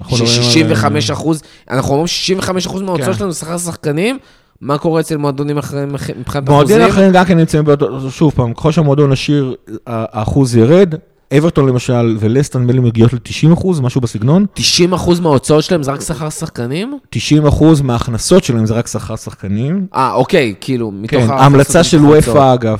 אנחנו 0.00 0.16
מדברים 0.16 0.68
על- 0.70 1.00
ש-65 1.06 1.12
אחוז, 1.12 1.42
אנחנו 1.70 1.90
אומרים 1.90 2.06
65 2.06 2.66
אחוז 2.66 2.82
מההוצאות 2.82 3.08
כן. 3.12 3.18
שלנו 3.18 3.32
שכר 3.32 3.58
שחקנים, 3.58 4.18
מה 4.60 4.78
קורה 4.78 5.00
אצל 5.00 5.16
מועדונים 5.16 5.58
אחרים 5.58 5.88
מבחינת 5.92 6.18
מועדונים 6.48 6.54
אחוזים? 6.60 6.82
אחרים 6.88 7.12
גם 7.12 7.24
כן 7.24 7.36
נמצאים 7.38 7.64
שוב 8.10 8.32
פעם, 8.36 8.54
ככל 8.54 8.72
שהמועדון 8.72 9.12
עשיר, 9.12 9.54
האחוז 9.86 10.56
ירד. 10.56 10.94
אברטון 11.36 11.68
למשל 11.68 12.16
ולסטון 12.20 12.70
לי 12.70 12.80
מגיעות 12.80 13.12
ל-90 13.12 13.52
אחוז, 13.52 13.80
משהו 13.80 14.00
בסגנון. 14.00 14.46
90 14.54 14.92
אחוז 14.92 15.20
מההוצאות 15.20 15.64
שלהם 15.64 15.82
זה 15.82 15.92
רק 15.92 16.00
שכר 16.00 16.30
שחקנים? 16.30 16.98
90 17.10 17.46
אחוז 17.46 17.80
מההכנסות 17.80 18.44
שלהם 18.44 18.66
זה 18.66 18.74
רק 18.74 18.86
שכר 18.86 19.16
שחקנים. 19.16 19.86
אה, 19.94 20.12
אוקיי, 20.12 20.54
כאילו, 20.60 20.90
מתוך 20.90 21.22
כן, 21.22 21.30
ההמלצה 21.30 21.84
של 21.84 22.04
וופא. 22.04 22.54
אגב, 22.54 22.78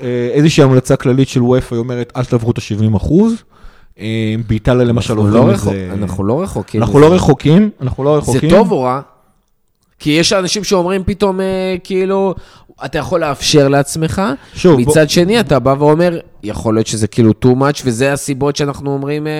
אה, 0.00 0.28
איזושהי 0.32 0.62
המלצה 0.64 0.96
כללית 0.96 1.28
של 1.28 1.42
וופא 1.42 1.74
היא 1.74 1.80
אומרת, 1.80 2.12
אל 2.16 2.24
תעברו 2.24 2.50
את 2.50 2.58
ה-70 2.58 2.96
אחוז. 2.96 3.32
אה, 3.98 4.34
באיטליה 4.46 4.84
למשל 4.84 5.16
עוברים 5.16 5.46
לא 5.46 5.54
את 5.54 5.58
זה. 5.58 5.90
אנחנו 5.92 6.24
לא 6.24 6.42
רחוקים. 6.42 6.82
אנחנו. 6.82 7.00
לא 7.00 7.14
רחוקים, 7.14 7.70
אנחנו 7.80 8.04
לא 8.04 8.12
זה 8.12 8.18
רחוקים. 8.18 8.50
טוב 8.50 8.72
או 8.72 8.82
רע? 8.82 9.00
כי 9.98 10.10
יש 10.10 10.32
אנשים 10.32 10.64
שאומרים 10.64 11.02
פתאום, 11.06 11.40
אה, 11.40 11.76
כאילו, 11.84 12.34
אתה 12.84 12.98
יכול 12.98 13.20
לאפשר 13.20 13.68
לעצמך, 13.68 14.22
שוב, 14.54 14.72
בוא- 14.82 14.90
מצד 14.92 15.10
שני 15.10 15.40
אתה 15.40 15.58
בא 15.58 15.74
ואומר, 15.78 16.18
יכול 16.42 16.74
להיות 16.74 16.86
שזה 16.86 17.06
כאילו 17.06 17.32
too 17.44 17.58
much, 17.58 17.82
וזה 17.84 18.12
הסיבות 18.12 18.56
שאנחנו 18.56 18.92
אומרים, 18.92 19.26
אה, 19.26 19.32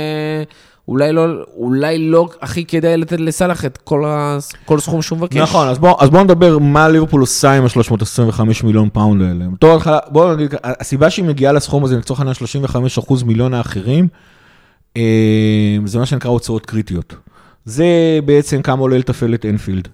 אולי 0.88 1.12
לא, 1.12 1.26
אולי 1.56 1.98
לא 2.08 2.28
הכי 2.42 2.64
כדאי 2.64 2.96
לתת 2.96 3.20
לסאלח 3.20 3.64
את 3.64 3.78
כל, 3.84 4.04
ה, 4.04 4.38
כל 4.64 4.80
סכום 4.80 5.02
שהוא 5.02 5.18
מבקש. 5.18 5.36
נכון, 5.36 5.68
אז 5.68 5.78
בואו 5.78 6.10
בוא 6.10 6.22
נדבר 6.22 6.58
מה 6.58 6.88
ליברפול 6.88 7.20
עושה 7.20 7.52
עם 7.52 7.64
ה-325 7.64 8.40
מיליון 8.64 8.88
פאונד 8.92 9.22
האלה. 9.22 9.44
בתור 9.52 9.76
התחלה, 9.76 9.98
בואו 10.08 10.34
נגיד, 10.34 10.54
הסיבה 10.64 11.10
שהיא 11.10 11.24
מגיעה 11.24 11.52
לסכום 11.52 11.84
הזה, 11.84 11.96
לצורך 11.96 12.20
העניין 12.20 12.34
35 12.34 12.98
אחוז 12.98 13.22
מיליון 13.22 13.54
האחרים, 13.54 14.08
אה, 14.96 15.02
זה 15.84 15.98
מה 15.98 16.06
שנקרא 16.06 16.30
הוצאות 16.30 16.66
קריטיות. 16.66 17.14
זה 17.64 17.84
בעצם 18.24 18.62
כמה 18.62 18.80
עולה 18.80 18.98
לתפעל 18.98 19.34
את 19.34 19.44
אנפילד. 19.46 19.88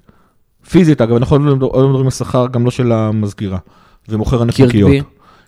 פיזית, 0.70 1.00
אגב, 1.00 1.16
אנחנו 1.16 1.38
לא 1.38 1.56
לא 1.74 1.88
מדברים 1.88 2.04
על 2.04 2.10
שכר, 2.10 2.46
גם 2.46 2.64
לא 2.64 2.70
של 2.70 2.92
המזכירה, 2.92 3.58
ומוכר 4.08 4.42
הנקניקיות. 4.42 4.92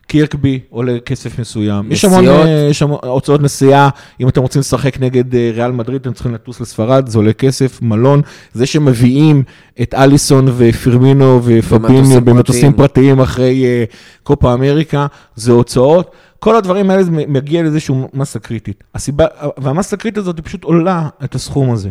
קירקבי. 0.07 0.61
עולה 0.71 1.01
כסף 1.01 1.39
מסוים. 1.39 1.93
יש 1.93 2.05
נסיעות. 2.05 2.25
המון 2.25 2.47
אה, 2.47 2.67
יש 2.71 2.83
המון 2.83 2.99
הוצאות 3.03 3.41
נסיעה, 3.41 3.89
אם 4.21 4.29
אתם 4.29 4.43
רוצים 4.43 4.61
לשחק 4.61 5.01
נגד 5.01 5.35
אה, 5.35 5.51
ריאל 5.55 5.73
מדריד, 5.73 6.01
אתם 6.01 6.13
צריכים 6.13 6.35
לטוס 6.35 6.61
לספרד, 6.61 7.09
זה 7.09 7.19
עולה 7.19 7.33
כסף, 7.33 7.83
מלון. 7.83 8.21
זה 8.53 8.67
שמביאים 8.67 9.43
את 9.83 9.95
אליסון 9.95 10.49
ופירמינו 10.57 11.41
ופביניו 11.45 12.21
במטוסים 12.21 12.73
פרטיים. 12.73 13.21
אחרי 13.21 13.65
אה, 13.65 13.85
קופה 14.23 14.55
אמריקה, 14.55 15.07
זה 15.35 15.53
הוצאות. 15.53 16.11
כל 16.39 16.57
הדברים 16.57 16.91
האלה 16.91 17.03
מגיע 17.11 17.63
לאיזושהי 17.63 17.95
מסה 18.15 18.39
קריטית. 18.39 18.85
הסיבה, 18.95 19.27
והמסה 19.59 19.97
הקריטית 19.97 20.19
הזאת 20.19 20.37
היא 20.37 20.45
פשוט 20.45 20.65
עולה 20.65 21.09
את 21.25 21.35
הסכום 21.35 21.71
הזה. 21.71 21.91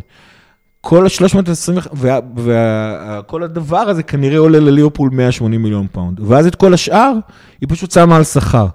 כל 0.85 1.05
ה-320, 1.05 1.95
וכל 2.35 3.43
הדבר 3.43 3.77
הזה 3.77 4.03
כנראה 4.03 4.37
עולה 4.37 4.59
לליברפול 4.59 5.09
180 5.13 5.63
מיליון 5.63 5.87
פאונד. 5.91 6.19
ואז 6.19 6.47
את 6.47 6.55
כל 6.55 6.73
השאר, 6.73 7.13
היא 7.61 7.69
פשוט 7.69 7.91
שמה 7.91 8.15
על 8.15 8.23
שכר. 8.23 8.67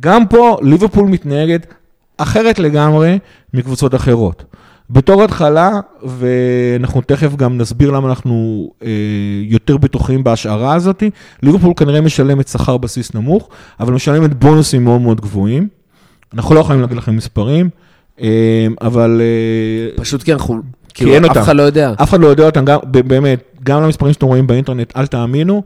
גם 0.00 0.26
פה 0.26 0.56
ליברפול 0.62 1.08
מתנהגת 1.08 1.74
אחרת 2.16 2.58
לגמרי 2.58 3.18
מקבוצות 3.54 3.94
אחרות. 3.94 4.44
בתור 4.90 5.22
התחלה, 5.22 5.80
ואנחנו 6.02 7.00
תכף 7.00 7.36
גם 7.36 7.58
נסביר 7.58 7.90
למה 7.90 8.08
אנחנו 8.08 8.66
אה, 8.82 8.88
יותר 9.42 9.76
בטוחים 9.76 10.24
בהשערה 10.24 10.74
הזאת, 10.74 11.02
ליברפול 11.42 11.72
כנראה 11.76 12.00
משלמת 12.00 12.48
שכר 12.48 12.76
בסיס 12.76 13.14
נמוך, 13.14 13.48
אבל 13.80 13.92
משלמת 13.92 14.34
בונוסים 14.34 14.84
מאוד 14.84 15.00
מאוד 15.00 15.20
גבוהים. 15.20 15.68
אנחנו 16.34 16.54
לא 16.54 16.60
יכולים 16.60 16.80
להגיד 16.80 16.96
לכם 16.96 17.16
מספרים, 17.16 17.70
אה, 18.20 18.66
אבל... 18.80 19.20
אה, 19.20 19.96
פשוט 20.02 20.22
כי 20.22 20.32
אנחנו, 20.32 20.62
אין 20.98 21.06
כאילו, 21.06 21.26
אף 21.26 21.30
אותם. 21.30 21.40
אחד 21.40 21.56
לא 21.56 21.62
יודע. 21.62 21.92
אף 22.02 22.08
אחד 22.10 22.20
לא 22.20 22.26
יודע 22.26 22.46
אותם, 22.46 22.64
גם, 22.64 22.78
באמת, 22.90 23.42
גם 23.64 23.82
למספרים 23.82 24.12
שאתם 24.12 24.26
רואים 24.26 24.46
באינטרנט, 24.46 24.92
אל 24.96 25.06
תאמינו, 25.06 25.62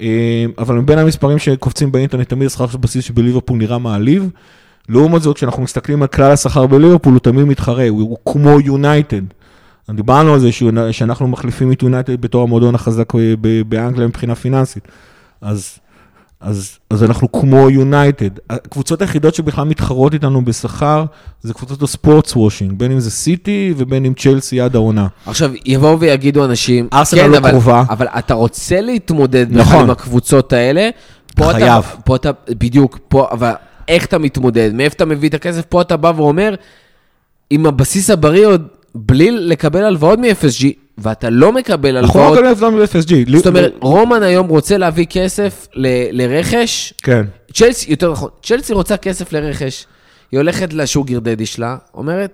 אה, 0.00 0.44
אבל 0.58 0.74
מבין 0.74 0.98
המספרים 0.98 1.38
שקופצים 1.38 1.92
באינטרנט, 1.92 2.28
תמיד 2.28 2.46
השכר 2.46 2.66
בסיס 2.80 3.04
שבליברפול 3.04 3.58
נראה 3.58 3.78
מעליב. 3.78 4.30
לעומת 4.88 5.22
זאת, 5.22 5.36
כשאנחנו 5.36 5.62
מסתכלים 5.62 6.02
על 6.02 6.08
כלל 6.08 6.32
השכר 6.32 6.66
בליברפול, 6.66 7.12
הוא 7.12 7.20
תמיד 7.20 7.44
מתחרה, 7.44 7.88
הוא, 7.88 8.00
הוא 8.00 8.16
כמו 8.26 8.60
יונייטד. 8.60 9.22
דיברנו 9.90 10.34
על 10.34 10.40
זה 10.40 10.48
שאנחנו 10.92 11.28
מחליפים 11.28 11.72
את 11.72 11.82
יונייטד 11.82 12.20
בתור 12.20 12.42
המועדון 12.42 12.74
החזק 12.74 13.14
ב- 13.14 13.62
באנגליה 13.68 14.06
מבחינה 14.06 14.34
פיננסית. 14.34 14.88
אז, 15.40 15.78
אז, 16.40 16.78
אז 16.90 17.04
אנחנו 17.04 17.32
כמו 17.32 17.70
יונייטד. 17.70 18.28
הקבוצות 18.50 19.00
היחידות 19.00 19.34
שבכלל 19.34 19.64
מתחרות 19.64 20.14
איתנו 20.14 20.44
בשכר, 20.44 21.04
זה 21.42 21.54
קבוצות 21.54 21.82
הספורטס 21.82 22.36
וושינג, 22.36 22.72
בין 22.72 22.92
אם 22.92 23.00
זה 23.00 23.10
סיטי 23.10 23.74
ובין 23.76 24.04
אם 24.04 24.12
צ'לסי 24.14 24.60
עד 24.60 24.74
העונה. 24.74 25.06
עכשיו, 25.26 25.52
יבואו 25.66 26.00
ויגידו 26.00 26.44
אנשים, 26.44 26.88
ארסנל 26.92 27.20
כן, 27.20 27.30
לא 27.30 27.38
אבל, 27.38 27.50
קרובה. 27.50 27.84
אבל 27.90 28.06
אתה 28.06 28.34
רוצה 28.34 28.80
להתמודד 28.80 29.46
נכון. 29.50 29.84
עם 29.84 29.90
הקבוצות 29.90 30.52
האלה, 30.52 30.90
פה 31.36 31.52
חייב. 31.52 31.84
אתה, 31.92 32.02
פה 32.04 32.16
אתה, 32.16 32.30
בדיוק, 32.50 32.98
פה, 33.08 33.28
אבל 33.30 33.52
איך 33.88 34.06
אתה 34.06 34.18
מתמודד, 34.18 34.70
מאיפה 34.74 34.94
אתה 34.94 35.04
מביא 35.04 35.28
את 35.28 35.34
הכסף, 35.34 35.62
פה 35.68 35.80
אתה 35.80 35.96
בא 35.96 36.12
ואומר, 36.16 36.54
עם 37.50 37.66
הבסיס 37.66 38.10
הבריא 38.10 38.46
עוד, 38.46 38.66
בלי 38.94 39.30
לקבל 39.30 39.84
הלוואות 39.84 40.18
מ-FSG, 40.18 40.64
ואתה 41.02 41.30
לא 41.30 41.52
מקבל 41.52 41.96
אנחנו 41.96 42.20
לא 42.20 42.24
הלוואות, 42.24 42.44
מקבלים 42.44 42.84
הפתעה 42.84 43.00
מ-FSG. 43.30 43.36
זאת 43.36 43.46
אומרת, 43.46 43.72
רומן 43.80 44.22
היום 44.22 44.48
רוצה 44.48 44.78
להביא 44.78 45.06
כסף 45.10 45.66
ל- 45.74 45.86
לרכש, 46.22 46.94
כן. 47.02 47.24
צ'לסי, 47.54 47.90
יותר 47.90 48.12
נכון, 48.12 48.30
צ'לסי 48.42 48.72
רוצה 48.72 48.96
כסף 48.96 49.32
לרכש, 49.32 49.86
היא 50.32 50.38
הולכת 50.40 50.72
לשוגר 50.72 51.18
דדי 51.18 51.46
שלה, 51.46 51.76
אומרת, 51.94 52.30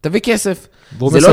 תביא 0.00 0.20
כסף. 0.20 0.66
זה 1.10 1.20
לא 1.20 1.32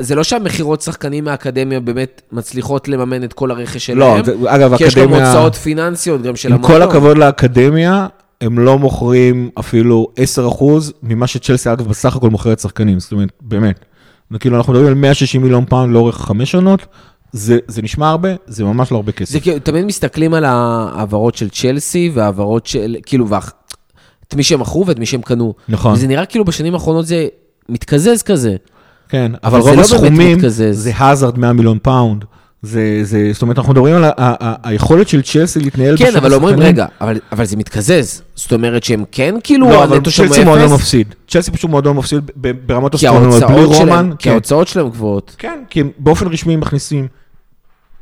זה 0.00 0.14
לא 0.14 0.22
שהמכירות 0.24 0.82
שחקנים 0.82 1.24
מהאקדמיה 1.24 1.80
באמת 1.80 2.22
מצליחות 2.32 2.88
לממן 2.88 3.24
את 3.24 3.32
כל 3.32 3.50
הרכש 3.50 3.90
לא, 3.90 4.06
שלהם, 4.22 4.24
זה- 4.24 4.54
אגב, 4.54 4.76
כי 4.76 4.84
יש 4.84 4.94
גם 4.94 5.02
אקדמיה, 5.02 5.32
הוצאות 5.32 5.54
פיננסיות 5.54 6.22
גם 6.22 6.36
של 6.36 6.48
עם 6.48 6.54
המועדון. 6.54 6.76
כל 6.76 6.90
הכבוד 6.90 7.18
לאקדמיה, 7.18 8.06
הם 8.40 8.58
לא 8.58 8.78
מוכרים 8.78 9.50
אפילו 9.58 10.06
10% 10.16 10.64
ממה 11.02 11.26
שצ'לסי, 11.26 11.72
אגב, 11.72 11.88
בסך 11.88 12.16
הכל 12.16 12.30
מוכרת 12.30 12.58
שחקנים, 12.60 13.00
זאת 13.00 13.12
אומרת, 13.12 13.28
באמת. 13.40 13.84
זה 14.32 14.38
כאילו, 14.38 14.56
אנחנו 14.56 14.72
מדברים 14.72 14.88
על 14.88 14.94
160 14.94 15.42
מיליון 15.42 15.64
פאונד 15.64 15.92
לאורך 15.94 16.16
חמש 16.16 16.54
עונות, 16.54 16.86
זה 17.32 17.58
זה 17.68 17.82
נשמע 17.82 18.08
הרבה, 18.10 18.28
זה 18.46 18.64
ממש 18.64 18.92
לא 18.92 18.96
הרבה 18.96 19.12
כסף. 19.12 19.32
זה 19.32 19.40
כאילו, 19.40 19.58
תמיד 19.58 19.84
מסתכלים 19.84 20.34
על 20.34 20.44
ההעברות 20.44 21.34
של 21.34 21.48
צ'לסי 21.50 22.10
והעברות 22.14 22.66
של, 22.66 22.96
כאילו, 23.06 23.28
ואח- 23.28 23.52
את 24.28 24.34
מי 24.34 24.42
שהם 24.42 24.60
מכרו 24.60 24.86
ואת 24.86 24.98
מי 24.98 25.06
שהם 25.06 25.22
קנו. 25.22 25.54
נכון. 25.68 25.92
וזה 25.92 26.06
נראה 26.06 26.26
כאילו 26.26 26.44
בשנים 26.44 26.74
האחרונות 26.74 27.06
זה 27.06 27.26
מתקזז 27.68 28.22
כזה. 28.22 28.56
כן, 29.08 29.32
אבל 29.44 29.62
זה 29.62 29.68
רוב 29.68 29.76
לא 29.78 29.82
הסכומים 29.84 30.36
מתקזז. 30.38 30.82
זה 30.82 30.92
האזארד 30.96 31.38
100 31.38 31.52
מיליון 31.52 31.78
פאונד. 31.82 32.24
זה, 32.62 33.00
זה, 33.02 33.30
זאת 33.32 33.42
אומרת, 33.42 33.58
אנחנו 33.58 33.72
מדברים 33.72 33.94
על 33.94 34.04
ה- 34.04 34.08
ה- 34.08 34.12
ה- 34.18 34.54
היכולת 34.62 35.08
של 35.08 35.22
צ'לסי 35.22 35.60
להתנהל 35.60 35.96
כן, 35.96 36.16
אבל 36.16 36.34
אומרים, 36.34 36.54
השחקנים. 36.54 36.68
רגע, 36.74 36.86
אבל, 37.00 37.20
אבל 37.32 37.44
זה 37.44 37.56
מתקזז. 37.56 38.22
זאת 38.34 38.52
אומרת 38.52 38.84
שהם 38.84 39.04
כן 39.12 39.34
כאילו 39.44 39.68
לא, 39.70 39.84
אבל 39.84 39.96
שם 40.10 40.26
צ'לסי 40.26 40.44
מועדון 40.44 40.64
אפס, 40.64 40.72
מפסיד. 40.72 41.14
צ'לסי 41.28 41.50
פשוט 41.50 41.70
מועדון 41.70 41.96
מפסיד 41.96 42.30
ב- 42.36 42.50
ברמות 42.66 42.92
כי 42.96 43.06
אסטרונומיות. 43.06 43.42
בלי 43.42 43.52
ההוצאות 43.60 43.78
רומן, 43.78 43.86
שלהם, 43.92 44.16
כי 44.16 44.24
כן. 44.24 44.30
ההוצאות 44.30 44.68
שלהם 44.68 44.88
גבוהות. 44.90 45.34
כן, 45.38 45.62
כי 45.70 45.80
הם 45.80 45.90
באופן 45.98 46.26
רשמי 46.28 46.56
מכניסים, 46.56 47.08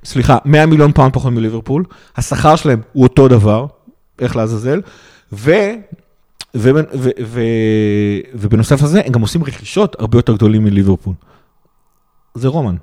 סליחה, 0.04 0.38
100 0.44 0.66
מיליון 0.66 0.92
פאונד 0.92 1.12
פחות 1.12 1.32
מליברפול, 1.32 1.84
השכר 2.16 2.56
שלהם 2.56 2.80
הוא 2.92 3.02
אותו 3.02 3.28
דבר, 3.28 3.66
איך 4.20 4.36
לעזאזל, 4.36 4.80
ו... 5.32 5.50
ו- 6.54 6.70
ו- 6.94 7.10
ו- 7.24 7.40
ובנוסף 8.34 8.82
לזה, 8.82 9.00
הם 9.06 9.12
גם 9.12 9.20
עושים 9.20 9.44
רכישות 9.44 9.96
הרבה 9.98 10.18
יותר 10.18 10.34
גדולים 10.34 10.64
מליברפול. 10.64 11.14
זה 12.34 12.48
רומן. 12.48 12.74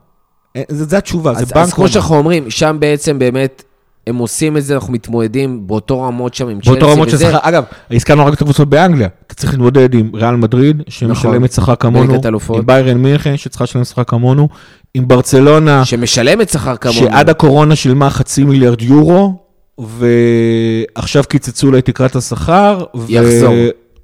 אה, 0.55 0.61
זה, 0.69 0.85
זה 0.85 0.97
התשובה, 0.97 1.33
זה 1.33 1.39
אז, 1.39 1.51
בנק 1.51 1.63
אז 1.63 1.73
כמו. 1.73 1.87
שאנחנו 1.87 2.15
אומרים, 2.15 2.49
שם 2.49 2.77
בעצם 2.79 3.19
באמת, 3.19 3.63
הם 4.07 4.17
עושים 4.17 4.57
את 4.57 4.63
זה, 4.63 4.75
אנחנו 4.75 4.93
מתמודדים 4.93 5.67
באותו 5.67 6.01
רמות 6.01 6.33
שם 6.33 6.47
עם 6.47 6.61
צ'לסי 6.61 6.69
באותו 6.69 6.91
רמות 6.91 7.09
של 7.09 7.15
וזה. 7.15 7.25
שכר, 7.25 7.37
אגב, 7.41 7.63
הזכרנו 7.91 8.25
רק 8.25 8.33
את 8.33 8.41
הקבוצות 8.41 8.69
באנגליה, 8.69 9.07
אתה 9.27 9.35
צריך 9.35 9.53
להתמודד 9.53 9.93
עם 9.93 10.11
ריאל 10.13 10.35
מדריד, 10.35 10.83
שמשלמת 10.87 11.51
שכר 11.51 11.75
כמונו. 11.75 12.21
עם 12.55 12.65
ביירן 12.65 12.97
מינכן, 12.97 13.37
שצריכה 13.37 13.63
לשלם 13.63 13.83
שכר 13.83 14.03
כמונו, 14.03 14.49
עם 14.93 15.07
ברצלונה, 15.07 15.85
שמשלמת 15.85 16.49
שכר 16.49 16.75
כמונו. 16.75 16.99
שעד 16.99 17.29
הקורונה 17.29 17.75
שילמה 17.75 18.09
חצי 18.09 18.43
מיליארד 18.43 18.81
יורו, 18.81 19.33
ועכשיו 19.77 21.23
קיצצו 21.29 21.71
לה 21.71 21.77
את 21.77 21.85
תקרת 21.85 22.15
השכר, 22.15 22.83
יחזור. 23.09 23.53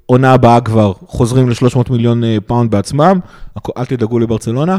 ועונה 0.08 0.32
הבאה 0.32 0.60
כבר 0.60 0.92
חוזרים 1.06 1.50
ל-300 1.50 1.92
מיליון 1.92 2.24
אה, 2.24 2.36
פאונד 2.46 2.70
בעצמם, 2.70 3.18
אל 3.76 3.84
תדאגו 3.84 4.18
לברצלונה. 4.18 4.76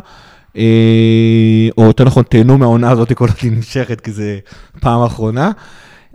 אה, 0.58 1.70
או 1.78 1.84
יותר 1.84 2.04
נכון, 2.04 2.24
תהנו 2.24 2.58
מהעונה 2.58 2.92
הזאת 2.92 3.14
כל 3.14 3.26
עוד 3.26 3.38
היא 3.42 3.52
נמשכת, 3.52 4.02
כי 4.02 4.12
זה 4.12 4.40
פעם 4.80 5.04
אחרונה. 5.04 5.52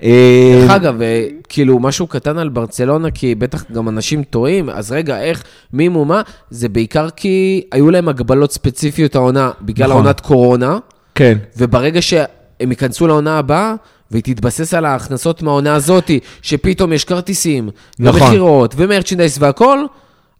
אה, 0.03 0.59
דרך 0.61 0.70
אגב, 0.70 1.03
אה, 1.03 1.26
כאילו, 1.49 1.78
משהו 1.78 2.07
קטן 2.07 2.38
על 2.38 2.49
ברצלונה, 2.49 3.11
כי 3.11 3.34
בטח 3.34 3.64
גם 3.72 3.88
אנשים 3.88 4.22
טועים, 4.22 4.70
אז 4.70 4.93
רגע, 4.93 5.20
איך, 5.20 5.45
מי 5.72 5.88
מו 5.88 6.05
מה? 6.05 6.22
זה 6.51 6.68
בעיקר 6.68 7.11
כי 7.11 7.62
היו 7.72 7.91
להם 7.91 8.09
הגבלות 8.09 8.53
ספציפיות 8.53 9.14
העונה, 9.14 9.51
בגלל 9.62 9.86
נכון. 9.86 9.97
העונת 9.97 10.20
קורונה, 10.20 10.78
כן, 11.14 11.38
וברגע 11.57 12.03
שהם 12.03 12.70
ייכנסו 12.70 13.07
לעונה 13.07 13.38
הבאה, 13.38 13.74
והיא 14.11 14.22
תתבסס 14.22 14.74
על 14.74 14.84
ההכנסות 14.84 15.43
מהעונה 15.43 15.74
הזאת, 15.74 16.11
שפתאום 16.43 16.93
יש 16.93 17.05
כרטיסים, 17.05 17.70
נכון. 17.99 18.22
ומכירות, 18.22 18.74
ומרצ'נדייז 18.76 19.36
והכל, 19.41 19.78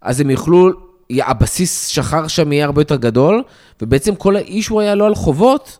אז 0.01 0.19
הם 0.19 0.29
יוכלו, 0.29 0.69
הבסיס 1.19 1.87
שחר 1.87 2.27
שם 2.27 2.51
יהיה 2.51 2.65
הרבה 2.65 2.81
יותר 2.81 2.95
גדול, 2.95 3.43
ובעצם 3.81 4.15
כל 4.15 4.35
האישו 4.35 4.79
היה 4.79 4.95
לא 4.95 5.05
על 5.05 5.15
חובות, 5.15 5.77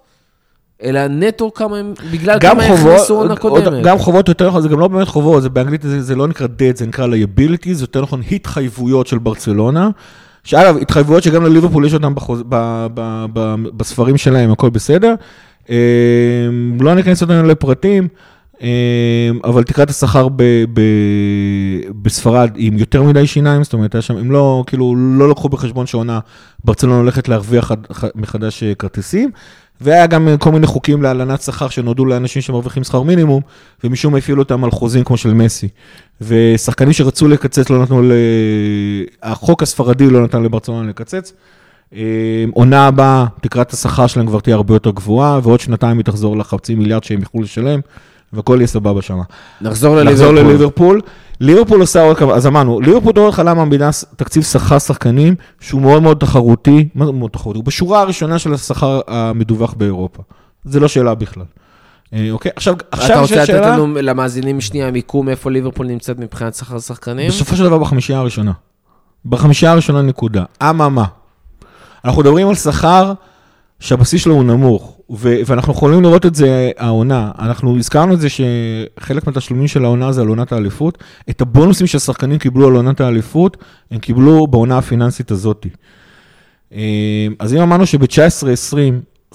אלא 0.84 1.08
נטו 1.08 1.54
כמה 1.54 1.78
הם, 1.78 1.94
בגלל 2.12 2.38
גם 2.40 2.56
כמה 2.56 2.68
חובות, 2.68 2.94
הכנסו 2.94 3.18
עונה 3.18 3.36
קודמת. 3.36 3.84
גם 3.84 3.98
חובות 3.98 4.28
יותר 4.28 4.48
נכון, 4.48 4.62
זה 4.62 4.70
גם 4.70 4.80
לא 4.80 4.88
באמת 4.88 5.08
חובות, 5.08 5.44
זה 5.44 5.50
באנגלית 5.50 5.82
זה, 5.82 6.02
זה 6.02 6.16
לא 6.16 6.28
נקרא 6.28 6.48
debt, 6.48 6.78
זה 6.78 6.88
נקרא 6.88 7.08
liability, 7.08 7.72
זה 7.72 7.84
יותר 7.84 8.02
נכון 8.02 8.22
התחייבויות 8.32 9.08
של 9.08 9.18
ברצלונה. 9.18 9.90
שאגב, 10.44 10.78
התחייבויות 10.78 11.24
שגם 11.24 11.44
לליברפול 11.44 11.86
יש 11.86 11.94
אותן 11.94 12.16
בחוז, 12.16 12.44
ב, 12.50 12.88
ב, 12.94 13.26
ב, 13.34 13.56
בספרים 13.78 14.18
שלהם, 14.18 14.52
הכל 14.52 14.70
בסדר. 14.70 15.14
אה, 15.70 15.76
לא 16.80 16.96
ניכנס 16.96 17.22
אותנו 17.22 17.44
לפרטים, 17.44 18.08
אבל 19.44 19.64
תקרת 19.64 19.90
השכר 19.90 20.28
ב, 20.30 20.44
ב, 20.74 20.82
בספרד 22.02 22.52
עם 22.56 22.78
יותר 22.78 23.04
מדי 23.04 23.28
שיניים, 23.28 23.64
זאת 23.64 23.74
אומרת, 23.74 23.96
היה 23.96 24.02
שם, 24.02 24.18
הם 24.18 24.32
לא, 24.32 24.64
כאילו, 24.68 24.96
לא 24.96 25.30
לקחו 25.30 25.50
בחשבון 25.50 25.86
שעונה 25.88 26.20
ברצלונה 26.64 26.98
הולכת 26.98 27.28
להרוויח 27.30 27.72
מחדש 28.16 28.64
אה, 28.64 28.76
כרטיסים. 28.76 29.32
והיה 29.82 30.08
גם 30.08 30.28
אה, 30.28 30.38
כל 30.38 30.52
מיני 30.52 30.68
חוקים 30.68 31.02
להלנת 31.02 31.42
שכר 31.42 31.70
שנועדו 31.70 32.06
לאנשים 32.06 32.42
שמרוויחים 32.42 32.84
שכר 32.84 33.02
מינימום, 33.02 33.42
ומשום 33.84 34.14
מה 34.14 34.18
הפעילו 34.18 34.42
אותם 34.42 34.64
על 34.64 34.72
חוזים 34.72 35.04
כמו 35.04 35.18
של 35.18 35.34
מסי. 35.34 35.68
ושחקנים 36.22 36.94
שרצו 36.94 37.28
לקצץ 37.28 37.70
לא 37.70 37.84
נתנו 37.84 38.02
ל... 38.02 38.12
החוק 39.24 39.64
הספרדי 39.64 40.10
לא 40.10 40.24
נתן 40.24 40.44
לברצלונה 40.44 40.90
לקצץ. 40.90 41.34
אה, 41.96 42.46
עונה 42.54 42.88
הבאה, 42.88 43.26
תקרת 43.42 43.74
השכר 43.74 44.08
שלהם 44.08 44.28
כבר 44.28 44.40
תהיה 44.40 44.56
הרבה 44.56 44.76
יותר 44.76 44.92
גבוהה, 44.92 45.40
ועוד 45.44 45.60
שנתיים 45.60 45.98
היא 45.98 46.06
תחזור 46.06 46.38
לחצי 46.38 46.76
מיליארד 46.76 47.04
שהם 47.04 47.20
יוכלו 47.20 47.42
לשלם, 47.42 47.80
והכל 48.34 48.56
יהיה 48.58 48.68
סבבה 48.68 49.02
שם. 49.02 49.20
נחזור 49.62 49.96
לליברפול. 49.96 50.36
לליברפול. 50.40 51.02
ליברפול 51.40 51.82
עושה 51.82 52.02
עוד 52.02 52.18
כמה, 52.18 52.34
אז 52.34 52.48
אמרנו, 52.48 52.82
ליברפול 52.82 53.12
דור 53.14 53.28
התחלה 53.30 53.54
מעמידה 53.54 53.92
ס- 53.92 54.06
תקציב 54.16 54.44
שכר 54.44 54.80
שחקנים 54.80 55.36
שהוא 55.60 55.82
מאוד 55.82 56.02
מאוד 56.02 56.18
תחרותי, 56.18 56.88
מה 56.96 57.06
זה 57.06 57.12
מאוד 57.12 57.32
תחרותי? 57.32 57.58
הוא 57.58 57.66
בשורה 57.66 58.02
הראשונה 58.02 58.40
של 58.40 58.54
השכר 58.54 59.02
המדווח 59.08 59.74
באירופה. 59.74 60.24
זה 60.64 60.80
לא 60.80 60.88
שאלה 60.88 61.16
בכלל. 61.16 61.44
אה, 62.14 62.28
אוקיי, 62.32 62.52
עכשיו, 62.56 62.74
אתה 62.74 62.86
עכשיו 62.92 63.16
יש 63.16 63.22
רוצה 63.22 63.36
לתת 63.36 63.46
שאלה, 63.48 63.78
לנו 63.78 63.96
למאזינים 64.02 64.62
שנייה 64.62 64.92
מיקום 64.92 65.30
איפה 65.30 65.52
ליברפול 65.52 65.88
נמצאת 65.88 66.20
מבחינת 66.20 66.56
שכר 66.56 66.80
שחקנים? 66.80 67.28
בסופו 67.28 67.56
של 67.56 67.64
דבר 67.64 67.78
בחמישייה 67.78 68.20
הראשונה. 68.20 68.52
בחמישייה 69.26 69.72
הראשונה 69.72 70.02
נקודה. 70.02 70.44
אממה, 70.64 71.06
אנחנו 72.06 72.22
מדברים 72.22 72.48
על 72.48 72.56
שכר 72.56 73.14
שהבסיס 73.82 74.22
שלו 74.22 74.34
הוא 74.34 74.44
נמוך, 74.44 74.98
ו- 75.10 75.36
ואנחנו 75.46 75.74
יכולים 75.74 76.02
לראות 76.02 76.26
את 76.26 76.36
זה 76.36 76.72
העונה. 76.78 77.32
אנחנו 77.40 77.78
הזכרנו 77.78 78.14
את 78.14 78.20
זה 78.20 78.28
שחלק 78.30 79.28
מהתשלומים 79.28 79.68
של 79.68 79.86
העונה 79.86 80.12
זה 80.12 80.22
על 80.22 80.28
עונת 80.28 80.52
האליפות. 80.52 80.98
את 81.30 81.42
הבונוסים 81.42 81.88
שהשחקנים 81.88 82.38
קיבלו 82.38 82.68
על 82.68 82.74
עונת 82.74 83.02
האליפות, 83.02 83.58
הם 83.92 84.00
קיבלו 84.00 84.48
בעונה 84.48 84.78
הפיננסית 84.78 85.32
הזאת. 85.32 85.66
אה, 86.74 87.28
אז 87.40 87.54
אם 87.54 87.60
אמרנו 87.62 87.86
שב-19-20, 87.86 88.78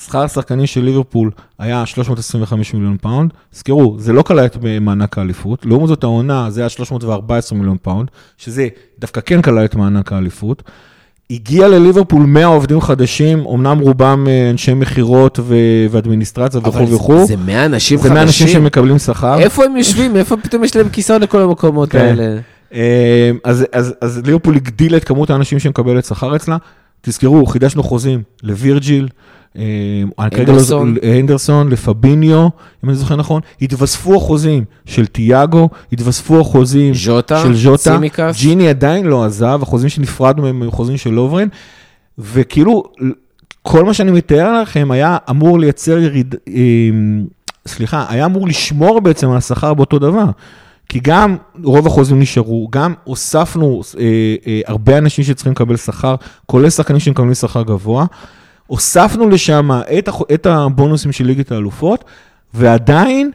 שכר 0.00 0.22
השחקנים 0.22 0.66
של 0.66 0.84
ליברפול 0.84 1.30
היה 1.58 1.86
325 1.86 2.74
מיליון 2.74 2.96
פאונד, 2.96 3.32
תזכרו, 3.50 3.96
זה 3.98 4.12
לא 4.12 4.22
כלל 4.22 4.46
את 4.46 4.56
מענק 4.80 5.18
האליפות, 5.18 5.66
לעומת 5.66 5.88
זאת 5.88 6.04
העונה 6.04 6.50
זה 6.50 6.60
היה 6.60 6.68
314 6.68 7.58
מיליון 7.58 7.76
פאונד, 7.82 8.10
שזה 8.36 8.68
דווקא 8.98 9.20
כן 9.20 9.42
כלל 9.42 9.64
את 9.64 9.74
מענק 9.74 10.12
האליפות. 10.12 10.62
הגיע 11.30 11.68
לליברפול 11.68 12.22
100 12.22 12.46
עובדים 12.46 12.80
חדשים, 12.80 13.44
אמנם 13.46 13.78
רובם 13.78 14.26
אה, 14.28 14.50
אנשי 14.50 14.74
מכירות 14.74 15.38
ו- 15.42 15.54
ואדמיניסטרציה 15.90 16.60
וכו' 16.60 16.68
אבל 16.68 16.94
וכו'. 16.94 17.26
זה 17.26 17.36
100 17.36 17.64
אנשים 17.64 17.98
זה 17.98 18.10
100 18.10 18.22
אנשים 18.22 18.46
חדשים. 18.46 18.62
שמקבלים 18.62 18.98
שכר. 18.98 19.38
איפה 19.38 19.64
הם 19.64 19.76
יושבים? 19.76 20.16
איפה 20.16 20.36
פתאום 20.36 20.64
יש 20.64 20.76
להם 20.76 20.88
כיסאות 20.88 21.22
לכל 21.22 21.40
המקומות 21.40 21.88
כן. 21.90 21.98
האלה? 21.98 22.38
אה, 22.74 23.30
אז, 23.44 23.64
אז, 23.72 23.94
אז 24.00 24.20
ליברפול 24.24 24.56
הגדיל 24.56 24.96
את 24.96 25.04
כמות 25.04 25.30
האנשים 25.30 25.58
שמקבלת 25.58 26.04
שכר 26.04 26.36
אצלה. 26.36 26.56
תזכרו, 27.00 27.46
חידשנו 27.46 27.82
חוזים 27.82 28.22
לווירג'יל, 28.42 29.08
אה, 29.56 29.62
לא 30.22 30.28
זוכר- 30.28 30.40
הנדרסון. 30.40 30.94
הנדרסון, 31.02 31.68
לפביניו, 31.68 32.48
אם 32.84 32.88
אני 32.88 32.96
זוכר 32.96 33.16
נכון, 33.16 33.40
התווספו 33.62 34.16
החוזים 34.16 34.64
של 34.84 35.06
תיאגו, 35.06 35.68
התווספו 35.92 36.40
החוזים 36.40 36.94
ז'וטה, 36.94 37.42
של 37.42 37.54
ז'וטה, 37.54 37.76
צימקס. 37.98 38.40
ג'יני 38.40 38.68
עדיין 38.68 39.06
לא 39.06 39.24
עזב, 39.24 39.58
החוזים 39.62 39.88
שנפרדנו 39.88 40.42
מהם 40.42 40.62
הם 40.62 40.70
חוזים 40.70 40.96
של 40.96 41.10
לוברן, 41.10 41.48
וכאילו, 42.18 42.82
כל 43.62 43.84
מה 43.84 43.94
שאני 43.94 44.10
מתאר 44.10 44.62
לכם 44.62 44.90
היה 44.90 45.16
אמור 45.30 45.58
לייצר 45.58 45.98
יריד... 45.98 46.34
אה, 46.48 46.54
סליחה, 47.66 48.06
היה 48.08 48.24
אמור 48.24 48.48
לשמור 48.48 49.00
בעצם 49.00 49.30
על 49.30 49.36
השכר 49.36 49.74
באותו 49.74 49.98
דבר. 49.98 50.24
כי 50.88 51.00
גם 51.02 51.36
רוב 51.64 51.86
החוזים 51.86 52.20
נשארו, 52.20 52.68
גם 52.70 52.94
הוספנו 53.04 53.82
אה, 53.98 54.04
אה, 54.46 54.60
הרבה 54.66 54.98
אנשים 54.98 55.24
שצריכים 55.24 55.52
לקבל 55.52 55.76
שכר, 55.76 56.14
כולל 56.46 56.70
שחקנים 56.70 57.00
שמקבלים 57.00 57.34
שכר 57.34 57.62
גבוה. 57.62 58.06
הוספנו 58.66 59.28
לשם 59.28 59.70
את, 59.98 60.08
הח- 60.08 60.22
את 60.34 60.46
הבונוסים 60.46 61.12
של 61.12 61.26
ליגת 61.26 61.52
האלופות, 61.52 62.04
ועדיין 62.54 63.30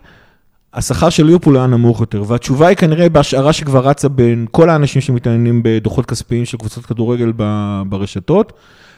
השכר 0.73 1.09
של 1.09 1.25
ליברפול 1.25 1.57
היה 1.57 1.67
נמוך 1.67 1.99
יותר. 1.99 2.23
והתשובה 2.27 2.67
היא 2.67 2.77
כנראה 2.77 3.09
בהשערה 3.09 3.53
שכבר 3.53 3.87
רצה 3.87 4.09
בין 4.09 4.45
כל 4.51 4.69
האנשים 4.69 5.01
שמתעניינים 5.01 5.61
בדוחות 5.63 6.05
כספיים 6.05 6.45
של 6.45 6.57
קבוצות 6.57 6.85
כדורגל 6.85 7.31
ברשתות, 7.89 8.53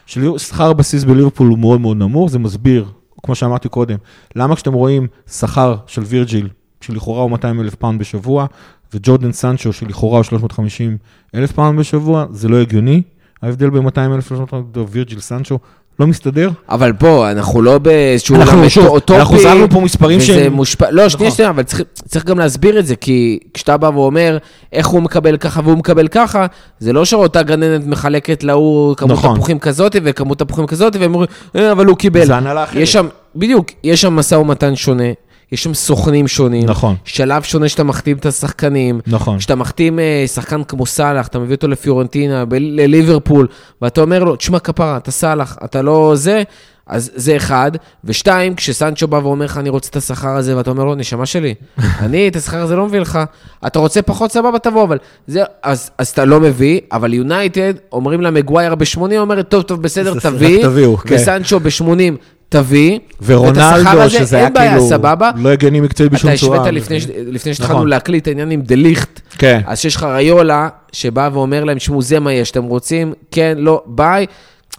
ששכר 0.06 0.70
הבסיס 0.70 1.04
בליברפול 1.04 1.48
הוא 1.48 1.58
מאוד 1.58 1.80
מאוד 1.80 1.96
נמוך, 1.96 2.30
זה 2.30 2.38
מסביר, 2.38 2.86
כמו 3.22 3.34
שאמרתי 3.34 3.68
קודם, 3.68 3.96
למה 4.36 4.56
כשאתם 4.56 4.72
רואים 4.72 5.06
שכר 5.30 5.76
של 5.86 6.02
וירג'יל, 6.02 6.48
שלכאורה 6.80 7.22
הוא 7.22 7.30
200 7.30 7.60
אלף 7.60 7.74
פאונד 7.74 8.00
בשבוע, 8.00 8.46
וג'יידון 8.94 9.32
סנצ'ו, 9.32 9.72
שלכאורה 9.72 10.16
הוא 10.16 10.24
350 10.24 10.96
אלף 11.34 11.52
פאונד 11.52 11.78
בשבוע, 11.78 12.26
זה 12.30 12.48
לא 12.48 12.56
הגיוני. 12.60 13.02
ההבדל 13.42 13.70
בין 13.70 13.82
200 13.82 14.12
אלף 14.12 14.32
ל-300 14.32 14.54
וירג'יל 14.88 15.20
סנצ'ו 15.20 15.58
לא 16.00 16.06
מסתדר. 16.06 16.50
אבל 16.68 16.92
בוא, 16.92 17.30
אנחנו 17.30 17.62
לא 17.62 17.78
באיזשהו 17.78 18.36
אנחנו, 18.36 18.56
עולם 18.58 18.68
שוב, 18.68 18.86
אוטופי. 18.86 19.20
אנחנו 19.20 19.38
זרקנו 19.38 19.70
פה 19.70 19.80
מספרים 19.80 20.20
שהם- 20.20 20.52
מושפע, 20.52 20.90
לא, 20.90 21.08
שנייה, 21.08 21.26
נכון. 21.28 21.36
שנייה, 21.36 21.50
אבל 21.50 21.62
צריך, 21.62 21.82
צריך 22.04 22.24
גם 22.24 22.38
להסביר 22.38 22.78
את 22.78 22.86
זה, 22.86 22.96
כי 22.96 23.38
כשאתה 23.54 23.76
בא 23.76 23.90
ואומר 23.94 24.38
איך 24.72 24.86
הוא 24.86 25.02
מקבל 25.02 25.36
ככה 25.36 25.60
והוא 25.64 25.78
מקבל 25.78 26.08
ככה, 26.08 26.46
זה 26.78 26.92
לא 26.92 27.04
שאותה 27.04 27.42
גננת 27.42 27.86
מחלקת 27.86 28.44
להוא 28.44 28.96
כמות 28.96 29.10
נכון. 29.12 29.34
תפוחים 29.34 29.58
כזאת 29.58 29.96
וכמות 30.04 30.38
תפוחים 30.38 30.66
כזאת, 30.66 30.96
והם 30.96 31.12
אומרים, 31.14 31.28
"אה, 31.56 31.72
אבל 31.72 31.86
הוא 31.86 31.96
קיבל. 31.96 32.24
זה 32.24 32.36
הנהלה 32.36 32.64
אחרת. 32.64 32.82
יש 32.82 32.92
שם, 32.92 33.06
בדיוק, 33.36 33.66
יש 33.84 34.00
שם 34.00 34.12
משא 34.12 34.34
ומתן 34.34 34.76
שונה, 34.76 35.04
יש 35.52 35.62
שם 35.62 35.74
סוכנים 35.74 36.28
שונים. 36.28 36.66
נכון. 36.68 36.96
שלב 37.04 37.42
שונה 37.42 37.68
שאתה 37.68 37.84
מחתים 37.84 38.16
את 38.16 38.26
השחקנים. 38.26 39.00
נכון. 39.06 39.38
כשאתה 39.38 39.54
מחתים 39.54 39.98
אה, 39.98 40.24
שחקן 40.26 40.64
כמו 40.64 40.86
סאלח, 40.86 41.26
אתה 41.26 41.38
מביא 41.38 41.54
אותו 41.54 41.68
לפיורנטינה, 41.68 42.44
ב- 42.44 42.54
לליברפול, 42.54 43.46
ואתה 43.82 44.00
אומר 44.00 44.24
לו, 44.24 44.36
תשמע 44.36 44.58
כפרה, 44.58 44.96
אתה 44.96 45.10
סאלח, 45.10 45.56
אתה 45.64 45.82
לא 45.82 46.12
זה, 46.16 46.42
אז 46.86 47.10
זה 47.14 47.36
אחד. 47.36 47.72
ושתיים, 48.04 48.54
כשסנצ'ו 48.54 49.08
בא 49.08 49.16
ואומר 49.16 49.44
לך, 49.44 49.58
אני 49.58 49.68
רוצה 49.68 49.90
את 49.90 49.96
השכר 49.96 50.28
הזה, 50.28 50.56
ואתה 50.56 50.70
אומר 50.70 50.84
לו, 50.84 50.94
נשמה 50.94 51.26
שלי, 51.26 51.54
אני 52.04 52.28
את 52.28 52.36
השכר 52.36 52.58
הזה 52.58 52.76
לא 52.76 52.86
מביא 52.86 53.00
לך, 53.00 53.18
אתה 53.66 53.78
רוצה 53.78 54.02
פחות, 54.02 54.32
סבבה, 54.32 54.58
תבוא, 54.58 54.82
אבל 54.84 54.98
זה, 55.26 55.42
אז, 55.62 55.90
אז 55.98 56.08
אתה 56.08 56.24
לא 56.24 56.40
מביא, 56.40 56.80
אבל 56.92 57.14
יונייטד, 57.14 57.74
אומרים 57.92 58.20
לה 58.20 58.30
מגווייר 58.30 58.74
ב-80, 58.74 58.98
אומרת, 59.16 59.48
טוב, 59.48 59.62
טוב, 59.62 59.82
בסדר, 59.82 60.14
תביא, 60.20 60.62
תביאו, 60.62 60.96
כן. 60.96 61.14
וסנצ'ו 61.14 61.60
ב-80, 61.60 62.16
תביא, 62.48 62.98
ורונלדו, 63.22 64.10
שזה 64.10 64.36
היה 64.36 64.44
אין 64.44 64.54
בעיה, 64.54 64.70
כאילו 64.70 64.88
סבבה. 64.88 65.30
לא 65.36 65.48
הגיוני 65.48 65.80
מקצועי 65.80 66.08
בשום 66.08 66.30
אתה 66.30 66.38
צורה. 66.38 66.56
השווית 66.58 66.74
לפני, 66.74 67.00
ש- 67.00 67.06
לפני 67.26 67.54
שהתחלנו 67.54 67.74
נכון. 67.78 67.88
להקליט 67.88 68.22
את 68.22 68.28
העניין 68.28 68.50
עם 68.50 68.62
דה 68.62 68.74
ליכט, 68.74 69.20
כן. 69.38 69.60
אז 69.66 69.78
שיש 69.78 69.96
לך 69.96 70.02
ריולה 70.02 70.68
שבא 70.92 71.30
ואומר 71.32 71.64
להם, 71.64 71.78
תשמעו, 71.78 72.02
זה 72.02 72.20
מה 72.20 72.32
יש, 72.32 72.50
אתם 72.50 72.64
רוצים, 72.64 73.12
כן, 73.30 73.54
לא, 73.58 73.82
ביי. 73.86 74.26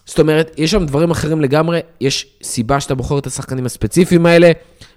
זאת 0.05 0.19
אומרת, 0.19 0.51
יש 0.57 0.71
שם 0.71 0.85
דברים 0.85 1.11
אחרים 1.11 1.41
לגמרי, 1.41 1.79
יש 2.01 2.27
סיבה 2.43 2.79
שאתה 2.79 2.95
בוחר 2.95 3.17
את 3.19 3.27
השחקנים 3.27 3.65
הספציפיים 3.65 4.25
האלה, 4.25 4.51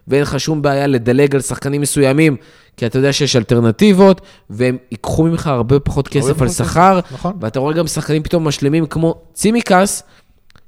ואין 0.08 0.22
לך 0.22 0.40
שום 0.40 0.62
בעיה 0.62 0.86
לדלג 0.86 1.34
על 1.34 1.40
שחקנים 1.40 1.80
מסוימים, 1.80 2.36
כי 2.76 2.86
אתה 2.86 2.98
יודע 2.98 3.12
שיש 3.12 3.36
אלטרנטיבות, 3.36 4.20
והם 4.50 4.76
ייקחו 4.90 5.24
ממך 5.24 5.46
הרבה 5.46 5.80
פחות 5.80 6.08
כסף 6.08 6.42
על 6.42 6.48
שכר, 6.48 7.00
נכון. 7.12 7.32
ואתה 7.40 7.60
רואה 7.60 7.74
גם 7.74 7.86
שחקנים 7.86 8.22
פתאום 8.22 8.48
משלימים 8.48 8.86
כמו 8.86 9.14
צימקס, 9.34 10.02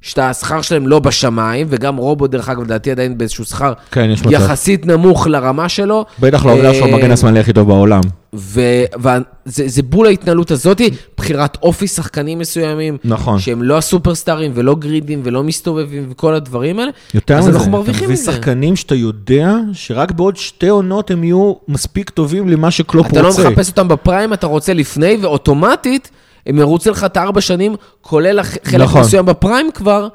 שהשכר 0.01 0.62
שלהם 0.62 0.86
לא 0.86 0.98
בשמיים, 0.98 1.66
וגם 1.70 1.96
רובו, 1.96 2.26
דרך 2.26 2.48
אגב, 2.48 2.62
לדעתי 2.62 2.90
עדיין 2.90 3.18
באיזשהו 3.18 3.44
שכר 3.44 3.72
כן, 3.90 4.11
מצב. 4.12 4.30
יחסית 4.32 4.86
נמוך 4.86 5.26
לרמה 5.26 5.68
שלו. 5.68 6.05
בטח 6.18 6.44
לא, 6.44 6.51
העובדה 6.51 6.74
שהוא 6.74 6.88
אה, 6.88 6.94
המגן 6.94 7.11
השמאלי 7.11 7.40
הכי 7.40 7.53
טוב 7.53 7.68
בעולם. 7.68 8.01
וזה 8.32 9.18
זה 9.46 9.82
בול 9.82 10.07
ההתנהלות 10.07 10.51
הזאת, 10.51 10.80
בחירת 11.16 11.59
אופי 11.62 11.86
שחקנים 11.86 12.38
מסוימים. 12.38 12.96
נכון. 13.05 13.38
שהם 13.38 13.62
לא 13.62 13.78
הסופרסטארים 13.78 14.53
ולא 14.55 14.74
גרידים 14.74 15.20
ולא 15.24 15.42
מסתובבים 15.42 16.07
וכל 16.11 16.34
הדברים 16.34 16.78
האלה. 16.78 16.90
יותר 17.14 17.38
אז 17.38 17.48
מזה, 17.48 17.57
אנחנו 17.59 17.72
מרוויחים 17.72 18.05
אתה 18.05 18.12
מזה. 18.12 18.32
שחקנים 18.32 18.76
שאתה 18.76 18.94
יודע 18.94 19.57
שרק 19.72 20.11
בעוד 20.12 20.36
שתי 20.36 20.68
עונות 20.68 21.11
הם 21.11 21.24
יהיו 21.24 21.53
מספיק 21.68 22.11
טובים 22.11 22.48
למה 22.48 22.70
שקלופ 22.70 23.07
אתה 23.07 23.22
לא 23.22 23.28
רוצה. 23.28 23.51
מחפש 23.51 23.68
אותם 23.68 23.88
בפריים, 23.88 24.32
אתה 24.32 24.46
רוצה 24.46 24.74
לפני, 24.74 25.16
ואוטומטית 25.20 26.11
הם 26.47 26.59
ירוצו 26.59 26.91
לך 26.91 27.05
את 27.05 27.16
הארבע 27.16 27.41
שנים, 27.41 27.76
כולל 28.01 28.43
חלק 28.43 28.80
נכון. 28.80 29.01
מסוים 29.01 29.26
בפריים 29.26 29.70
כבר, 29.74 30.09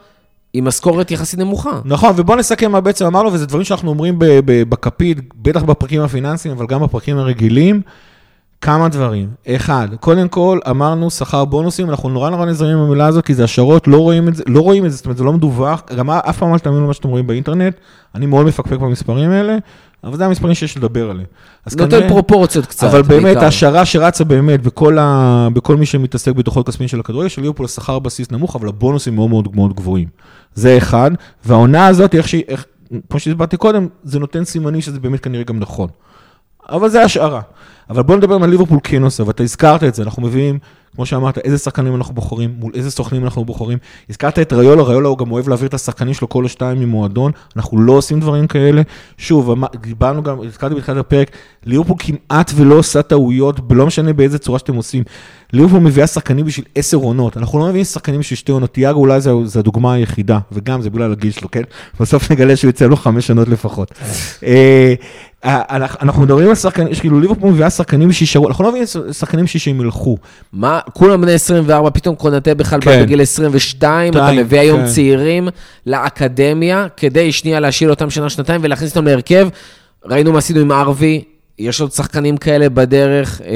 עם 0.54 0.66
משכורת 0.66 1.12
יחסית 1.12 1.40
נמוכה. 1.40 1.80
נכון, 1.86 2.14
ובוא 2.16 2.36
נסכם 2.36 2.72
מה 2.72 2.82
בעצם 2.82 3.06
אמרנו, 3.06 3.34
וזה 3.34 3.46
דברים 3.46 3.64
שאנחנו 3.64 3.90
אומרים 3.90 4.16
בכפית, 4.46 5.18
בטח 5.36 5.64
בפרקים 5.64 6.02
הפיננסיים, 6.02 6.56
אבל 6.58 6.66
גם 6.66 6.82
בפרקים 6.84 7.18
הרגילים. 7.18 7.82
כמה 8.62 8.90
דברים. 8.90 9.30
אחד, 9.48 9.88
קודם 10.00 10.28
כל, 10.28 10.60
אמרנו 10.70 11.12
שכר 11.12 11.46
בונוסים, 11.46 11.90
אנחנו 11.90 12.10
נורא 12.10 12.30
נורא 12.30 12.46
נזהרים 12.46 12.78
עם 12.78 12.84
המילה 12.84 13.06
הזאת, 13.06 13.26
כי 13.26 13.34
זה 13.34 13.44
השערות, 13.44 13.88
לא 13.88 13.98
רואים 13.98 14.28
את 14.28 14.36
זה, 14.36 14.44
לא 14.48 14.62
רואים 14.62 14.86
את 14.86 14.92
זה, 14.92 14.98
זאת 14.98 15.06
אומרת, 15.06 15.18
זה 15.18 15.24
לא 15.24 15.34
מדווח, 15.34 15.82
גם 15.98 16.10
אף 16.10 16.38
פעם 16.38 16.54
אל 16.54 16.60
תאמינו 16.60 16.84
למה 16.84 16.94
שאתם 16.94 17.10
רואים 17.10 17.28
באינטרנט, 17.28 17.76
אני 18.16 18.26
מאוד 18.26 18.46
מפקפק 18.46 18.78
במספרים 18.78 19.32
האלה, 19.32 19.58
אבל 20.06 20.18
זה 20.18 20.26
המספרים 20.26 20.53
שיש 20.53 20.78
לדבר 20.78 21.10
עליהם. 21.10 21.28
נותן 21.72 21.89
כנראה- 21.89 22.10
פרופורציות 22.10 22.66
קצת, 22.66 22.88
אבל 22.88 23.01
באמת, 23.01 23.24
בעיקר. 23.24 23.43
ההשערה 23.43 23.86
שרצה 23.86 24.24
באמת 24.24 24.64
בכל, 24.64 24.97
ה... 24.99 25.47
בכל 25.53 25.76
מי 25.76 25.86
שמתעסק 25.86 26.32
בדוחות 26.32 26.68
כספיים 26.68 26.88
של 26.88 26.99
הכדורגל, 26.99 27.30
של 27.30 27.41
ליברפול 27.41 27.66
השכר 27.66 27.99
בסיס 27.99 28.32
נמוך, 28.32 28.56
אבל 28.56 28.68
הבונוסים 28.68 29.16
מאוד 29.16 29.30
מאוד 29.30 29.56
מאוד 29.56 29.74
גבוהים. 29.76 30.08
זה 30.56 30.78
אחד, 30.78 31.12
והעונה 31.45 31.88
הזאת, 31.88 32.16
איך 32.16 32.28
שהיא, 32.28 32.43
איך, 32.47 32.66
כמו 33.10 33.20
שהסברתי 33.20 33.58
קודם, 33.58 33.88
זה 34.03 34.20
נותן 34.20 34.43
סימנים 34.43 34.82
שזה 34.82 34.99
באמת 34.99 35.20
כנראה 35.20 35.43
גם 35.43 35.60
נכון. 35.60 35.89
אבל 36.70 36.89
זה 36.89 37.01
השערה. 37.01 37.41
אבל 37.89 38.03
בוא 38.03 38.16
נדבר 38.16 38.36
על 38.36 38.49
ליברפול 38.49 38.80
עושה, 39.01 39.24
ואתה 39.28 39.43
הזכרת 39.43 39.84
את 39.84 39.95
זה, 39.95 40.03
אנחנו 40.03 40.22
מביאים, 40.22 40.60
כמו 40.96 41.06
שאמרת, 41.06 41.38
איזה 41.38 41.58
שחקנים 41.58 41.96
אנחנו 41.96 42.14
בוחרים, 42.14 42.56
מול 42.60 42.72
איזה 42.76 42.91
סוכנים 42.91 43.24
אנחנו 43.24 43.46
בוחרים. 43.46 43.78
הזכרת 44.10 44.39
את 44.39 44.54
ריולה, 44.54 44.84
ריולה 44.84 45.08
הוא 45.08 45.18
גם 45.18 45.32
אוהב 45.32 45.50
להעביר 45.50 45.68
את 45.68 45.74
השחקנים 45.74 46.14
שלו 46.14 46.30
כל 46.30 46.46
השתיים 46.46 46.80
ממועדון, 46.80 47.32
אנחנו 47.56 47.82
לא 47.82 47.93
עושים 47.93 48.20
דברים 48.20 48.48
כאלה. 48.48 48.82
שוב, 49.18 49.66
דיברנו 49.82 50.24
גם, 50.24 50.41
הזכרתי 50.41 50.76
בתחילת 50.76 50.98
הפרק, 50.98 51.32
ליברפול 51.66 51.96
כמעט 52.00 52.52
ולא 52.56 52.76
עושה 52.76 53.02
טעויות, 53.02 53.60
לא 53.70 53.86
משנה 53.86 54.14
באיזה 54.14 54.38
צורה 54.38 54.60
שאתם 54.60 54.76
עושים. 54.76 55.04
ליברפול 55.54 55.80
מביאה 55.80 56.08
שחקנים 56.08 56.46
בשביל 56.46 56.66
עשר 56.76 56.98
עונות, 56.98 57.38
אנחנו 57.38 57.60
לא 57.60 57.68
מביאים 57.68 57.86
שחקנים 57.86 58.20
בשביל 58.20 58.38
שתי 58.38 58.52
עונות, 58.52 58.74
תיאגו 58.74 59.00
אולי 59.00 59.22
זה 59.22 59.60
הדוגמה 59.60 59.93
היחידה, 59.93 60.39
וגם 60.52 60.82
זה 60.82 60.89
בגלל 60.89 61.12
הגיל 61.12 61.32
שלו, 61.32 61.52
כן? 61.52 61.62
בסוף 62.00 62.32
נגלה 62.32 62.56
שהוא 62.56 62.70
יצא 62.70 62.86
לו 62.86 62.96
חמש 62.96 63.28
שנות 63.28 63.48
לפחות. 63.48 63.91
אה, 65.46 65.62
אנחנו 66.02 66.22
מדברים 66.22 66.50
על 66.50 66.56
שחקנים, 66.56 66.88
יש 66.88 67.00
כאילו 67.00 67.20
ליברפול 67.20 67.52
מביאה 67.52 67.70
שחקנים 67.70 68.12
שישארו, 68.12 68.48
אנחנו 68.48 68.64
לא 68.64 68.70
מביאים 68.70 68.86
שחקנים 69.12 69.48
שהם 69.48 69.82
ילכו. 69.82 70.18
מה, 70.54 70.80
כולם 70.93 71.22
בני 71.22 71.34
24, 71.34 71.89
פתאום 71.89 72.16
קונטה 72.16 72.54
בכלל 72.54 72.82
כן. 72.82 72.91
בא 72.91 73.04
בגיל 73.04 73.22
22, 73.22 74.14
אתה 74.14 74.32
מביא 74.32 74.60
היום 74.60 74.80
כן. 74.80 74.88
צעירים 74.88 75.48
לאקדמיה, 75.86 76.88
כדי 76.98 77.32
שנייה 77.32 77.60
להשאיל 77.60 77.89
אותם 77.89 78.10
שנה-שנתיים 78.10 78.62
ולהכניס 78.64 78.89
אותם 78.89 79.06
להרכב. 79.06 79.48
ראינו 80.06 80.32
מה 80.32 80.38
עשינו 80.38 80.60
עם 80.60 80.72
ארווי, 80.72 81.24
יש 81.60 81.82
עוד 81.82 81.91
שחקנים 81.91 82.38
כאלה 82.38 82.70
בדרך. 82.70 83.41
אה, 83.41 83.48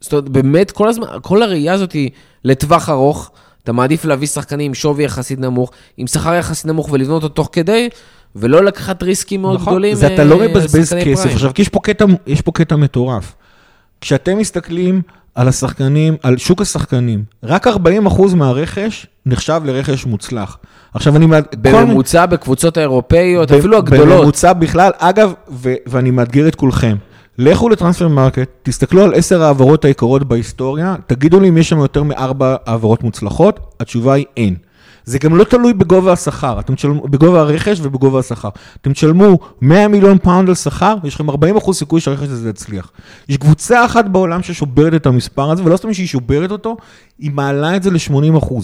זאת 0.00 0.12
אומרת, 0.12 0.28
באמת, 0.28 0.70
כל 0.70 0.88
הזמן, 0.88 1.06
כל 1.22 1.42
הראייה 1.42 1.72
הזאת 1.72 1.92
היא 1.92 2.10
לטווח 2.44 2.88
ארוך. 2.88 3.30
אתה 3.64 3.72
מעדיף 3.72 4.04
להביא 4.04 4.26
שחקנים 4.26 4.66
עם 4.66 4.74
שווי 4.74 5.04
יחסית 5.04 5.38
נמוך, 5.38 5.70
עם 5.96 6.06
שכר 6.06 6.34
יחסית 6.34 6.66
נמוך 6.66 6.88
ולבנות 6.92 7.22
אותו 7.22 7.34
תוך 7.34 7.48
כדי, 7.52 7.88
ולא 8.36 8.64
לקחת 8.64 9.02
ריסקים 9.02 9.40
מאוד 9.42 9.60
גדולים. 9.62 9.92
נכון, 9.96 10.08
זה 10.08 10.14
אתה 10.14 10.24
לא 10.24 10.42
אה, 10.42 10.48
מבזבז 10.48 10.92
כסף. 10.92 11.20
prime. 11.20 11.34
עכשיו, 11.34 11.50
כי 11.54 11.62
יש 11.62 11.68
פה 11.68 11.80
קטע, 11.82 12.04
יש 12.26 12.40
פה 12.40 12.52
קטע 12.52 12.76
מטורף. 12.76 13.34
כשאתם 14.00 14.38
מסתכלים 14.38 15.02
על 15.34 15.48
השחקנים, 15.48 16.16
על 16.22 16.36
שוק 16.38 16.60
השחקנים, 16.62 17.24
רק 17.44 17.66
40% 17.66 17.70
מהרכש 18.36 19.06
נחשב 19.26 19.60
לרכש 19.64 20.06
מוצלח. 20.06 20.58
עכשיו 20.94 21.16
אני... 21.16 21.26
מעד- 21.26 21.44
כל- 21.44 21.56
בממוצע 21.62 22.26
בקבוצות 22.26 22.76
האירופאיות, 22.76 23.52
אפילו 23.52 23.76
הגדולות. 23.78 24.18
בממוצע 24.20 24.52
בכלל, 24.52 24.90
אגב, 24.98 25.32
ו- 25.50 25.74
ואני 25.86 26.10
מאתגר 26.10 26.48
את 26.48 26.54
כולכם. 26.54 26.96
לכו 27.38 27.68
לטרנספר 27.68 28.08
מרקט, 28.08 28.48
תסתכלו 28.62 29.04
על 29.04 29.14
עשר 29.14 29.42
העברות 29.42 29.84
היקרות 29.84 30.24
בהיסטוריה, 30.24 30.96
תגידו 31.06 31.40
לי 31.40 31.48
אם 31.48 31.58
יש 31.58 31.68
שם 31.68 31.78
יותר 31.78 32.02
מארבע 32.02 32.56
העברות 32.66 33.02
מוצלחות, 33.02 33.60
התשובה 33.80 34.14
היא 34.14 34.24
אין. 34.36 34.54
זה 35.04 35.18
גם 35.18 35.36
לא 35.36 35.44
תלוי 35.44 35.72
בגובה 35.72 36.12
השכר, 36.12 36.60
אתם 36.60 36.74
תשלמו, 36.74 37.02
בגובה 37.02 37.40
הרכש 37.40 37.80
ובגובה 37.82 38.18
השכר. 38.18 38.48
אתם 38.80 38.92
תשלמו 38.92 39.38
100 39.60 39.88
מיליון 39.88 40.18
פאונד 40.18 40.48
על 40.48 40.54
שכר, 40.54 40.96
ויש 41.02 41.14
לכם 41.14 41.30
40% 41.30 41.72
סיכוי 41.72 42.00
שהרכש 42.00 42.28
הזה 42.28 42.50
יצליח. 42.50 42.90
יש 43.28 43.36
קבוצה 43.36 43.84
אחת 43.84 44.04
בעולם 44.04 44.42
ששוברת 44.42 44.94
את 44.94 45.06
המספר 45.06 45.50
הזה, 45.50 45.64
ולא 45.64 45.76
סתם 45.76 45.94
שהיא 45.94 46.06
שוברת 46.06 46.50
אותו, 46.50 46.76
היא 47.18 47.30
מעלה 47.30 47.76
את 47.76 47.82
זה 47.82 47.90
ל-80%. 47.90 48.54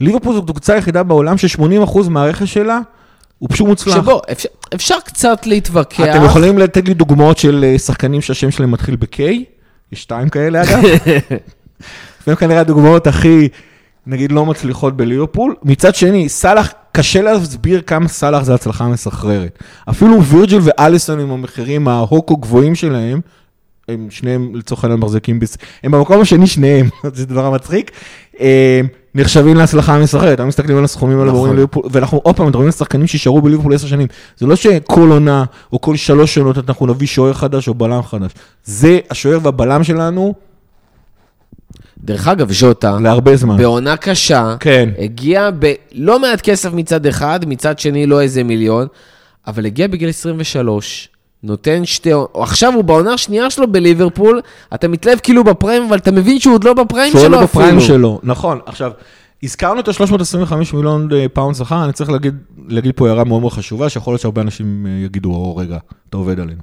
ליברפול 0.00 0.34
זו 0.34 0.42
קבוצה 0.42 0.74
היחידה 0.74 1.02
בעולם 1.02 1.38
ש-80% 1.38 2.08
מהרכש 2.10 2.54
שלה 2.54 2.80
הוא 3.38 3.48
פשוט 3.52 3.66
מוצלח. 3.66 3.94
שבו, 3.94 4.20
אפשר, 4.32 4.48
אפשר 4.74 4.96
קצת 5.04 5.46
להתווכח. 5.46 6.04
אתם 6.10 6.24
יכולים 6.24 6.58
לתת 6.58 6.88
לי 6.88 6.94
דוגמאות 6.94 7.38
של 7.38 7.64
אה, 7.64 7.78
שחקנים 7.78 8.20
שהשם 8.20 8.50
שלהם 8.50 8.70
מתחיל 8.70 8.96
ב-K? 8.96 9.20
יש 9.92 10.02
שתיים 10.02 10.28
כאלה 10.28 10.62
אגב. 10.62 10.82
והם 12.26 12.36
כנראה 12.36 12.60
הדוגמאות 12.60 13.06
הכי, 13.06 13.48
נגיד, 14.06 14.32
לא 14.32 14.46
מצליחות 14.46 14.96
בליברפול. 14.96 15.54
מצד 15.62 15.94
שני, 15.94 16.28
סאלח, 16.28 16.72
קשה 16.92 17.22
להסביר 17.22 17.80
כמה 17.80 18.08
סאלח 18.08 18.42
זה 18.42 18.54
הצלחה 18.54 18.88
מסחררת. 18.88 19.58
אפילו 19.90 20.22
וירג'יל 20.22 20.60
ואליסון 20.62 21.20
עם 21.20 21.30
המחירים 21.30 21.88
ההוקו 21.88 22.36
גבוהים 22.36 22.74
שלהם, 22.74 23.20
הם 23.88 24.06
שניהם 24.10 24.54
לצורך 24.54 24.84
העניין 24.84 25.00
מחזיקים, 25.00 25.40
בס... 25.40 25.56
הם 25.82 25.92
במקום 25.92 26.20
השני 26.20 26.46
שניהם, 26.46 26.88
זה 27.14 27.26
דבר 27.26 27.50
מצחיק, 27.50 27.90
אה, 28.40 28.80
נחשבים 29.14 29.56
להצלחה 29.56 29.98
מסחררת, 29.98 30.40
הם 30.40 30.48
מסתכלים 30.48 30.78
על 30.78 30.84
הסכומים 30.84 31.20
האלה 31.20 31.32
נכון. 31.32 31.50
ליברפול, 31.50 31.82
ואנחנו 31.90 32.20
עוד 32.22 32.36
פעם 32.36 32.46
מדברים 32.46 32.66
על 32.66 32.72
שחקנים 32.72 33.06
שישארו 33.06 33.42
בליברפול 33.42 33.74
עשר 33.74 33.86
שנים, 33.86 34.06
זה 34.36 34.46
לא 34.46 34.56
שכל 34.56 35.10
עונה 35.10 35.44
או 35.72 35.80
כל 35.80 35.96
שלוש 35.96 36.34
שנות 36.34 36.68
אנחנו 36.68 36.86
נביא 36.86 37.06
שוער 37.06 37.32
חדש 37.32 37.68
או 37.68 37.74
בלם 37.74 38.02
חדש, 38.02 38.30
זה 38.64 38.98
השוער 39.10 39.38
והבלם 39.42 39.84
שלנו 39.84 40.34
דרך 42.04 42.28
אגב, 42.28 42.52
ז'וטה, 42.52 42.98
להרבה 43.00 43.36
זמן. 43.36 43.56
בעונה 43.56 43.96
קשה, 43.96 44.56
כן. 44.60 44.88
הגיע 44.98 45.50
בלא 45.50 46.20
מעט 46.20 46.40
כסף 46.40 46.72
מצד 46.72 47.06
אחד, 47.06 47.40
מצד 47.46 47.78
שני 47.78 48.06
לא 48.06 48.20
איזה 48.20 48.44
מיליון, 48.44 48.86
אבל 49.46 49.66
הגיע 49.66 49.86
בגיל 49.88 50.08
23, 50.08 51.08
נותן 51.42 51.84
שתי... 51.84 52.10
עכשיו 52.34 52.72
הוא 52.74 52.84
בעונה 52.84 53.12
השנייה 53.12 53.50
שלו 53.50 53.72
בליברפול, 53.72 54.40
אתה 54.74 54.88
מתלהב 54.88 55.18
כאילו 55.22 55.44
ב 55.44 55.49
prime, 55.49 55.82
אבל 55.88 55.96
אתה 55.96 56.10
מבין 56.10 56.40
שהוא 56.40 56.54
עוד 56.54 56.64
לא 56.64 56.72
ב 56.72 56.79
prime 56.79 57.12
שהוא 57.12 57.22
שלו 57.22 57.30
לא 57.30 57.42
ב 57.42 57.48
prime 57.48 57.76
אפילו. 57.76 57.80
שלו, 57.80 58.20
נכון. 58.22 58.58
עכשיו, 58.66 58.92
הזכרנו 59.42 59.80
את 59.80 59.88
ה-325 59.88 60.54
מיליון 60.74 61.08
אה, 61.12 61.26
פאונד 61.32 61.56
שכר, 61.56 61.84
אני 61.84 61.92
צריך 61.92 62.10
להגיד, 62.10 62.34
להגיד 62.68 62.92
פה 62.96 63.08
הערה 63.08 63.24
מאוד 63.24 63.40
מאוד 63.40 63.52
חשובה, 63.52 63.88
שיכול 63.88 64.12
להיות 64.12 64.20
שהרבה 64.20 64.42
אנשים 64.42 64.86
אה, 64.86 65.04
יגידו, 65.04 65.30
או 65.30 65.56
רגע, 65.56 65.78
אתה 66.08 66.16
עובד 66.16 66.40
עלינו. 66.40 66.60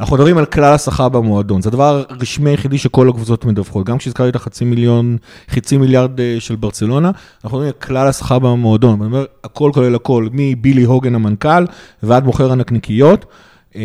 אנחנו 0.00 0.16
מדברים 0.16 0.38
על 0.38 0.44
כלל 0.44 0.74
השכר 0.74 1.08
במועדון, 1.08 1.62
זה 1.62 1.68
הדבר 1.68 2.02
הרשמי 2.08 2.50
היחידי 2.50 2.78
שכל 2.78 3.08
הקבוצות 3.08 3.44
מדווחות. 3.44 3.86
גם 3.86 3.98
כשהזכרתי 3.98 4.30
את 4.30 4.36
החצי 4.36 4.64
מיליון, 4.64 5.16
חצי 5.50 5.76
מיליארד 5.76 6.20
אה, 6.20 6.36
של 6.38 6.56
ברצלונה, 6.56 7.10
אנחנו 7.44 7.58
מדברים 7.58 7.74
על 7.76 7.86
כלל 7.86 8.06
השכר 8.08 8.38
במועדון. 8.38 9.00
אני 9.00 9.06
אומר, 9.06 9.24
הכל 9.44 9.70
כולל 9.74 9.94
הכל, 9.94 10.28
מבילי 10.32 10.82
הוגן 10.82 11.14
המנכ"ל 11.14 11.66
ועד 12.02 12.24
מוכר 12.24 12.52
הנקניקיות. 12.52 13.24
אה, 13.76 13.82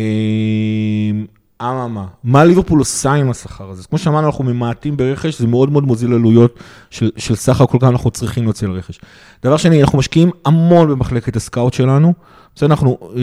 אממה, 1.62 2.06
מה 2.24 2.44
ליברפול 2.44 2.78
עושה 2.78 3.12
עם 3.12 3.30
השכר 3.30 3.70
הזה? 3.70 3.82
כמו 3.88 3.98
שאמרנו, 3.98 4.26
אנחנו 4.26 4.44
ממעטים 4.44 4.96
ברכש, 4.96 5.38
זה 5.38 5.46
מאוד 5.46 5.72
מאוד 5.72 5.84
מוזיל 5.84 6.12
עלויות 6.12 6.58
של, 6.90 7.10
של 7.16 7.34
סך 7.34 7.60
הכל 7.60 7.78
כמה 7.80 7.90
אנחנו 7.90 8.10
צריכים 8.10 8.44
להוציא 8.44 8.68
על 8.68 8.72
רכש. 8.72 9.00
דבר 9.42 9.56
שני, 9.56 9.82
אנחנו 9.82 9.98
משקיעים 9.98 10.30
המון 10.44 10.90
במחלקת 10.90 11.36
הסקאוט 11.36 11.72
שלנו. 11.72 12.12
בסדר, 12.54 12.70
אנחנו, 12.70 12.98
אה, 13.16 13.22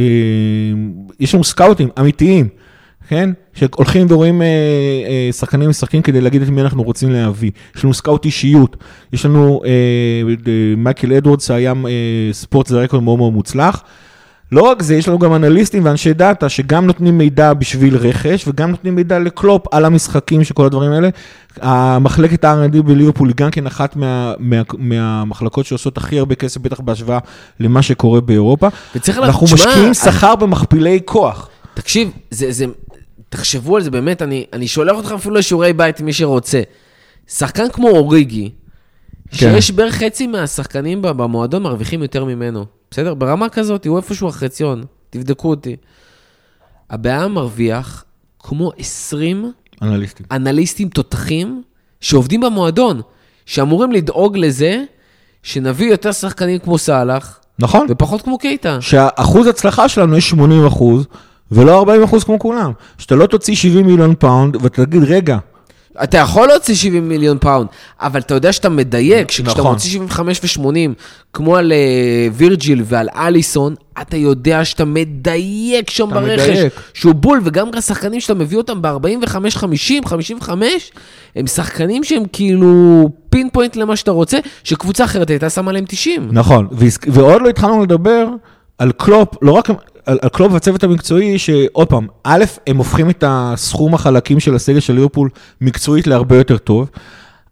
יש 1.19 1.35
לנו 1.35 1.43
scouts 1.43 1.89
אמיתיים, 1.99 2.49
כן? 3.07 3.29
שהולכים 3.53 4.07
ורואים 4.09 4.41
אה, 4.41 4.47
אה, 4.47 5.29
שחקנים 5.31 5.69
משחקים 5.69 6.01
כדי 6.01 6.21
להגיד 6.21 6.41
את 6.41 6.49
מי 6.49 6.61
אנחנו 6.61 6.83
רוצים 6.83 7.11
להביא. 7.11 7.51
יש 7.75 7.83
לנו 7.83 7.93
scout 7.93 8.25
אישיות, 8.25 8.77
יש 9.13 9.25
לנו 9.25 9.61
אה, 9.65 9.69
אה, 10.47 10.73
מייקל 10.77 11.13
אדוורדס 11.13 11.47
שהיה 11.47 11.73
אה, 11.87 12.33
ספורט 12.33 12.67
דירקטור 12.67 13.03
מאוד 13.03 13.17
מאוד 13.17 13.33
מוצלח. 13.33 13.83
לא 14.51 14.61
רק 14.61 14.81
זה, 14.81 14.95
יש 14.95 15.07
לנו 15.07 15.19
גם 15.19 15.35
אנליסטים 15.35 15.85
ואנשי 15.85 16.13
data 16.13 16.49
שגם 16.49 16.85
נותנים 16.85 17.17
מידע 17.17 17.53
בשביל 17.53 17.97
רכש 17.97 18.47
וגם 18.47 18.71
נותנים 18.71 18.95
מידע 18.95 19.19
לקלופ 19.19 19.65
על 19.71 19.85
המשחקים 19.85 20.43
של 20.43 20.53
כל 20.53 20.65
הדברים 20.65 20.91
האלה. 20.91 21.09
המחלקת 21.61 22.43
ה-R&D 22.43 22.81
בליברפול 22.81 23.27
היא 23.27 23.35
גם 23.35 23.51
כן 23.51 23.67
אחת 23.67 23.95
מה, 23.95 24.33
מה, 24.39 24.61
מהמחלקות 24.77 25.65
שעושות 25.65 25.97
הכי 25.97 26.19
הרבה 26.19 26.35
כסף, 26.35 26.61
בטח 26.61 26.79
בהשוואה 26.79 27.19
למה 27.59 27.81
שקורה 27.81 28.21
באירופה. 28.21 28.67
וצריך 28.95 29.17
אנחנו 29.17 29.47
תשמע, 29.47 29.57
משקיעים 29.57 29.93
שכר 29.93 30.35
במכפילי 30.35 30.99
כוח. 31.05 31.49
תקשיב, 31.73 32.11
זה, 32.31 32.51
זה, 32.51 32.65
תחשבו 33.35 33.75
על 33.75 33.83
זה 33.83 33.91
באמת, 33.91 34.21
אני, 34.21 34.45
אני 34.53 34.67
שולח 34.67 34.99
אתכם 34.99 35.15
אפילו 35.15 35.35
לשיעורי 35.35 35.73
בית, 35.73 36.01
מי 36.01 36.13
שרוצה. 36.13 36.61
שחקן 37.27 37.69
כמו 37.73 37.89
אוריגי, 37.89 38.51
שיש 39.31 39.71
בערך 39.71 39.95
חצי 39.95 40.27
מהשחקנים 40.27 41.01
במועדון 41.01 41.63
מרוויחים 41.63 42.01
יותר 42.01 42.25
ממנו. 42.25 42.65
בסדר? 42.91 43.13
ברמה 43.13 43.49
כזאת, 43.49 43.87
הוא 43.87 43.97
איפשהו 43.97 44.27
החציון, 44.27 44.83
תבדקו 45.09 45.49
אותי. 45.49 45.75
הבעיה 46.89 47.27
מרוויח 47.27 48.05
כמו 48.39 48.71
20 48.77 49.51
אנליסטים. 49.81 50.25
אנליסטים 50.31 50.89
תותחים 50.89 51.63
שעובדים 52.01 52.41
במועדון, 52.41 53.01
שאמורים 53.45 53.91
לדאוג 53.91 54.37
לזה 54.37 54.83
שנביא 55.43 55.91
יותר 55.91 56.11
שחקנים 56.11 56.59
כמו 56.59 56.77
סאלח 56.77 57.39
נכון? 57.59 57.87
ופחות 57.89 58.21
כמו 58.21 58.37
קייטה. 58.37 58.81
שהאחוז 58.81 59.47
הצלחה 59.47 59.89
שלנו 59.89 60.17
יש 60.17 60.29
80 60.29 60.65
אחוז, 60.65 61.05
ולא 61.51 61.77
40 61.77 62.03
אחוז 62.03 62.23
כמו 62.23 62.39
כולם. 62.39 62.71
שאתה 62.97 63.15
לא 63.15 63.25
תוציא 63.25 63.55
70 63.55 63.85
מיליון 63.85 64.15
פאונד, 64.19 64.55
ואתה 64.61 64.85
תגיד, 64.85 65.03
רגע, 65.03 65.37
אתה 66.03 66.17
יכול 66.17 66.47
להוציא 66.47 66.75
70 66.75 67.09
מיליון 67.09 67.37
פאונד, 67.39 67.67
אבל 68.01 68.19
אתה 68.19 68.33
יודע 68.33 68.51
שאתה 68.51 68.69
מדייק, 68.69 69.31
שכשאתה 69.31 69.59
נכון. 69.59 69.71
מוציא 69.71 69.89
75 69.89 70.59
ו-80, 70.59 70.67
כמו 71.33 71.55
על 71.55 71.71
אה, 71.71 72.27
וירג'יל 72.33 72.81
ועל 72.85 73.09
אליסון, 73.15 73.75
אתה 74.01 74.17
יודע 74.17 74.65
שאתה 74.65 74.85
מדייק 74.85 75.89
שם 75.89 76.09
אתה 76.09 76.19
ברכש, 76.19 76.49
מדייק. 76.49 76.73
שהוא 76.93 77.15
בול, 77.15 77.41
וגם 77.43 77.69
השחקנים 77.77 78.19
שאתה 78.19 78.33
מביא 78.33 78.57
אותם 78.57 78.81
ב-45, 78.81 79.49
50, 79.49 80.05
55, 80.05 80.91
הם 81.35 81.47
שחקנים 81.47 82.03
שהם 82.03 82.23
כאילו 82.33 83.09
pinpoint 83.29 83.75
למה 83.75 83.95
שאתה 83.95 84.11
רוצה, 84.11 84.37
שקבוצה 84.63 85.03
אחרת 85.03 85.29
הייתה 85.29 85.49
שמה 85.49 85.71
להם 85.71 85.85
90. 85.87 86.29
נכון, 86.31 86.67
ועוד 87.07 87.41
לא 87.41 87.49
התחלנו 87.49 87.83
לדבר 87.83 88.27
על 88.77 88.91
קלופ, 88.91 89.29
לא 89.41 89.51
רק 89.51 89.69
על, 90.05 90.19
על 90.21 90.29
קלופ 90.29 90.53
והצוות 90.53 90.83
המקצועי, 90.83 91.39
שעוד 91.39 91.87
פעם, 91.87 92.07
א', 92.23 92.43
הם 92.67 92.77
הופכים 92.77 93.09
את 93.09 93.23
הסכום 93.27 93.93
החלקים 93.93 94.39
של 94.39 94.55
הסגל 94.55 94.79
של 94.79 94.93
ליברפול 94.93 95.29
מקצועית 95.61 96.07
להרבה 96.07 96.35
יותר 96.35 96.57
טוב, 96.57 96.89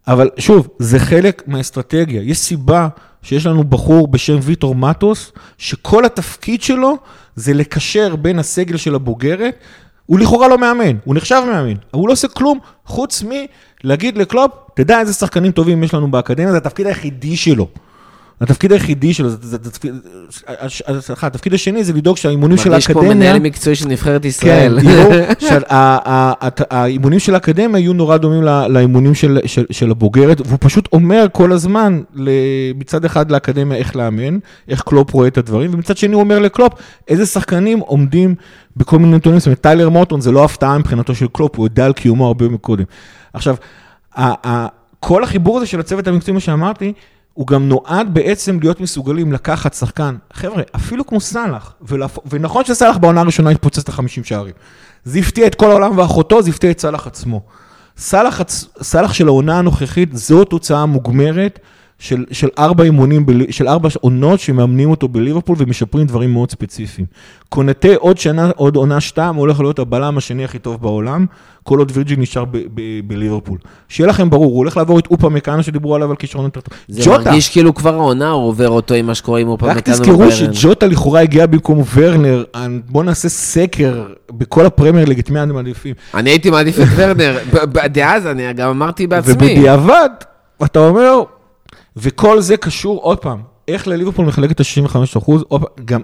אבל 0.08 0.30
שוב, 0.38 0.68
זה 0.78 0.98
חלק 0.98 1.42
מהאסטרטגיה. 1.46 2.22
יש 2.22 2.38
סיבה 2.38 2.88
שיש 3.22 3.46
לנו 3.46 3.64
בחור 3.64 4.08
בשם 4.08 4.38
ויטור 4.42 4.74
מטוס, 4.74 5.32
שכל 5.58 6.04
התפקיד 6.04 6.62
שלו 6.62 6.96
זה 7.36 7.54
לקשר 7.54 8.16
בין 8.16 8.38
הסגל 8.38 8.76
של 8.76 8.94
הבוגרת, 8.94 9.54
הוא 10.06 10.18
לכאורה 10.18 10.48
לא 10.48 10.58
מאמן, 10.58 10.96
הוא 11.04 11.14
נחשב 11.14 11.42
מאמן, 11.46 11.74
אבל 11.92 12.00
הוא 12.00 12.08
לא 12.08 12.12
עושה 12.12 12.28
כלום 12.28 12.58
חוץ 12.86 13.24
מלהגיד 13.84 14.18
לקלופ, 14.18 14.50
תדע 14.76 15.00
איזה 15.00 15.12
שחקנים 15.12 15.52
טובים 15.52 15.84
יש 15.84 15.94
לנו 15.94 16.10
באקדמיה, 16.10 16.50
זה 16.50 16.56
התפקיד 16.56 16.86
היחידי 16.86 17.36
שלו. 17.36 17.68
התפקיד 18.40 18.72
היחידי 18.72 19.14
שלו, 19.14 19.28
זה, 19.28 19.36
זה, 19.42 19.56
זה, 19.62 19.70
תפקיד- 19.70 19.94
הש- 20.48 20.82
סליחה, 21.00 21.26
התפקיד 21.26 21.54
השני 21.54 21.84
זה 21.84 21.92
לדאוג 21.92 22.16
שהאימונים 22.16 22.56
של 22.58 22.70
מרגיש 22.70 22.86
כמו 22.86 23.00
האקדמיה... 23.00 23.14
מנהל 23.30 23.38
מקצועי 23.38 23.76
של 23.76 23.88
נבחרת 23.88 24.22
כן, 24.22 24.28
ישראל. 24.28 24.78
יראו 24.82 25.10
שהאימונים 25.48 27.18
של 27.18 27.34
האקדמיה 27.34 27.78
יהיו 27.80 27.92
נורא 27.92 28.16
דומים 28.16 28.42
לאימונים 28.68 29.14
של, 29.14 29.38
של, 29.46 29.64
של 29.70 29.90
הבוגרת, 29.90 30.40
והוא 30.46 30.58
פשוט 30.60 30.88
אומר 30.92 31.26
כל 31.32 31.52
הזמן, 31.52 32.00
מצד 32.78 33.04
אחד 33.04 33.30
לאקדמיה 33.30 33.78
איך 33.78 33.96
לאמן, 33.96 34.38
איך 34.68 34.82
קלופ 34.82 35.12
רואה 35.12 35.28
את 35.28 35.38
הדברים, 35.38 35.70
ומצד 35.74 35.96
שני 35.96 36.14
הוא 36.14 36.22
אומר 36.22 36.38
לקלופ 36.38 36.72
איזה 37.08 37.26
שחקנים 37.26 37.78
עומדים 37.78 38.34
בכל 38.76 38.98
מיני 38.98 39.16
נתונים, 39.16 39.38
זאת 39.38 39.46
אומרת, 39.46 39.60
טיילר 39.60 39.88
מוטון 39.88 40.20
זה 40.20 40.32
לא 40.32 40.44
הפתעה 40.44 40.78
מבחינתו 40.78 41.14
של 41.14 41.26
קלופ, 41.32 41.56
הוא 41.56 41.66
יודע 41.66 41.86
על 41.86 41.92
קיומו 41.92 42.26
הרבה 42.26 42.48
מקודם. 42.48 42.84
עכשיו, 43.32 43.56
כל 45.00 45.24
החיבור 45.24 45.56
הזה 45.56 45.66
של 45.66 45.80
הצוות 45.80 46.06
המקצועי, 46.08 46.34
מה 46.34 46.40
שאמרתי, 46.40 46.92
הוא 47.34 47.46
גם 47.46 47.68
נועד 47.68 48.14
בעצם 48.14 48.58
להיות 48.60 48.80
מסוגלים 48.80 49.32
לקחת 49.32 49.74
שחקן, 49.74 50.16
חבר'ה, 50.32 50.62
אפילו 50.76 51.06
כמו 51.06 51.20
סאלח, 51.20 51.74
ולהפ... 51.82 52.18
ונכון 52.30 52.64
שסאלח 52.64 52.96
בעונה 52.96 53.20
הראשונה 53.20 53.50
התפוצץ 53.50 53.78
את 53.78 53.88
ה-50 53.88 54.24
שערים. 54.24 54.54
זה 55.04 55.18
הפתיע 55.18 55.46
את 55.46 55.54
כל 55.54 55.70
העולם 55.70 55.98
ואחותו, 55.98 56.42
זה 56.42 56.50
הפתיע 56.50 56.70
את 56.70 56.80
סאלח 56.80 57.06
עצמו. 57.06 57.40
סאלח 57.96 59.12
של 59.12 59.26
העונה 59.28 59.58
הנוכחית, 59.58 60.16
זו 60.16 60.44
תוצאה 60.44 60.86
מוגמרת 60.86 61.58
של, 61.98 62.24
של 62.30 62.48
ארבע 62.58 62.84
אימונים, 62.84 63.26
בל... 63.26 63.42
של 63.50 63.68
ארבע 63.68 63.88
עונות 64.00 64.40
שמאמנים 64.40 64.90
אותו 64.90 65.08
בליברפול 65.08 65.56
ומשפרים 65.58 66.06
דברים 66.06 66.32
מאוד 66.32 66.50
ספציפיים. 66.50 67.06
קונטה 67.48 67.88
עוד 67.98 68.18
שנה, 68.18 68.50
עוד 68.56 68.76
עונה 68.76 69.00
שתיים, 69.00 69.34
הולך 69.34 69.60
להיות 69.60 69.78
הבלם 69.78 70.18
השני 70.18 70.44
הכי 70.44 70.58
טוב 70.58 70.82
בעולם, 70.82 71.26
כל 71.62 71.78
עוד 71.78 71.92
וירג'ין 71.94 72.20
נשאר 72.20 72.44
ב- 72.44 72.56
ב- 72.74 73.00
בליברפול. 73.06 73.58
שיהיה 73.88 74.08
לכם 74.08 74.30
ברור, 74.30 74.44
הוא 74.46 74.56
הולך 74.56 74.76
לעבור 74.76 74.98
את 74.98 75.06
אופה 75.10 75.28
מקאנה 75.28 75.62
שדיברו 75.62 75.94
עליו 75.94 76.10
על 76.10 76.16
כישרון 76.16 76.44
יותר 76.44 76.60
טוב. 76.60 76.78
זה 76.88 77.10
מרגיש 77.10 77.48
כאילו 77.50 77.74
כבר 77.74 77.94
העונה 77.94 78.30
הוא 78.30 78.48
עובר 78.48 78.68
אותו 78.68 78.94
עם 78.94 79.06
מה 79.06 79.14
שקורה 79.14 79.40
עם 79.40 79.48
אופה 79.48 79.66
רק 79.66 79.76
מקאנו 79.76 79.96
תזכרו. 79.96 80.30
שג'וטה 80.30 80.86
לכאורה 80.86 81.20
הגיע 81.20 81.46
במקום 81.46 81.82
ורנר, 81.94 82.44
בואו 82.88 83.04
נעשה 83.04 83.28
סקר 83.28 84.04
בכל 84.32 84.66
הפרמייר 84.66 85.04
ליג 85.08 85.18
את 85.18 85.30
מי 85.30 85.42
אתם 85.42 85.54
מעדיפים. 85.54 85.94
אני 86.14 86.30
הייתי 86.30 86.50
מעדיף 86.50 86.78
את 86.78 86.86
ורנר, 86.96 87.38
ב- 87.52 87.64
ב- 87.78 87.86
דאז 87.86 88.26
אני 88.26 88.52
גם 88.52 88.68
אמרתי 88.68 89.06
בעצמי. 89.06 89.32
ובדיעבד, 89.32 90.08
אתה 90.64 90.78
אומר, 90.78 91.22
וכל 91.96 92.40
זה 92.40 92.56
קשור, 92.56 93.00
עוד 93.02 93.18
פעם, 93.18 93.42
איך 93.68 93.88
לליברפול 93.88 94.26
מחלקת 94.26 94.60
את 94.60 94.60
ה-65 94.60 95.18
אחוז, 95.18 95.44
גם, 95.84 96.00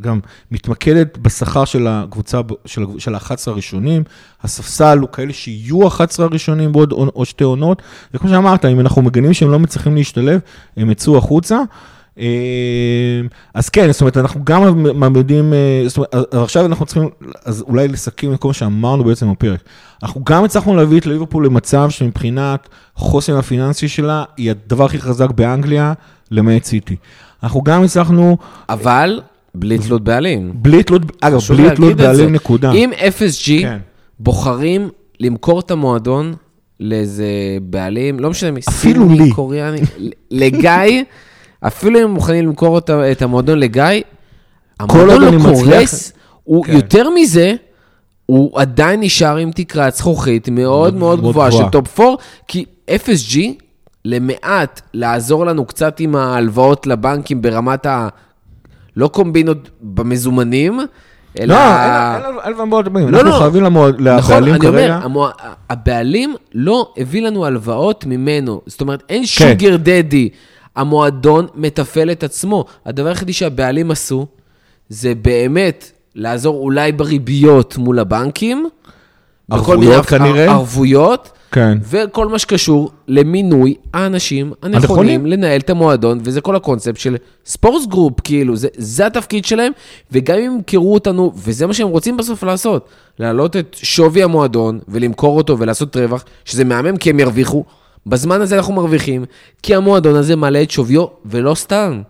גם 0.00 0.20
מתמקדת 0.50 1.18
בשכר 1.18 1.64
של 1.64 1.86
הקבוצה, 1.86 2.40
של, 2.66 2.84
של 2.98 3.14
ה-11 3.14 3.34
הראשונים, 3.46 4.04
הספסל 4.42 4.98
הוא 4.98 5.08
כאלה 5.08 5.32
שיהיו 5.32 5.84
ה-11 5.86 6.22
הראשונים 6.22 6.72
בעוד 6.72 6.92
עוד 6.92 7.26
שתי 7.26 7.44
עונות, 7.44 7.82
וכמו 8.14 8.30
שאמרת, 8.30 8.64
אם 8.64 8.80
אנחנו 8.80 9.02
מגנים 9.02 9.34
שהם 9.34 9.50
לא 9.50 9.58
מצליחים 9.58 9.94
להשתלב, 9.94 10.40
הם 10.76 10.90
יצאו 10.90 11.18
החוצה. 11.18 11.62
אז 13.54 13.68
כן, 13.68 13.92
זאת 13.92 14.00
אומרת, 14.00 14.16
אנחנו 14.16 14.44
גם 14.44 14.86
מעמידים, 14.98 15.52
זאת 15.86 15.96
אומרת, 15.96 16.34
עכשיו 16.34 16.66
אנחנו 16.66 16.86
צריכים, 16.86 17.08
אז 17.44 17.64
אולי 17.68 17.88
לסכם 17.88 18.32
את 18.32 18.40
כל 18.40 18.48
מה 18.48 18.54
שאמרנו 18.54 19.04
בעצם 19.04 19.32
בפרק. 19.32 19.60
אנחנו 20.02 20.24
גם 20.24 20.44
הצלחנו 20.44 20.76
להביא 20.76 21.00
את 21.00 21.06
ליברפול 21.06 21.46
למצב 21.46 21.90
שמבחינת 21.90 22.68
חוסן 22.94 23.34
הפיננסי 23.34 23.88
שלה, 23.88 24.24
היא 24.36 24.50
הדבר 24.50 24.84
הכי 24.84 24.98
חזק 24.98 25.30
באנגליה, 25.30 25.92
למעט 26.30 26.64
סיטי. 26.64 26.96
אנחנו 27.42 27.62
גם 27.62 27.82
הצלחנו... 27.82 28.36
אבל 28.68 29.20
בלי 29.54 29.78
תלות 29.78 30.04
בעלים. 30.04 30.52
בלי 30.54 30.82
תלות, 30.82 31.02
אגב, 31.20 31.38
בלי 31.56 31.70
תלות. 31.76 31.96
בעלים 31.96 32.32
נקודה. 32.32 32.72
אם 32.72 32.90
FSG 32.92 33.60
כן. 33.60 33.78
בוחרים 34.20 34.88
למכור 35.20 35.60
את 35.60 35.70
המועדון 35.70 36.34
לאיזה 36.80 37.26
בעלים, 37.62 38.20
לא 38.20 38.30
משנה, 38.30 38.58
לי. 39.10 39.30
קוריאני, 39.32 39.80
לגיא, 40.30 40.70
אפילו 41.66 41.98
אם 41.98 42.04
הם 42.04 42.10
מוכנים 42.10 42.46
למכור 42.46 42.78
את 42.78 42.90
ה- 42.90 43.12
את 43.12 43.22
המועדון 43.22 43.58
לגיא, 43.58 43.82
המועדון 44.80 45.22
לא 45.22 45.28
אני 45.28 45.36
מצליח- 45.36 45.78
קורס, 45.78 46.12
הוא 46.44 46.64
כן. 46.64 46.72
יותר 46.72 47.10
מזה, 47.10 47.52
הוא 48.26 48.60
עדיין 48.60 49.00
נשאר 49.00 49.36
עם 49.36 49.50
תקרת 49.50 49.94
זכוכית 49.94 50.48
מאוד 50.48 50.94
מאוד 50.96 51.20
מאוד 51.22 51.32
גבוהה 51.32 51.52
של. 51.52 51.64
top 51.72 52.00
4, 52.00 52.12
כי 52.48 52.64
FSG, 52.90 53.38
למעט 54.04 54.80
לעזור 54.94 55.46
לנו 55.46 55.64
קצת 55.64 56.00
עם 56.00 56.16
ההלוואות 56.16 56.86
לבנקים 56.86 57.42
ברמת 57.42 57.86
ה... 57.86 58.08
לא 58.96 59.08
קומבינות 59.08 59.70
במזומנים, 59.80 60.80
אלא... 61.40 61.54
לא, 61.54 61.60
אין 62.44 62.52
לנו- 62.52 62.66
מאוד 62.66 62.88
באים, 62.92 63.08
לא, 63.08 63.16
אנחנו 63.20 63.30
לא. 63.30 63.38
חייבים 63.38 63.62
נכון, 63.66 63.92
לבעלים 63.98 64.54
אני 64.54 64.66
אומר, 64.66 64.78
כרגע. 64.80 64.94
המוע... 65.02 65.30
הבעלים 65.70 66.34
לא 66.54 66.92
הביא 66.96 67.22
לנו 67.22 67.46
הלוואות 67.46 68.06
ממנו. 68.06 68.60
זאת 68.66 68.80
אומרת, 68.80 69.02
אין 69.08 69.20
כן. 69.20 69.26
sugar 69.26 69.76
daddy. 69.76 70.28
המועדון 70.76 71.46
מתפעל 71.54 72.10
את 72.10 72.22
עצמו. 72.22 72.64
הדבר 72.86 73.08
היחידי 73.08 73.32
שהבעלים 73.32 73.90
עשו, 73.90 74.26
זה 74.88 75.14
באמת 75.14 75.90
לעזור 76.14 76.56
אולי 76.56 76.92
בריביות 76.92 77.76
מול 77.78 77.98
הבנקים. 77.98 78.68
ערבויות 79.50 80.06
כנראה. 80.06 80.50
ערבויות. 80.50 81.30
כן. 81.52 81.78
וכל 81.82 82.28
מה 82.28 82.38
שקשור 82.38 82.90
למינוי 83.08 83.74
האנשים 83.94 84.52
הנכונים 84.62 84.80
הנכונים. 84.82 85.26
לנהל 85.26 85.60
את 85.60 85.70
המועדון, 85.70 86.20
וזה 86.22 86.40
כל 86.40 86.56
הקונספט 86.56 86.96
של 86.96 87.16
Sports 87.46 87.86
Group, 87.86 88.20
כאילו, 88.24 88.56
זה, 88.56 88.68
זה 88.76 89.06
התפקיד 89.06 89.44
שלהם, 89.44 89.72
וגם 90.12 90.38
אם 90.38 90.42
ימכרו 90.42 90.94
אותנו, 90.94 91.32
וזה 91.36 91.66
מה 91.66 91.74
שהם 91.74 91.88
רוצים 91.88 92.16
בסוף 92.16 92.42
לעשות, 92.42 92.88
להעלות 93.18 93.56
את 93.56 93.76
שווי 93.82 94.22
המועדון 94.22 94.78
ולמכור 94.88 95.36
אותו 95.36 95.58
ולעשות 95.58 95.96
רווח, 95.96 96.24
שזה 96.44 96.64
מהמם 96.64 96.96
כי 96.96 97.10
הם 97.10 97.20
ירוויחו, 97.20 97.64
בזמן 98.06 98.40
הזה 98.40 98.56
אנחנו 98.56 98.72
מרוויחים, 98.72 99.24
כי 99.62 99.74
המועדון 99.74 100.16
הזה 100.16 100.36
מעלה 100.36 100.62
את 100.62 100.70
שוויו, 100.70 101.06
ולא 101.24 101.54
סתם. 101.54 102.02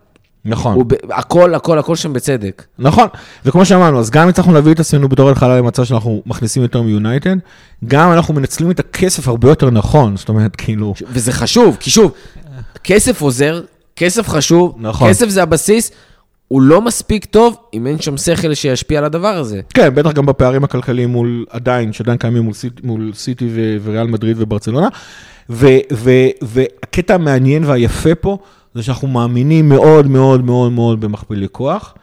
נכון. 0.45 0.75
הוא 0.75 0.85
ב... 0.87 0.93
הכל, 1.11 1.55
הכל, 1.55 1.79
הכל 1.79 1.97
שם 1.97 2.13
בצדק. 2.13 2.65
נכון, 2.79 3.09
וכמו 3.45 3.65
שאמרנו, 3.65 3.99
אז 3.99 4.11
גם 4.11 4.29
הצלחנו 4.29 4.53
להביא 4.55 4.73
את 4.73 4.81
עצמנו 4.81 5.09
בתור 5.09 5.31
התחלה 5.31 5.59
למצב 5.59 5.85
שאנחנו 5.85 6.23
מכניסים 6.27 6.63
יותר 6.63 6.83
מיונייטד, 6.83 7.37
גם 7.85 8.13
אנחנו 8.13 8.35
מנצלים 8.35 8.71
את 8.71 8.81
הכסף 8.81 9.29
הרבה 9.29 9.49
יותר 9.49 9.71
נכון, 9.71 10.17
זאת 10.17 10.29
אומרת, 10.29 10.57
כאילו, 10.57 10.95
וזה 11.09 11.33
חשוב, 11.33 11.77
כי 11.81 11.91
שוב, 11.91 12.13
כסף 12.85 13.21
עוזר, 13.21 13.61
כסף 13.97 14.29
חשוב, 14.29 14.75
נכון. 14.79 15.09
כסף 15.09 15.29
זה 15.29 15.43
הבסיס, 15.43 15.91
הוא 16.51 16.63
לא 16.63 16.81
מספיק 16.81 17.25
טוב 17.25 17.57
אם 17.75 17.87
אין 17.87 18.01
שם 18.01 18.17
שכל 18.17 18.55
שישפיע 18.55 18.99
על 18.99 19.05
הדבר 19.05 19.29
הזה. 19.29 19.61
כן, 19.75 19.95
בטח 19.95 20.13
גם 20.13 20.27
בפערים 20.27 20.65
הכלכליים 20.65 21.11
מול, 21.11 21.45
עדיין, 21.51 21.93
שעדיין 21.93 22.19
קיימים 22.19 22.43
מול, 22.43 22.53
סיט, 22.55 22.81
מול 22.85 23.11
סיטי 23.15 23.49
ו- 23.55 23.77
וריאל 23.85 24.07
מדריד 24.07 24.37
וברצלונה, 24.41 24.89
והקטע 26.43 27.15
המעניין 27.15 27.65
והיפה 27.65 28.15
פה, 28.15 28.39
זה 28.75 28.83
שאנחנו 28.83 29.09
מאמינים 29.09 29.69
מאוד 29.69 30.07
מאוד 30.07 30.45
מאוד 30.45 30.73
מאוד 30.73 31.01
במכפילי 31.01 31.47
כוח, 31.53 31.95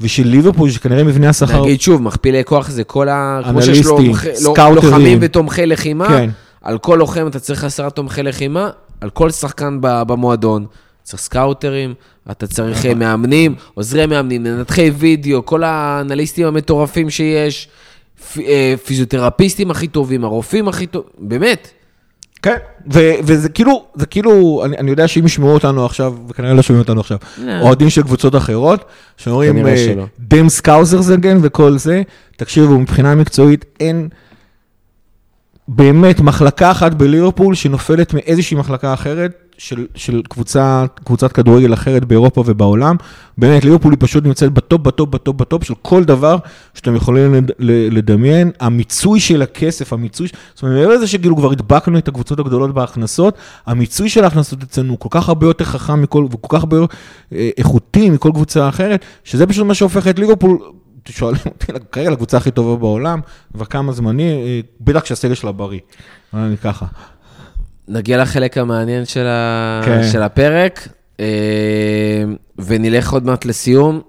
ושל 0.00 0.26
ליברפול, 0.26 0.70
שכנראה 0.70 1.04
מבנה 1.04 1.28
השכר... 1.28 1.62
נגיד 1.62 1.80
שוב, 1.80 2.02
מכפילי 2.02 2.44
כוח 2.44 2.70
זה 2.70 2.84
כל 2.84 3.08
ה... 3.08 3.40
כמו 3.44 3.62
שיש 3.62 3.86
אנליסטים, 3.86 4.34
scouterים. 4.34 4.74
לוחמים 4.74 5.18
ותומכי 5.20 5.66
לחימה, 5.66 6.08
כן. 6.08 6.30
על 6.62 6.78
כל 6.78 6.96
לוחם 6.98 7.26
אתה 7.26 7.40
צריך 7.40 7.64
עשרה 7.64 7.90
תומכי 7.90 8.22
לחימה, 8.22 8.70
על 9.00 9.10
כל 9.10 9.30
שחקן 9.30 9.78
במועדון. 9.80 10.66
צריך 11.02 11.22
scouterים, 11.22 11.94
אתה 12.30 12.46
צריך. 12.46 12.86
אה, 12.86 12.94
מאמנים, 12.94 13.54
עוזרי 13.74 14.06
מאמנים, 14.06 14.42
מנתחי 14.42 14.90
וידאו, 14.90 15.46
כל 15.46 15.64
האנליסטים 15.64 16.46
המטורפים 16.46 17.10
שיש, 17.10 17.68
אה, 18.38 18.74
פיזיותרפיסטים 18.84 19.70
הכי 19.70 19.88
טובים, 19.88 20.24
הרופאים 20.24 20.68
הכי 20.68 20.86
טובים, 20.86 21.10
באמת. 21.18 21.70
כן, 22.42 22.56
ו- 22.92 23.14
וזה 23.22 23.48
כאילו, 23.48 23.84
זה 23.94 24.06
כאילו, 24.06 24.62
אני, 24.64 24.78
אני 24.78 24.90
יודע 24.90 25.08
שאם 25.08 25.26
ישמעו 25.26 25.50
אותנו 25.50 25.84
עכשיו, 25.84 26.14
וכנראה 26.28 26.54
לא 26.54 26.62
שומעים 26.62 26.82
אותנו 26.82 27.00
עכשיו, 27.00 27.18
לא. 27.38 27.60
אוהדים 27.60 27.90
של 27.90 28.02
קבוצות 28.02 28.36
אחרות, 28.36 28.84
שאומרים. 29.16 29.56
damn 30.18 30.48
Scousers 30.48 31.10
again 31.10 31.38
וכל 31.42 31.78
זה, 31.78 32.02
תקשיבו, 32.36 32.78
מבחינה 32.78 33.14
מקצועית 33.14 33.64
אין 33.80 34.08
באמת 35.68 36.20
מחלקה 36.20 36.70
אחת 36.70 36.94
בליברפול 36.94 37.54
שנופלת 37.54 38.14
מאיזושהי 38.14 38.56
מחלקה 38.56 38.94
אחרת 38.94 39.49
של, 39.60 39.86
של 39.94 40.22
קבוצה, 40.28 40.84
קבוצת 41.04 41.32
כדורגל 41.32 41.74
אחרת 41.74 42.04
באירופה 42.04 42.42
ובעולם. 42.46 42.96
באמת, 43.38 43.64
ליברפול 43.64 43.92
היא 43.92 43.98
פשוט 44.00 44.24
נמצאת 44.24 44.52
בטופ, 44.52 44.80
בטופ, 44.80 45.08
בטופ, 45.08 45.36
בטופ 45.36 45.64
של 45.64 45.74
כל 45.82 46.04
דבר 46.04 46.36
שאתם 46.74 46.96
יכולים 46.96 47.34
לדמיין. 47.90 48.50
המיצוי 48.60 49.20
של 49.20 49.42
הכסף, 49.42 49.92
המיצוי, 49.92 50.28
זאת 50.54 50.62
אומרת, 50.62 50.76
מעבר 50.76 50.94
לזה 50.94 51.06
שכאילו 51.06 51.36
כבר 51.36 51.52
הדבקנו 51.52 51.98
את 51.98 52.08
הקבוצות 52.08 52.38
הגדולות 52.38 52.74
בהכנסות, 52.74 53.34
המיצוי 53.66 54.08
של 54.08 54.24
ההכנסות 54.24 54.62
אצלנו 54.62 54.90
הוא 54.90 54.98
כל 54.98 55.08
כך 55.10 55.28
הרבה 55.28 55.46
יותר 55.46 55.64
חכם 55.64 56.02
מכל, 56.02 56.26
וכל 56.30 56.56
כך 56.56 56.62
הרבה 56.62 56.76
אה, 57.32 57.50
איכותי 57.58 58.10
מכל 58.10 58.30
קבוצה 58.34 58.68
אחרת, 58.68 59.04
שזה 59.24 59.46
פשוט 59.46 59.66
מה 59.66 59.74
שהופך 59.74 60.08
את 60.08 60.18
ליברפול, 60.18 60.58
שואלים 61.08 61.40
אותי, 61.46 61.66
כרגע 61.92 62.10
לקבוצה 62.10 62.36
הכי 62.36 62.50
טובה 62.50 62.76
בעולם, 62.76 63.20
כבר 63.54 63.64
כמה 63.64 63.92
זמני, 63.92 64.32
אה, 64.32 64.60
בטח 64.80 65.00
כשהסגל 65.00 65.34
שלה 65.34 65.52
בריא. 65.52 65.80
אני 66.34 66.56
ככה. 66.56 66.86
נגיע 67.88 68.22
לחלק 68.22 68.58
המעניין 68.58 69.04
של, 69.04 69.26
ה... 69.26 69.80
כן. 69.84 70.02
של 70.12 70.22
הפרק, 70.22 70.88
אה, 71.20 72.24
ונלך 72.58 73.12
עוד 73.12 73.24
מעט 73.24 73.44
לסיום. 73.44 74.00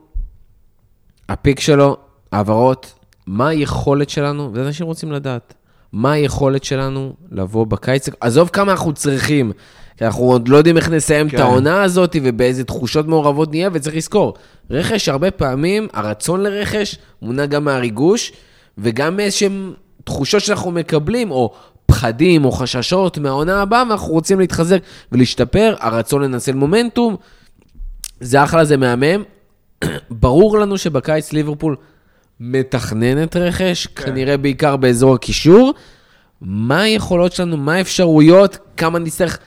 הפיק 1.29 1.59
שלו, 1.59 1.97
העברות, 2.31 2.93
מה 3.27 3.47
היכולת 3.47 4.09
שלנו, 4.09 4.51
ואנשים 4.53 4.85
רוצים 4.85 5.11
לדעת, 5.11 5.53
מה 5.93 6.11
היכולת 6.11 6.63
שלנו 6.63 7.13
לבוא 7.31 7.67
בקיץ, 7.67 8.09
עזוב 8.19 8.49
כמה 8.53 8.71
אנחנו 8.71 8.93
צריכים, 8.93 9.51
כי 9.97 10.05
אנחנו 10.05 10.23
עוד 10.23 10.47
לא 10.47 10.57
יודעים 10.57 10.77
איך 10.77 10.89
נסיים 10.89 11.29
כן. 11.29 11.35
את 11.37 11.41
העונה 11.41 11.83
הזאת 11.83 12.15
ובאיזה 12.23 12.63
תחושות 12.63 13.07
מעורבות 13.07 13.51
נהיה, 13.51 13.69
וצריך 13.73 13.95
לזכור, 13.95 14.33
רכש, 14.69 15.09
הרבה 15.09 15.31
פעמים, 15.31 15.87
הרצון 15.93 16.43
לרכש 16.43 16.97
מונע 17.21 17.45
גם 17.45 17.63
מהריגוש, 17.65 18.31
וגם 18.77 19.17
מאיזשהם 19.17 19.73
תחושות 20.03 20.41
שאנחנו 20.41 20.71
מקבלים, 20.71 21.31
או 21.31 21.53
פחדים 21.91 22.45
או 22.45 22.51
חששות 22.51 23.17
מהעונה 23.17 23.61
הבאה, 23.61 23.83
ואנחנו 23.89 24.07
רוצים 24.07 24.39
להתחזק 24.39 24.79
ולהשתפר, 25.11 25.75
הרצון 25.79 26.21
לנצל 26.21 26.53
מומנטום, 26.53 27.15
זה 28.19 28.43
אחלה, 28.43 28.65
זה 28.65 28.77
מהמם. 28.77 29.23
ברור 30.09 30.59
לנו 30.59 30.77
שבקיץ 30.77 31.33
ליברפול 31.33 31.75
מתכננת 32.39 33.35
רכש, 33.35 33.87
כן. 33.87 34.05
כנראה 34.05 34.37
בעיקר 34.37 34.75
באזור 34.75 35.15
הקישור. 35.15 35.73
מה 36.41 36.81
היכולות 36.81 37.33
שלנו, 37.33 37.57
מה 37.57 37.73
האפשרויות, 37.73 38.57
כמה 38.77 38.99
נצטרך 38.99 39.39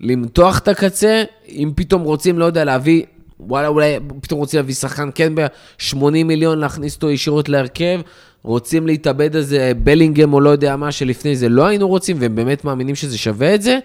למתוח 0.00 0.58
את 0.58 0.68
הקצה, 0.68 1.24
אם 1.48 1.72
פתאום 1.76 2.02
רוצים, 2.02 2.38
לא 2.38 2.44
יודע, 2.44 2.64
להביא, 2.64 3.04
וואלה, 3.40 3.68
אולי 3.68 3.98
פתאום 4.22 4.40
רוצים 4.40 4.58
להביא 4.58 4.74
שחקן 4.74 5.10
כן 5.14 5.34
ב-80 5.34 6.24
מיליון, 6.24 6.58
להכניס 6.58 6.94
אותו 6.94 7.10
ישירות 7.10 7.48
להרכב, 7.48 8.00
רוצים 8.44 8.86
להתאבד 8.86 9.36
איזה 9.36 9.72
בלינגהם 9.84 10.32
או 10.34 10.40
לא 10.40 10.50
יודע 10.50 10.76
מה, 10.76 10.92
שלפני 10.92 11.36
זה 11.36 11.48
לא 11.48 11.66
היינו 11.66 11.88
רוצים, 11.88 12.16
והם 12.20 12.34
באמת 12.34 12.64
מאמינים 12.64 12.94
שזה 12.94 13.18
שווה 13.18 13.54
את 13.54 13.62
זה. 13.62 13.78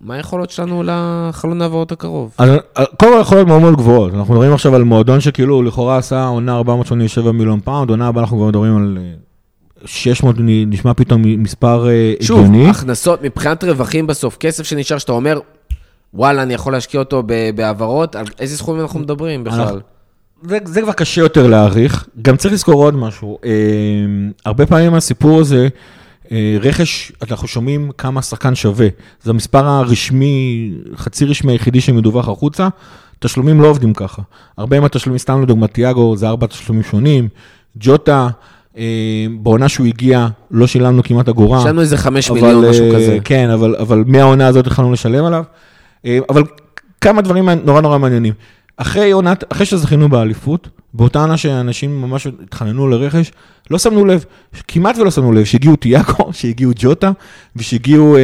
מה 0.00 0.14
היכולות 0.14 0.50
שלנו 0.50 0.82
לחלון 0.86 1.62
העברות 1.62 1.92
הקרוב? 1.92 2.34
אה, 2.40 2.56
קודם 2.98 3.12
כל 3.14 3.20
יכולות 3.20 3.46
מאוד 3.46 3.60
מאוד 3.60 3.76
גבוהות, 3.76 4.14
אנחנו 4.14 4.34
מדברים 4.34 4.52
עכשיו 4.52 4.74
על 4.74 4.82
מועדון 4.84 5.20
שכאילו 5.20 5.62
לכאורה 5.62 5.98
עשה 5.98 6.24
עונה 6.24 6.56
487 6.56 7.32
מיליון 7.32 7.60
פאונד, 7.60 7.90
עונה 7.90 8.06
הבאה 8.08 8.22
אנחנו 8.22 8.36
כבר 8.36 8.46
מדברים 8.46 8.76
על 8.76 8.98
אה, 9.00 9.12
600, 9.84 10.36
נשמע 10.66 10.94
פתאום 10.94 11.22
מספר 11.42 11.88
אה, 11.88 12.14
שוב, 12.20 12.38
הגיוני. 12.40 12.68
הכנסות 12.70 13.22
מבחינת 13.22 13.64
רווחים 13.64 14.06
בסוף, 14.06 14.36
כסף 14.36 14.62
שנשאר, 14.64 14.98
שאתה 14.98 15.12
אומר, 15.12 15.38
וואלה, 16.14 16.42
אני 16.42 16.54
יכול 16.54 16.72
להשקיע 16.72 17.00
אותו 17.00 17.22
בהעברות, 17.54 18.16
על 18.16 18.24
איזה 18.38 18.56
סכומים 18.56 18.82
אנחנו 18.82 19.00
מדברים 19.00 19.44
בכלל? 19.44 19.60
אנחנו- 19.60 19.78
זה, 20.42 20.58
זה 20.64 20.82
כבר 20.82 20.92
קשה 20.92 21.20
יותר 21.20 21.46
להעריך. 21.46 22.08
גם 22.22 22.36
צריך 22.36 22.54
לזכור 22.54 22.84
עוד 22.84 22.94
משהו, 22.94 23.38
אה, 23.44 23.50
הרבה 24.44 24.66
פעמים 24.66 24.94
הסיפור 24.94 25.40
הזה, 25.40 25.68
אה, 26.32 26.56
רכש, 26.60 27.12
אנחנו 27.30 27.48
שומעים 27.48 27.90
כמה 27.98 28.22
שחקן 28.22 28.54
שווה. 28.54 28.88
זה 29.22 29.30
המספר 29.30 29.66
הרשמי, 29.66 30.70
חצי 30.96 31.24
רשמי 31.24 31.52
היחידי 31.52 31.80
שמדווח 31.80 32.28
החוצה. 32.28 32.68
תשלומים 33.18 33.60
לא 33.60 33.66
עובדים 33.66 33.94
ככה. 33.94 34.22
הרבה 34.58 34.80
מהתשלומים, 34.80 35.18
סתם 35.18 35.42
לדוגמת 35.42 35.74
תיאגו, 35.74 36.16
זה 36.16 36.28
ארבע 36.28 36.46
תשלומים 36.46 36.82
שונים. 36.82 37.28
ג'וטה, 37.76 38.28
אה, 38.78 39.26
בעונה 39.40 39.68
שהוא 39.68 39.86
הגיע, 39.86 40.26
לא 40.50 40.66
שילמנו 40.66 41.02
כמעט 41.02 41.28
אגורה. 41.28 41.58
יש 41.60 41.66
לנו 41.66 41.80
איזה 41.80 41.96
חמש 41.96 42.30
אבל, 42.30 42.40
מיליון, 42.40 42.68
משהו 42.68 42.84
אה, 42.84 42.94
כזה. 42.94 43.18
כן, 43.24 43.50
אבל, 43.50 43.76
אבל 43.76 44.04
מהעונה 44.06 44.46
הזאת 44.46 44.66
התחלנו 44.66 44.92
לשלם 44.92 45.24
עליו. 45.24 45.44
אה, 46.06 46.18
אבל 46.28 46.42
כמה 47.00 47.22
דברים 47.22 47.48
נורא 47.48 47.80
נורא 47.80 47.98
מעניינים. 47.98 48.32
אחרי 48.80 49.10
עונת, 49.10 49.44
אחרי 49.52 49.66
שזכינו 49.66 50.08
באליפות, 50.08 50.68
באותה 50.94 51.20
עונה 51.20 51.36
שאנשים 51.36 52.02
ממש 52.02 52.26
התחננו 52.26 52.88
לרכש, 52.88 53.32
לא 53.70 53.78
שמנו 53.78 54.04
לב, 54.04 54.24
כמעט 54.68 54.98
ולא 54.98 55.10
שמנו 55.10 55.32
לב, 55.32 55.44
שהגיעו 55.44 55.76
תיאקו, 55.76 56.32
שהגיעו 56.38 56.72
ג'וטה, 56.76 57.10
ושהגיעו, 57.56 58.16
אה, 58.16 58.20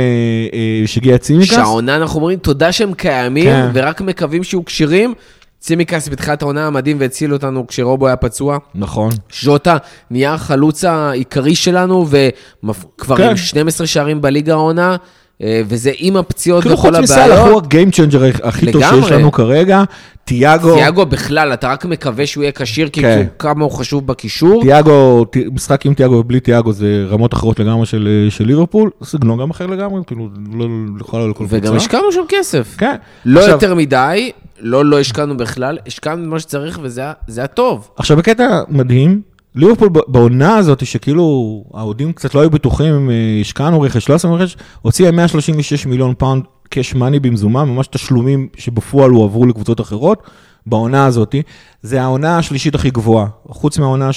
אה, 0.53 0.87
שהגיע 0.87 1.19
צימקס. 1.19 1.51
שהעונה 1.51 1.97
אנחנו 1.97 2.21
אומרים, 2.21 2.39
תודה 2.39 2.73
שהם 2.73 2.95
קיימים, 2.95 3.45
כן. 3.45 3.71
ורק 3.75 4.01
מקווים 4.01 4.45
שיהיו 4.45 4.65
כשירים. 4.65 5.15
צימקס 5.61 6.09
בתחילת 6.09 6.43
העונה 6.43 6.67
המדהים 6.67 6.97
והציל 7.01 7.33
אותנו 7.33 7.67
כשרובו 7.67 8.07
היה 8.07 8.17
פצוע. 8.17 8.59
נכון. 8.75 9.11
ז'וטה 9.43 9.77
נהיה 10.11 10.35
החלוץ 10.35 10.85
העיקרי 10.85 11.55
שלנו, 11.55 12.07
וכבר 12.09 13.17
כן. 13.17 13.29
עם 13.29 13.37
12 13.37 13.87
שערים 13.87 14.21
בליגה 14.21 14.53
העונה, 14.53 14.97
וזה 15.43 15.91
עם 15.99 16.16
הפציעות 16.16 16.62
כאילו 16.62 16.78
וכל 16.78 16.91
חוץ 16.91 17.01
מסאלח, 17.01 17.26
הוא 17.39 17.41
הבעיות. 17.43 17.64
הגיים 17.64 17.91
צ'נג'ר 17.91 18.22
הכי 18.43 18.72
טוב. 18.72 18.82
שיש 18.82 19.11
לנו 19.12 19.32
כרגע. 19.32 19.82
תיאגו, 20.24 20.74
תיאגו 20.74 21.07
בכלל, 21.07 21.53
אתה 21.53 21.68
רק 21.72 21.84
מקווה 21.84 22.26
שהוא 22.26 22.43
יהיה 22.45 22.53
כשיר, 22.53 22.89
כי 22.89 23.01
כן. 23.03 23.26
כמה 23.39 23.64
הוא 23.64 23.72
חשוב 23.72 24.07
בקישור. 24.07 24.62
תיאגו, 24.62 25.24
ת- 25.24 25.37
משחק 25.53 25.87
עם 25.87 25.95
תיאגו 25.95 26.14
ובלי 26.14 26.41
תיאגו 26.41 26.72
זה 26.72 27.07
רמות 27.11 27.34
אחרות 27.34 27.61
לגמרי 27.61 27.87
של, 27.87 28.09
אה, 28.26 28.30
של 28.30 28.45
ליברפול, 28.47 28.91
סגנון 29.05 29.39
גם 29.41 29.51
אחר 29.51 29.66
לגמרי, 29.66 30.01
כאילו, 30.07 30.28
לא 30.53 30.66
לכל 31.01 31.18
לא 31.18 31.30
לכל 31.30 31.39
קבוצה. 31.39 31.57
וגם 31.57 31.76
השקענו 31.76 32.12
שם 32.12 32.20
כסף. 32.28 32.74
כן. 32.78 32.97
לא 33.24 33.41
עכשיו- 33.41 33.55
יותר 33.55 33.74
מדי, 33.74 34.30
לא 34.61 34.84
לא 34.84 35.01
השקענו 35.01 35.37
בכלל, 35.37 35.78
השקענו 35.87 36.28
מה 36.30 36.39
שצריך 36.41 36.78
וזה 36.82 37.01
היה- 37.01 37.12
זה 37.28 37.41
היה 37.41 37.47
טוב. 37.49 37.89
עכשיו, 37.97 38.16
בקטע 38.16 38.61
מדהים, 38.68 39.20
ליברפול 39.57 39.89
בעונה 40.07 40.57
הזאת, 40.57 40.87
שכאילו 40.87 41.65
האוהדים 41.75 42.13
קצת 42.13 42.35
לא 42.35 42.41
היו 42.41 42.51
בטוחים 42.51 42.95
אם 42.95 43.11
אה, 43.11 43.39
השקענו 43.41 43.81
רכש, 43.81 44.09
לא 44.09 44.15
עשינו 44.15 44.35
רכש, 44.35 44.57
הוציאה 44.83 45.11
136 45.11 45.87
מיליון 45.87 46.15
פאונד 46.19 46.43
קאש 46.69 46.95
מאני 46.95 47.21
במזומן, 47.21 47.69
ממש 47.69 47.87
תשלומים 47.87 48.49
שבפועל 48.57 49.11
הועברו 49.11 49.47
לקבוצות 49.47 49.81
אחרות. 49.81 50.23
בעונה 50.67 51.07
הזאת, 51.07 51.35
זה 51.83 52.03
העונה 52.03 52.39
השלישית 52.39 52.75
הכי 52.75 52.91
גבוהה, 52.91 53.27
חוץ 53.49 53.79
מהעונה 53.79 54.11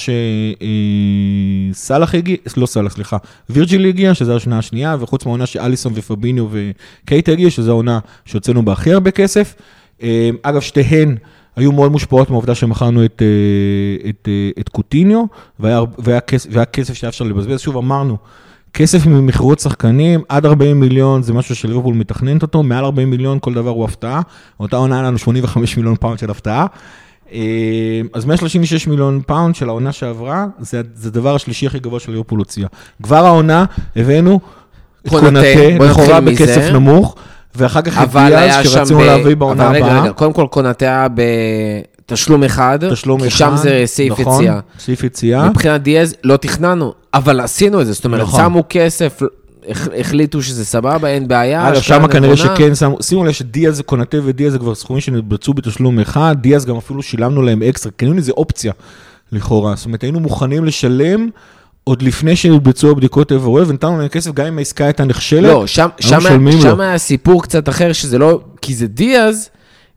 שסאלח 1.72 2.14
הגיע, 2.14 2.36
לא 2.56 2.66
סאלח, 2.66 2.94
סליחה, 2.94 3.16
וירג'יל 3.50 3.86
הגיע, 3.86 4.14
שזו 4.14 4.36
השנה 4.36 4.58
השנייה, 4.58 4.96
וחוץ 5.00 5.26
מהעונה 5.26 5.46
שאליסון 5.46 5.92
ופביניו 5.96 6.46
וקייט 6.50 7.28
הגיע, 7.28 7.50
שזו 7.50 7.70
העונה 7.70 7.98
שהוצאנו 8.24 8.64
בה 8.64 8.72
הכי 8.72 8.92
הרבה 8.92 9.10
כסף. 9.10 9.54
אה, 10.02 10.30
אגב, 10.42 10.60
שתיהן 10.60 11.16
היו 11.56 11.72
מאוד 11.72 11.92
מושפעות 11.92 12.30
מהעובדה 12.30 12.54
שמכרנו 12.54 13.04
את, 13.04 13.22
אה, 13.22 14.08
את, 14.10 14.28
אה, 14.28 14.50
את 14.60 14.68
קוטיניו, 14.68 15.24
והיה, 15.60 15.80
והיה, 15.98 16.20
כסף, 16.20 16.48
והיה 16.52 16.64
כסף 16.64 16.94
שהיה 16.94 17.08
אפשר 17.08 17.24
לבזבז. 17.24 17.60
שוב, 17.60 17.76
אמרנו, 17.76 18.16
כסף 18.74 19.06
ממכירות 19.06 19.60
שחקנים, 19.60 20.22
עד 20.28 20.46
40 20.46 20.80
מיליון 20.80 21.22
זה 21.22 21.32
משהו 21.32 21.54
שליברפול 21.54 21.94
מתכננת 21.94 22.42
אותו, 22.42 22.62
מעל 22.62 22.84
40 22.84 23.10
מיליון 23.10 23.38
כל 23.40 23.54
דבר 23.54 23.70
הוא 23.70 23.84
הפתעה. 23.84 24.20
אותה 24.60 24.76
עונה 24.76 24.94
היה 24.94 25.04
לנו 25.04 25.18
85 25.18 25.76
מיליון 25.76 25.96
פאונד 25.96 26.18
של 26.18 26.30
הפתעה. 26.30 26.66
אה, 27.32 28.00
אז 28.12 28.24
136 28.24 28.86
מיליון 28.86 29.20
פאונד 29.26 29.54
של 29.54 29.68
העונה 29.68 29.92
שעברה, 29.92 30.46
זה, 30.58 30.82
זה 30.94 31.08
הדבר 31.08 31.34
השלישי 31.34 31.66
הכי 31.66 31.78
גבוה 31.78 32.00
של 32.00 32.12
ליברפול 32.12 32.38
הוציאה. 32.38 32.68
כבר 33.02 33.26
העונה 33.26 33.64
הבאנו 33.96 34.40
את 35.06 35.10
בואו 35.10 35.20
לכאורה. 35.86 36.20
בכסף 36.20 36.70
נמוך, 36.72 37.16
ואחר 37.54 37.82
כך 37.82 37.98
דיאז 38.14 38.64
שם... 38.64 38.70
שרצינו 38.70 38.98
ב- 38.98 39.02
להביא 39.02 39.36
בעונה 39.36 39.66
אבל 39.66 39.74
רגע, 39.76 39.86
הבאה. 39.86 40.02
רגע, 40.02 40.12
קודם 40.12 40.32
כל 40.32 40.46
קונאטה 40.50 40.84
היה 40.86 41.06
בתשלום 41.14 42.44
אחד, 42.44 42.78
תשלום 42.92 43.20
כי 43.20 43.28
אחד, 43.28 43.36
שם 43.36 43.52
זה 43.56 43.82
סעיף 43.86 44.20
נכון, 44.20 44.42
יציאה. 44.44 44.60
סעיף 44.78 45.04
יציאה. 45.04 45.48
מבחינת 45.48 45.82
דיאז 45.82 46.14
לא 46.24 46.36
תכננו, 46.36 46.92
אבל 47.14 47.40
עשינו 47.40 47.80
את 47.80 47.86
זה, 47.86 47.92
זאת 47.92 48.04
אומרת, 48.04 48.20
נכון. 48.22 48.40
שמו 48.44 48.64
כסף, 48.68 49.22
הח- 49.68 49.88
החליטו 49.98 50.42
שזה 50.42 50.64
סבבה, 50.64 51.08
אין 51.08 51.28
בעיה. 51.28 51.68
אגב, 51.68 51.80
שם 51.80 52.06
כנראה. 52.10 52.36
שכן 52.36 52.74
שמו, 52.74 53.02
שימו 53.02 53.24
לב 53.24 53.32
שדיאז 53.32 53.80
קונאטה 53.86 54.16
ודיאז 54.24 54.52
זה 54.52 54.58
כבר 54.58 54.74
סכומים 54.74 55.00
שנתבצעו 55.00 55.54
בתשלום 55.54 56.00
אחד, 56.00 56.36
דיאז 56.40 56.66
גם 56.66 56.76
אפילו 56.76 57.02
שילמנו 57.02 57.42
להם 57.42 57.62
אקסטרה, 57.62 57.92
קנינו 57.96 58.16
איזה 58.16 58.32
אופציה 58.32 58.72
לכאורה, 59.32 59.76
זאת 59.76 59.86
אומרת 59.86 60.02
היינו 60.02 60.20
מוכנים 60.20 60.64
לשלם 60.64 61.28
עוד 61.84 62.02
לפני 62.02 62.36
שהתבצעו 62.36 62.90
הבדיקות 62.90 63.32
עבורו, 63.32 63.68
ונתנו 63.68 63.98
להם 63.98 64.08
כסף 64.08 64.32
גם 64.32 64.46
אם 64.46 64.58
העסקה 64.58 64.84
הייתה 64.84 65.04
נכשלת. 65.04 65.42
לא, 65.42 65.66
שם, 65.66 65.88
שם, 66.00 66.46
לו. 66.46 66.52
שם 66.62 66.80
היה 66.80 66.98
סיפור 66.98 67.42
קצת 67.42 67.68
אחר, 67.68 67.92
שזה 67.92 68.18
לא 68.18 68.40
כי 68.62 68.74
זה 68.74 68.86
דיאז, 68.86 69.48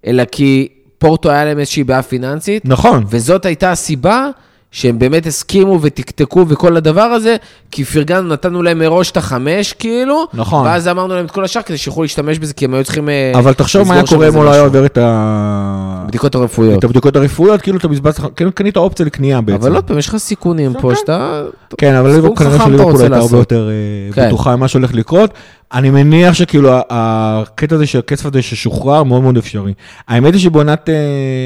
אלא 0.08 0.24
כי 0.32 0.68
פורטו 0.98 1.30
היה 1.30 1.46
להם 1.46 1.60
איזושהי 1.60 1.84
בעיה 1.84 2.02
פיננסית, 2.02 2.66
נכון. 2.66 3.04
וזאת 3.10 3.46
הייתה 3.46 3.72
הסיבה 3.72 4.30
שהם 4.74 5.00
באמת 5.00 5.28
הסכימו 5.28 5.80
ותקתקו 5.82 6.46
וכל 6.48 6.78
הדבר 6.78 7.02
הזה, 7.02 7.36
כי 7.72 7.86
פרגנו, 7.86 8.28
נתנו 8.28 8.64
להם 8.64 8.80
מראש 8.80 9.12
את 9.12 9.18
החמש, 9.18 9.74
כאילו, 9.74 10.28
נכון. 10.34 10.66
ואז 10.66 10.88
אמרנו 10.88 11.16
להם 11.16 11.26
את 11.26 11.32
כל 11.32 11.44
השאר 11.44 11.62
כדי 11.62 11.78
שיוכלו 11.78 12.04
להשתמש 12.04 12.40
בזה, 12.40 12.54
כי 12.54 12.66
הם 12.66 12.74
היו 12.74 12.84
צריכים... 12.84 13.10
אה, 13.10 13.32
אבל 13.36 13.54
תחשוב 13.54 13.88
מה 13.88 13.94
היה 13.94 14.04
קורה 14.08 14.28
אם 14.28 14.34
הוא 14.34 14.46
לא 14.46 14.52
היה. 14.52 14.62
עובר 14.62 14.86
את 14.86 14.98
ה... 14.98 16.04
בדיקות 16.08 16.36
הרפואיות. 16.36 16.80
את 16.80 16.84
הבדיקות 16.84 17.16
הרפואיות, 17.16 17.62
כאילו 17.62 17.78
אתה 17.78 17.88
בזבז, 17.88 18.20
כאילו 18.36 18.52
קנית 18.52 18.78
אופציה 18.78 19.06
לקנייה 19.06 19.42
בעצם. 19.42 19.62
אבל 19.62 19.76
עוד 19.76 19.84
פעם, 19.84 19.98
יש 19.98 20.08
לך 20.08 20.18
סיכונים 20.18 20.74
פה 20.74 20.90
כן. 20.90 20.96
שאתה... 20.96 21.44
כן, 21.78 21.96
אבל 21.96 22.36
כנראה 22.36 22.66
שליברפול 22.66 23.02
הייתה 23.02 23.18
הרבה. 23.18 23.38
יותר 23.38 23.70
אה, 23.70 24.14
כן. 24.14 24.28
בטוחה 24.28 24.56
ממה 24.56 24.68
שהולך 24.68 24.94
לקרות. 24.94 25.30
אני 25.74 25.90
מניח 25.90 26.34
שכאילו 26.34 26.70
הקטע 26.90 27.76
הזה, 27.76 27.86
שהכסף 27.86 28.26
הזה 28.26 28.42
ששוחרר, 28.42 29.04
מאוד 29.04 29.22
מאוד 29.22 29.38
אפשרי. 29.38 29.74
האמת 30.08 30.34
היא 30.34 30.42
שבעונת 30.42 30.90
אה, 30.90 30.96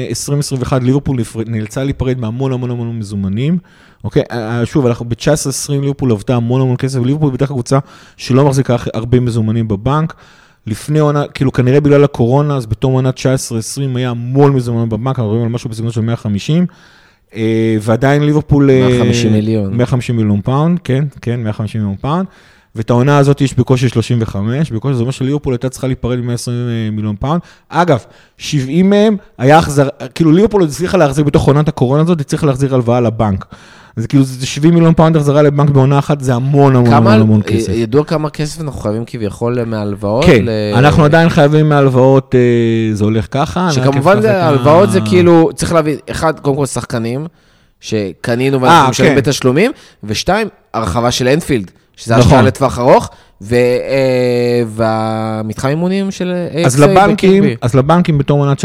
2021 0.08 0.82
ליברפול 0.82 1.16
נפר- 1.20 1.40
נאלצה 1.46 1.84
להיפרד 1.84 2.18
מהמון 2.18 2.52
המון 2.52 2.70
המון 2.70 2.98
מזומנים. 2.98 3.58
אוקיי, 4.04 4.22
אה, 4.30 4.58
אה, 4.60 4.66
שוב, 4.66 4.86
אנחנו 4.86 5.04
ב-19-20 5.08 5.72
ליברפול 5.72 6.12
עבדה 6.12 6.36
המון 6.36 6.60
המון 6.60 6.76
כסף, 6.76 7.00
ליברפול 7.04 7.30
בדרך 7.32 7.48
כלל 7.48 7.54
קבוצה 7.54 7.78
שלא 8.16 8.44
מחזיקה 8.44 8.76
הרבה 8.94 9.20
מזומנים 9.20 9.68
בבנק. 9.68 10.14
לפני 10.66 10.98
עונה, 10.98 11.24
כאילו 11.34 11.52
כנראה 11.52 11.80
בגלל 11.80 12.04
הקורונה, 12.04 12.56
אז 12.56 12.66
בתום 12.66 12.92
עונה 12.92 13.10
19-20 13.10 13.12
היה 13.96 14.10
המון 14.10 14.52
מזומנים 14.52 14.88
בבנק, 14.88 15.06
אנחנו 15.06 15.24
מדברים 15.24 15.42
על 15.42 15.48
משהו 15.48 15.70
בסגנון 15.70 15.92
של 15.92 16.00
150. 16.00 16.66
אה, 17.34 17.76
ועדיין 17.80 18.22
ליברפול... 18.22 18.70
אה, 18.70 18.88
150 18.88 19.32
מיליון. 19.32 19.76
150 19.76 20.16
מיליון 20.16 20.40
פאונד, 20.40 20.78
כן, 20.84 21.04
כן, 21.22 21.40
150 21.42 21.80
מיליון 21.80 21.96
פאונד. 22.00 22.26
ואת 22.78 22.90
העונה 22.90 23.18
הזאת 23.18 23.40
יש 23.40 23.54
בקושי 23.54 23.88
35, 23.88 24.70
בקושי 24.72 24.94
זה 24.94 25.00
אומר 25.00 25.10
שליברפול 25.10 25.54
הייתה 25.54 25.68
צריכה 25.68 25.86
להיפרד 25.86 26.18
מ-120 26.18 26.50
מיליון 26.92 27.16
פאונד. 27.20 27.40
אגב, 27.68 28.04
70 28.38 28.90
מהם 28.90 29.16
היה 29.38 29.58
החזר, 29.58 29.88
כאילו 30.14 30.32
ליברפול 30.32 30.62
הצליחה 30.64 30.98
להחזיר 30.98 31.24
בתוך 31.24 31.46
עונת 31.46 31.68
הקורונה 31.68 32.02
הזאת, 32.02 32.20
הצליחה 32.20 32.46
להחזיר 32.46 32.74
הלוואה 32.74 33.00
לבנק. 33.00 33.44
אז 33.96 34.06
כאילו 34.06 34.24
זה 34.24 34.46
70 34.46 34.74
מיליון 34.74 34.94
פאונד 34.94 35.16
החזרה 35.16 35.42
לבנק 35.42 35.70
בעונה 35.70 35.98
אחת, 35.98 36.20
זה 36.20 36.34
המון 36.34 36.76
המון 36.76 36.90
כמה, 36.90 36.96
המון 36.96 37.20
המון 37.20 37.42
כסף. 37.42 37.72
ידוע 37.74 38.04
כמה 38.04 38.30
כסף 38.30 38.60
אנחנו 38.60 38.80
חייבים 38.80 39.04
כביכול 39.06 39.64
מהלוואות? 39.64 40.24
כן, 40.24 40.44
ל- 40.44 40.74
אנחנו 40.74 41.04
עדיין 41.04 41.28
חייבים 41.28 41.68
מהלוואות, 41.68 42.34
אה, 42.34 42.40
זה 42.94 43.04
הולך 43.04 43.26
ככה. 43.30 43.68
שכמובן 43.72 44.12
אפתח 44.18 44.30
את 44.30 44.34
ה- 44.34 44.48
הלוואות 44.48 44.90
זה 44.90 45.00
כאילו, 45.00 45.50
צריך 45.54 45.72
להבין, 45.72 45.96
אחד, 46.10 46.40
קודם 46.40 46.56
כל 46.56 46.66
שחקנים, 46.66 47.26
שקנינו, 47.80 48.60
ואנחנו 48.60 48.84
אה, 48.84 48.90
משלמים 48.90 49.12
כן. 49.12 49.18
בתשלומים, 49.18 49.70
ושתיים, 50.04 50.48
הרחבה 50.74 51.10
של 51.10 51.28
אנפילד, 51.28 51.70
שזה 51.98 52.16
נכון. 52.16 52.24
השקעה 52.24 52.42
לטווח 52.42 52.78
ארוך, 52.78 53.10
ו- 53.40 53.54
אה, 53.54 54.62
והמתחם 54.68 55.68
אימונים 55.68 56.10
של 56.10 56.34
AXA 56.52 56.66
אז 56.66 56.80
לבנקים, 56.80 57.12
בקירקבי. 57.42 57.56
אז 57.60 57.74
לבנקים 57.74 58.18
בתום 58.18 58.38
עונה 58.38 58.52
19-20 58.52 58.56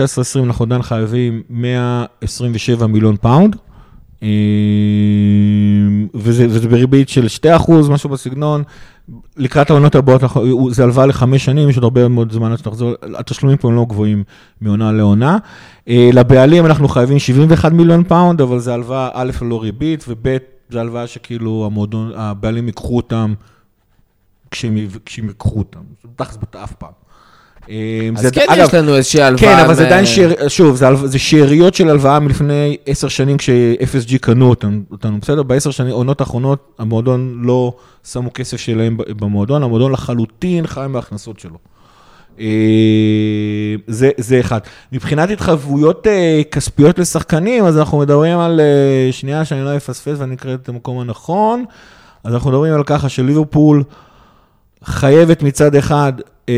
אנחנו 0.43 0.65
עדיין 0.65 0.81
חייבים 0.81 1.41
127 1.49 2.87
מיליון 2.87 3.15
פאונד, 3.17 3.55
אה, 4.23 4.27
וזה, 6.15 6.45
וזה 6.49 6.67
בריבית 6.67 7.09
של 7.09 7.27
2%, 7.27 7.89
משהו 7.89 8.09
בסגנון. 8.09 8.63
לקראת 9.37 9.69
העונות 9.69 9.95
הבאות, 9.95 10.21
זה 10.69 10.83
הלוואה 10.83 11.05
לחמש 11.05 11.45
שנים, 11.45 11.69
יש 11.69 11.75
עוד 11.75 11.83
הרבה 11.83 12.07
מאוד 12.07 12.31
זמן 12.31 12.51
עד 12.51 12.57
שתחזור, 12.57 12.93
התשלומים 13.17 13.57
פה 13.57 13.67
הם 13.67 13.75
לא 13.75 13.85
גבוהים 13.89 14.23
מעונה 14.61 14.91
לעונה. 14.91 15.37
אה, 15.89 16.09
לבעלים 16.13 16.65
אנחנו 16.65 16.87
חייבים 16.87 17.19
71 17.19 17.71
מיליון 17.71 18.03
פאונד, 18.03 18.41
אבל 18.41 18.59
זה 18.59 18.73
הלוואה 18.73 19.09
א' 19.13 19.31
ללא 19.41 19.61
ריבית, 19.61 20.05
וב' 20.07 20.37
זה 20.73 20.81
הלוואה 20.81 21.07
שכאילו 21.07 21.63
המועדון, 21.65 22.11
הבעלים 22.15 22.67
ייקחו 22.67 22.97
אותם 22.97 23.33
כשהם, 24.51 24.75
כשהם 25.05 25.27
ייקחו 25.27 25.59
אותם. 25.59 25.79
תכלס 26.15 26.37
אף 26.63 26.73
פעם. 26.73 26.89
אה, 27.69 28.09
אז 28.15 28.21
זה- 28.21 28.31
כן 28.31 28.45
אגב, 28.49 28.67
יש 28.67 28.73
לנו 28.73 28.95
איזושהי 28.95 29.21
הלוואה. 29.21 29.41
כן, 29.57 29.63
אבל 29.65 29.73
זה 29.73 29.85
עדיין 29.85 30.05
שאר... 30.05 30.47
שוב, 30.47 30.75
זה, 30.75 30.85
זה 31.07 31.19
שאריות 31.19 31.73
של 31.73 31.89
הלוואה 31.89 32.19
מלפני 32.19 32.77
עשר 32.85 33.07
שנים 33.07 33.37
כש-FSG 33.37 34.17
קנו 34.21 34.49
אותנו, 34.49 34.81
בסדר? 35.21 35.43
בעשר 35.43 35.71
שנים, 35.71 35.91
עונות 35.93 36.19
האחרונות, 36.21 36.75
המועדון 36.79 37.39
לא 37.41 37.73
שמו 38.07 38.33
כסף 38.33 38.57
שלהם 38.57 38.97
במועדון, 38.97 39.63
המועדון 39.63 39.91
לחלוטין 39.91 40.67
חי 40.67 40.85
מההכנסות 40.89 41.39
שלו. 41.39 41.57
אה, 42.39 42.45
זה, 43.87 44.09
זה 44.17 44.39
אחד. 44.39 44.59
מבחינת 44.91 45.29
התחייבויות 45.29 46.07
אה, 46.07 46.41
כספיות 46.51 46.99
לשחקנים, 46.99 47.65
אז 47.65 47.77
אנחנו 47.77 47.97
מדברים 47.97 48.39
על, 48.39 48.59
אה, 48.59 49.11
שנייה 49.11 49.45
שאני 49.45 49.65
לא 49.65 49.77
אפספס 49.77 50.15
ואני 50.17 50.35
אקרא 50.35 50.53
את 50.53 50.69
המקום 50.69 50.99
הנכון, 50.99 51.65
אז 52.23 52.33
אנחנו 52.33 52.49
מדברים 52.51 52.73
על 52.73 52.83
ככה 52.83 53.09
שליברפול 53.09 53.83
חייבת 54.83 55.43
מצד 55.43 55.75
אחד 55.75 56.13
אה, 56.49 56.53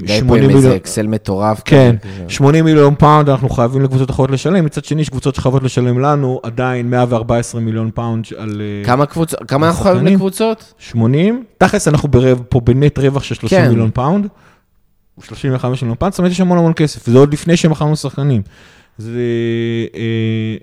די 0.00 0.06
פה 0.06 0.14
80 0.14 0.44
עם 0.44 0.50
איזה 0.50 0.56
מיליון, 0.56 0.76
אקסל 0.76 1.06
מטורף. 1.06 1.62
כן, 1.64 1.96
כזה. 2.02 2.24
80 2.28 2.64
מיליון 2.64 2.94
פאונד 2.94 3.28
אנחנו 3.28 3.48
חייבים 3.48 3.82
לקבוצות 3.82 4.10
אחרות 4.10 4.30
לשלם, 4.30 4.64
מצד 4.64 4.84
שני 4.84 5.02
יש 5.02 5.08
קבוצות 5.08 5.34
שחייבות 5.34 5.62
לשלם 5.62 5.98
לנו 5.98 6.40
עדיין 6.42 6.90
114 6.90 7.60
מיליון 7.60 7.90
פאונד 7.94 8.26
על 8.36 8.62
כמה 8.84 9.06
קבוצות, 9.06 9.38
כמה 9.48 9.66
אנחנו 9.68 9.82
חייבים? 9.82 10.06
לקבוצות? 10.06 10.74
80, 10.78 11.44
תכלס 11.58 11.88
אנחנו 11.88 12.08
פה 12.48 12.60
ב 12.60 12.70
net 12.70 12.98
רווח 12.98 13.22
של 13.22 13.34
30 13.34 13.58
כן. 13.58 13.68
מיליון 13.68 13.90
פאונד, 13.94 14.28
35 15.22 15.82
מיליון 15.82 15.96
פאונד, 15.96 16.12
זאת 16.12 16.18
אומרת 16.18 16.32
יש 16.32 16.40
המון 16.40 16.58
המון 16.58 16.72
כסף, 16.76 17.08
וזה 17.08 17.18
עוד 17.18 17.32
לפני 17.32 17.56
שמכרנו 17.56 17.96
שחקנים. 17.96 18.42
זה 18.98 19.20
אה, 19.94 20.00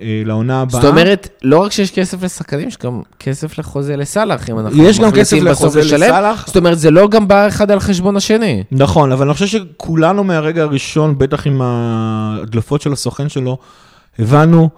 אה, 0.02 0.22
לעונה 0.26 0.62
הבאה. 0.62 0.82
זאת 0.82 0.92
אומרת, 0.92 1.30
לא 1.44 1.60
רק 1.60 1.72
שיש 1.72 1.92
כסף 1.92 2.24
לשחקנים, 2.24 2.68
יש 2.68 2.78
גם 2.78 3.02
כסף 3.20 3.58
לחוזה 3.60 3.98
לסאלח, 3.98 4.50
אם 4.50 4.60
אנחנו 4.60 4.84
יש 4.84 5.00
גם 5.00 5.12
כסף 5.12 5.38
לחוזה. 5.38 5.80
לסאלח. 5.80 6.48
זאת 6.48 6.58
אומרת, 6.58 6.80
זה 6.80 6.92
לא 6.92 7.08
גם 7.08 7.28
בא 7.28 7.48
אחד 7.48 7.72
על 7.72 7.80
חשבון 7.80 8.18
השני. 8.18 8.64
נכון, 8.72 9.12
אבל 9.12 9.26
אני 9.26 9.34
חושב 9.34 9.48
שכולנו 9.48 10.24
מהרגע 10.24 10.64
הראשון, 10.64 11.18
בטח 11.18 11.48
עם 11.48 11.62
ההדלפות 11.62 12.82
של 12.82 12.94
הסוכן 12.94 13.30
שלו, 13.30 13.58
הבנו 14.20 14.70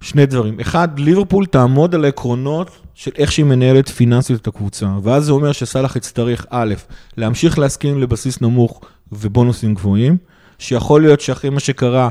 שני 0.00 0.26
דברים. 0.26 0.60
אחד, 0.60 0.88
ליברפול 0.98 1.46
תעמוד 1.46 1.94
על 1.94 2.04
העקרונות 2.04 2.70
של 2.94 3.10
איך 3.18 3.32
שהיא 3.32 3.46
מנהלת 3.46 3.88
פיננסית 3.88 4.40
את 4.40 4.46
הקבוצה. 4.46 4.86
ואז 5.02 5.24
זה 5.24 5.32
אומר 5.32 5.52
שסאלח 5.52 5.96
יצטרך, 5.96 6.46
א', 6.50 6.74
להמשיך 7.16 7.58
להסכים 7.58 8.00
לבסיס 8.00 8.40
נמוך 8.40 8.80
ובונוסים 9.12 9.74
גבוהים, 9.74 10.16
שיכול 10.58 11.00
להיות 11.02 11.20
שאחרי 11.20 11.50
מה 11.50 11.60
שקרה 11.60 12.10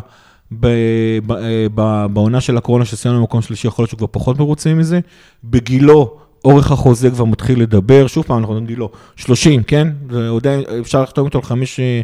אה, 0.64 1.68
בעונה 2.14 2.42
של 2.42 2.58
הקורונה 2.58 2.86
שסיימנו 2.86 3.20
במקום 3.20 3.42
שלישי, 3.42 3.68
יכול 3.68 3.84
להיות 3.84 3.90
שהוא 3.90 3.98
כבר 3.98 4.08
פחות 4.12 4.40
מרוצים 4.40 4.78
מזה. 4.78 5.00
בגילו, 5.44 6.18
אורך 6.46 6.72
החוזה 6.72 7.10
כבר 7.10 7.26
מתחיל 7.26 7.62
לדבר, 7.62 8.08
שוב 8.08 8.26
פעם, 8.26 8.38
אנחנו 8.38 8.50
אומרים 8.54 8.68
גילו, 8.68 8.90
30, 9.16 9.64
כן? 9.64 9.88
זה 10.12 10.30
עדיין, 10.36 10.64
אפשר 10.82 11.02
לחתום 11.04 11.26
איתו 11.26 11.38
על 11.38 11.44
חמש... 11.44 11.80
אה, 11.80 12.02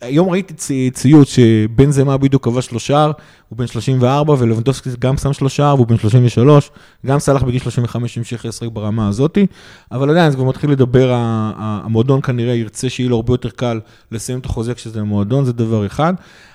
היום 0.00 0.28
ראיתי 0.30 0.54
צי- 0.54 0.90
ציוץ 0.94 1.28
שבן 1.28 1.90
זמה 1.90 2.16
בדיוק 2.16 2.44
כבש 2.44 2.70
לו 2.72 2.80
שער, 2.80 3.12
הוא 3.48 3.58
בן 3.58 3.66
34, 3.66 4.34
ולבנדובסקי 4.38 4.90
גם 4.98 5.16
שם 5.16 5.32
שלו 5.32 5.48
שער, 5.48 5.74
והוא 5.74 5.86
בן 5.86 5.98
33, 5.98 6.70
גם 7.06 7.18
סאלח 7.18 7.42
בגיל 7.42 7.60
35 7.60 8.18
המשיך 8.18 8.44
לשחק 8.46 8.68
ברמה 8.72 9.08
הזאתי, 9.08 9.46
אבל 9.92 10.10
עדיין 10.10 10.30
זה 10.30 10.36
כבר 10.36 10.46
מתחיל 10.46 10.70
לדבר, 10.70 11.10
המועדון 11.56 12.20
כנראה 12.20 12.54
ירצה 12.54 12.90
שיהיה 12.90 13.08
לו 13.10 13.16
הרבה 13.16 13.32
יותר 13.32 13.50
קל 13.50 13.80
לסיים 14.12 14.38
את 14.38 14.46
החוזה 14.46 14.74
כשזה 14.74 15.02
מועדון, 15.02 15.44
זה 15.44 15.52
דבר 15.52 15.86
אחד. 15.86 16.14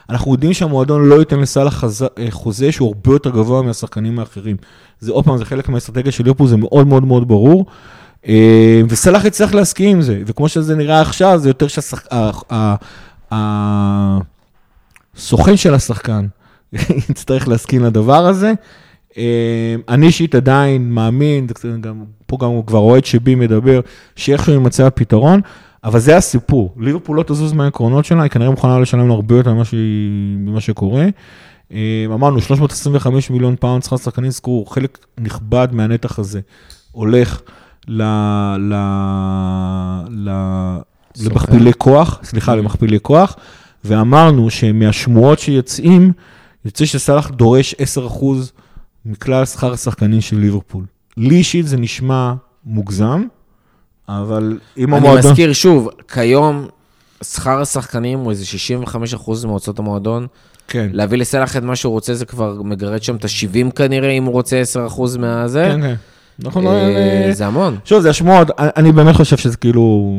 אנחנו 0.10 0.32
יודעים 0.32 0.54
שהמועדון 0.54 1.10
לא 1.10 1.20
ייתן 1.20 1.40
לסאלח 1.40 1.84
אה, 1.84 2.32
חוזה 2.32 2.72
שהוא 2.72 2.88
הרבה 2.88 3.16
יותר 3.16 3.30
גבוה 3.30 3.62
מהשחקנים 3.62 4.20
האחרים. 4.20 4.58
זה 5.00 5.12
עוד 5.12 5.26
פעם, 5.26 5.38
זה 5.38 5.46
חלק 5.46 5.70
מהאסטרטגיה 5.70 6.12
של 6.12 6.24
ליברפול, 6.24 6.48
זה 6.48 6.58
מאוד 6.58 6.88
מאוד 6.88 7.06
מאוד 7.06 7.28
ברור. 7.28 7.66
אה, 8.28 8.82
וסלאח 8.90 9.26
יצטרך 9.26 9.56
להסכים 9.56 9.90
עם 9.90 10.02
זה, 10.02 10.22
וכמו 10.26 10.50
שזה 10.50 10.76
נראה 10.76 11.02
עכשיו, 11.02 11.40
זה 11.40 11.50
יותר 11.50 11.68
שהסוכן 15.16 15.58
של 15.58 15.74
השחקן 15.74 16.28
יצטרך 17.10 17.48
להסכים 17.48 17.84
לדבר 17.84 18.26
הזה. 18.26 18.54
אה, 19.18 19.76
אני 19.90 20.08
אישית 20.08 20.36
עדיין 20.36 20.92
מאמין, 20.92 21.48
גם, 21.82 22.04
פה 22.26 22.38
גם 22.42 22.62
כבר 22.68 22.80
אוהד 22.80 23.06
שבי 23.06 23.36
מדבר, 23.36 23.80
שאיכשהו 24.16 24.54
יימצא 24.54 24.86
הפתרון, 24.86 25.42
אבל 25.86 26.00
זה 26.00 26.18
הסיפור. 26.18 26.74
ליברפול 26.78 27.18
לא 27.18 27.24
תזוז 27.24 27.54
מהעקרונות 27.54 28.06
שלה, 28.06 28.24
היא 28.24 28.32
כנראה 28.32 28.50
מוכנה 28.50 28.80
לשלם 28.80 29.08
לו 29.08 29.14
הרבה 29.14 29.36
יותר 29.36 29.54
ממה, 29.54 30.62
שקורה. 30.62 31.06
אה, 31.72 32.06
אמרנו, 32.06 32.42
325 32.42 33.30
מיליון 33.30 33.56
פאונד 33.60 33.84
שכר 33.84 33.98
שחקנים, 33.98 34.32
זכרו, 34.32 34.66
חלק 34.66 35.06
נכבד 35.18 35.68
מהנתח 35.72 36.20
הזה 36.20 36.40
הולך 36.92 37.42
ל... 37.88 38.04
ל... 38.58 38.74
ל... 40.10 40.30
למכפילי 41.24 41.72
כוח, 41.78 42.20
סליחה, 42.24 42.56
למכפילי 42.56 42.98
כוח, 43.02 43.36
ואמרנו 43.84 44.50
שמהשמועות 44.50 45.40
שיוצאים, 45.40 46.12
יוצא 46.66 46.86
שסאלח 46.86 47.30
דורש 47.30 47.76
10% 48.20 48.26
מכלל 49.06 49.46
שכר 49.46 49.74
השחקנים 49.74 50.22
של 50.22 50.38
ליברפול. 50.38 50.86
לי 51.18 51.36
אישית 51.36 51.68
זה 51.68 51.78
נשמע 51.78 52.34
מוגזם, 52.66 53.24
אבל 54.10 54.58
אם 54.78 54.94
אני 54.94 55.08
המועדון... 55.08 55.32
מזכיר 55.32 55.54
שוב, 55.54 55.90
כיום 56.14 56.68
שכר 57.24 57.62
השחקנים 57.62 58.20
הוא 58.20 58.32
איזה 58.32 58.46
65% 58.86 58.98
מהוצאות 59.48 59.80
המועדון. 59.80 60.28
כן, 60.68 60.90
להביא 60.94 61.18
לסלח 61.18 61.58
את 61.58 61.64
מה 61.64 61.76
שהוא 61.76 61.92
רוצה, 61.94 62.14
זה 62.14 62.26
כבר 62.26 62.62
מגרד 62.64 63.04
שם 63.04 63.16
את 63.16 63.26
ה-70 63.26 63.72
כנראה, 63.72 64.10
אם 64.10 64.24
הוא 64.24 64.34
רוצה 64.34 64.62
10% 64.90 65.18
מהזה. 65.20 65.64
כן, 65.72 65.82
כן. 65.82 65.96
אנחנו 66.46 66.62
לא... 66.62 66.70
אה, 66.70 67.30
זה 67.34 67.46
המון. 67.48 67.78
שוב, 67.86 68.02
זה 68.02 68.10
השמועות, 68.10 68.48
אני- 68.60 68.70
אני 68.78 68.92
באמת 68.92 69.16
חושב 69.16 69.38
שזה 69.38 69.58
כאילו... 69.58 70.14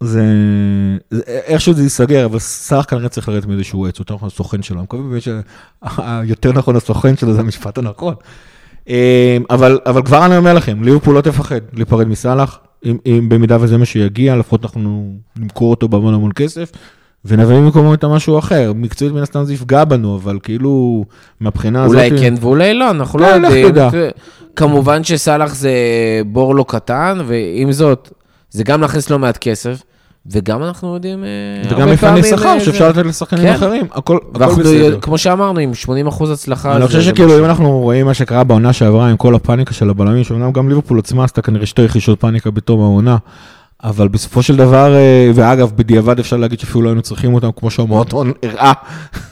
זה... 0.00 0.22
איכשהו 1.26 1.74
זה 1.74 1.82
ייסגר, 1.82 2.24
אבל 2.24 2.38
סאלח 2.38 2.84
כנראה 2.84 3.08
צריך 3.08 3.28
לרדת 3.28 3.46
מאיזשהו 3.46 3.86
עץ, 3.86 3.98
יותר 3.98 4.14
נכון 4.14 4.26
הסוכן 4.26 4.62
שלו, 4.62 4.76
אני 4.76 4.82
מקווה 4.84 5.02
באמת 5.02 5.22
שיותר 6.26 6.52
נכון 6.52 6.76
הסוכן 6.76 7.16
שלו 7.16 7.32
זה 7.34 7.40
המשפט 7.40 7.78
הנכון. 7.78 8.14
אה, 8.88 9.36
אבל, 9.50 9.78
אבל 9.86 10.02
כבר 10.02 10.26
אני 10.26 10.36
אומר 10.36 10.54
לכם, 10.54 10.82
ליברפול 10.82 11.14
לא 11.16 11.20
תפחד 11.20 11.58
להיפרד 11.72 12.08
מסאלח, 12.08 12.58
אם, 12.84 12.96
אם 13.06 13.28
במידה 13.28 13.56
וזה 13.60 13.78
מה 13.78 13.84
שיגיע, 13.84 14.36
לפחות 14.36 14.64
אנחנו 14.64 15.12
נמכור 15.36 15.70
אותו 15.70 15.88
בהמון 15.88 16.14
המון 16.14 16.32
כסף, 16.32 16.72
ונביא 17.24 17.56
במקומו 17.56 17.94
את 17.94 18.04
המשהו 18.04 18.38
אחר. 18.38 18.72
מקצועית 18.74 19.14
מן 19.14 19.22
הסתם 19.22 19.44
זה 19.44 19.54
יפגע 19.54 19.84
בנו, 19.84 20.16
אבל 20.16 20.38
כאילו, 20.42 21.04
מהבחינה 21.40 21.84
הזאת... 21.84 21.96
אולי 21.96 22.10
כן 22.20 22.34
ואולי 22.40 22.74
לא, 22.74 22.90
אנחנו 22.90 23.18
לא 23.18 23.36
לך 23.36 23.54
יודעים. 23.54 23.90
תדע. 23.90 24.10
כמובן 24.56 25.04
שסאלח 25.04 25.54
זה 25.54 25.72
בור 26.26 26.54
לא 26.54 26.64
קטן, 26.68 27.18
ועם 27.26 27.72
זאת, 27.72 28.12
זה 28.50 28.64
גם 28.64 28.80
להכניס 28.80 29.10
לא 29.10 29.18
מעט 29.18 29.38
כסף, 29.38 29.82
וגם 30.30 30.62
אנחנו 30.62 30.94
יודעים 30.94 31.24
אה, 31.24 31.28
וגם 31.76 31.96
פעמים, 31.96 32.24
שכר 32.24 32.48
אה, 32.48 32.60
שאפשר 32.60 32.88
לתת 32.88 33.06
לשחקנים 33.06 33.42
כן. 33.46 33.54
אחרים, 33.54 33.86
הכל 33.92 34.18
הכל 34.34 34.62
בסדר. 34.62 34.98
כמו 35.00 35.18
שאמרנו, 35.18 35.60
עם 35.60 35.72
80% 36.08 36.24
הצלחה. 36.32 36.72
אני 36.72 36.80
זה- 36.80 36.86
חושב 36.86 37.00
שכאילו. 37.02 37.38
אם 37.38 37.44
אנחנו 37.44 37.78
רואים 37.80 38.06
מה 38.06 38.14
שקרה 38.14 38.44
בעונה 38.44 38.72
שעברה 38.72 39.08
עם 39.08 39.16
כל 39.16 39.34
הפאניקה 39.34 39.74
של 39.74 39.90
הבלמים, 39.90 40.24
שאומנם 40.24 40.52
גם 40.52 40.68
ליברפול 40.68 40.98
עצמה 40.98 41.24
עשתה 41.24 41.42
כנראה 41.42 41.66
שתי 41.66 41.82
רכישות 41.84 42.20
פאניקה 42.20 42.50
בתום 42.50 42.80
העונה, 42.80 43.16
אבל 43.84 44.08
בסופו 44.08 44.42
של 44.42 44.56
דבר, 44.56 44.94
אה, 44.94 45.30
ואגב, 45.34 45.72
בדיעבד 45.76 46.18
אפשר 46.18 46.36
להגיד 46.36 46.60
שאפילו 46.60 46.82
לא 46.82 46.88
היינו 46.88 47.02
צריכים 47.02 47.34
אותם, 47.34 47.48
כמו 47.56 47.70
שהמועדון 47.70 48.32
הראה, 48.42 48.72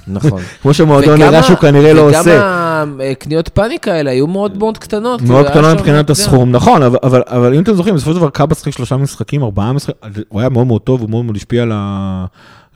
נכון. 0.09 0.41
כמו 0.63 0.75
שהמועדון 0.75 1.23
הראה 1.23 1.43
שהוא 1.43 1.57
כנראה 1.57 1.93
לא 1.93 2.01
עושה. 2.01 2.21
וגם 2.21 3.01
הקניות 3.13 3.49
פאניקה 3.49 3.93
האלה 3.93 4.11
היו 4.11 4.27
מאוד 4.27 4.59
מאוד 4.59 4.79
קטנות. 4.79 5.23
מאוד 5.23 5.47
כאילו, 5.49 5.65
שם, 5.65 5.77
מבחינת 5.77 6.11
הסכום, 6.11 6.53
נכון, 6.53 6.83
אבל, 6.83 6.99
אבל, 7.03 7.23
אבל 7.27 7.55
אם 7.55 7.63
אתם 7.63 7.75
זוכרים, 7.75 7.95
בסופו 7.95 8.13
של 8.13 8.17
דבר 8.17 8.31
קאבה 8.31 8.55
שיחק 8.55 8.73
שלושה 8.73 8.97
משחקים, 8.97 9.43
ארבעה 9.43 9.73
משחקים, 9.73 9.95
הוא 10.29 10.41
היה 10.41 10.49
מאוד 10.49 10.67
מאוד 10.67 10.81
טוב, 10.81 11.01
הוא 11.01 11.11
מאוד 11.11 11.25
מאוד 11.25 11.37
השפיע 11.37 11.63
על 11.63 11.73
ה... 11.75 12.25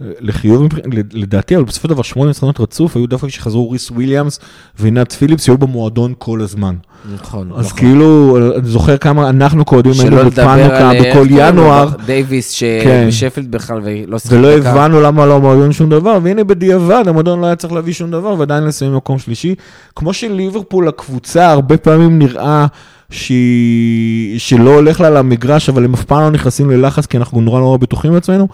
לחיוב, 0.01 0.69
לדעתי, 1.13 1.57
אבל 1.57 1.65
בסופו 1.65 1.89
של 1.89 1.95
דבר 1.95 2.03
שמונה 2.03 2.29
ניצחונות 2.29 2.61
רצוף, 2.61 2.97
היו 2.97 3.07
דווקא 3.07 3.27
כשחזרו 3.27 3.71
ריס 3.71 3.91
וויליאמס 3.91 4.41
ונת 4.79 5.13
פיליפס, 5.13 5.49
היו 5.49 5.59
במועדון 5.59 6.15
כל 6.19 6.41
הזמן. 6.41 6.75
נכון, 7.15 7.51
אז 7.57 7.67
נכון. 7.67 7.79
כאילו, 7.79 8.39
אני 8.59 8.69
זוכר 8.69 8.97
כמה 8.97 9.29
אנחנו 9.29 9.65
קודם 9.65 9.91
היינו 10.01 10.17
בפאניקה 10.17 10.91
על... 10.91 11.01
בכל 11.01 11.19
לו? 11.19 11.27
ינואר, 11.39 11.89
דייוויס 12.07 12.61
כן. 12.61 13.07
שבשפילד 13.11 13.51
בכלל 13.51 13.81
ולא 13.85 14.19
שיחק 14.19 14.33
ולא 14.33 14.59
דקה. 14.59 14.71
הבנו 14.71 15.01
למה 15.01 15.27
לא 15.27 15.37
המועדון 15.37 15.73
שום 15.73 15.91
דבר, 15.91 16.19
והנה 16.23 16.45
בדיעבד 16.45 17.05
המועדון 17.07 17.41
לא 17.41 17.47
היה 17.47 17.57
צריך 17.57 17.73
להביא 17.73 17.93
שום 17.93 18.11
דבר, 18.11 18.35
ועדיין 18.39 18.65
לסיים 18.65 18.93
במקום 18.93 19.19
שלישי. 19.19 19.55
כמו 19.97 20.13
שליברפול, 20.13 20.89
הקבוצה, 20.89 21.51
הרבה 21.51 21.77
פעמים 21.77 22.19
נראה 22.19 22.67
שהיא, 23.11 24.39
שלא 24.39 24.75
הולך 24.75 25.01
לה 25.01 25.11
למגרש, 25.11 25.69
אבל 25.69 25.85
הם 25.85 25.95
אף 25.95 26.05
פעם 26.05 26.23
לא 26.23 26.31
נכנסים 26.31 26.71
ללחץ, 26.71 27.07
כי 27.07 27.17
אנחנו 27.17 27.41
נורא 27.41 27.61
נורא 27.61 27.77
בטוחים 27.77 28.13
בעצמנו. 28.13 28.49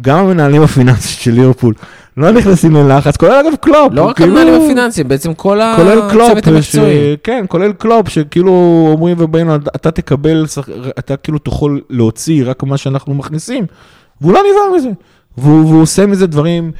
גם 0.00 0.18
המנהלים 0.18 0.62
הפיננסיים 0.62 1.20
של 1.20 1.30
ליברפול 1.30 1.74
לא 2.16 2.30
נכנסים 2.30 2.74
ללחץ, 2.76 3.16
כולל 3.16 3.32
אגב 3.32 3.54
קלופ. 3.60 3.92
לא 3.92 4.02
רק 4.04 4.16
כאילו- 4.16 4.38
המנהלים 4.38 4.62
הפיננסיים, 4.62 5.08
בעצם 5.08 5.34
כל 5.34 5.60
כולל 5.76 6.10
קלופ, 6.10 6.30
הצוות 6.30 6.46
המקצועי. 6.46 7.14
ש... 7.14 7.16
כן, 7.24 7.44
כולל 7.48 7.72
קלופ, 7.72 8.08
שכאילו 8.08 8.52
אומרים 8.92 9.16
ובאים, 9.20 9.50
אתה 9.54 9.90
תקבל, 9.90 10.46
אתה 10.98 11.16
כאילו 11.16 11.38
תוכל 11.38 11.78
להוציא 11.90 12.44
רק 12.46 12.62
מה 12.62 12.76
שאנחנו 12.76 13.14
מכניסים, 13.14 13.64
והוא 14.20 14.32
לא 14.32 14.40
נבהל 14.40 14.78
מזה. 14.78 14.90
והוא, 15.38 15.66
והוא 15.66 15.82
עושה 15.82 16.06
מזה 16.06 16.26
דברים 16.26 16.72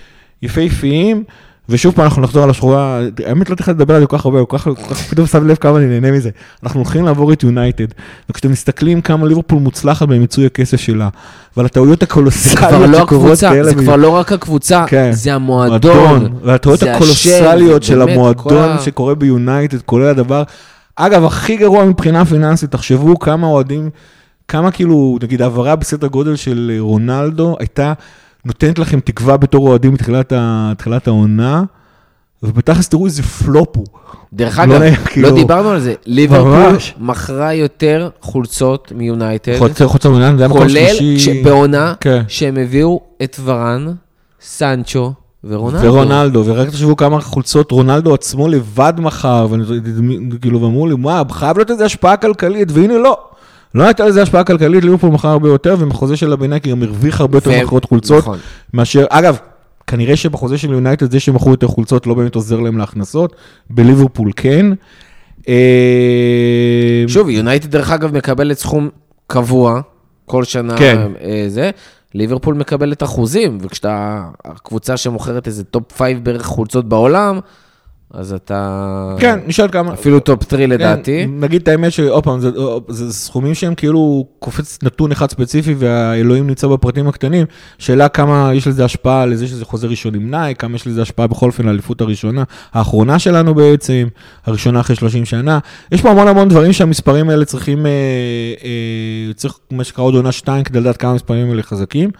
יפהפיים, 0.43 1.25
ושוב 1.71 1.95
פעם 1.95 2.05
אנחנו 2.05 2.23
נחזור 2.23 2.43
על 2.43 2.51
השחורה, 2.51 3.01
האמת 3.27 3.51
לא 3.51 3.55
תכף 3.55 3.69
לדבר 3.69 3.95
על 3.95 4.01
זה 4.01 4.07
כל 4.07 4.19
כך 4.19 4.25
הרבה, 4.25 4.45
כל 4.45 4.59
כך, 4.59 4.65
כל 4.65 4.75
כך 4.75 5.03
פתאום 5.03 5.27
שם 5.27 5.47
לב 5.47 5.57
כמה 5.57 5.79
אני 5.79 5.87
נהנה 5.87 6.13
מזה. 6.13 6.31
אנחנו 6.63 6.81
הולכים 6.81 7.05
לעבור 7.05 7.33
את 7.33 7.43
יונייטד, 7.43 7.87
וכשאתם 8.31 8.51
מסתכלים 8.51 9.01
כמה 9.01 9.27
ליברפול 9.27 9.59
מוצלחת 9.59 10.09
במיצוי 10.09 10.47
הכסף 10.47 10.77
שלה, 10.77 11.09
ועל 11.57 11.67
הטעויות 11.67 12.01
זה 12.01 12.07
כבר 12.07 12.21
הקולוסליות 12.21 12.91
לא 12.91 12.99
שקורות 12.99 13.03
הקבוצה, 13.03 13.51
כאלה, 13.51 13.65
זה 13.65 13.75
כבר 13.75 13.97
לא 13.97 14.09
רק 14.09 14.33
הקבוצה, 14.33 14.85
כן. 14.87 15.13
זה 15.13 15.35
המועדון. 15.35 16.33
והטעויות 16.43 16.83
הקולוסליות 16.83 17.83
של 17.83 18.03
המועדון 18.03 18.77
כל 18.77 18.85
שקורה 18.85 19.15
ביונייטד, 19.15 19.83
כולל 19.83 20.07
הדבר. 20.07 20.43
אגב, 20.97 21.25
הכי 21.25 21.57
גרוע 21.57 21.85
מבחינה 21.85 22.25
פיננסית, 22.25 22.71
תחשבו 22.71 23.19
כמה 23.19 23.47
אוהדים, 23.47 23.91
כמה 24.49 24.71
כאילו, 24.71 25.19
נגיד 25.23 25.43
העברה 25.43 25.77
בסדר 25.77 26.07
גודל 26.07 26.37
של 26.37 26.77
רונלדו 26.79 27.57
הייתה 27.59 27.93
נותנת 28.45 28.79
לכם 28.79 29.01
תקווה 29.01 29.37
בתור 29.37 29.69
אוהדים 29.69 29.93
מתחילת 29.95 31.09
העונה, 31.09 31.63
ובתכלס 32.43 32.89
תראו 32.89 33.07
איזה 33.07 33.23
פלופ 33.23 33.77
הוא. 33.77 33.87
דרך 34.33 34.59
לא 34.59 34.65
אגב, 34.65 34.73
נעים, 34.73 34.95
לא 34.95 35.07
כאילו- 35.07 35.31
דיברנו 35.31 35.69
על 35.69 35.81
זה, 35.81 35.95
ליברפול. 36.07 36.77
מכרה 36.99 37.55
יותר 37.55 38.09
חולצות 38.21 38.93
מיונייטד, 38.97 39.53
חוץ 39.87 40.07
מהעונה, 40.07 40.37
זה 40.37 40.43
היה 40.43 40.49
מקום 40.49 40.61
כולל 40.61 40.95
שלישי. 40.95 41.43
בעונה 41.43 41.95
כן. 42.01 42.23
שהם 42.29 42.57
הביאו 42.57 43.01
את 43.23 43.41
ורן, 43.45 43.87
סנצ'ו 44.43 45.13
ורונלדו. 45.45 45.87
ורונלדו, 45.87 46.43
ורק 46.47 46.69
תחשבו 46.69 46.97
כמה 46.97 47.21
חולצות 47.21 47.71
רונלדו 47.71 48.15
עצמו 48.15 48.49
לבד 48.49 48.93
מכר, 48.99 49.47
וכאילו, 50.33 50.63
ואמרו 50.63 50.87
לי, 50.87 50.95
מה, 50.97 51.23
חייב 51.31 51.57
להיות 51.59 51.71
איזה 51.71 51.85
השפעה 51.85 52.17
כלכלית, 52.17 52.73
והנה 52.73 52.99
לא. 52.99 53.19
לא 53.75 53.85
הייתה 53.85 54.07
לזה 54.07 54.23
השפעה 54.23 54.45
כלכלית, 54.45 54.85
ליברפול 54.85 55.11
מכר 55.11 55.29
הרבה 55.29 55.49
יותר, 55.49 55.77
ומחוזה 55.79 56.17
של 56.17 56.33
הנייקי 56.33 56.71
גם 56.71 56.83
הרוויח 56.83 57.21
הרבה 57.21 57.37
יותר 57.37 57.51
מכירות 57.51 57.85
חולצות, 57.85 58.19
נכון. 58.19 58.39
מאשר, 58.75 59.05
אגב, 59.11 59.37
כנראה 59.87 60.17
שבחוזה 60.17 60.59
של 60.59 60.73
יונייטד 60.73 61.11
זה 61.11 61.21
שמכרו 61.21 61.51
יותר 61.51 61.67
חולצות 61.67 62.07
לא 62.07 62.15
באמת 62.15 62.35
עוזר 62.35 62.61
להם 62.61 62.79
להכנסות, 62.79 63.37
בליברפול 63.71 64.31
כן. 64.37 64.67
אה, 65.49 67.05
שוב, 67.09 67.29
יונייטד 67.29 67.71
דרך 67.71 67.91
אגב 67.91 68.17
מקבלת 68.17 68.59
סכום 68.59 68.89
קבוע, 69.27 69.81
כל 70.27 70.45
שנה 70.45 70.79
כן. 70.79 70.99
אה, 71.23 71.45
זה, 71.49 71.71
ליברפול 72.15 72.55
מקבלת 72.55 73.03
אחוזים, 73.03 73.59
וכשאתה 73.61 74.25
הקבוצה 74.45 74.97
שמוכרת 74.97 75.47
איזה 75.47 75.65
top 75.65 75.93
five 75.93 76.25
בערך 76.25 76.47
חולצות 76.47 76.89
בעולם, 76.89 77.41
אז 78.15 78.33
אתה... 78.33 79.15
כן, 79.19 79.39
נשאל 79.47 79.69
כמה. 79.69 79.93
אפילו 79.93 80.21
top 80.21 80.45
3 80.51 80.61
לדעתי. 80.61 81.25
כן, 81.25 81.31
נגיד 81.41 81.63
את 81.63 81.69
האמת 81.69 81.93
שעוד 81.93 82.25
פעם, 82.25 82.41
זה, 82.41 82.51
זה 82.89 83.13
סכומים 83.13 83.55
שהם 83.55 83.75
כאילו 83.75 84.27
קופץ 84.39 84.79
נתון 84.83 85.13
אחד 85.13 85.31
ספציפי 85.31 85.75
והאלוהים 85.79 86.47
נמצא 86.47 86.67
בפרטים 86.67 87.09
הקטנים. 87.09 87.47
שאלה 87.79 88.09
כמה 88.09 88.51
יש 88.55 88.67
לזה 88.67 88.85
השפעה 88.85 89.27
לזה 89.27 89.47
שזה 89.47 89.65
חוזה 89.65 89.87
ראשון 89.87 90.15
עם 90.15 90.31
נייק, 90.31 90.61
כמה 90.61 90.77
יש 90.77 90.87
לזה 90.87 91.03
השפעה 91.03 91.27
בכל 91.27 91.47
אופן 91.47 91.67
לאליפות 91.67 92.01
הראשונה, 92.01 92.45
האחרונה 92.73 93.19
שלנו 93.19 93.55
בעצם, 93.55 94.09
הראשונה 94.47 94.81
אחרי 94.81 94.97
30 94.97 95.25
שנה. 95.25 95.59
יש 95.93 96.03
פה 96.03 96.11
המון 96.11 96.29
המון 96.29 96.49
דברים 96.49 96.73
שהמספרים 96.73 97.31
האלה 97.31 97.45
צריכים, 97.45 97.87
אה, 97.87 97.91
אה, 98.65 99.33
צריך 99.35 99.59
מה 99.71 99.85
שנקרא 99.85 100.05
עוד 100.05 100.15
עונה 100.15 100.33
2 100.33 100.65
כדי 100.65 100.81
לדעת 100.81 100.97
כמה 100.97 101.11
המספרים 101.11 101.51
האלה 101.51 101.63
חזקים. 101.63 102.11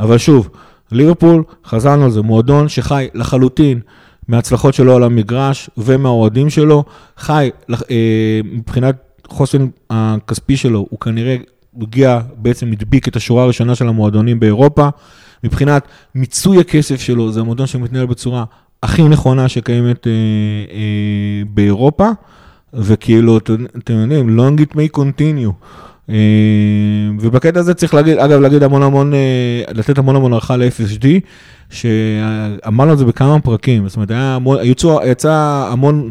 אבל 0.00 0.18
שוב, 0.18 0.48
ליברפול, 0.92 1.42
חזרנו 1.66 2.04
על 2.04 2.10
זה, 2.10 2.22
מועדון 2.22 2.68
שחי 2.68 3.08
לחלוטין 3.14 3.80
מההצלחות 4.28 4.74
שלו 4.74 4.96
על 4.96 5.02
המגרש 5.02 5.70
ומהאוהדים 5.76 6.50
שלו, 6.50 6.84
חי 7.18 7.50
אה, 7.90 8.40
מבחינת 8.44 8.96
חוסן 9.28 9.66
הכספי 9.90 10.56
שלו, 10.56 10.86
הוא 10.90 11.00
כנראה 11.00 11.36
הגיע, 11.82 12.20
בעצם 12.36 12.72
הדביק 12.72 13.08
את 13.08 13.16
השורה 13.16 13.42
הראשונה 13.42 13.74
של 13.74 13.88
המועדונים 13.88 14.40
באירופה. 14.40 14.88
מבחינת 15.44 15.88
מיצוי 16.14 16.60
הכסף 16.60 17.00
שלו, 17.00 17.32
זה 17.32 17.40
המועדון 17.40 17.66
שמתנהל 17.66 18.06
בצורה 18.06 18.44
הכי 18.82 19.02
נכונה 19.02 19.48
שקיימת 19.48 20.06
אה, 20.06 20.12
אה, 20.72 21.42
באירופה, 21.54 22.08
וכאילו, 22.74 23.38
אתם 23.78 23.94
יודעים, 23.94 24.38
long 24.38 24.60
it 24.60 24.74
may 24.74 24.98
continue. 24.98 25.52
אה, 26.10 26.14
ובקטע 27.20 27.60
הזה 27.60 27.74
צריך 27.74 27.94
להגיד, 27.94 28.18
אגב, 28.18 28.40
להגיד 28.40 28.62
המון 28.62 28.82
המון, 28.82 29.14
אה, 29.14 29.62
לתת 29.74 29.98
המון 29.98 30.16
המון 30.16 30.32
הערכה 30.32 30.56
ל-FSD, 30.56 31.06
שאמרנו 31.70 32.92
את 32.92 32.98
זה 32.98 33.04
בכמה 33.04 33.40
פרקים, 33.40 33.88
זאת 33.88 33.96
אומרת, 33.96 34.10
היה 34.10 34.34
המון, 34.34 34.58
יצא, 34.62 34.96
יצא 35.06 35.32
המון 35.72 36.10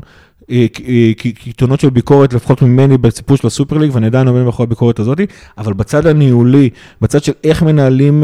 אה, 0.52 0.66
אה, 0.88 1.12
קיתונות 1.18 1.80
של 1.80 1.90
ביקורת, 1.90 2.34
לפחות 2.34 2.62
ממני 2.62 2.98
בסיפור 2.98 3.38
של 3.38 3.48
הסופר 3.48 3.78
ליג, 3.78 3.92
ואני 3.94 4.06
עדיין 4.06 4.28
עומד 4.28 4.42
מאחורי 4.44 4.66
הביקורת 4.66 5.00
הזאת, 5.00 5.20
אבל 5.58 5.74
בצד 5.74 6.08
הניהולי, 6.08 6.70
בצד 7.02 7.24
של 7.24 7.34
איך 7.44 7.64
מנהלים 7.64 8.24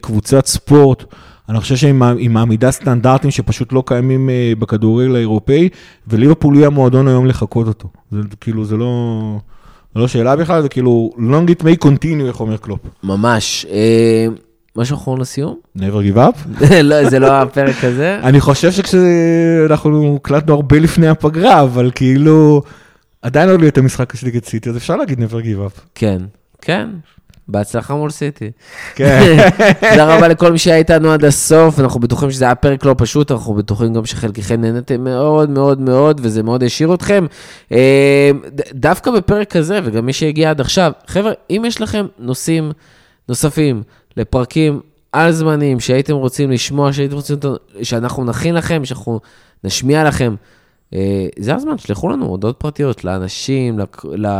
קבוצת 0.00 0.46
ספורט, 0.46 1.04
אני 1.48 1.60
חושב 1.60 1.76
שהיא 1.76 1.92
מע- 1.92 2.14
היא 2.18 2.30
מעמידה 2.30 2.70
סטנדרטים 2.70 3.30
שפשוט 3.30 3.72
לא 3.72 3.82
קיימים 3.86 4.30
בכדורגל 4.58 5.16
האירופאי, 5.16 5.68
וליברפול 6.08 6.56
היא 6.56 6.66
המועדון 6.66 7.08
היום 7.08 7.26
לחקות 7.26 7.66
אותו. 7.66 7.88
זה 8.10 8.18
כאילו, 8.40 8.64
זה 8.64 8.76
לא... 8.76 9.38
לא 9.98 10.08
שאלה 10.08 10.36
בכלל, 10.36 10.62
זה 10.62 10.68
כאילו, 10.68 11.10
long 11.16 11.50
it 11.50 11.62
may 11.62 11.86
continue, 11.86 12.26
איך 12.26 12.40
אומר 12.40 12.56
קלופ. 12.56 12.80
ממש. 13.02 13.66
אה, 13.70 14.26
משהו 14.76 14.96
אחרון 14.96 15.20
לסיום? 15.20 15.56
never 15.78 15.80
give 16.14 16.16
up. 16.16 16.64
לא, 16.82 17.10
זה 17.10 17.18
לא 17.18 17.32
הפרק 17.32 17.84
הזה. 17.84 18.20
אני 18.22 18.40
חושב 18.40 18.72
שכשאנחנו 18.72 20.16
הקלטנו 20.16 20.54
הרבה 20.54 20.78
לפני 20.78 21.08
הפגרה, 21.08 21.62
אבל 21.62 21.90
כאילו, 21.94 22.62
עדיין 23.22 23.48
לא 23.48 23.58
יהיה 23.58 23.68
את 23.68 23.78
המשחק 23.78 24.24
נגד 24.24 24.44
סיטי, 24.44 24.70
אז 24.70 24.76
אפשר 24.76 24.96
להגיד 24.96 25.18
never 25.18 25.44
give 25.44 25.76
up. 25.76 25.80
כן, 25.94 26.18
כן. 26.62 26.88
בהצלחה 27.48 27.94
מול 27.94 28.10
סיטי. 28.10 28.50
כן. 28.94 29.36
תודה 29.90 30.16
רבה 30.16 30.28
לכל 30.28 30.52
מי 30.52 30.58
שהיה 30.58 30.76
איתנו 30.76 31.12
עד 31.12 31.24
הסוף, 31.24 31.80
אנחנו 31.80 32.00
בטוחים 32.00 32.30
שזה 32.30 32.44
היה 32.44 32.54
פרק 32.54 32.84
לא 32.84 32.94
פשוט, 32.98 33.32
אנחנו 33.32 33.54
בטוחים 33.54 33.94
גם 33.94 34.06
שחלקכם 34.06 34.60
נהנתם 34.60 35.04
מאוד 35.04 35.50
מאוד 35.50 35.80
מאוד, 35.80 36.20
וזה 36.24 36.42
מאוד 36.42 36.62
העשיר 36.62 36.94
אתכם. 36.94 37.26
אה, 37.72 38.30
דווקא 38.72 39.10
בפרק 39.10 39.50
כזה, 39.52 39.80
וגם 39.84 40.06
מי 40.06 40.12
שהגיע 40.12 40.50
עד 40.50 40.60
עכשיו, 40.60 40.92
חבר'ה, 41.06 41.32
אם 41.50 41.62
יש 41.66 41.80
לכם 41.80 42.06
נושאים 42.18 42.72
נוספים 43.28 43.82
לפרקים 44.16 44.80
על 45.12 45.32
זמנים 45.32 45.80
שהייתם 45.80 46.14
רוצים 46.14 46.50
לשמוע, 46.50 46.92
שהייתם 46.92 47.14
רוצים 47.14 47.38
שאנחנו 47.82 48.24
נכין 48.24 48.54
לכם, 48.54 48.84
שאנחנו 48.84 49.20
נשמיע 49.64 50.04
לכם, 50.04 50.34
זה 51.38 51.54
הזמן, 51.54 51.78
שלחו 51.78 52.08
לנו 52.08 52.26
הודעות 52.26 52.56
פרטיות 52.56 53.04
לאנשים, 53.04 53.78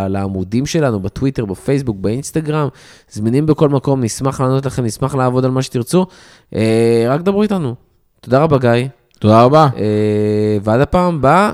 לעמודים 0.09 0.67
שלנו, 0.67 1.01
בטוויטר, 1.01 1.45
בפייסבוק, 1.45 1.97
באינסטגרם, 2.01 2.69
זמינים 3.11 3.47
בכל 3.47 3.69
מקום, 3.69 4.05
נשמח 4.05 4.41
לענות 4.41 4.67
לכם, 4.67 4.85
נשמח 4.85 5.15
לעבוד 5.15 5.45
על 5.45 5.51
מה 5.51 5.63
שתרצו. 5.63 6.07
אה, 6.55 7.07
רק 7.09 7.21
דברו 7.21 7.43
איתנו. 7.43 7.75
תודה 8.21 8.39
רבה, 8.43 8.59
גיא. 8.59 8.89
תודה 9.19 9.43
רבה. 9.43 9.69
אה, 9.77 10.59
ועד 10.63 10.81
הפעם 10.81 11.15
הבאה, 11.15 11.53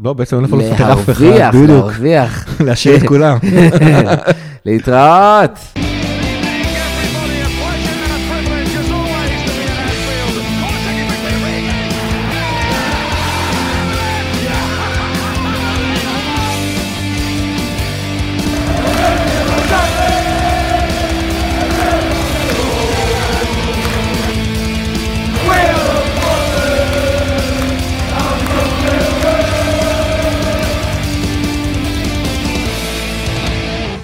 לא, 0.00 0.12
בעצם 0.12 0.36
אין 0.36 0.44
איפה 0.44 0.56
לפטר 0.56 0.92
אף 0.92 1.10
אחד, 1.10 1.24
להרוויח. 1.24 1.54
להרוויח. 1.54 2.48
להשאיר 2.66 2.96
את 2.96 3.02
כולם. 3.02 3.38
להתראות. 4.66 5.87